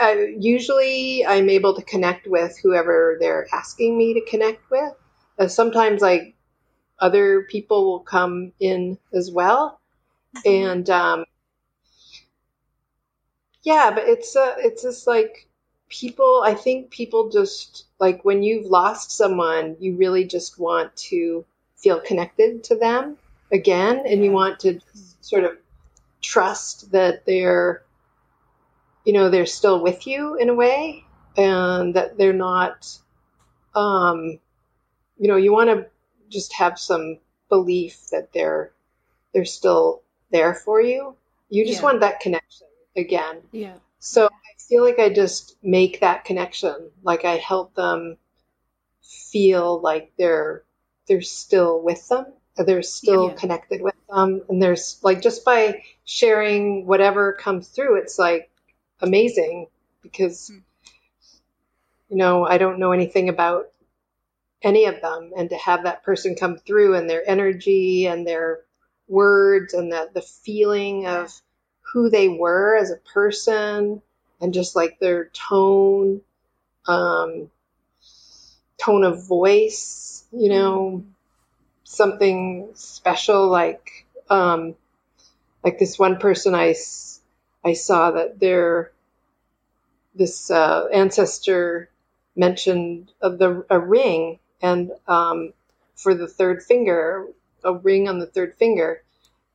uh, 0.00 0.20
usually 0.38 1.24
I'm 1.24 1.48
able 1.48 1.76
to 1.76 1.82
connect 1.82 2.26
with 2.26 2.58
whoever 2.58 3.18
they're 3.20 3.46
asking 3.52 3.96
me 3.96 4.14
to 4.14 4.30
connect 4.30 4.68
with. 4.70 4.94
Uh, 5.38 5.48
sometimes 5.48 6.02
like 6.02 6.34
other 6.98 7.42
people 7.42 7.84
will 7.84 8.00
come 8.00 8.52
in 8.60 8.98
as 9.12 9.30
well, 9.30 9.80
and 10.44 10.90
um, 10.90 11.24
yeah, 13.62 13.92
but 13.94 14.04
it's 14.08 14.36
uh, 14.36 14.56
it's 14.58 14.82
just 14.82 15.06
like 15.06 15.48
people. 15.88 16.42
I 16.44 16.54
think 16.54 16.90
people 16.90 17.30
just 17.30 17.86
like 18.00 18.24
when 18.24 18.42
you've 18.42 18.66
lost 18.66 19.12
someone, 19.12 19.76
you 19.80 19.96
really 19.96 20.24
just 20.24 20.58
want 20.58 20.94
to 21.10 21.44
feel 21.84 22.00
connected 22.00 22.64
to 22.64 22.76
them 22.76 23.18
again, 23.52 24.02
and 24.06 24.24
you 24.24 24.32
want 24.32 24.60
to 24.60 24.80
sort 25.20 25.44
of 25.44 25.52
trust 26.22 26.90
that 26.92 27.26
they're 27.26 27.82
you 29.04 29.12
know 29.12 29.28
they're 29.28 29.44
still 29.60 29.82
with 29.82 30.06
you 30.06 30.36
in 30.36 30.48
a 30.48 30.54
way 30.54 31.04
and 31.36 31.94
that 31.94 32.16
they're 32.16 32.32
not 32.32 32.88
um 33.74 34.38
you 35.18 35.28
know 35.28 35.36
you 35.36 35.52
want 35.52 35.68
to 35.68 35.86
just 36.30 36.54
have 36.54 36.78
some 36.78 37.18
belief 37.50 38.08
that 38.10 38.32
they're 38.32 38.72
they're 39.34 39.44
still 39.44 40.00
there 40.32 40.54
for 40.54 40.80
you 40.80 41.14
you 41.50 41.66
just 41.66 41.82
Yeah. 41.82 41.88
want 41.88 42.00
that 42.00 42.20
connection 42.20 42.68
again 42.96 43.42
Yeah. 43.52 43.76
so 43.98 44.24
i 44.26 44.52
feel 44.68 44.82
like 44.82 44.98
i 44.98 45.10
just 45.10 45.56
make 45.62 46.00
that 46.00 46.24
connection 46.24 46.90
like 47.02 47.26
i 47.26 47.36
help 47.36 47.74
them 47.74 48.16
feel 49.02 49.78
like 49.80 50.12
they're 50.16 50.64
they're 51.08 51.22
still 51.22 51.80
with 51.82 52.08
them 52.08 52.26
they're 52.56 52.82
still 52.82 53.30
Yeah. 53.30 53.34
connected 53.34 53.82
with 53.82 53.94
them 54.08 54.42
and 54.48 54.62
there's 54.62 55.00
like 55.02 55.22
just 55.22 55.44
by 55.44 55.82
sharing 56.04 56.86
whatever 56.86 57.32
comes 57.32 57.68
through 57.68 57.96
it's 57.96 58.18
like 58.18 58.50
amazing 59.00 59.66
because 60.02 60.48
Hmm. 60.48 60.58
you 62.10 62.16
know 62.16 62.46
i 62.46 62.58
don't 62.58 62.78
know 62.78 62.92
anything 62.92 63.28
about 63.28 63.70
any 64.62 64.86
of 64.86 65.00
them 65.00 65.32
and 65.36 65.50
to 65.50 65.56
have 65.56 65.84
that 65.84 66.02
person 66.04 66.36
come 66.36 66.56
through 66.56 66.94
and 66.94 67.08
their 67.08 67.28
energy 67.28 68.06
and 68.06 68.26
their 68.26 68.60
words 69.08 69.74
and 69.74 69.92
the, 69.92 70.10
the 70.14 70.22
feeling 70.22 71.06
of 71.06 71.30
who 71.92 72.08
they 72.08 72.28
were 72.28 72.76
as 72.76 72.90
a 72.90 72.96
person 72.96 74.00
and 74.40 74.54
just 74.54 74.74
like 74.74 74.98
their 74.98 75.26
tone 75.26 76.22
um, 76.86 77.50
tone 78.84 79.04
of 79.04 79.26
voice 79.26 80.24
you 80.32 80.48
know 80.48 81.04
something 81.84 82.70
special 82.74 83.48
like 83.48 84.06
um, 84.30 84.74
like 85.62 85.78
this 85.78 85.98
one 85.98 86.18
person 86.18 86.54
I, 86.54 86.74
I 87.64 87.74
saw 87.74 88.12
that 88.12 88.40
their 88.40 88.92
this 90.14 90.50
uh, 90.50 90.86
ancestor 90.92 91.88
mentioned 92.36 93.12
of 93.20 93.38
the 93.38 93.64
a 93.70 93.78
ring 93.78 94.38
and 94.60 94.92
um, 95.06 95.52
for 95.94 96.14
the 96.14 96.28
third 96.28 96.62
finger 96.62 97.26
a 97.62 97.72
ring 97.72 98.08
on 98.08 98.18
the 98.18 98.26
third 98.26 98.56
finger. 98.58 99.02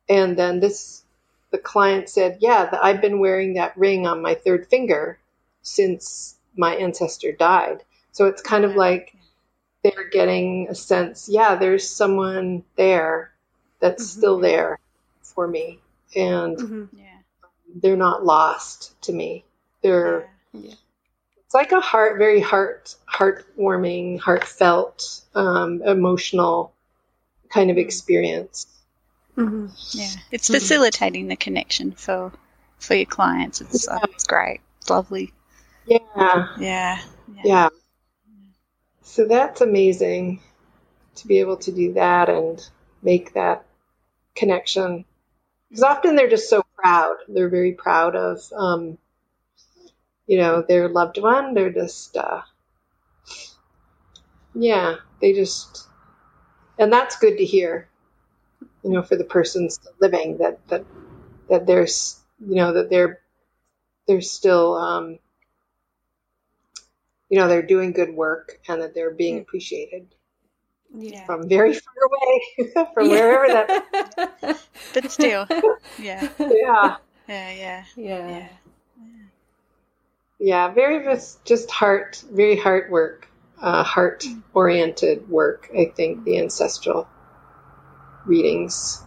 And 0.08 0.36
then 0.36 0.60
this 0.60 1.04
the 1.52 1.58
client 1.58 2.08
said 2.08 2.38
yeah 2.40 2.70
th- 2.70 2.80
i've 2.82 3.00
been 3.00 3.18
wearing 3.18 3.54
that 3.54 3.76
ring 3.76 4.06
on 4.06 4.22
my 4.22 4.34
third 4.34 4.68
finger 4.68 5.18
since 5.62 6.36
my 6.56 6.74
ancestor 6.76 7.32
died. 7.32 7.82
So 8.12 8.26
it's 8.26 8.42
kind 8.42 8.64
of 8.64 8.76
like 8.76 9.14
they're 9.82 10.08
getting 10.10 10.68
a 10.68 10.74
sense 10.74 11.28
yeah 11.28 11.54
there's 11.56 11.88
someone 11.88 12.62
there 12.76 13.32
that's 13.80 14.04
Mhm. 14.04 14.18
still 14.18 14.38
there 14.38 14.78
for 15.22 15.46
me 15.46 15.80
and 16.14 16.60
hmm 16.60 16.84
Yeah. 16.92 17.18
they're 17.76 17.96
not 17.96 18.24
lost 18.24 19.00
to 19.02 19.12
me 19.12 19.44
they're 19.82 20.28
yeah. 20.52 20.74
it's 21.44 21.54
like 21.54 21.72
a 21.72 21.80
heart 21.80 22.18
very 22.18 22.40
heart 22.40 22.94
heartwarming 23.08 24.18
heartfelt 24.20 25.22
um, 25.34 25.82
emotional 25.82 26.72
kind 27.48 27.70
of 27.70 27.76
Mm. 27.76 27.80
experience 27.80 28.66
hmm 29.34 29.66
Yeah. 29.92 30.10
It's 30.30 30.48
Mhm. 30.48 30.54
facilitating 30.54 31.28
the 31.28 31.36
connection 31.36 31.92
for 31.92 32.32
for 32.78 32.94
your 32.94 33.06
clients. 33.06 33.60
It's 33.60 33.86
uh, 33.88 33.98
it's 34.04 34.24
great. 34.24 34.60
It's 34.80 34.90
lovely. 34.90 35.32
yeah 35.86 36.46
Yeah. 36.58 36.98
yeah 37.42 37.68
so 39.10 39.26
that's 39.26 39.60
amazing 39.60 40.40
to 41.16 41.26
be 41.28 41.40
able 41.40 41.56
to 41.58 41.72
do 41.72 41.94
that 41.94 42.28
and 42.28 42.64
make 43.02 43.34
that 43.34 43.66
connection. 44.36 45.04
Because 45.68 45.82
often 45.82 46.16
they're 46.16 46.30
just 46.30 46.48
so 46.48 46.64
proud. 46.76 47.16
They're 47.28 47.48
very 47.48 47.72
proud 47.72 48.16
of, 48.16 48.40
um, 48.56 48.98
you 50.26 50.38
know, 50.38 50.62
their 50.62 50.88
loved 50.88 51.18
one. 51.18 51.54
They're 51.54 51.72
just, 51.72 52.16
uh, 52.16 52.42
yeah, 54.54 54.96
they 55.20 55.32
just, 55.32 55.88
and 56.78 56.92
that's 56.92 57.18
good 57.18 57.38
to 57.38 57.44
hear. 57.44 57.88
You 58.84 58.90
know, 58.90 59.02
for 59.02 59.16
the 59.16 59.24
person 59.24 59.70
still 59.70 59.92
living, 60.00 60.38
that 60.38 60.66
that 60.68 60.84
that 61.48 61.66
there's, 61.66 62.20
you 62.40 62.56
know, 62.56 62.74
that 62.74 62.90
they're 62.90 63.20
they're 64.06 64.20
still, 64.22 64.74
um, 64.76 65.18
you 67.30 67.38
know, 67.38 67.48
they're 67.48 67.62
doing 67.62 67.92
good 67.92 68.14
work 68.14 68.58
and 68.68 68.82
that 68.82 68.94
they're 68.94 69.14
being 69.14 69.40
appreciated 69.40 70.14
Yeah. 70.94 71.26
from 71.26 71.48
very 71.48 71.74
far 71.74 71.94
away, 72.06 72.86
from 72.94 73.10
wherever 73.10 73.50
that. 73.50 73.70
But 74.92 75.10
still, 75.10 75.48
yeah, 75.96 76.28
Yeah, 76.50 76.96
yeah, 77.28 77.50
yeah, 77.52 77.84
yeah. 77.96 78.26
yeah. 78.26 78.48
yeah, 80.38 80.68
very 80.72 81.04
just 81.04 81.44
just 81.44 81.70
heart, 81.70 82.22
very 82.30 82.56
heart 82.56 82.90
work, 82.90 83.28
uh, 83.62 83.82
heart 83.84 84.24
oriented 84.54 85.28
work. 85.28 85.70
I 85.76 85.92
think 85.96 86.24
the 86.24 86.38
ancestral 86.38 87.08
readings. 88.26 89.02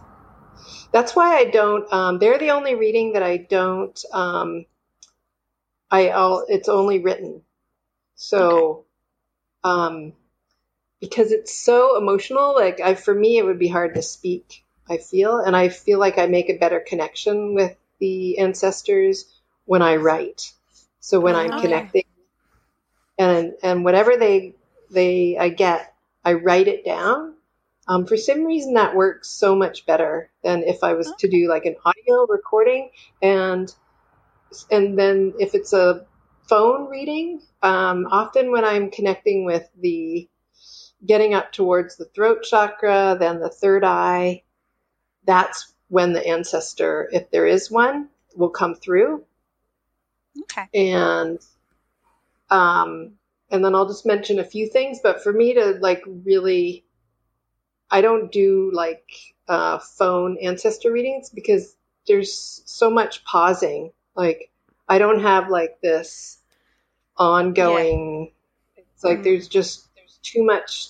That's 0.92 1.16
why 1.16 1.36
I 1.36 1.44
don't. 1.46 1.92
Um, 1.92 2.18
they're 2.18 2.38
the 2.38 2.50
only 2.52 2.74
reading 2.74 3.12
that 3.14 3.22
I 3.22 3.38
don't. 3.38 3.98
Um, 4.12 4.66
I 5.90 6.10
all 6.10 6.44
it's 6.48 6.68
only 6.68 7.00
written, 7.00 7.42
so 8.14 8.84
um, 9.62 10.12
because 11.00 11.32
it's 11.32 11.54
so 11.54 11.96
emotional. 11.98 12.54
Like 12.54 12.80
I, 12.80 12.94
for 12.94 13.14
me, 13.14 13.38
it 13.38 13.44
would 13.44 13.58
be 13.58 13.68
hard 13.68 13.94
to 13.94 14.02
speak. 14.02 14.64
I 14.88 14.98
feel, 14.98 15.38
and 15.38 15.56
I 15.56 15.68
feel 15.70 15.98
like 15.98 16.18
I 16.18 16.26
make 16.26 16.50
a 16.50 16.58
better 16.58 16.80
connection 16.80 17.54
with 17.54 17.74
the 18.00 18.38
ancestors 18.38 19.24
when 19.64 19.82
I 19.82 19.96
write. 19.96 20.52
So 21.00 21.20
when 21.20 21.36
I'm 21.36 21.52
Okay. 21.52 21.60
connecting, 21.60 22.04
and 23.18 23.54
and 23.62 23.84
whatever 23.84 24.16
they 24.16 24.54
they 24.90 25.36
I 25.38 25.48
get, 25.48 25.94
I 26.24 26.34
write 26.34 26.68
it 26.68 26.84
down. 26.84 27.34
Um, 27.86 28.06
for 28.06 28.16
some 28.16 28.44
reason, 28.44 28.74
that 28.74 28.96
works 28.96 29.28
so 29.28 29.54
much 29.54 29.84
better 29.84 30.30
than 30.42 30.62
if 30.62 30.82
I 30.82 30.94
was 30.94 31.12
to 31.18 31.28
do 31.28 31.48
like 31.48 31.66
an 31.66 31.76
audio 31.84 32.26
recording, 32.28 32.90
and 33.22 33.72
and 34.70 34.98
then 34.98 35.34
if 35.38 35.54
it's 35.54 35.72
a 35.72 36.06
phone 36.48 36.88
reading, 36.88 37.40
um, 37.62 38.06
often 38.10 38.50
when 38.50 38.64
I'm 38.64 38.90
connecting 38.90 39.44
with 39.44 39.68
the 39.80 40.28
getting 41.04 41.34
up 41.34 41.52
towards 41.52 41.96
the 41.96 42.06
throat 42.06 42.42
chakra, 42.42 43.16
then 43.18 43.40
the 43.40 43.50
third 43.50 43.84
eye, 43.84 44.42
that's 45.26 45.72
when 45.88 46.12
the 46.12 46.26
ancestor, 46.26 47.08
if 47.12 47.30
there 47.30 47.46
is 47.46 47.70
one, 47.70 48.08
will 48.36 48.50
come 48.50 48.74
through. 48.74 49.24
Okay. 50.42 50.66
and 50.74 51.38
um 52.50 53.12
and 53.50 53.64
then 53.64 53.74
I'll 53.74 53.86
just 53.86 54.04
mention 54.04 54.40
a 54.40 54.44
few 54.44 54.68
things 54.68 54.98
but 55.00 55.22
for 55.22 55.32
me 55.32 55.54
to 55.54 55.78
like 55.80 56.02
really 56.06 56.84
I 57.90 58.00
don't 58.00 58.32
do 58.32 58.70
like 58.72 59.08
uh 59.46 59.78
phone 59.78 60.38
ancestor 60.42 60.90
readings 60.90 61.30
because 61.30 61.76
there's 62.06 62.62
so 62.66 62.90
much 62.90 63.24
pausing. 63.24 63.92
Like 64.14 64.50
I 64.88 64.98
don't 64.98 65.20
have 65.20 65.48
like 65.48 65.80
this 65.80 66.38
ongoing 67.16 68.32
it's 68.76 69.04
like 69.04 69.20
Mm. 69.20 69.24
there's 69.24 69.48
just 69.48 69.88
there's 69.94 70.18
too 70.22 70.44
much 70.44 70.88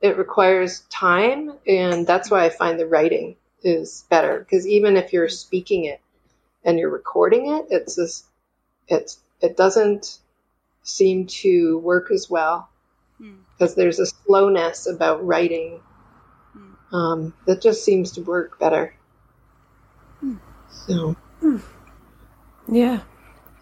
it 0.00 0.16
requires 0.16 0.80
time 0.90 1.52
and 1.66 2.06
that's 2.06 2.30
why 2.30 2.44
I 2.44 2.50
find 2.50 2.78
the 2.78 2.86
writing 2.86 3.36
is 3.62 4.04
better 4.10 4.38
because 4.38 4.66
even 4.66 4.96
if 4.96 5.12
you're 5.12 5.28
speaking 5.28 5.84
it 5.84 6.00
and 6.64 6.78
you're 6.78 6.90
recording 6.90 7.52
it 7.54 7.66
it's 7.70 7.96
just 7.96 8.26
it's 8.88 9.18
it 9.40 9.56
doesn't 9.56 10.18
seem 10.82 11.26
to 11.26 11.78
work 11.78 12.10
as 12.10 12.30
well 12.30 12.68
Hmm. 13.18 13.36
because 13.52 13.74
there's 13.74 13.98
a 13.98 14.06
slowness 14.06 14.86
about 14.86 15.26
writing 15.26 15.80
Hmm. 16.52 16.94
um, 16.96 17.34
that 17.46 17.60
just 17.62 17.84
seems 17.84 18.12
to 18.12 18.22
work 18.22 18.58
better. 18.58 18.94
Hmm. 20.20 20.36
So 20.70 21.16
Yeah. 22.68 23.00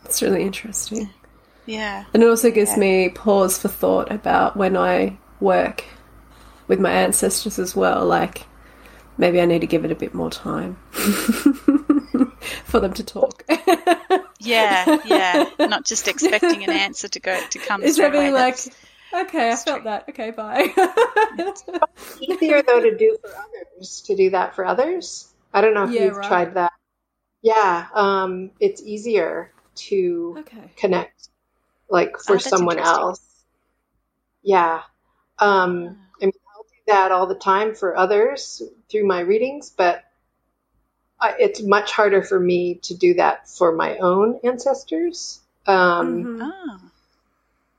It's 0.04 0.22
really 0.22 0.42
interesting. 0.42 1.10
Yeah. 1.66 2.04
And 2.12 2.22
it 2.22 2.28
also 2.28 2.50
gives 2.50 2.72
Yeah. 2.72 2.78
me 2.78 3.08
pause 3.10 3.58
for 3.58 3.68
thought 3.68 4.10
about 4.12 4.56
when 4.56 4.76
I 4.76 5.16
work 5.40 5.84
with 6.68 6.78
my 6.80 6.90
ancestors 6.90 7.58
as 7.58 7.74
well. 7.74 8.04
Like, 8.06 8.42
maybe 9.18 9.40
I 9.40 9.46
need 9.46 9.60
to 9.62 9.66
give 9.66 9.84
it 9.84 9.90
a 9.92 9.94
bit 9.94 10.14
more 10.14 10.30
time 10.30 10.74
for 12.64 12.80
them 12.80 12.92
to 12.94 13.02
talk. 13.04 13.44
Yeah, 14.40 14.98
yeah. 15.06 15.48
Not 15.58 15.86
just 15.86 16.06
expecting 16.06 16.64
an 16.64 16.70
answer 16.70 17.08
to 17.08 17.18
go 17.18 17.40
to 17.48 17.58
come 17.60 17.82
Is 17.82 17.94
straight 17.94 18.12
that 18.12 18.20
being 18.20 18.34
like, 18.34 18.56
That's- 18.56 19.26
okay, 19.28 19.46
I 19.46 19.50
that's 19.50 19.64
felt 19.64 19.76
true. 19.80 19.84
that. 19.84 20.06
Okay, 20.10 20.32
bye. 20.32 20.68
easier 22.20 22.60
though 22.62 22.80
to 22.80 22.94
do 22.94 23.16
for 23.22 23.30
others 23.30 24.02
to 24.02 24.14
do 24.14 24.28
that 24.30 24.54
for 24.54 24.66
others. 24.66 25.32
I 25.54 25.62
don't 25.62 25.72
know 25.72 25.84
if 25.84 25.92
Yeah, 25.92 26.04
you've 26.04 26.16
right. 26.18 26.28
tried 26.28 26.54
that. 26.54 26.72
Yeah, 27.40 27.86
um, 27.94 28.50
it's 28.60 28.82
easier 28.82 29.50
to 29.76 30.36
okay. 30.40 30.70
connect 30.76 31.28
like 31.88 32.14
Oh, 32.16 32.22
for 32.24 32.34
that's 32.34 32.48
someone 32.48 32.78
else. 32.78 33.20
Yeah. 34.42 34.82
Um, 35.38 35.96
I 36.20 36.26
mean, 36.26 36.32
I'll 36.54 36.62
do 36.62 36.78
that 36.88 37.12
all 37.12 37.26
the 37.26 37.34
time 37.34 37.74
for 37.74 37.96
others 37.96 38.62
through 38.88 39.06
my 39.06 39.20
readings, 39.20 39.70
but 39.70 40.04
I, 41.20 41.34
it's 41.38 41.62
much 41.62 41.92
harder 41.92 42.22
for 42.22 42.38
me 42.38 42.74
to 42.82 42.94
do 42.94 43.14
that 43.14 43.48
for 43.48 43.72
my 43.72 43.98
own 43.98 44.40
ancestors. 44.44 45.40
Um, 45.66 46.24
Mhm. 46.24 46.38
Oh, 46.42 46.80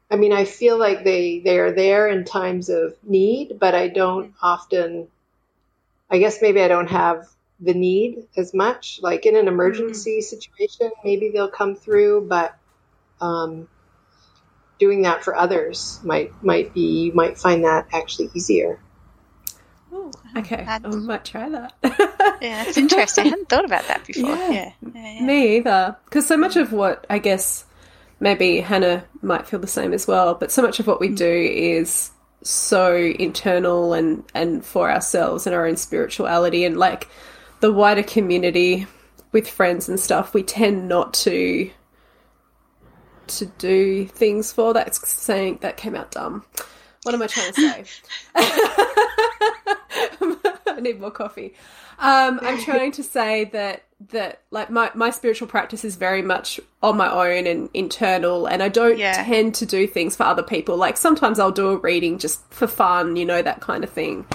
I 0.09 0.15
mean, 0.15 0.33
I 0.33 0.45
feel 0.45 0.77
like 0.77 1.03
they, 1.03 1.39
they 1.39 1.59
are 1.59 1.71
there 1.71 2.07
in 2.07 2.25
times 2.25 2.69
of 2.69 2.95
need, 3.03 3.59
but 3.59 3.75
I 3.75 3.87
don't 3.87 4.33
often, 4.41 5.07
I 6.09 6.17
guess 6.19 6.41
maybe 6.41 6.61
I 6.61 6.67
don't 6.67 6.89
have 6.89 7.27
the 7.59 7.73
need 7.73 8.27
as 8.35 8.53
much. 8.53 8.99
Like 9.01 9.25
in 9.25 9.35
an 9.35 9.47
emergency 9.47 10.21
situation, 10.21 10.91
maybe 11.03 11.29
they'll 11.29 11.49
come 11.49 11.75
through, 11.75 12.27
but 12.27 12.55
um, 13.21 13.67
doing 14.79 15.03
that 15.03 15.23
for 15.23 15.35
others 15.35 15.99
might, 16.03 16.31
might 16.43 16.73
be, 16.73 17.03
you 17.05 17.13
might 17.13 17.37
find 17.37 17.63
that 17.63 17.87
actually 17.93 18.29
easier. 18.33 18.79
Ooh, 19.93 20.11
okay, 20.35 20.65
I 20.67 20.79
That's- 20.79 20.95
might 20.95 21.23
try 21.23 21.47
that. 21.49 21.73
yeah, 22.41 22.65
that's 22.65 22.77
interesting. 22.77 23.27
I 23.27 23.29
hadn't 23.29 23.47
thought 23.47 23.65
about 23.65 23.87
that 23.87 24.05
before. 24.05 24.29
Yeah. 24.29 24.51
Yeah, 24.51 24.71
yeah, 24.93 25.13
yeah. 25.13 25.25
Me 25.25 25.57
either. 25.57 25.95
Because 26.05 26.27
so 26.27 26.35
much 26.35 26.57
of 26.57 26.73
what 26.73 27.05
I 27.09 27.19
guess 27.19 27.63
maybe 28.19 28.59
Hannah 28.59 29.05
might 29.21 29.47
feel 29.47 29.59
the 29.59 29.67
same 29.67 29.93
as 29.93 30.05
well, 30.07 30.35
but 30.35 30.51
so 30.51 30.61
much 30.61 30.81
of 30.81 30.87
what 30.87 30.99
we 30.99 31.07
do 31.07 31.25
is 31.25 32.11
so 32.41 32.93
internal 32.95 33.93
and 33.93 34.23
and 34.33 34.63
for 34.65 34.91
ourselves 34.91 35.47
and 35.47 35.55
our 35.55 35.65
own 35.65 35.77
spirituality 35.77 36.65
and 36.65 36.77
like 36.77 37.07
the 37.65 37.73
wider 37.73 38.03
community 38.03 38.85
with 39.31 39.49
friends 39.49 39.89
and 39.89 39.99
stuff 39.99 40.35
we 40.35 40.43
tend 40.43 40.87
not 40.87 41.15
to 41.15 41.67
to 43.25 43.47
do 43.57 44.05
things 44.05 44.51
for 44.53 44.71
that's 44.71 45.09
saying 45.09 45.57
that 45.61 45.75
came 45.75 45.95
out 45.95 46.11
dumb. 46.11 46.45
What 47.01 47.15
am 47.15 47.23
i 47.23 47.27
trying 47.27 47.51
to 47.53 47.61
say? 47.61 47.83
I 50.67 50.79
need 50.79 50.99
more 51.01 51.09
coffee. 51.09 51.55
Um, 51.97 52.39
i'm 52.43 52.59
trying 52.61 52.91
to 52.91 53.01
say 53.03 53.45
that 53.45 53.81
that 54.11 54.41
like 54.51 54.69
my, 54.69 54.91
my 54.93 55.09
spiritual 55.09 55.47
practice 55.47 55.83
is 55.83 55.95
very 55.95 56.21
much 56.21 56.59
on 56.83 56.97
my 56.97 57.09
own 57.09 57.47
and 57.47 57.67
internal 57.73 58.45
and 58.45 58.61
i 58.61 58.67
don't 58.69 58.99
Yeah. 58.99 59.23
tend 59.23 59.55
to 59.55 59.65
do 59.65 59.87
things 59.87 60.15
for 60.15 60.21
other 60.23 60.43
people. 60.43 60.77
Like 60.77 60.97
sometimes 60.97 61.39
i'll 61.39 61.51
do 61.51 61.69
a 61.69 61.77
reading 61.77 62.19
just 62.19 62.41
for 62.53 62.67
fun 62.67 63.15
you 63.15 63.25
know 63.25 63.41
that 63.41 63.59
kind 63.59 63.83
of 63.83 63.89
thing. 63.89 64.27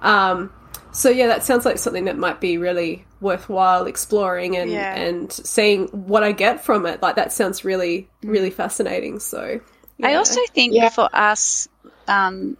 Um, 0.00 0.52
so 0.94 1.10
yeah 1.10 1.26
that 1.26 1.42
sounds 1.42 1.64
like 1.66 1.76
something 1.78 2.04
that 2.06 2.16
might 2.16 2.40
be 2.40 2.56
really 2.56 3.04
worthwhile 3.20 3.86
exploring 3.86 4.56
and 4.56 4.70
Yeah. 4.70 4.94
and 4.94 5.30
seeing 5.32 5.88
what 5.88 6.22
i 6.22 6.32
get 6.32 6.64
from 6.64 6.86
it 6.86 7.02
like 7.02 7.16
that 7.16 7.32
sounds 7.32 7.64
really 7.64 8.08
really 8.22 8.50
fascinating 8.50 9.18
so 9.20 9.60
I 10.02 10.14
also 10.16 10.40
think 10.52 10.74
Yeah. 10.74 10.88
for 10.88 11.08
us, 11.12 11.68
um, 12.08 12.56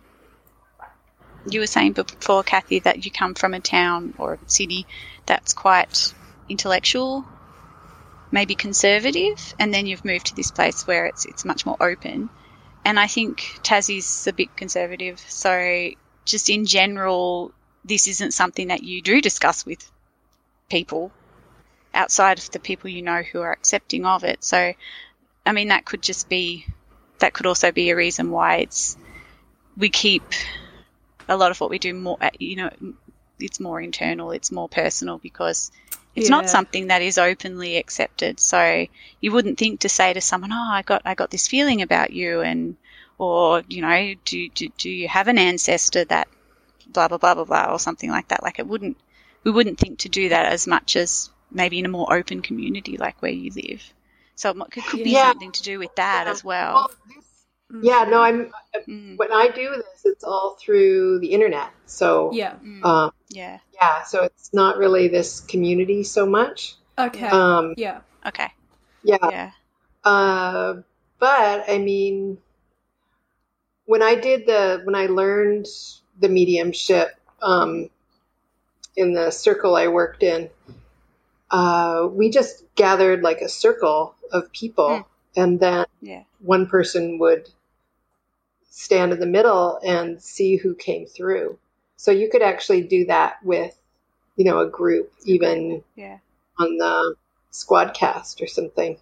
you 1.51 1.59
were 1.61 1.67
saying 1.67 1.93
before, 1.93 2.43
Kathy, 2.45 2.79
that 2.81 3.05
you 3.05 3.11
come 3.11 3.35
from 3.35 3.55
a 3.55 3.61
town 3.61 4.15
or 4.19 4.35
a 4.35 4.39
city 4.47 4.87
that's 5.27 5.53
quite 5.53 6.15
intellectual, 6.49 7.25
maybe 8.31 8.55
conservative, 8.55 9.55
and 9.59 9.75
then 9.75 9.87
you've 9.87 10.05
moved 10.05 10.27
to 10.27 10.37
this 10.37 10.53
place 10.53 10.87
where 10.87 11.07
it's 11.07 11.25
it's 11.27 11.45
much 11.45 11.67
more 11.67 11.77
open. 11.81 12.31
And 12.85 13.01
I 13.01 13.09
think 13.09 13.59
Tassie's 13.63 14.27
a 14.27 14.33
bit 14.33 14.57
conservative, 14.57 15.19
so 15.29 15.91
just 16.25 16.49
in 16.51 16.67
general, 16.67 17.53
this 17.85 18.09
isn't 18.09 18.33
something 18.33 18.69
that 18.69 18.83
you 18.83 19.03
do 19.03 19.21
discuss 19.21 19.67
with 19.67 19.91
people 20.71 21.13
outside 21.93 22.39
of 22.39 22.51
the 22.51 22.59
people 22.59 22.91
you 22.91 23.03
know 23.03 23.23
who 23.23 23.41
are 23.41 23.53
accepting 23.53 24.05
of 24.05 24.25
it. 24.25 24.43
So, 24.43 24.73
I 25.47 25.53
mean, 25.53 25.69
that 25.69 25.85
could 25.85 26.03
just 26.03 26.29
be 26.29 26.67
that 27.19 27.33
could 27.33 27.47
also 27.47 27.71
be 27.71 27.91
a 27.91 27.97
reason 27.97 28.31
why 28.31 28.57
it's 28.57 28.97
we 29.77 29.89
keep 29.89 30.23
a 31.29 31.37
lot 31.37 31.51
of 31.51 31.61
what 31.61 31.71
we 31.71 31.79
do 31.79 31.95
more, 31.95 32.19
uh, 32.21 32.31
you 32.39 32.57
know, 32.57 32.71
it's 33.39 33.61
more 33.61 33.81
internal, 33.81 34.31
it's 34.31 34.53
more 34.53 34.69
personal 34.69 35.19
because 35.19 35.71
it's 36.15 36.29
not 36.29 36.49
something 36.49 36.89
that 36.89 37.03
is 37.03 37.19
openly 37.19 37.77
accepted. 37.77 38.39
So 38.39 38.87
you 39.21 39.33
wouldn't 39.33 39.59
think 39.59 39.81
to 39.81 39.89
say 39.89 40.13
to 40.13 40.21
someone, 40.21 40.53
"Oh, 40.53 40.71
I 40.71 40.83
got 40.83 41.03
I 41.05 41.15
got 41.15 41.31
this 41.31 41.49
feeling 41.49 41.83
about 41.83 42.13
you," 42.13 42.41
and 42.41 42.77
or 43.19 43.63
you 43.69 43.83
know, 43.83 44.15
do 44.25 44.49
do, 44.51 44.69
do 44.79 44.91
you 44.91 45.09
have 45.09 45.29
an 45.29 45.39
ancestor 45.39 46.05
that 46.05 46.29
blah 46.93 47.09
blah 47.09 47.19
blah 47.19 47.35
blah 47.35 47.45
blah 47.45 47.73
or 47.73 47.79
something 47.79 48.11
like 48.11 48.29
that? 48.29 48.43
Like 48.43 48.59
it 48.59 48.67
wouldn't 48.67 48.97
we 49.45 49.51
wouldn't 49.51 49.79
think 49.79 50.01
to 50.01 50.09
do 50.09 50.29
that 50.31 50.47
as 50.53 50.67
much 50.67 50.97
as 50.97 51.31
maybe 51.51 51.79
in 51.79 51.87
a 51.87 51.89
more 51.89 52.13
open 52.13 52.43
community 52.43 52.97
like 52.97 53.21
where 53.23 53.33
you 53.33 53.51
live. 53.51 53.83
So 54.37 54.51
it 54.51 54.57
could 54.73 55.05
be 55.05 55.13
Yeah. 55.13 55.31
something 55.31 55.53
to 55.53 55.63
do 55.63 55.79
with 55.79 55.95
that 55.97 56.27
as 56.27 56.43
well. 56.43 56.75
Well, 56.75 56.91
this, 57.09 57.47
yeah, 57.83 58.05
no, 58.05 58.21
I'm 58.21 58.53
Mm, 58.89 59.17
when 59.17 59.33
I 59.33 59.49
do 59.49 59.71
this, 59.77 60.05
it's 60.05 60.25
all 60.25 60.57
through 60.61 61.21
the 61.21 61.29
internet. 61.29 61.71
So 61.87 62.33
Yeah. 62.33 62.55
mm, 62.63 62.85
um, 62.85 63.13
yeah. 63.29 63.59
yeah, 63.73 64.03
so 64.03 64.25
it's 64.25 64.53
not 64.53 64.77
really 64.77 65.09
this 65.09 65.41
community 65.41 66.03
so 66.03 66.27
much. 66.27 66.75
Okay. 66.99 67.29
Um, 67.29 67.75
yeah. 67.77 68.01
Okay. 68.27 68.49
yeah, 69.03 69.17
Yeah. 69.31 69.51
Uh, 70.03 70.75
but 71.19 71.65
I 71.69 71.79
mean, 71.79 72.39
when 73.87 74.03
I 74.03 74.15
did 74.17 74.47
the 74.47 74.81
when 74.85 74.95
I 74.95 75.07
learned 75.07 75.67
the 76.19 76.29
mediumship 76.29 77.19
um, 77.43 77.91
in 78.97 79.13
the 79.13 79.31
circle 79.31 79.77
I 79.77 79.89
worked 79.89 80.23
in, 80.23 80.51
uh, 81.51 82.09
we 82.11 82.31
just 82.31 82.65
gathered 82.75 83.23
like 83.23 83.41
a 83.41 83.49
circle 83.49 84.15
of 84.33 84.51
people, 84.53 84.89
Mm. 84.89 85.05
and 85.37 85.61
then 85.61 85.87
Yeah. 86.01 86.23
one 86.41 86.67
person 86.67 87.19
would 87.19 87.49
stand 88.71 89.13
in 89.13 89.21
the 89.21 89.27
middle 89.27 89.79
and 89.85 90.21
see 90.23 90.57
who 90.57 90.75
came 90.75 91.07
through. 91.07 91.59
So 91.97 92.11
you 92.11 92.29
could 92.31 92.43
actually 92.43 92.83
do 92.83 93.07
that 93.07 93.43
with, 93.45 93.77
you 94.37 94.45
know, 94.45 94.59
a 94.61 94.69
group, 94.69 95.13
even 95.25 95.85
Yeah. 95.95 96.19
on 96.59 96.77
the 96.79 97.17
Squadcast 97.53 98.43
or 98.43 98.49
something, 98.49 98.99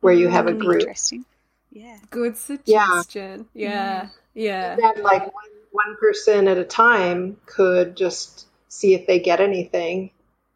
where 0.00 0.14
you 0.14 0.28
have 0.28 0.46
a 0.46 0.54
group. 0.54 0.80
Interesting. 0.80 1.26
Yeah. 1.70 1.98
Good 2.10 2.36
suggestion. 2.38 3.48
Yeah. 3.52 4.08
Yeah. 4.32 4.72
And 4.72 4.82
then, 4.82 5.02
like 5.02 5.32
one, 5.34 5.44
one 5.74 5.96
person 5.98 6.46
at 6.46 6.56
a 6.56 6.64
time 6.64 7.36
could 7.46 7.96
just 7.96 8.46
see 8.68 8.94
if 8.94 9.06
they 9.08 9.18
get 9.18 9.40
anything, 9.40 10.10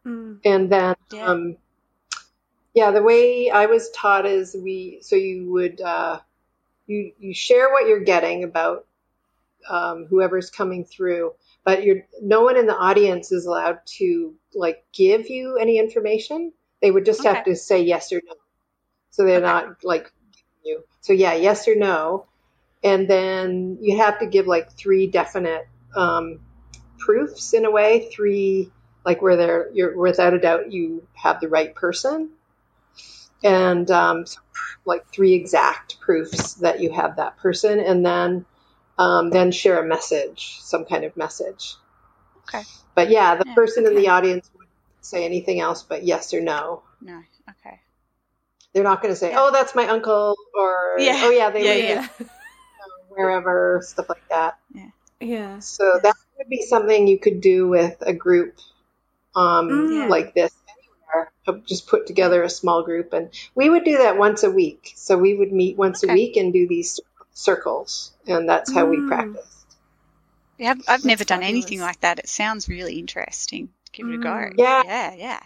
Mm. 0.06 0.38
and 0.44 0.70
then, 0.70 0.94
Yeah. 1.10 1.24
um, 1.24 1.56
yeah, 2.72 2.92
the 2.92 3.02
way 3.02 3.50
I 3.50 3.66
was 3.66 3.90
taught 3.90 4.26
is 4.26 4.54
we 4.54 5.00
so 5.02 5.16
you 5.16 5.50
would 5.50 5.80
uh, 5.80 6.20
you 6.86 7.12
you 7.18 7.34
share 7.34 7.70
what 7.70 7.88
you're 7.88 8.04
getting 8.04 8.44
about 8.44 8.86
um, 9.68 10.06
whoever's 10.06 10.50
coming 10.50 10.84
through, 10.84 11.34
but 11.64 11.82
you're 11.82 12.06
no 12.22 12.42
one 12.42 12.56
in 12.56 12.66
the 12.66 12.76
audience 12.76 13.32
is 13.32 13.46
allowed 13.46 13.80
to 13.98 14.34
like 14.54 14.84
give 14.92 15.28
you 15.28 15.56
any 15.56 15.78
information. 15.80 16.52
They 16.80 16.92
would 16.92 17.04
just 17.04 17.24
have 17.24 17.44
to 17.46 17.56
say 17.56 17.82
yes 17.82 18.12
or 18.12 18.22
no, 18.24 18.34
so 19.10 19.24
they're 19.24 19.38
Okay. 19.38 19.46
not 19.46 19.82
like 19.82 20.12
you. 20.64 20.84
So 21.00 21.12
yeah, 21.12 21.34
yes 21.34 21.66
or 21.66 21.74
no, 21.74 22.26
and 22.82 23.08
then 23.08 23.78
you 23.80 23.98
have 23.98 24.18
to 24.20 24.26
give 24.26 24.46
like 24.46 24.72
three 24.72 25.06
definite 25.06 25.68
um, 25.94 26.40
proofs 26.98 27.52
in 27.52 27.64
a 27.64 27.70
way, 27.70 28.08
three 28.12 28.70
like 29.04 29.22
where 29.22 29.36
they're 29.36 29.70
you're 29.72 29.96
without 29.96 30.34
a 30.34 30.38
doubt 30.38 30.72
you 30.72 31.06
have 31.14 31.40
the 31.40 31.48
right 31.48 31.74
person, 31.74 32.30
and 33.42 33.90
um, 33.90 34.24
like 34.84 35.06
three 35.12 35.34
exact 35.34 36.00
proofs 36.00 36.54
that 36.54 36.80
you 36.80 36.92
have 36.92 37.16
that 37.16 37.36
person, 37.38 37.80
and 37.80 38.04
then 38.04 38.44
um, 38.98 39.30
then 39.30 39.52
share 39.52 39.82
a 39.82 39.86
message, 39.86 40.58
some 40.60 40.84
kind 40.84 41.04
of 41.04 41.16
message. 41.16 41.76
Okay. 42.48 42.62
But 42.94 43.10
yeah, 43.10 43.36
the 43.36 43.44
Yeah, 43.46 43.54
person 43.54 43.86
in 43.86 43.94
the 43.94 44.08
audience 44.08 44.50
would 44.56 44.66
say 45.00 45.24
anything 45.24 45.60
else 45.60 45.82
but 45.82 46.04
yes 46.04 46.34
or 46.34 46.40
no. 46.40 46.82
No. 47.00 47.22
Okay. 47.48 47.80
They're 48.72 48.84
not 48.84 49.00
going 49.00 49.12
to 49.12 49.18
say, 49.18 49.30
Yeah. 49.30 49.40
"Oh, 49.40 49.50
that's 49.52 49.74
my 49.74 49.88
uncle," 49.88 50.36
or 50.54 50.96
Yeah. 50.98 51.20
"Oh, 51.24 51.30
yeah, 51.30 51.50
they 51.50 51.88
Yeah, 51.88 52.08
wherever," 53.18 53.80
stuff 53.84 54.08
like 54.08 54.26
that. 54.30 54.58
Yeah. 55.20 55.58
So 55.58 55.98
that 56.02 56.14
would 56.38 56.48
be 56.48 56.62
something 56.62 57.08
you 57.08 57.18
could 57.18 57.40
do 57.40 57.68
with 57.68 57.96
a 58.02 58.12
group 58.12 58.56
um, 59.34 59.68
Mm. 59.68 59.94
Yeah. 59.94 60.06
like 60.06 60.34
this 60.34 60.52
anywhere. 60.68 61.32
Just 61.66 61.86
put 61.88 62.06
together 62.06 62.42
a 62.42 62.48
small 62.50 62.82
group, 62.82 63.12
and 63.12 63.30
we 63.54 63.68
would 63.68 63.84
do 63.84 63.98
that 63.98 64.16
once 64.16 64.42
a 64.44 64.50
week. 64.50 64.92
So 64.96 65.18
we 65.18 65.34
would 65.34 65.52
meet 65.52 65.76
once 65.76 66.02
Okay. 66.04 66.12
a 66.12 66.14
week 66.14 66.36
and 66.36 66.52
do 66.52 66.66
these 66.68 67.00
circles, 67.32 68.12
and 68.26 68.48
that's 68.48 68.72
how 68.72 68.86
we 68.86 68.98
Mm. 68.98 69.08
practiced. 69.08 69.66
Yeah, 70.58 70.70
I've, 70.72 70.82
I've 70.88 71.04
never 71.04 71.24
done 71.24 71.42
anything 71.42 71.80
like 71.80 72.00
that. 72.00 72.18
It 72.18 72.28
sounds 72.28 72.68
really 72.68 72.98
interesting. 72.98 73.68
Give 73.92 74.08
it 74.08 74.14
a 74.14 74.18
go. 74.18 74.28
Mm. 74.30 74.54
Yeah. 74.58 74.82
Yeah. 74.84 75.14
Yeah. 75.14 75.40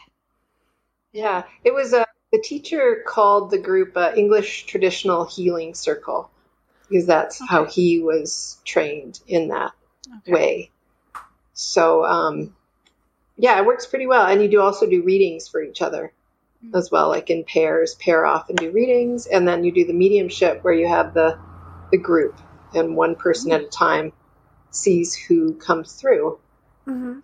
Yeah, 1.13 1.43
it 1.65 1.73
was 1.75 1.93
a 1.93 2.07
the 2.33 2.41
teacher 2.41 3.05
called 3.07 3.51
the 3.51 3.59
group 3.59 3.95
uh, 3.95 4.13
English 4.17 4.65
Traditional 4.65 5.27
Healing 5.27 5.75
Circle 5.75 6.31
because 6.93 7.07
that's 7.07 7.41
how 7.41 7.65
he 7.65 8.01
was 8.01 8.61
trained 8.67 9.19
in 9.27 9.49
that 9.49 9.73
Okay. 10.19 10.33
way. 10.33 10.71
So, 11.55 12.05
um, 12.05 12.55
yeah, 13.37 13.59
it 13.59 13.67
works 13.67 13.87
pretty 13.87 14.07
well. 14.07 14.27
And 14.27 14.43
you 14.43 14.49
do 14.49 14.61
also 14.61 14.87
do 14.89 15.03
readings 15.03 15.49
for 15.49 15.63
each 15.63 15.81
other 15.81 16.13
Mm. 16.65 16.77
as 16.77 16.91
well, 16.91 17.09
like 17.09 17.31
in 17.31 17.45
pairs, 17.45 17.95
pair 17.95 18.27
off 18.27 18.51
and 18.51 18.59
do 18.59 18.71
readings. 18.71 19.27
And 19.27 19.49
then 19.49 19.65
you 19.65 19.73
do 19.73 19.87
the 19.87 19.95
mediumship 19.95 20.63
where 20.63 20.75
you 20.75 20.87
have 20.87 21.15
the, 21.15 21.39
the 21.91 21.99
group 21.99 22.39
and 22.75 22.95
one 22.95 23.17
person 23.17 23.53
at 23.53 23.63
a 23.63 23.67
time 23.69 24.13
sees 24.71 25.15
who 25.15 25.55
comes 25.55 25.95
through. 25.95 26.39
hmm 26.85 27.21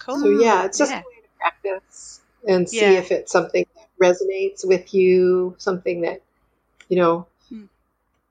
Cool. 0.00 0.18
So, 0.18 0.28
yeah, 0.28 0.64
it's 0.66 0.78
just 0.78 0.92
Yeah. 0.92 0.98
a 1.00 1.02
way 1.02 1.22
to 1.22 1.28
practice 1.38 2.20
and 2.46 2.68
see 2.68 2.94
Yeah. 2.94 3.00
if 3.00 3.10
it's 3.10 3.32
something 3.32 3.66
that 3.74 3.88
resonates 4.00 4.64
with 4.66 4.94
you, 4.94 5.56
something 5.58 6.02
that, 6.02 6.22
you 6.88 6.96
know. 6.96 7.26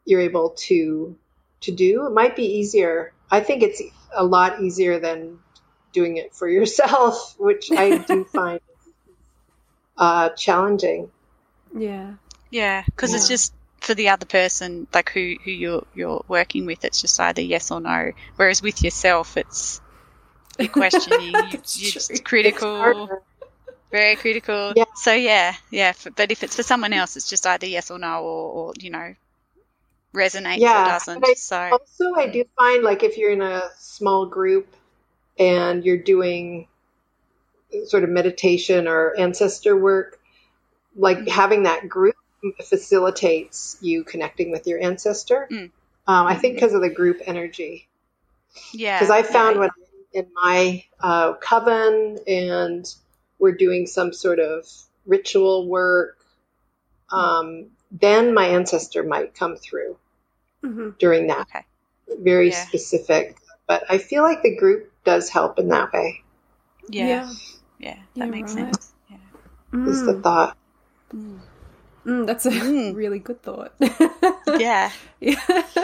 You're 0.06 0.22
able 0.22 0.52
to 0.52 1.16
to 1.62 1.72
do. 1.72 2.06
It 2.06 2.12
might 2.14 2.36
be 2.36 2.60
easier. 2.60 3.12
I 3.30 3.40
think 3.42 3.64
it's 3.64 3.82
a 4.14 4.24
lot 4.24 4.62
easier 4.62 5.00
than 5.00 5.40
doing 5.92 6.18
it 6.18 6.34
for 6.34 6.48
yourself, 6.58 7.36
which 7.38 7.72
I 7.72 7.98
do 7.98 8.24
find 8.34 8.60
uh, 9.98 10.30
challenging. 10.30 11.10
Yeah. 11.76 12.14
Yeah, 12.52 12.84
because 12.86 13.14
it's 13.14 13.28
just 13.28 13.54
for 13.82 13.94
the 13.94 14.10
other 14.10 14.26
person, 14.26 14.88
like 14.94 15.10
who 15.12 15.36
who 15.44 15.52
you're 15.52 15.86
you're 15.94 16.24
working 16.28 16.66
with. 16.66 16.86
It's 16.86 17.02
just 17.02 17.20
either 17.20 17.42
yes 17.42 17.72
or 17.72 17.82
no. 17.82 18.12
Whereas 18.36 18.62
with 18.62 18.82
yourself, 18.84 19.36
it's 19.36 19.82
you're 20.58 20.68
questioning, 20.82 21.34
you, 21.34 21.42
you're 21.52 21.92
just 21.92 22.24
critical, 22.24 23.10
very 23.92 24.16
critical. 24.16 24.74
Yeah. 24.76 24.86
So 24.96 25.12
yeah, 25.14 25.56
yeah. 25.70 25.90
f 25.90 26.08
but 26.16 26.32
if 26.32 26.44
it's 26.44 26.56
for 26.56 26.64
someone 26.64 26.94
else, 26.94 27.18
it's 27.18 27.30
just 27.30 27.46
either 27.46 27.68
yes 27.68 27.92
or 27.92 28.00
no, 28.00 28.24
or, 28.24 28.52
or 28.52 28.74
you 28.80 28.90
know, 28.90 29.16
resonates 30.16 30.58
Yeah, 30.58 30.82
or 30.84 30.86
doesn't. 30.86 31.26
I- 31.26 31.34
so 31.34 31.58
Also, 31.58 32.16
I 32.16 32.28
do 32.28 32.44
find 32.58 32.84
like 32.84 33.04
if 33.04 33.18
you're 33.18 33.32
in 33.32 33.42
a 33.42 33.70
small 33.78 34.26
group 34.26 34.68
and 35.38 35.84
you're 35.86 35.98
doing 35.98 36.68
sort 37.88 38.04
of 38.04 38.10
meditation 38.10 38.88
or 38.88 39.14
ancestor 39.18 39.76
work, 39.76 40.20
like 40.96 41.20
Mhm. 41.20 41.28
having 41.30 41.64
that 41.64 41.90
group 41.90 42.16
facilitates 42.64 43.78
you 43.82 44.04
connecting 44.04 44.52
with 44.52 44.66
your 44.68 44.80
ancestor. 44.82 45.48
Mm. 45.52 45.72
Um, 46.08 46.28
I 46.28 46.36
think 46.36 46.56
because 46.56 46.74
of 46.74 46.82
the 46.82 46.90
group 46.90 47.22
energy. 47.26 47.88
yeah, 48.72 48.98
Because 49.00 49.10
I 49.10 49.24
found 49.24 49.56
yeah, 49.56 49.60
when 49.62 49.70
I'm 49.70 50.06
in 50.14 50.28
my 50.34 50.84
uh, 51.02 51.34
coven 51.34 52.20
and 52.28 52.96
we're 53.40 53.52
doing 53.52 53.88
some 53.88 54.14
sort 54.14 54.40
of 54.40 54.66
ritual 55.06 55.68
work, 55.68 56.18
um, 57.12 57.72
then 57.92 58.34
my 58.34 58.46
ancestor 58.48 59.04
might 59.04 59.34
come 59.36 59.56
through 59.58 59.98
hmm 60.66 60.90
during 61.00 61.28
that 61.28 61.48
Okay. 61.50 61.66
very 62.10 62.52
Yeah. 62.52 62.52
specific. 62.52 63.38
But 63.68 63.84
I 63.90 63.98
feel 64.00 64.24
like 64.24 64.44
the 64.44 64.56
group 64.58 64.92
does 65.06 65.30
help 65.30 65.60
in 65.60 65.70
that 65.70 65.94
way. 65.94 66.24
yeah, 66.98 67.22
yeah, 67.30 67.36
Yeah. 67.80 67.98
that 68.20 68.30
Yeah, 68.30 68.30
makes 68.30 68.54
right. 68.54 68.54
sense. 68.54 68.94
Yeah. 69.10 69.18
Is 69.86 70.04
the 70.04 70.14
Mm. 70.14 70.22
thought? 70.22 70.58
Mm. 71.14 71.40
Mm, 72.06 72.28
that's 72.28 72.46
a 72.46 72.52
Mm. 72.52 72.98
really 72.98 73.20
good 73.20 73.42
thought. 73.44 73.74
Yeah. 74.58 74.92
You 75.22 75.38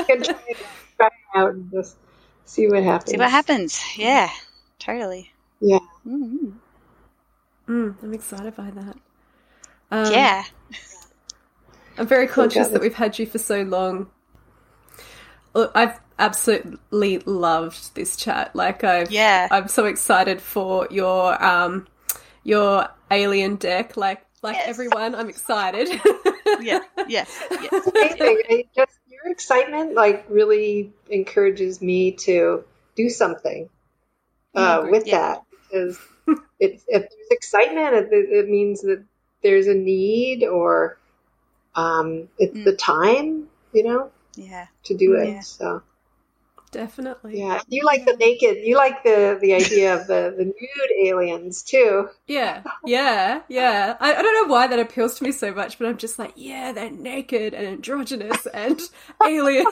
can 0.08 0.24
try 0.24 0.40
it, 0.48 0.58
try 0.98 1.10
out 1.36 1.54
and 1.54 1.72
just 1.72 1.98
see 2.46 2.68
what 2.68 2.84
happens. 2.84 3.12
See 3.12 3.18
what 3.18 3.30
happens. 3.30 3.80
Yeah, 3.98 4.30
totally. 4.80 5.34
Yeah. 5.62 5.80
mm 6.06 6.54
Mm, 7.68 7.96
I'm 8.04 8.14
excited 8.14 8.56
by 8.56 8.72
that. 8.72 8.98
Um, 9.92 10.32
yeah. 10.32 10.46
I'm 11.98 12.08
very 12.08 12.28
conscious 12.28 12.70
that 12.70 12.82
we've 12.82 12.96
had 12.96 13.20
you 13.20 13.26
for 13.26 13.38
so 13.38 13.62
long. 13.64 14.10
Look, 15.54 15.72
I've 15.76 16.00
absolutely 16.20 17.20
loved 17.20 17.96
this 17.96 18.16
chat. 18.16 18.56
Like 18.56 18.84
I've, 18.84 19.12
Yeah. 19.12 19.48
I'm 19.52 19.68
so 19.68 19.86
excited 19.86 20.42
for 20.42 20.88
your 20.92 21.44
um, 21.44 21.88
your 22.44 22.88
alien 23.10 23.56
deck. 23.56 23.98
Like 23.98 24.26
like 24.42 24.56
Yes. 24.56 24.68
everyone, 24.70 25.16
I'm 25.16 25.30
excited. 25.30 25.90
Yeah. 26.62 26.80
Yeah. 27.08 27.26
Yeah. 27.50 27.70
Amazing. 27.96 28.64
Just, 28.76 29.00
you're 29.08 29.32
excitement 29.32 29.94
like 29.96 30.26
really 30.30 30.92
encourages 31.10 31.82
me 31.82 32.12
to 32.28 32.64
do 32.96 33.10
something 33.10 33.70
uh, 34.56 34.86
with 34.90 35.06
Yeah. 35.06 35.18
that 35.18 35.44
because 35.70 35.98
it, 36.60 36.82
if 36.88 37.10
there's 37.10 37.32
excitement, 37.32 37.96
it, 37.96 38.10
it 38.12 38.50
means 38.50 38.82
that 38.82 39.04
there's 39.44 39.68
a 39.68 39.74
need 39.74 40.44
or 40.44 40.98
um, 41.76 42.28
it's 42.38 42.58
Mm. 42.58 42.66
the 42.66 42.76
time, 42.76 43.48
you 43.74 43.84
know, 43.84 44.12
Yeah. 44.36 44.68
to 44.86 44.96
do 44.98 45.16
it. 45.16 45.30
Yeah. 45.30 45.40
So 45.42 45.84
Definitely. 46.72 47.38
yeah, 47.38 47.60
you 47.68 47.84
like 47.86 48.06
the 48.06 48.16
naked, 48.16 48.60
you 48.64 48.78
like 48.78 49.04
the 49.04 49.38
the 49.42 49.54
idea 49.56 49.94
of 49.94 50.08
the 50.08 50.34
the 50.38 50.46
nude 50.46 51.06
aliens 51.06 51.64
too. 51.64 52.08
Yeah, 52.28 52.64
yeah, 52.86 53.42
yeah. 53.50 53.98
I, 54.00 54.14
I 54.16 54.22
don't 54.22 54.48
know 54.48 54.54
why 54.54 54.68
that 54.68 54.80
appeals 54.80 55.16
to 55.16 55.26
me 55.26 55.34
so 55.34 55.54
much, 55.54 55.78
but 55.78 55.88
I'm 55.88 55.98
just 55.98 56.18
like, 56.18 56.32
yeah, 56.38 56.72
they're 56.72 56.90
naked 56.90 57.54
and 57.54 57.68
androgynous 57.68 58.46
and 58.46 58.80
aliens. 59.26 59.66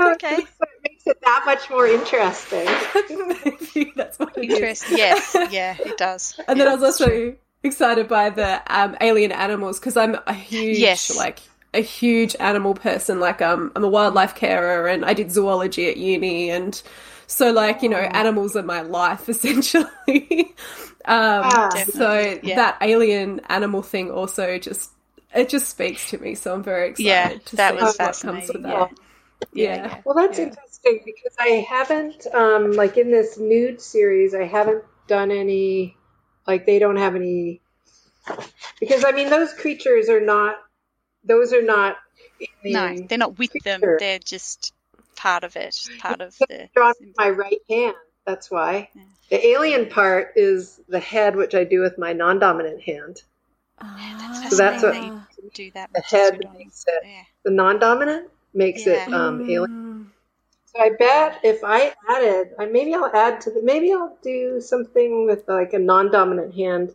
Okay. 0.00 0.36
So 0.36 0.64
it 0.64 0.80
makes 0.88 1.06
it 1.06 1.18
that 1.22 1.42
much 1.44 1.68
more 1.68 1.86
interesting. 1.86 2.66
Maybe 3.44 3.92
that's 3.94 4.18
what 4.18 4.36
it 4.38 4.50
is. 4.50 4.54
Interesting. 4.54 4.96
Yes. 4.96 5.36
Yeah, 5.50 5.76
it 5.84 5.98
does. 5.98 6.40
And 6.48 6.58
then 6.58 6.68
I 6.68 6.74
was 6.74 6.82
also 6.82 7.06
true. 7.06 7.36
excited 7.62 8.08
by 8.08 8.30
the 8.30 8.62
um, 8.74 8.96
alien 9.00 9.32
animals 9.32 9.78
because 9.78 9.96
I'm 9.98 10.16
a 10.26 10.32
huge, 10.32 10.78
Yes. 10.78 11.14
like, 11.14 11.40
a 11.74 11.80
huge 11.80 12.36
animal 12.40 12.74
person. 12.74 13.20
Like, 13.20 13.42
um, 13.42 13.72
I'm 13.76 13.84
a 13.84 13.88
wildlife 13.88 14.34
carer 14.34 14.86
and 14.88 15.04
I 15.04 15.14
did 15.14 15.30
zoology 15.32 15.88
at 15.90 15.96
uni, 15.96 16.50
and 16.50 16.80
so 17.26 17.50
like, 17.52 17.82
you 17.82 17.88
know, 17.88 17.98
animals 17.98 18.56
are 18.56 18.62
my 18.62 18.82
life 18.82 19.28
essentially. 19.28 20.54
um, 21.06 21.62
Ah. 21.64 21.70
so 21.74 22.38
yeah. 22.42 22.54
that 22.54 22.78
alien 22.80 23.40
animal 23.48 23.82
thing 23.82 24.10
also 24.10 24.58
just 24.58 24.90
it 25.34 25.48
just 25.48 25.68
speaks 25.70 26.10
to 26.10 26.18
me. 26.18 26.34
So 26.34 26.54
I'm 26.54 26.62
very 26.62 26.88
excited. 26.88 27.18
Yeah, 27.20 27.38
to 27.46 27.56
that 27.56 27.74
see 27.74 27.76
was 27.76 27.96
what 27.98 28.20
fascinating. 28.20 28.20
Comes 28.20 28.50
of 28.50 28.62
Yeah. 28.64 28.86
that. 28.86 28.90
Yeah. 29.52 30.02
Well, 30.04 30.14
that's 30.14 30.38
Yeah. 30.38 30.48
interesting 30.48 31.00
because 31.04 31.34
I 31.38 31.66
haven't, 31.68 32.26
um, 32.34 32.72
like 32.72 32.96
in 32.96 33.10
this 33.10 33.38
nude 33.38 33.80
series, 33.80 34.34
I 34.34 34.44
haven't 34.44 34.84
done 35.08 35.30
any, 35.30 35.96
like 36.46 36.66
they 36.66 36.78
don't 36.78 36.96
have 36.96 37.14
any, 37.16 37.62
because 38.80 39.04
I 39.04 39.12
mean 39.12 39.30
those 39.30 39.52
creatures 39.54 40.08
are 40.08 40.20
not, 40.20 40.56
those 41.24 41.52
are 41.52 41.62
not. 41.62 41.96
No, 42.64 42.96
they're 43.08 43.18
not 43.18 43.38
with 43.38 43.52
them. 43.64 43.80
They're 43.80 44.18
just 44.18 44.72
part 45.16 45.44
of 45.44 45.56
it. 45.56 45.76
Part 45.98 46.20
of 46.20 46.36
the. 46.38 46.68
They're 46.74 46.92
my 47.16 47.30
right 47.30 47.60
hand. 47.68 47.94
That's 48.26 48.50
why. 48.50 48.88
Yeah. 48.94 49.02
The 49.30 49.46
alien 49.46 49.88
part 49.88 50.32
is 50.36 50.80
the 50.88 51.00
head, 51.00 51.36
which 51.36 51.54
I 51.54 51.64
do 51.64 51.80
with 51.80 51.98
my 51.98 52.12
non-dominant 52.12 52.82
hand. 52.82 53.22
Ah. 53.80 54.46
So 54.50 54.56
that's 54.56 54.82
what- 54.82 54.94
Do 55.54 55.70
that. 55.72 55.90
The 55.94 56.00
head 56.02 56.40
makes 56.54 56.84
it. 56.86 57.02
Yeah. 57.04 57.22
The 57.44 57.50
non-dominant 57.50 58.28
makes 58.54 58.86
it 58.86 59.12
um, 59.12 59.42
alien. 59.42 59.68
Mm. 59.68 60.06
So 60.66 60.80
I 60.80 60.90
bet 60.98 61.40
if 61.42 61.64
I 61.64 61.94
added, 62.08 62.54
I 62.58 62.66
maybe 62.66 62.94
I'll 62.94 63.10
add 63.14 63.40
to 63.42 63.50
the, 63.50 63.60
maybe 63.62 63.92
I'll 63.92 64.16
do 64.22 64.60
something 64.60 65.26
with 65.26 65.46
like 65.48 65.72
a 65.72 65.78
non-dominant 65.78 66.54
hand, 66.54 66.94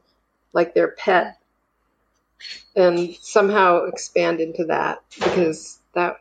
like 0.53 0.73
their 0.73 0.89
pet, 0.89 1.37
and 2.75 3.15
somehow 3.21 3.85
expand 3.85 4.39
into 4.39 4.65
that 4.65 5.01
because 5.15 5.79
that, 5.93 6.17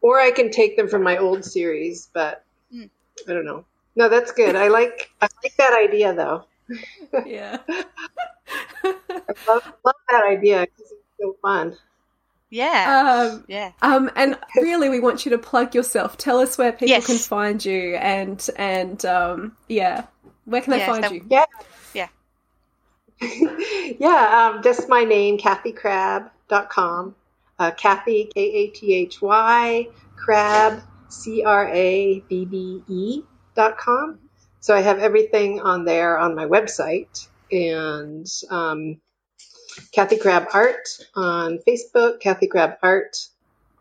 or 0.00 0.18
I 0.20 0.30
can 0.30 0.50
take 0.50 0.76
them 0.76 0.88
from 0.88 1.02
my 1.02 1.16
old 1.18 1.44
series, 1.44 2.08
but 2.12 2.44
Mm. 2.72 2.88
I 3.28 3.32
don't 3.32 3.44
know. 3.44 3.64
No, 3.96 4.08
that's 4.08 4.30
good. 4.30 4.54
I 4.54 4.68
like 4.68 5.10
I 5.20 5.28
like 5.42 5.56
that 5.56 5.76
idea 5.76 6.14
though. 6.14 6.44
Yeah. 7.26 7.58
I 8.84 8.94
love, 9.48 9.72
love 9.84 9.94
that 10.10 10.24
idea 10.24 10.60
because 10.60 10.92
it's 10.92 11.02
so 11.20 11.36
fun. 11.42 11.76
Yeah. 12.50 13.30
um, 13.32 13.44
yeah. 13.48 13.72
Um, 13.82 14.10
and 14.16 14.38
really, 14.56 14.88
we 14.88 15.00
want 15.00 15.24
you 15.24 15.30
to 15.32 15.38
plug 15.38 15.74
yourself. 15.74 16.16
Tell 16.16 16.38
us 16.38 16.56
where 16.58 16.72
people 16.72 16.88
Yes. 16.88 17.06
can 17.06 17.16
find 17.18 17.64
you, 17.64 17.96
and 17.96 18.44
and 18.56 19.04
um, 19.04 19.56
yeah, 19.68 20.06
where 20.44 20.60
can 20.60 20.70
they 20.72 20.78
Yes, 20.78 20.88
find 20.88 21.04
that- 21.04 21.12
you? 21.12 21.24
Yeah. 21.28 21.44
Yeah. 24.00 24.52
um, 24.54 24.62
just 24.62 24.88
my 24.88 25.04
name, 25.04 25.38
kathycrabbe.com. 25.38 27.14
Uh, 27.58 27.70
Kathy, 27.72 28.30
K 28.34 28.40
A 28.40 28.66
T 28.68 28.94
H 28.94 29.20
Y, 29.20 29.86
Crabbe, 30.16 30.82
C 31.08 31.42
R 31.44 31.68
A 31.68 32.20
B 32.20 32.46
B 32.46 32.82
E 32.88 33.22
dot 33.54 33.76
com. 33.76 34.18
So 34.60 34.74
I 34.74 34.80
have 34.80 34.98
everything 34.98 35.60
on 35.60 35.84
there 35.84 36.18
on 36.18 36.34
my 36.34 36.46
website. 36.46 37.26
And 37.52 38.26
um, 38.50 39.00
Kathy 39.92 40.16
Crabbe 40.16 40.46
Art 40.54 40.88
on 41.14 41.58
Facebook, 41.66 42.20
Kathy 42.20 42.46
Crabbe 42.46 42.78
Art 42.82 43.18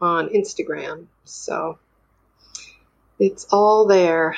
on 0.02 0.30
Instagram. 0.30 1.08
So 1.24 1.80
it's 3.20 3.46
all 3.52 3.86
there. 3.86 4.36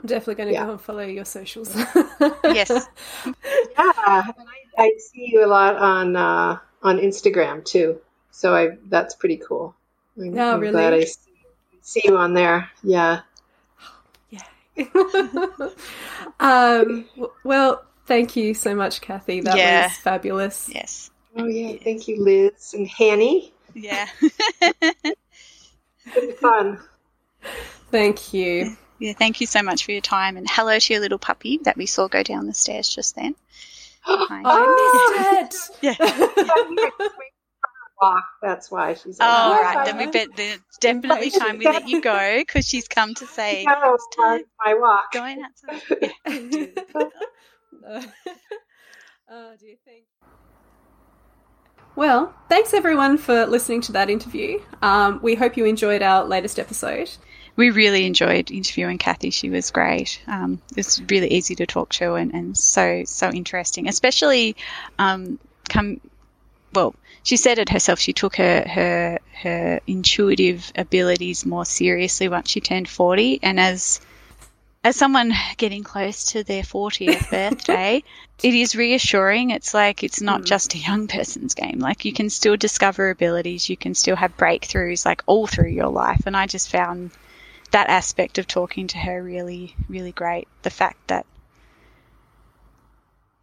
I'm 0.00 0.06
definitely 0.06 0.36
going 0.36 0.48
to 0.48 0.54
Yeah. 0.54 0.64
go 0.66 0.72
and 0.72 0.80
follow 0.80 1.02
your 1.04 1.24
socials. 1.24 1.74
Yes. 2.44 2.70
Yeah, 3.24 3.92
I, 3.96 4.32
I 4.78 4.92
see 4.98 5.30
you 5.32 5.44
a 5.44 5.46
lot 5.48 5.76
on 5.76 6.14
uh, 6.16 6.58
on 6.82 6.98
Instagram 6.98 7.64
too. 7.64 8.00
So 8.30 8.54
I 8.54 8.76
that's 8.88 9.14
pretty 9.14 9.36
cool. 9.38 9.74
I'm, 10.18 10.38
Oh, 10.38 10.52
I'm 10.54 10.60
really? 10.60 10.72
glad 10.72 10.92
I 10.94 11.04
see, 11.04 11.18
see 11.82 12.02
you 12.04 12.16
on 12.16 12.34
there. 12.34 12.70
Yeah. 12.82 13.20
um, 16.40 17.04
well, 17.44 17.84
thank 18.06 18.36
you 18.36 18.54
so 18.54 18.74
much, 18.74 19.00
Kathy. 19.00 19.40
That 19.40 19.56
Yeah. 19.56 19.84
was 19.88 19.96
fabulous. 19.98 20.68
Yes. 20.72 21.10
Oh 21.36 21.46
yeah. 21.46 21.76
Thank 21.82 22.08
you, 22.08 22.22
Liz 22.22 22.74
and 22.74 22.86
Hanny. 22.88 23.52
Yeah. 23.74 24.08
It's 24.60 25.16
been 26.14 26.32
fun. 26.40 26.80
Thank 27.90 28.32
you. 28.34 28.76
yeah. 29.00 29.12
Thank 29.14 29.40
you 29.40 29.46
so 29.46 29.62
much 29.62 29.84
for 29.84 29.92
your 29.92 30.00
time, 30.00 30.36
and 30.36 30.46
hello 30.48 30.78
to 30.78 30.92
your 30.92 31.00
little 31.00 31.18
puppy 31.18 31.58
that 31.64 31.76
we 31.76 31.86
saw 31.86 32.06
go 32.08 32.22
down 32.22 32.46
the 32.46 32.54
stairs 32.54 32.88
just 32.88 33.16
then. 33.16 33.34
Hi. 34.02 34.42
I 34.44 35.42
missed 35.42 35.70
it. 35.82 35.98
Yeah. 35.98 36.28
Walk. 38.00 38.24
That's 38.42 38.70
why 38.70 38.94
she's. 38.94 39.18
Oh, 39.20 39.24
like, 39.62 39.74
right. 39.74 39.84
Then 39.86 39.98
we 39.98 40.06
bet 40.06 40.28
there's 40.36 40.60
definitely 40.80 41.30
time 41.30 41.58
we 41.58 41.64
let 41.64 41.88
you 41.88 42.00
go 42.00 42.38
because 42.38 42.66
she's 42.66 42.88
come 42.88 43.14
to 43.14 43.26
say 43.26 43.64
No, 43.66 43.94
it's 43.94 44.16
time 44.16 44.42
my 44.64 44.74
walk. 44.74 45.12
going 45.12 45.42
outside. 45.42 46.12
Yeah. 47.82 48.04
oh, 49.30 49.54
do 49.58 49.66
you 49.66 49.76
think? 49.84 50.04
Well, 51.96 52.34
thanks 52.48 52.72
everyone 52.72 53.18
for 53.18 53.46
listening 53.46 53.80
to 53.82 53.92
that 53.92 54.08
interview. 54.10 54.60
Um, 54.80 55.18
we 55.22 55.34
hope 55.34 55.56
you 55.56 55.64
enjoyed 55.64 56.02
our 56.02 56.24
latest 56.24 56.58
episode. 56.58 57.10
We 57.56 57.70
really 57.70 58.06
enjoyed 58.06 58.50
interviewing 58.50 58.98
Kathy. 58.98 59.30
She 59.30 59.50
was 59.50 59.70
great. 59.70 60.20
Um, 60.26 60.60
it's 60.76 61.00
really 61.10 61.28
easy 61.28 61.54
to 61.56 61.66
talk 61.66 61.90
to 61.94 62.14
and, 62.14 62.32
and 62.34 62.56
so 62.56 63.04
so 63.04 63.30
interesting, 63.30 63.88
especially 63.88 64.56
um, 64.98 65.38
come. 65.68 66.00
Well, 66.72 66.94
she 67.22 67.36
said 67.36 67.58
it 67.58 67.68
herself. 67.68 67.98
She 67.98 68.12
took 68.12 68.36
her 68.36 68.66
her 68.68 69.18
her 69.42 69.80
intuitive 69.86 70.72
abilities 70.76 71.44
more 71.44 71.64
seriously 71.64 72.28
once 72.28 72.50
she 72.50 72.60
turned 72.60 72.88
forty, 72.88 73.40
and 73.42 73.58
as 73.58 74.00
as 74.82 74.96
someone 74.96 75.34
getting 75.58 75.82
close 75.84 76.24
to 76.24 76.42
their 76.42 76.62
40th 76.62 77.30
birthday, 77.50 78.02
it 78.42 78.54
is 78.54 78.74
reassuring. 78.74 79.50
It's 79.50 79.74
like 79.74 80.02
it's 80.02 80.22
not 80.22 80.44
just 80.44 80.74
a 80.74 80.78
young 80.78 81.06
person's 81.06 81.54
game. 81.54 81.80
Like 81.80 82.06
you 82.06 82.12
can 82.12 82.30
still 82.30 82.56
discover 82.56 83.10
abilities, 83.10 83.68
you 83.68 83.76
can 83.76 83.94
still 83.94 84.16
have 84.16 84.36
breakthroughs 84.38 85.04
like 85.04 85.22
all 85.26 85.46
through 85.46 85.68
your 85.70 85.88
life. 85.88 86.22
And 86.24 86.36
I 86.36 86.46
just 86.46 86.70
found 86.70 87.10
that 87.72 87.88
aspect 87.88 88.38
of 88.38 88.46
talking 88.46 88.86
to 88.88 88.98
her 88.98 89.22
really, 89.22 89.74
really 89.88 90.12
great. 90.12 90.48
The 90.62 90.70
fact 90.70 91.08
that 91.08 91.26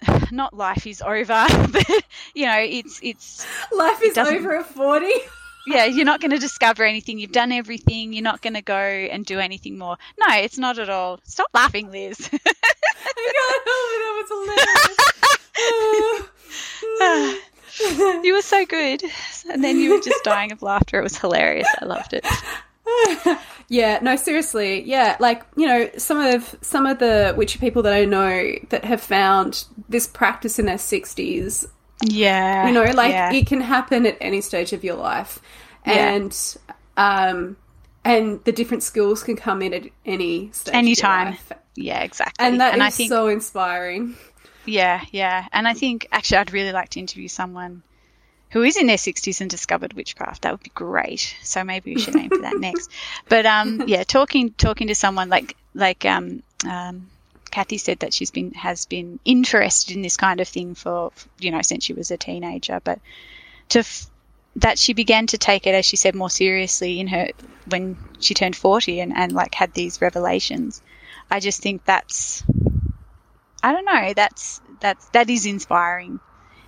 not 0.31 0.53
life 0.53 0.85
is 0.87 1.01
over, 1.01 1.45
but 1.71 1.89
you 2.33 2.45
know, 2.45 2.59
it's 2.59 2.99
it's 3.01 3.45
Life 3.71 4.01
is 4.03 4.13
doesn't- 4.13 4.35
over 4.35 4.57
at 4.57 4.65
40. 4.65 5.07
yeah, 5.67 5.85
you're 5.85 6.05
not 6.05 6.21
going 6.21 6.31
to 6.31 6.39
discover 6.39 6.83
anything. 6.83 7.19
You've 7.19 7.31
done 7.31 7.51
everything. 7.51 8.13
You're 8.13 8.23
not 8.23 8.41
going 8.41 8.53
to 8.53 8.61
go 8.61 8.75
and 8.75 9.25
do 9.25 9.39
anything 9.39 9.77
more. 9.77 9.97
No, 10.19 10.27
it's 10.35 10.57
not 10.57 10.79
at 10.79 10.89
all. 10.89 11.19
Stop 11.23 11.49
laughing, 11.53 11.91
Liz. 11.91 12.17
I 12.33 12.37
can't 12.37 12.47
help 13.43 13.63
it. 13.89 13.99
That 13.99 14.13
was 14.21 14.29
hilarious. 16.99 17.43
you 18.23 18.33
were 18.33 18.41
so 18.41 18.65
good. 18.65 19.03
And 19.49 19.63
then 19.63 19.77
you 19.79 19.93
were 19.93 19.99
just 20.01 20.23
dying 20.23 20.51
of 20.51 20.61
laughter. 20.61 20.99
It 20.99 21.03
was 21.03 21.17
hilarious. 21.17 21.67
I 21.81 21.85
loved 21.85 22.13
it. 22.13 22.25
yeah, 23.67 23.99
no, 24.01 24.15
seriously. 24.15 24.83
Yeah, 24.83 25.17
like, 25.19 25.43
you 25.55 25.67
know, 25.67 25.89
some 25.97 26.17
of 26.19 26.55
some 26.61 26.85
of 26.85 26.99
the 26.99 27.33
witchy 27.37 27.59
people 27.59 27.81
that 27.83 27.93
I 27.93 28.05
know 28.05 28.53
that 28.69 28.85
have 28.85 29.01
found 29.01 29.65
this 29.89 30.07
practice 30.07 30.59
in 30.59 30.65
their 30.65 30.77
60s, 30.77 31.65
Yeah. 32.03 32.67
you 32.67 32.73
know, 32.73 32.83
like 32.91 33.11
yeah. 33.11 33.31
it 33.31 33.47
can 33.47 33.61
happen 33.61 34.05
at 34.05 34.17
any 34.21 34.41
stage 34.41 34.73
of 34.73 34.83
your 34.83 34.95
life. 34.95 35.39
Yeah. 35.85 36.13
And 36.13 36.57
um 36.97 37.57
and 38.05 38.43
the 38.45 38.51
different 38.51 38.83
skills 38.83 39.23
can 39.23 39.35
come 39.35 39.61
in 39.61 39.73
at 39.73 39.83
any 40.05 40.49
stage 40.53 40.75
of 40.75 40.83
your 41.03 41.07
life. 41.09 41.51
yeah, 41.75 42.01
exactly. 42.03 42.45
And 42.45 42.61
that 42.61 42.75
is 42.75 42.81
I 42.81 42.89
think 42.89 43.09
so 43.09 43.27
inspiring. 43.27 44.15
Yeah, 44.65 45.01
yeah. 45.11 45.47
And 45.51 45.67
I 45.67 45.73
think 45.73 46.07
actually 46.11 46.37
I'd 46.37 46.51
really 46.53 46.71
like 46.73 46.89
to 46.89 46.99
interview 46.99 47.27
someone 47.27 47.83
who 48.49 48.63
is 48.63 48.77
in 48.77 48.87
their 48.87 48.97
60s 48.97 49.41
and 49.41 49.49
discovered 49.49 49.93
witchcraft. 49.93 50.43
That 50.43 50.53
would 50.53 50.63
be 50.63 50.71
great. 50.73 51.35
So 51.43 51.63
maybe 51.63 51.93
we 51.93 52.01
should 52.01 52.15
aim 52.15 52.29
for 52.29 52.41
that 52.41 52.57
next. 52.59 52.91
But 53.27 53.45
um, 53.45 53.83
yeah, 53.87 54.03
talking 54.03 54.53
talking 54.53 54.87
to 54.87 54.95
someone 54.95 55.29
like 55.29 55.55
like 55.73 56.05
um, 56.05 56.43
um, 56.65 57.09
Kathy 57.51 57.77
said 57.77 57.99
that 57.99 58.13
she's 58.13 58.31
been 58.31 58.51
has 58.53 58.85
been 58.85 59.19
interested 59.25 59.95
in 59.95 60.01
this 60.01 60.17
kind 60.17 60.39
of 60.39 60.47
thing 60.47 60.75
for 60.75 61.11
you 61.39 61.51
know 61.51 61.61
since 61.61 61.83
she 61.83 61.93
was 61.93 62.11
a 62.11 62.17
teenager, 62.17 62.79
but 62.83 62.99
to 63.69 63.79
f- 63.79 64.09
that 64.55 64.79
she 64.79 64.93
began 64.93 65.27
to 65.27 65.37
take 65.37 65.67
it 65.67 65.75
as 65.75 65.85
she 65.85 65.97
said 65.97 66.15
more 66.15 66.29
seriously 66.29 66.99
in 66.99 67.07
her 67.07 67.27
when 67.69 67.97
she 68.19 68.33
turned 68.33 68.55
40 68.55 69.01
and, 69.01 69.13
and 69.15 69.31
like 69.33 69.53
had 69.53 69.73
these 69.73 70.01
revelations. 70.01 70.81
I 71.29 71.39
just 71.39 71.61
think 71.61 71.83
that's 71.83 72.43
I 73.61 73.73
don't 73.73 73.85
know 73.85 74.13
that's 74.15 74.61
that's 74.79 75.09
that 75.09 75.29
is 75.29 75.45
inspiring 75.45 76.19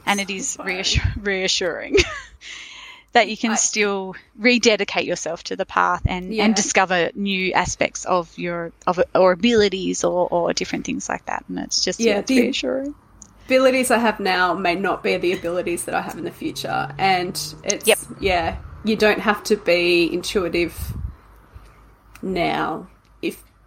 and 0.09 0.19
it 0.19 0.29
is 0.29 0.57
reassur- 0.57 1.25
reassuring 1.25 1.95
that 3.13 3.29
you 3.29 3.37
can 3.37 3.51
I, 3.51 3.55
still 3.55 4.15
rededicate 4.37 5.05
yourself 5.05 5.43
to 5.45 5.55
the 5.55 5.65
path 5.65 6.01
and, 6.05 6.33
yeah. 6.33 6.45
and 6.45 6.55
discover 6.55 7.11
new 7.15 7.53
aspects 7.53 8.05
of 8.05 8.35
your 8.37 8.71
of 8.87 8.99
or 9.15 9.31
abilities 9.31 10.03
or, 10.03 10.27
or 10.29 10.53
different 10.53 10.85
things 10.85 11.09
like 11.09 11.25
that. 11.25 11.45
And 11.47 11.59
it's 11.59 11.83
just 11.83 11.99
yeah, 11.99 12.13
yeah 12.13 12.19
it's 12.19 12.29
the 12.29 12.41
reassuring. 12.41 12.95
abilities 13.45 13.91
I 13.91 13.97
have 13.97 14.19
now 14.19 14.53
may 14.53 14.75
not 14.75 15.03
be 15.03 15.17
the 15.17 15.33
abilities 15.33 15.85
that 15.85 15.95
I 15.95 16.01
have 16.01 16.17
in 16.17 16.23
the 16.23 16.31
future. 16.31 16.93
And 16.97 17.35
it's 17.63 17.87
yep. 17.87 17.97
yeah 18.19 18.57
you 18.83 18.95
don't 18.95 19.19
have 19.19 19.43
to 19.43 19.57
be 19.57 20.11
intuitive 20.11 20.93
now 22.21 22.87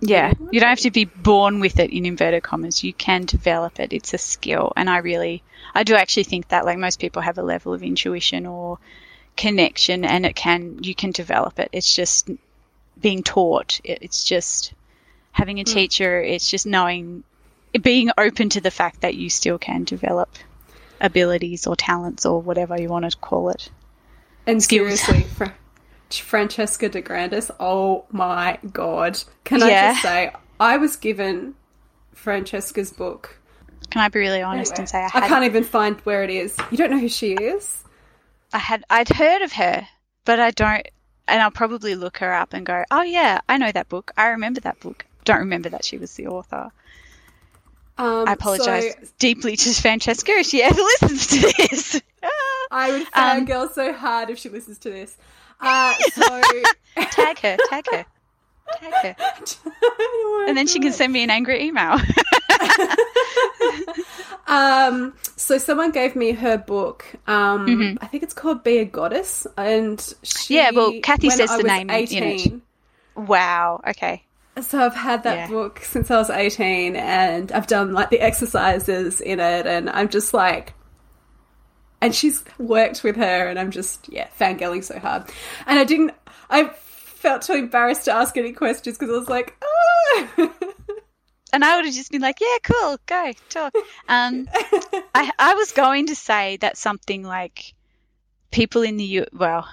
yeah, 0.04 0.32
you 0.50 0.58
don't 0.58 0.68
have 0.68 0.80
to 0.80 0.90
be 0.90 1.04
born 1.04 1.60
with 1.60 1.78
it 1.78 1.92
in 1.92 2.06
inverted 2.06 2.42
commas. 2.42 2.82
You 2.82 2.92
can 2.92 3.24
develop 3.24 3.78
it. 3.78 3.92
It's 3.92 4.12
a 4.12 4.18
skill. 4.18 4.72
And 4.76 4.90
I 4.90 4.98
really, 4.98 5.44
I 5.76 5.84
do 5.84 5.94
actually 5.94 6.24
think 6.24 6.48
that 6.48 6.64
like 6.64 6.76
most 6.76 6.98
people 6.98 7.22
have 7.22 7.38
a 7.38 7.42
level 7.42 7.72
of 7.72 7.84
intuition 7.84 8.44
or 8.44 8.80
connection 9.36 10.04
and 10.04 10.26
it 10.26 10.34
can, 10.34 10.82
you 10.82 10.96
can 10.96 11.12
develop 11.12 11.60
it. 11.60 11.68
It's 11.70 11.94
just 11.94 12.28
being 13.00 13.22
taught. 13.22 13.80
It's 13.84 14.24
just 14.24 14.74
having 15.30 15.60
a 15.60 15.62
hmm. 15.62 15.72
teacher. 15.72 16.20
It's 16.20 16.50
just 16.50 16.66
knowing, 16.66 17.22
being 17.80 18.10
open 18.18 18.48
to 18.50 18.60
the 18.60 18.72
fact 18.72 19.02
that 19.02 19.14
you 19.14 19.30
still 19.30 19.58
can 19.58 19.84
develop 19.84 20.30
abilities 21.00 21.68
or 21.68 21.76
talents 21.76 22.26
or 22.26 22.42
whatever 22.42 22.80
you 22.80 22.88
want 22.88 23.08
to 23.08 23.16
call 23.18 23.50
it. 23.50 23.70
And 24.48 24.60
Skills. 24.60 25.00
seriously, 25.00 25.52
Francesca 26.20 26.89
de 26.89 27.01
Grandis. 27.01 27.51
Oh 27.59 28.05
my 28.10 28.59
god. 28.72 29.22
Can 29.44 29.60
yeah. 29.60 29.66
I 29.66 29.93
just 29.93 30.02
say, 30.02 30.32
I 30.60 30.76
was 30.76 30.97
given 30.97 31.55
Francesca's 32.14 32.93
book. 32.93 33.39
Can 33.90 34.02
I 34.02 34.09
be 34.09 34.20
really 34.20 34.43
honest 34.43 34.72
anyway, 34.72 34.80
and 34.80 34.89
say 34.89 34.98
I, 34.98 35.09
had... 35.09 35.22
I 35.24 35.28
can't 35.28 35.44
even 35.44 35.64
find 35.64 36.01
where 36.01 36.22
it 36.22 36.30
is. 36.30 36.56
You 36.70 36.78
don't 36.78 36.90
know 36.90 36.98
who 36.98 37.09
she 37.09 37.32
is? 37.32 37.84
I 38.52 38.59
had 38.59 38.84
I'd 38.90 39.09
heard 39.09 39.43
of 39.43 39.52
her, 39.52 39.86
but 40.24 40.39
I 40.39 40.51
don't 40.51 40.86
and 41.28 41.40
I'll 41.40 41.51
probably 41.51 41.94
look 41.94 42.18
her 42.18 42.32
up 42.32 42.52
and 42.52 42.66
go, 42.66 42.84
"Oh 42.90 43.02
yeah, 43.02 43.40
I 43.48 43.56
know 43.56 43.72
that 43.72 43.89
book. 43.89 44.12
I 44.16 44.28
remember 44.28 44.60
that 44.60 44.80
book." 44.80 45.06
Don't 45.24 45.39
remember 45.39 45.68
that 45.68 45.84
she 45.84 45.98
was 45.98 46.14
the 46.14 46.26
author. 46.26 46.70
Um, 47.98 48.26
I 48.26 48.32
apologize 48.32 48.94
so, 49.01 49.09
deeply 49.18 49.56
to 49.56 49.74
Francesca 49.74 50.32
if 50.32 50.47
she 50.47 50.62
ever 50.62 50.80
listens 51.02 51.26
to 51.28 51.52
this. 51.56 52.01
I 52.70 52.90
would 52.90 53.02
um, 53.02 53.47
fangirl 53.47 53.66
um, 53.66 53.70
so 53.72 53.93
hard 53.93 54.30
if 54.30 54.39
she 54.39 54.48
listens 54.48 54.78
to 54.78 54.90
this. 54.90 55.16
Uh, 55.62 55.94
so 56.12 56.40
tag 56.97 57.39
her, 57.39 57.56
tag 57.70 57.86
her, 57.90 58.05
tag 58.78 58.93
her, 59.02 59.16
and 60.48 60.56
then 60.56 60.66
she 60.66 60.80
can 60.80 60.93
send 60.93 61.12
me 61.12 61.22
an 61.22 61.30
angry 61.30 61.62
email. 61.64 61.93
um, 64.48 65.14
so 65.36 65.59
someone 65.59 65.93
gave 65.93 66.16
me 66.16 66.32
her 66.32 66.59
book. 66.59 67.05
Um, 67.26 67.66
mm-hmm. 67.66 68.05
I 68.05 68.09
think 68.09 68.24
it's 68.24 68.34
called 68.34 68.64
"Be 68.64 68.78
a 68.78 68.84
Goddess," 68.84 69.47
and 69.56 70.14
she, 70.22 70.56
yeah, 70.56 70.72
well, 70.74 70.93
Kathy 71.02 71.30
says 71.30 71.51
I 71.51 71.56
the 71.59 71.62
name 71.62 71.90
18, 71.90 72.22
in 72.22 72.28
it. 72.28 72.52
Wow. 73.14 73.80
Okay. 73.86 74.24
So 74.60 74.84
I've 74.84 74.94
had 74.94 75.22
that 75.22 75.36
yeah. 75.36 75.48
book 75.48 75.80
since 75.82 76.10
I 76.10 76.18
was 76.18 76.28
18 76.28 76.94
and 76.94 77.51
I've 77.52 77.66
done 77.66 77.94
like 77.94 78.10
the 78.10 78.20
exercises 78.20 79.22
in 79.22 79.40
it 79.40 79.66
and 79.66 79.89
I'm 79.89 80.10
just 80.10 80.34
like 80.34 80.74
and 82.02 82.14
she's 82.14 82.44
worked 82.58 83.04
with 83.04 83.16
her, 83.16 83.46
and 83.46 83.58
I'm 83.58 83.70
just 83.70 84.08
yeah 84.08 84.28
fangirling 84.38 84.84
so 84.84 84.98
hard. 84.98 85.22
And 85.66 85.78
I 85.78 85.84
didn't, 85.84 86.12
I 86.50 86.64
felt 86.64 87.42
too 87.42 87.54
embarrassed 87.54 88.04
to 88.04 88.12
ask 88.12 88.36
any 88.36 88.52
questions 88.52 88.98
because 88.98 89.14
I 89.14 89.18
was 89.18 89.28
like, 89.28 89.56
oh. 89.62 90.52
and 91.52 91.64
I 91.64 91.76
would 91.76 91.86
have 91.86 91.94
just 91.94 92.10
been 92.10 92.20
like, 92.20 92.40
yeah, 92.40 92.58
cool, 92.64 92.98
go 93.06 93.32
talk. 93.48 93.72
Um, 94.08 94.48
I 95.14 95.30
I 95.38 95.54
was 95.54 95.72
going 95.72 96.08
to 96.08 96.16
say 96.16 96.58
that 96.58 96.76
something 96.76 97.22
like 97.22 97.72
people 98.50 98.82
in 98.82 98.96
the 98.96 99.04
U 99.04 99.26
well 99.32 99.66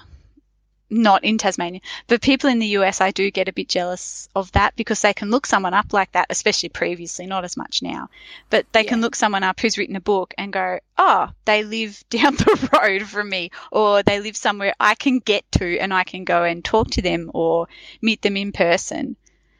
not 0.90 1.24
in 1.24 1.38
Tasmania, 1.38 1.80
but 2.08 2.20
people 2.20 2.50
in 2.50 2.58
the 2.58 2.78
US, 2.78 3.00
I 3.00 3.12
do 3.12 3.30
get 3.30 3.48
a 3.48 3.52
bit 3.52 3.68
jealous 3.68 4.28
of 4.34 4.50
that 4.52 4.74
because 4.76 5.00
they 5.00 5.14
can 5.14 5.30
look 5.30 5.46
someone 5.46 5.74
up 5.74 5.92
like 5.92 6.12
that, 6.12 6.26
especially 6.30 6.68
previously, 6.68 7.26
not 7.26 7.44
as 7.44 7.56
much 7.56 7.82
now, 7.82 8.08
but 8.50 8.66
they 8.72 8.82
yeah. 8.82 8.88
can 8.88 9.00
look 9.00 9.14
someone 9.14 9.42
up 9.42 9.60
who's 9.60 9.78
written 9.78 9.96
a 9.96 10.00
book 10.00 10.34
and 10.36 10.52
go, 10.52 10.80
oh, 10.98 11.28
they 11.44 11.62
live 11.62 12.02
down 12.10 12.34
the 12.34 12.70
road 12.82 13.06
from 13.06 13.28
me, 13.28 13.50
or 13.70 14.02
they 14.02 14.20
live 14.20 14.36
somewhere 14.36 14.74
I 14.80 14.94
can 14.94 15.20
get 15.20 15.50
to 15.52 15.78
and 15.78 15.94
I 15.94 16.04
can 16.04 16.24
go 16.24 16.44
and 16.44 16.64
talk 16.64 16.90
to 16.92 17.02
them 17.02 17.30
or 17.32 17.68
meet 18.02 18.22
them 18.22 18.36
in 18.36 18.52
person 18.52 19.16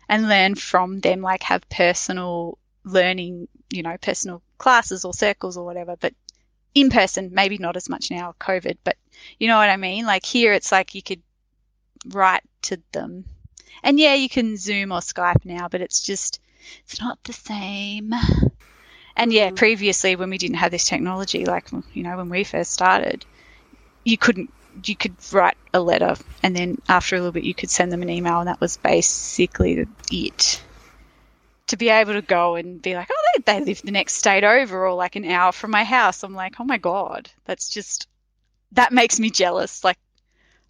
and 0.08 0.28
learn 0.28 0.56
from 0.56 1.00
them, 1.00 1.20
like 1.20 1.44
have 1.44 1.68
personal 1.68 2.58
learning, 2.84 3.46
you 3.70 3.82
know, 3.82 3.96
personal 3.98 4.42
classes 4.58 5.04
or 5.04 5.14
circles 5.14 5.56
or 5.56 5.64
whatever, 5.64 5.96
but 6.00 6.14
in 6.74 6.90
person, 6.90 7.30
maybe 7.32 7.58
not 7.58 7.76
as 7.76 7.88
much 7.88 8.10
now, 8.10 8.34
COVID, 8.40 8.78
but 8.84 8.96
you 9.38 9.48
know 9.48 9.56
what 9.56 9.70
I 9.70 9.76
mean? 9.76 10.06
Like 10.06 10.24
here, 10.24 10.52
it's 10.52 10.72
like 10.72 10.94
you 10.94 11.02
could 11.02 11.22
write 12.06 12.42
to 12.62 12.80
them. 12.92 13.24
And 13.82 13.98
yeah, 13.98 14.14
you 14.14 14.28
can 14.28 14.56
Zoom 14.56 14.92
or 14.92 15.00
Skype 15.00 15.44
now, 15.44 15.68
but 15.68 15.80
it's 15.80 16.02
just, 16.02 16.40
it's 16.84 17.00
not 17.00 17.22
the 17.24 17.32
same. 17.32 18.12
And 19.16 19.32
yeah, 19.32 19.50
mm. 19.50 19.56
previously 19.56 20.16
when 20.16 20.30
we 20.30 20.38
didn't 20.38 20.56
have 20.56 20.70
this 20.70 20.88
technology, 20.88 21.44
like, 21.44 21.70
you 21.92 22.02
know, 22.02 22.16
when 22.16 22.28
we 22.28 22.44
first 22.44 22.72
started, 22.72 23.24
you 24.04 24.16
couldn't, 24.16 24.52
you 24.84 24.96
could 24.96 25.14
write 25.32 25.56
a 25.74 25.80
letter 25.80 26.16
and 26.42 26.54
then 26.54 26.78
after 26.88 27.16
a 27.16 27.18
little 27.18 27.32
bit 27.32 27.44
you 27.44 27.54
could 27.54 27.70
send 27.70 27.90
them 27.90 28.02
an 28.02 28.10
email 28.10 28.38
and 28.38 28.48
that 28.48 28.60
was 28.60 28.76
basically 28.76 29.86
it 30.12 30.62
to 31.66 31.76
be 31.76 31.88
able 31.88 32.14
to 32.14 32.22
go 32.22 32.56
and 32.56 32.82
be 32.82 32.94
like, 32.94 33.08
oh, 33.10 33.24
they, 33.36 33.60
they 33.60 33.64
live 33.64 33.82
the 33.82 33.92
next 33.92 34.14
state 34.14 34.42
over 34.42 34.86
or 34.86 34.94
like 34.94 35.16
an 35.16 35.24
hour 35.24 35.52
from 35.52 35.70
my 35.70 35.84
house. 35.84 36.22
I'm 36.22 36.34
like, 36.34 36.54
oh 36.58 36.64
my 36.64 36.78
God, 36.78 37.30
that's 37.44 37.68
just, 37.68 38.08
that 38.72 38.92
makes 38.92 39.18
me 39.20 39.30
jealous. 39.30 39.84
Like, 39.84 39.98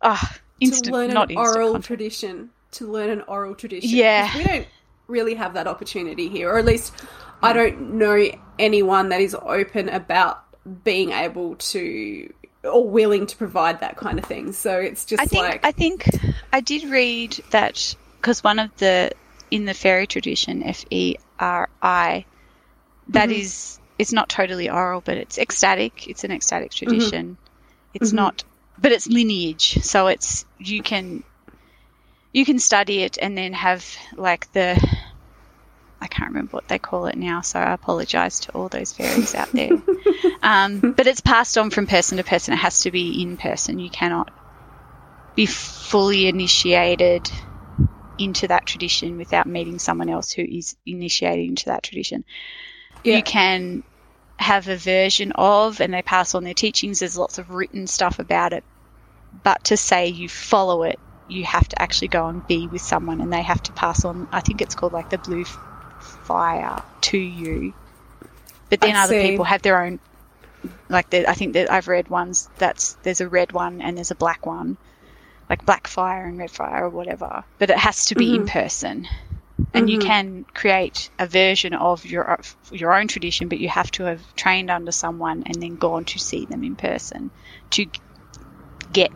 ah, 0.03 0.21
oh, 0.23 0.39
instant, 0.61 0.87
to 0.87 0.93
learn 0.93 1.17
an 1.17 1.37
oral 1.37 1.81
tradition. 1.81 2.51
To 2.73 2.91
learn 2.91 3.11
an 3.11 3.23
oral 3.23 3.55
tradition. 3.55 3.91
Yeah. 3.91 4.31
We 4.37 4.45
don't 4.45 4.69
really 5.09 5.35
have 5.35 5.55
that 5.55 5.67
opportunity 5.67 6.29
here, 6.29 6.51
or 6.51 6.59
at 6.59 6.65
least 6.65 6.95
I 7.43 7.53
don't 7.53 7.95
know 7.95 8.31
anyone 8.59 9.09
that 9.09 9.21
is 9.21 9.35
open 9.35 9.89
about 9.89 10.45
being 10.85 11.11
able 11.11 11.57
to 11.57 12.33
or 12.63 12.87
willing 12.89 13.27
to 13.27 13.37
provide 13.37 13.81
that 13.81 13.97
kind 13.97 14.19
of 14.19 14.25
thing. 14.25 14.53
So 14.53 14.79
it's 14.79 15.05
just 15.05 15.21
I 15.21 15.27
think, 15.27 15.43
like 15.43 15.65
I 15.65 15.73
think 15.73 16.09
I 16.53 16.61
did 16.61 16.85
read 16.85 17.33
that 17.51 17.97
because 18.19 18.45
one 18.45 18.59
of 18.59 18.71
the 18.77 19.11
in 19.51 19.65
the 19.65 19.73
Feri 19.73 20.07
tradition, 20.07 20.63
F 20.63 20.85
E 20.91 21.17
R 21.39 21.69
I, 21.83 22.25
that 23.09 23.31
mm-hmm. 23.31 23.41
is 23.41 23.81
it's 23.99 24.13
not 24.13 24.29
totally 24.29 24.71
oral, 24.71 25.01
but 25.01 25.17
it's 25.17 25.39
ecstatic. 25.39 26.07
It's 26.07 26.23
an 26.23 26.31
ecstatic 26.31 26.71
mm-hmm. 26.71 26.87
tradition. 26.87 27.27
Mm-hmm. 27.27 27.50
It's 27.95 28.09
mm-hmm. 28.09 28.17
not, 28.17 28.45
but 28.79 28.93
it's 28.93 29.07
lineage. 29.07 29.83
So 29.83 30.07
it's 30.09 30.45
you 30.59 30.83
can 30.83 31.25
you 32.33 32.45
can 32.45 32.59
study 32.59 33.03
it 33.03 33.19
and 33.21 33.37
then 33.37 33.53
have 33.53 33.85
like 34.17 34.53
the 34.53 34.77
I 36.01 36.07
can't 36.07 36.31
remember 36.31 36.53
what 36.53 36.69
they 36.69 36.79
call 36.79 37.07
it 37.07 37.17
now, 37.17 37.43
so 37.43 37.59
I 37.59 37.73
apologise 37.73 38.41
to 38.41 38.53
all 38.53 38.69
those 38.69 38.93
fairies 38.93 39.35
out 39.35 39.53
there. 39.53 39.73
um, 40.43 40.81
but 40.81 41.07
it's 41.07 41.21
passed 41.21 41.59
on 41.59 41.71
from 41.71 41.87
person 41.87 42.17
to 42.17 42.25
person. 42.25 42.55
It 42.55 42.59
has 42.59 42.83
to 42.83 42.91
be 42.91 43.23
in 43.23 43.37
person. 43.37 43.79
You 43.79 43.91
cannot 43.91 44.31
be 45.35 45.45
fully 45.47 46.27
initiated 46.27 47.31
into 48.19 48.49
that 48.49 48.67
tradition 48.67 49.19
without 49.19 49.47
meeting 49.47 49.79
someone 49.79 50.09
else 50.09 50.33
who 50.33 50.43
is 50.43 50.77
initiated 50.87 51.47
into 51.47 51.67
that 51.67 51.83
tradition. 51.83 52.25
Yeah. 53.05 53.17
You 53.17 53.23
can 53.23 53.83
have 54.41 54.69
a 54.69 54.77
version 54.77 55.33
of, 55.33 55.81
and 55.81 55.93
they 55.93 56.03
pass 56.03 56.35
on 56.35 56.45
their 56.45 56.55
teachings. 56.55 57.01
There's 57.01 57.19
lots 57.19 57.39
of 57.39 57.51
written 57.51 57.87
stuff 57.87 58.19
about 58.19 58.53
it. 58.53 58.65
But 59.43 59.65
to 59.65 59.77
say 59.77 60.09
you 60.09 60.29
follow 60.29 60.83
it, 60.83 60.99
you 61.29 61.45
have 61.45 61.69
to 61.69 61.81
actually 61.81 62.09
go 62.09 62.27
and 62.27 62.47
be 62.47 62.67
with 62.67 62.83
someone, 62.83 63.21
and 63.21 63.33
they 63.33 63.43
have 63.43 63.63
to 63.65 63.73
pass 63.73 64.05
on. 64.05 64.29
I 64.33 64.41
think 64.41 64.61
it's 64.61 64.75
called 64.75 64.93
like 64.93 65.11
the 65.11 65.19
blue 65.19 65.45
fire 65.45 66.83
to 67.03 67.19
you. 67.19 67.73
But 68.69 68.81
then 68.81 68.97
I 68.97 69.05
other 69.05 69.21
see. 69.21 69.31
people 69.31 69.45
have 69.45 69.63
their 69.63 69.83
own. 69.83 70.01
Like 70.89 71.11
the, 71.11 71.29
I 71.29 71.35
think 71.35 71.55
that 71.55 71.71
I've 71.71 71.89
read 71.89 72.09
ones 72.09 72.49
that's 72.59 72.95
there's 73.03 73.21
a 73.21 73.29
red 73.29 73.53
one 73.53 73.81
and 73.81 73.97
there's 73.97 74.11
a 74.11 74.15
black 74.15 74.45
one 74.45 74.77
like 75.51 75.67
black 75.67 75.89
fire 75.89 76.27
and 76.27 76.39
red 76.39 76.51
fire 76.51 76.85
or 76.85 76.89
whatever, 76.89 77.45
but 77.59 77.71
it 77.71 77.77
has 77.77 78.07
to 78.07 78.15
be 78.15 78.27
mm-hmm. 78.29 78.43
in 78.43 78.47
person. 78.47 79.09
And 79.75 79.91
you 79.91 79.99
mm-hmm. 79.99 80.09
can 80.09 80.45
create 80.55 81.11
a 81.19 81.27
version 81.27 81.75
of 81.75 82.05
your 82.05 82.41
your 82.71 82.95
own 82.95 83.09
tradition, 83.09 83.49
but 83.49 83.59
you 83.59 83.69
have 83.69 83.91
to 83.93 84.05
have 84.05 84.35
trained 84.35 84.71
under 84.71 84.93
someone 84.93 85.45
and 85.47 85.63
then 85.63 85.77
gone 85.77 86.05
to 86.07 86.19
see 86.19 86.47
them 86.47 86.65
in 86.65 86.77
person 86.77 87.31
to 87.71 87.87
get 88.93 89.11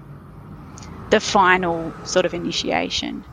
the 1.10 1.20
final 1.20 1.92
sort 2.04 2.26
of 2.26 2.34
initiation. 2.34 3.24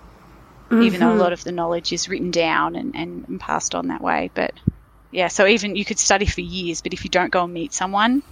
Even 0.71 1.01
though 1.01 1.07
a 1.07 1.09
mm-hmm. 1.09 1.19
lot 1.19 1.33
of 1.33 1.43
the 1.43 1.51
knowledge 1.51 1.91
is 1.91 2.07
written 2.07 2.31
down 2.31 2.77
and, 2.77 2.95
and, 2.95 3.27
and 3.27 3.41
passed 3.41 3.75
on 3.75 3.89
that 3.89 3.99
way, 3.99 4.31
but 4.33 4.53
yeah, 5.11 5.27
so 5.27 5.45
even 5.45 5.75
you 5.75 5.83
could 5.83 5.99
study 5.99 6.25
for 6.25 6.39
years, 6.39 6.81
but 6.81 6.93
if 6.93 7.03
you 7.03 7.09
don't 7.09 7.29
go 7.29 7.43
and 7.43 7.53
meet 7.53 7.73
someone, 7.73 8.23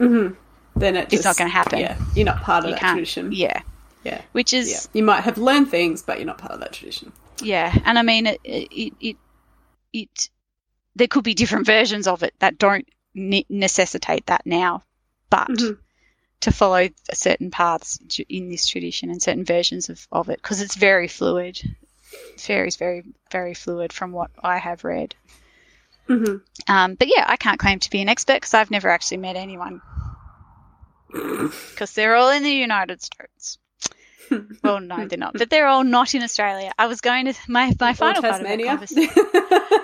mm-hmm. 0.00 0.34
then 0.74 0.96
it 0.96 1.12
it's 1.12 1.24
not 1.24 1.36
going 1.36 1.48
to 1.48 1.54
happen. 1.54 1.78
Yeah, 1.78 1.96
you're 2.16 2.26
not 2.26 2.42
part 2.42 2.64
of 2.64 2.70
you 2.70 2.76
that 2.76 2.92
tradition. 2.94 3.30
Yeah, 3.30 3.62
yeah, 4.02 4.22
which 4.32 4.52
is 4.52 4.70
yeah. 4.70 4.98
You 4.98 5.04
might 5.04 5.20
have 5.20 5.38
learned 5.38 5.70
things, 5.70 6.02
but 6.02 6.18
you're 6.18 6.26
not 6.26 6.38
part 6.38 6.52
of 6.52 6.58
that 6.60 6.72
tradition. 6.72 7.12
Yeah, 7.42 7.72
and 7.84 7.98
I 7.98 8.02
mean 8.02 8.26
it. 8.26 8.40
It 8.44 8.94
it, 9.00 9.16
it 9.92 10.30
there 10.96 11.06
could 11.08 11.24
be 11.24 11.34
different 11.34 11.66
versions 11.66 12.06
of 12.08 12.22
it 12.22 12.34
that 12.40 12.58
don't 12.58 12.86
ne- 13.14 13.46
necessitate 13.48 14.26
that 14.26 14.44
now, 14.44 14.82
but 15.30 15.48
Mhm. 15.48 15.78
to 16.40 16.50
follow 16.52 16.88
certain 17.12 17.50
paths 17.50 17.98
in 18.28 18.48
this 18.48 18.66
tradition 18.66 19.10
and 19.10 19.22
certain 19.22 19.44
versions 19.44 19.88
of, 19.88 20.06
of 20.10 20.28
it 20.28 20.38
because 20.42 20.60
it's 20.60 20.74
very 20.74 21.06
fluid. 21.08 21.60
It 22.34 22.40
varies 22.40 22.76
very 22.76 23.04
very 23.30 23.54
fluid 23.54 23.92
from 23.92 24.12
what 24.12 24.30
I 24.42 24.58
have 24.58 24.82
read. 24.84 25.14
Mhm. 26.08 26.42
Um, 26.66 26.94
but 26.94 27.08
yeah, 27.08 27.24
I 27.28 27.36
can't 27.36 27.60
claim 27.60 27.78
to 27.80 27.90
be 27.90 28.00
an 28.00 28.08
expert 28.08 28.36
because 28.36 28.54
I've 28.54 28.70
never 28.70 28.88
actually 28.88 29.18
met 29.18 29.36
anyone 29.36 29.80
because 31.12 31.92
they're 31.92 32.16
all 32.16 32.30
in 32.30 32.42
the 32.42 32.50
United 32.50 33.02
States. 33.02 33.58
well, 34.64 34.80
no, 34.80 35.06
they're 35.06 35.18
not, 35.18 35.34
but 35.34 35.50
they're 35.50 35.66
all 35.66 35.84
not 35.84 36.14
in 36.14 36.22
Australia. 36.22 36.72
I 36.78 36.86
was 36.86 37.00
going 37.00 37.26
to 37.26 37.34
my 37.48 37.72
my 37.80 37.94
final 37.94 38.22
part 38.22 38.40
of 38.40 38.46
that 38.46 38.64
conversation. 38.64 39.24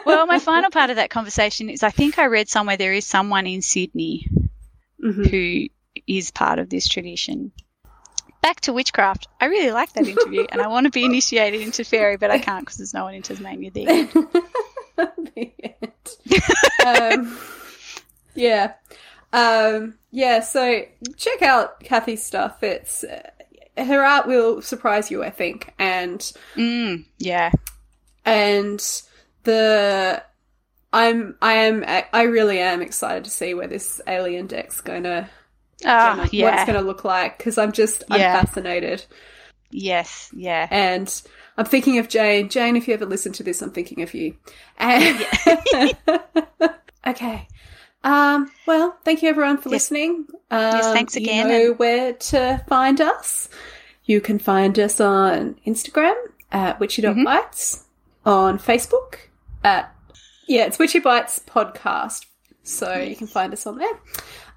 well, 0.06 0.26
my 0.26 0.38
final 0.38 0.70
part 0.70 0.90
of 0.90 0.96
that 0.96 1.10
conversation 1.10 1.70
is 1.70 1.82
I 1.82 1.90
think 1.90 2.18
I 2.18 2.26
read 2.26 2.48
somewhere 2.48 2.76
there 2.76 2.92
is 2.92 3.06
someone 3.06 3.46
in 3.46 3.62
Sydney 3.62 4.28
Mhm. 5.02 5.26
who 5.30 5.68
is 6.06 6.30
part 6.30 6.58
of 6.58 6.70
this 6.70 6.88
tradition. 6.88 7.52
Back 8.40 8.60
to 8.62 8.72
witchcraft. 8.72 9.26
I 9.40 9.46
really 9.46 9.70
like 9.72 9.92
that 9.94 10.06
interview 10.06 10.46
and 10.50 10.60
I 10.62 10.68
want 10.68 10.84
to 10.84 10.90
be 10.90 11.04
initiated 11.04 11.60
into 11.60 11.82
Feri, 11.82 12.18
but 12.18 12.30
I 12.30 12.38
can't 12.38 12.64
because 12.64 12.76
there's 12.78 12.94
no 12.94 13.04
one 13.04 13.14
in 13.14 13.22
Tasmania 13.22 13.70
there. 13.70 14.08
The 14.96 15.52
end. 16.86 17.22
um, 17.26 17.38
yeah. 18.34 18.74
Um, 19.32 19.94
yeah, 20.12 20.40
so 20.40 20.82
check 21.16 21.42
out 21.42 21.80
Kathy's 21.80 22.24
stuff. 22.24 22.62
It's 22.62 23.02
uh, 23.02 23.30
her 23.76 24.02
art 24.04 24.26
will 24.26 24.62
surprise 24.62 25.10
you, 25.10 25.22
I 25.24 25.30
think. 25.30 25.72
And 25.78 26.20
Mm, 26.56 27.04
yeah. 27.18 27.50
and 28.24 29.02
the 29.44 30.22
I'm 30.92 31.36
I 31.42 31.54
am 31.54 31.84
I 32.12 32.22
really 32.22 32.58
am 32.60 32.80
excited 32.82 33.24
to 33.24 33.30
see 33.30 33.54
where 33.54 33.66
this 33.66 34.00
alien 34.06 34.46
deck's 34.46 34.80
gonna, 34.80 35.28
Ah, 35.84 36.14
gonna 36.14 36.28
what 36.44 36.54
it's 36.54 36.64
gonna 36.64 36.80
look 36.82 37.04
like 37.04 37.36
because 37.38 37.58
I'm 37.58 37.72
just 37.72 38.04
I'm 38.10 38.20
Yeah. 38.20 38.40
fascinated 38.40 39.04
Yes, 39.70 40.30
yeah. 40.32 40.68
and 40.70 41.22
I'm 41.58 41.64
thinking 41.66 41.98
of 41.98 42.08
Jane. 42.08 42.48
Jane, 42.48 42.76
if 42.76 42.86
you 42.86 42.94
ever 42.94 43.06
listen 43.06 43.32
to 43.32 43.42
this, 43.42 43.60
I'm 43.60 43.72
thinking 43.72 44.02
of 44.02 44.14
you. 44.14 44.36
And 44.78 45.26
okay. 47.06 47.48
Um, 48.04 48.50
well, 48.66 48.96
thank 49.04 49.22
you 49.22 49.28
everyone 49.28 49.56
for 49.56 49.68
Yes. 49.70 49.72
listening. 49.90 50.26
Um, 50.50 50.80
thanks 50.92 51.16
again, 51.16 51.46
You 51.48 51.52
know 51.52 51.70
and- 51.70 51.78
where 51.78 52.12
to 52.12 52.62
find 52.68 53.00
us. 53.00 53.48
You 54.04 54.20
can 54.20 54.38
find 54.38 54.78
us 54.78 55.00
on 55.00 55.56
Instagram 55.66 56.14
at 56.52 56.78
witchy.bites, 56.78 57.84
on 58.26 58.58
Facebook 58.58 59.16
at, 59.64 59.92
yeah, 60.46 60.64
it's 60.66 60.78
Witchy 60.78 60.98
Bites 61.00 61.40
Podcast. 61.48 62.26
So 62.62 62.94
you 62.94 63.16
can 63.16 63.26
find 63.26 63.52
us 63.52 63.66
on 63.66 63.78
there. 63.78 63.98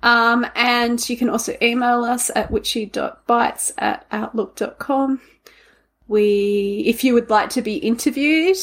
Um, 0.03 0.45
and 0.55 1.09
you 1.09 1.17
can 1.17 1.29
also 1.29 1.55
email 1.61 2.03
us 2.05 2.29
at 2.35 2.51
witchy.bites 2.51 3.71
at 3.77 4.05
outlook.com. 4.11 5.19
We, 6.07 6.83
if 6.85 7.03
you 7.03 7.13
would 7.13 7.29
like 7.29 7.49
to 7.51 7.61
be 7.61 7.75
interviewed, 7.77 8.57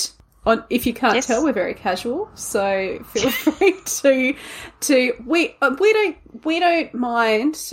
on 0.47 0.65
if 0.71 0.87
you 0.87 0.93
can't 0.95 1.15
Yes. 1.15 1.27
tell, 1.27 1.43
we're 1.45 1.53
very 1.53 1.75
casual, 1.75 2.31
so 2.35 2.99
feel 3.12 3.31
free 3.31 3.75
to 3.85 4.35
to 4.81 5.12
we 5.27 5.57
uh, 5.62 5.75
we 5.79 5.93
don't 5.93 6.45
we 6.45 6.61
don't 6.61 6.93
mind 6.95 7.73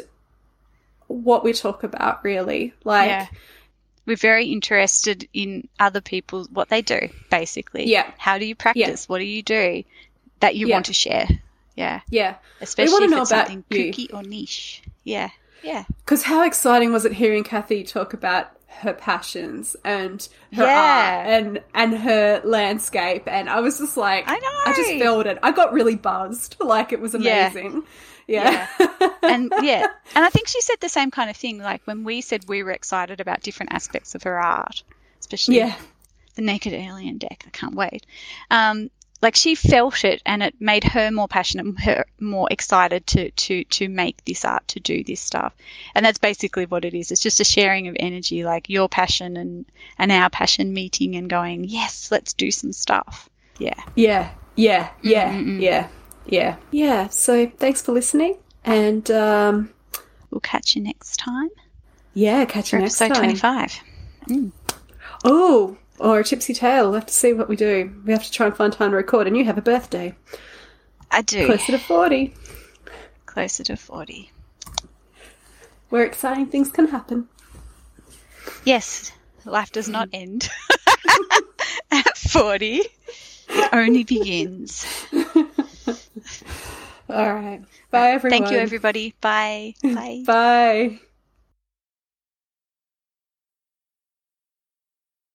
what 1.07 1.43
we 1.43 1.53
talk 1.53 1.83
about 1.83 2.23
really. 2.23 2.73
Like 2.83 3.09
Yeah. 3.09 3.27
We're 4.07 4.15
very 4.15 4.47
interested 4.47 5.27
in 5.31 5.67
other 5.79 6.01
people, 6.01 6.47
what 6.51 6.69
they 6.69 6.81
do, 6.81 7.09
basically. 7.29 7.85
Yeah. 7.87 8.09
How 8.17 8.39
do 8.39 8.45
you 8.45 8.55
practice? 8.55 9.07
What 9.07 9.19
do 9.19 9.25
you 9.25 9.43
do 9.43 9.83
that 10.39 10.55
you 10.55 10.67
Yeah. 10.67 10.75
want 10.75 10.87
to 10.87 10.93
share? 10.93 11.27
Yeah. 11.75 12.01
yeah, 12.09 12.35
Especially 12.61 12.91
wanna 12.93 13.05
if 13.05 13.11
know 13.11 13.21
it's 13.21 13.31
about 13.31 13.47
something 13.47 13.63
you. 13.69 13.91
kooky 13.93 14.13
or 14.13 14.23
niche. 14.23 14.81
Yeah. 15.03 15.29
Yeah. 15.63 15.83
because 15.99 16.23
how 16.23 16.43
exciting 16.43 16.91
was 16.91 17.05
it 17.05 17.13
hearing 17.13 17.43
Kathy 17.43 17.83
talk 17.83 18.13
about 18.13 18.51
her 18.79 18.93
passions 18.93 19.75
and 19.83 20.27
her 20.53 20.63
Yeah. 20.63 21.17
art 21.19 21.27
and 21.27 21.61
and 21.73 21.97
her 21.99 22.41
landscape, 22.43 23.23
and 23.27 23.49
I 23.49 23.59
was 23.59 23.77
just 23.79 23.97
like, 23.97 24.23
I 24.27 24.33
know. 24.35 24.71
I 24.71 24.73
just 24.75 24.93
felt 24.99 25.25
it. 25.27 25.37
I 25.43 25.51
got 25.51 25.73
really 25.73 25.95
buzzed, 25.95 26.55
like 26.61 26.91
it 26.91 26.99
was 27.01 27.13
Yeah. 27.17 27.47
amazing. 27.47 27.83
Yeah, 28.27 28.67
and 29.23 29.51
yeah, 29.61 29.87
and 30.15 30.23
I 30.25 30.29
think 30.29 30.47
she 30.47 30.61
said 30.61 30.75
the 30.79 30.87
same 30.89 31.11
kind 31.11 31.29
of 31.29 31.35
thing. 31.35 31.57
Like 31.59 31.81
when 31.85 32.03
we 32.03 32.21
said 32.21 32.45
we 32.47 32.63
were 32.63 32.71
excited 32.71 33.19
about 33.19 33.41
different 33.41 33.73
aspects 33.73 34.15
of 34.15 34.23
her 34.23 34.39
art, 34.39 34.83
especially 35.19 35.57
yeah, 35.57 35.75
the 36.35 36.41
Naked 36.41 36.71
Alien 36.73 37.17
deck. 37.17 37.43
I 37.45 37.49
can't 37.49 37.75
wait. 37.75 38.05
Um, 38.49 38.89
like 39.21 39.35
she 39.35 39.55
felt 39.55 40.03
it, 40.03 40.21
and 40.25 40.41
it 40.43 40.55
made 40.59 40.83
her 40.83 41.11
more 41.11 41.27
passionate, 41.27 41.79
her 41.81 42.05
more 42.19 42.47
excited 42.51 43.05
to 43.07 43.31
to 43.31 43.63
to 43.65 43.89
make 43.89 44.23
this 44.25 44.45
art, 44.45 44.67
to 44.69 44.79
do 44.79 45.03
this 45.03 45.21
stuff. 45.21 45.53
And 45.95 46.05
that's 46.05 46.17
basically 46.17 46.65
what 46.65 46.85
it 46.85 46.93
is. 46.93 47.11
It's 47.11 47.21
just 47.21 47.39
a 47.39 47.43
sharing 47.43 47.87
of 47.87 47.95
energy, 47.99 48.43
like 48.43 48.69
your 48.69 48.89
passion 48.89 49.37
and 49.37 49.65
and 49.97 50.11
our 50.11 50.29
passion 50.29 50.73
meeting 50.73 51.15
and 51.15 51.29
going, 51.29 51.63
yes, 51.65 52.09
let's 52.11 52.33
do 52.33 52.51
some 52.51 52.73
stuff. 52.73 53.29
Yeah. 53.59 53.79
yeah, 53.95 54.31
yeah, 54.55 54.89
yeah, 55.03 55.33
Mm-mm-mm. 55.33 55.61
yeah, 55.61 55.87
yeah, 56.25 56.55
yeah. 56.71 57.09
So 57.09 57.47
thanks 57.47 57.81
for 57.81 57.91
listening, 57.91 58.37
and 58.63 59.09
um, 59.11 59.69
We'll 60.31 60.39
catch 60.41 60.75
you 60.75 60.81
next 60.81 61.17
time 61.17 61.49
yeah, 62.13 62.45
catch 62.45 62.73
you 62.73 62.79
next 62.79 63.01
episode 63.01 63.15
time. 63.15 63.23
twenty 63.23 63.39
five. 63.39 63.73
Oh, 65.23 65.77
or 66.01 66.19
a 66.19 66.23
tipsy 66.23 66.53
tale. 66.53 66.85
We'll 66.85 66.95
have 66.95 67.05
to 67.05 67.13
see 67.13 67.33
what 67.33 67.47
we 67.49 67.55
do. 67.55 67.93
We 68.05 68.11
have 68.11 68.23
to 68.23 68.31
try 68.31 68.47
and 68.47 68.55
find 68.55 68.73
time 68.73 68.91
to 68.91 68.95
record, 68.97 69.27
and 69.27 69.37
you 69.37 69.45
have 69.45 69.57
a 69.57 69.61
birthday 69.61 70.15
I 71.11 71.21
do. 71.21 71.45
closer 71.45 71.71
to 71.73 71.79
forty. 71.79 72.33
Closer 73.25 73.63
to 73.65 73.77
forty. 73.77 74.31
Where 75.89 76.03
exciting 76.05 76.47
things 76.47 76.71
can 76.71 76.87
happen. 76.87 77.27
Yes, 78.65 79.11
life 79.45 79.71
does 79.71 79.89
not 79.89 80.09
end 80.13 80.49
at 81.91 82.17
40. 82.17 82.81
It 83.49 83.69
only 83.73 84.03
begins. 84.03 84.85
All 87.09 87.33
right. 87.33 87.61
Bye, 87.89 88.11
everyone. 88.11 88.39
Thank 88.39 88.51
you, 88.51 88.57
everybody. 88.57 89.13
Bye. 89.19 89.73
Bye. 89.83 90.23
Bye. 90.25 90.99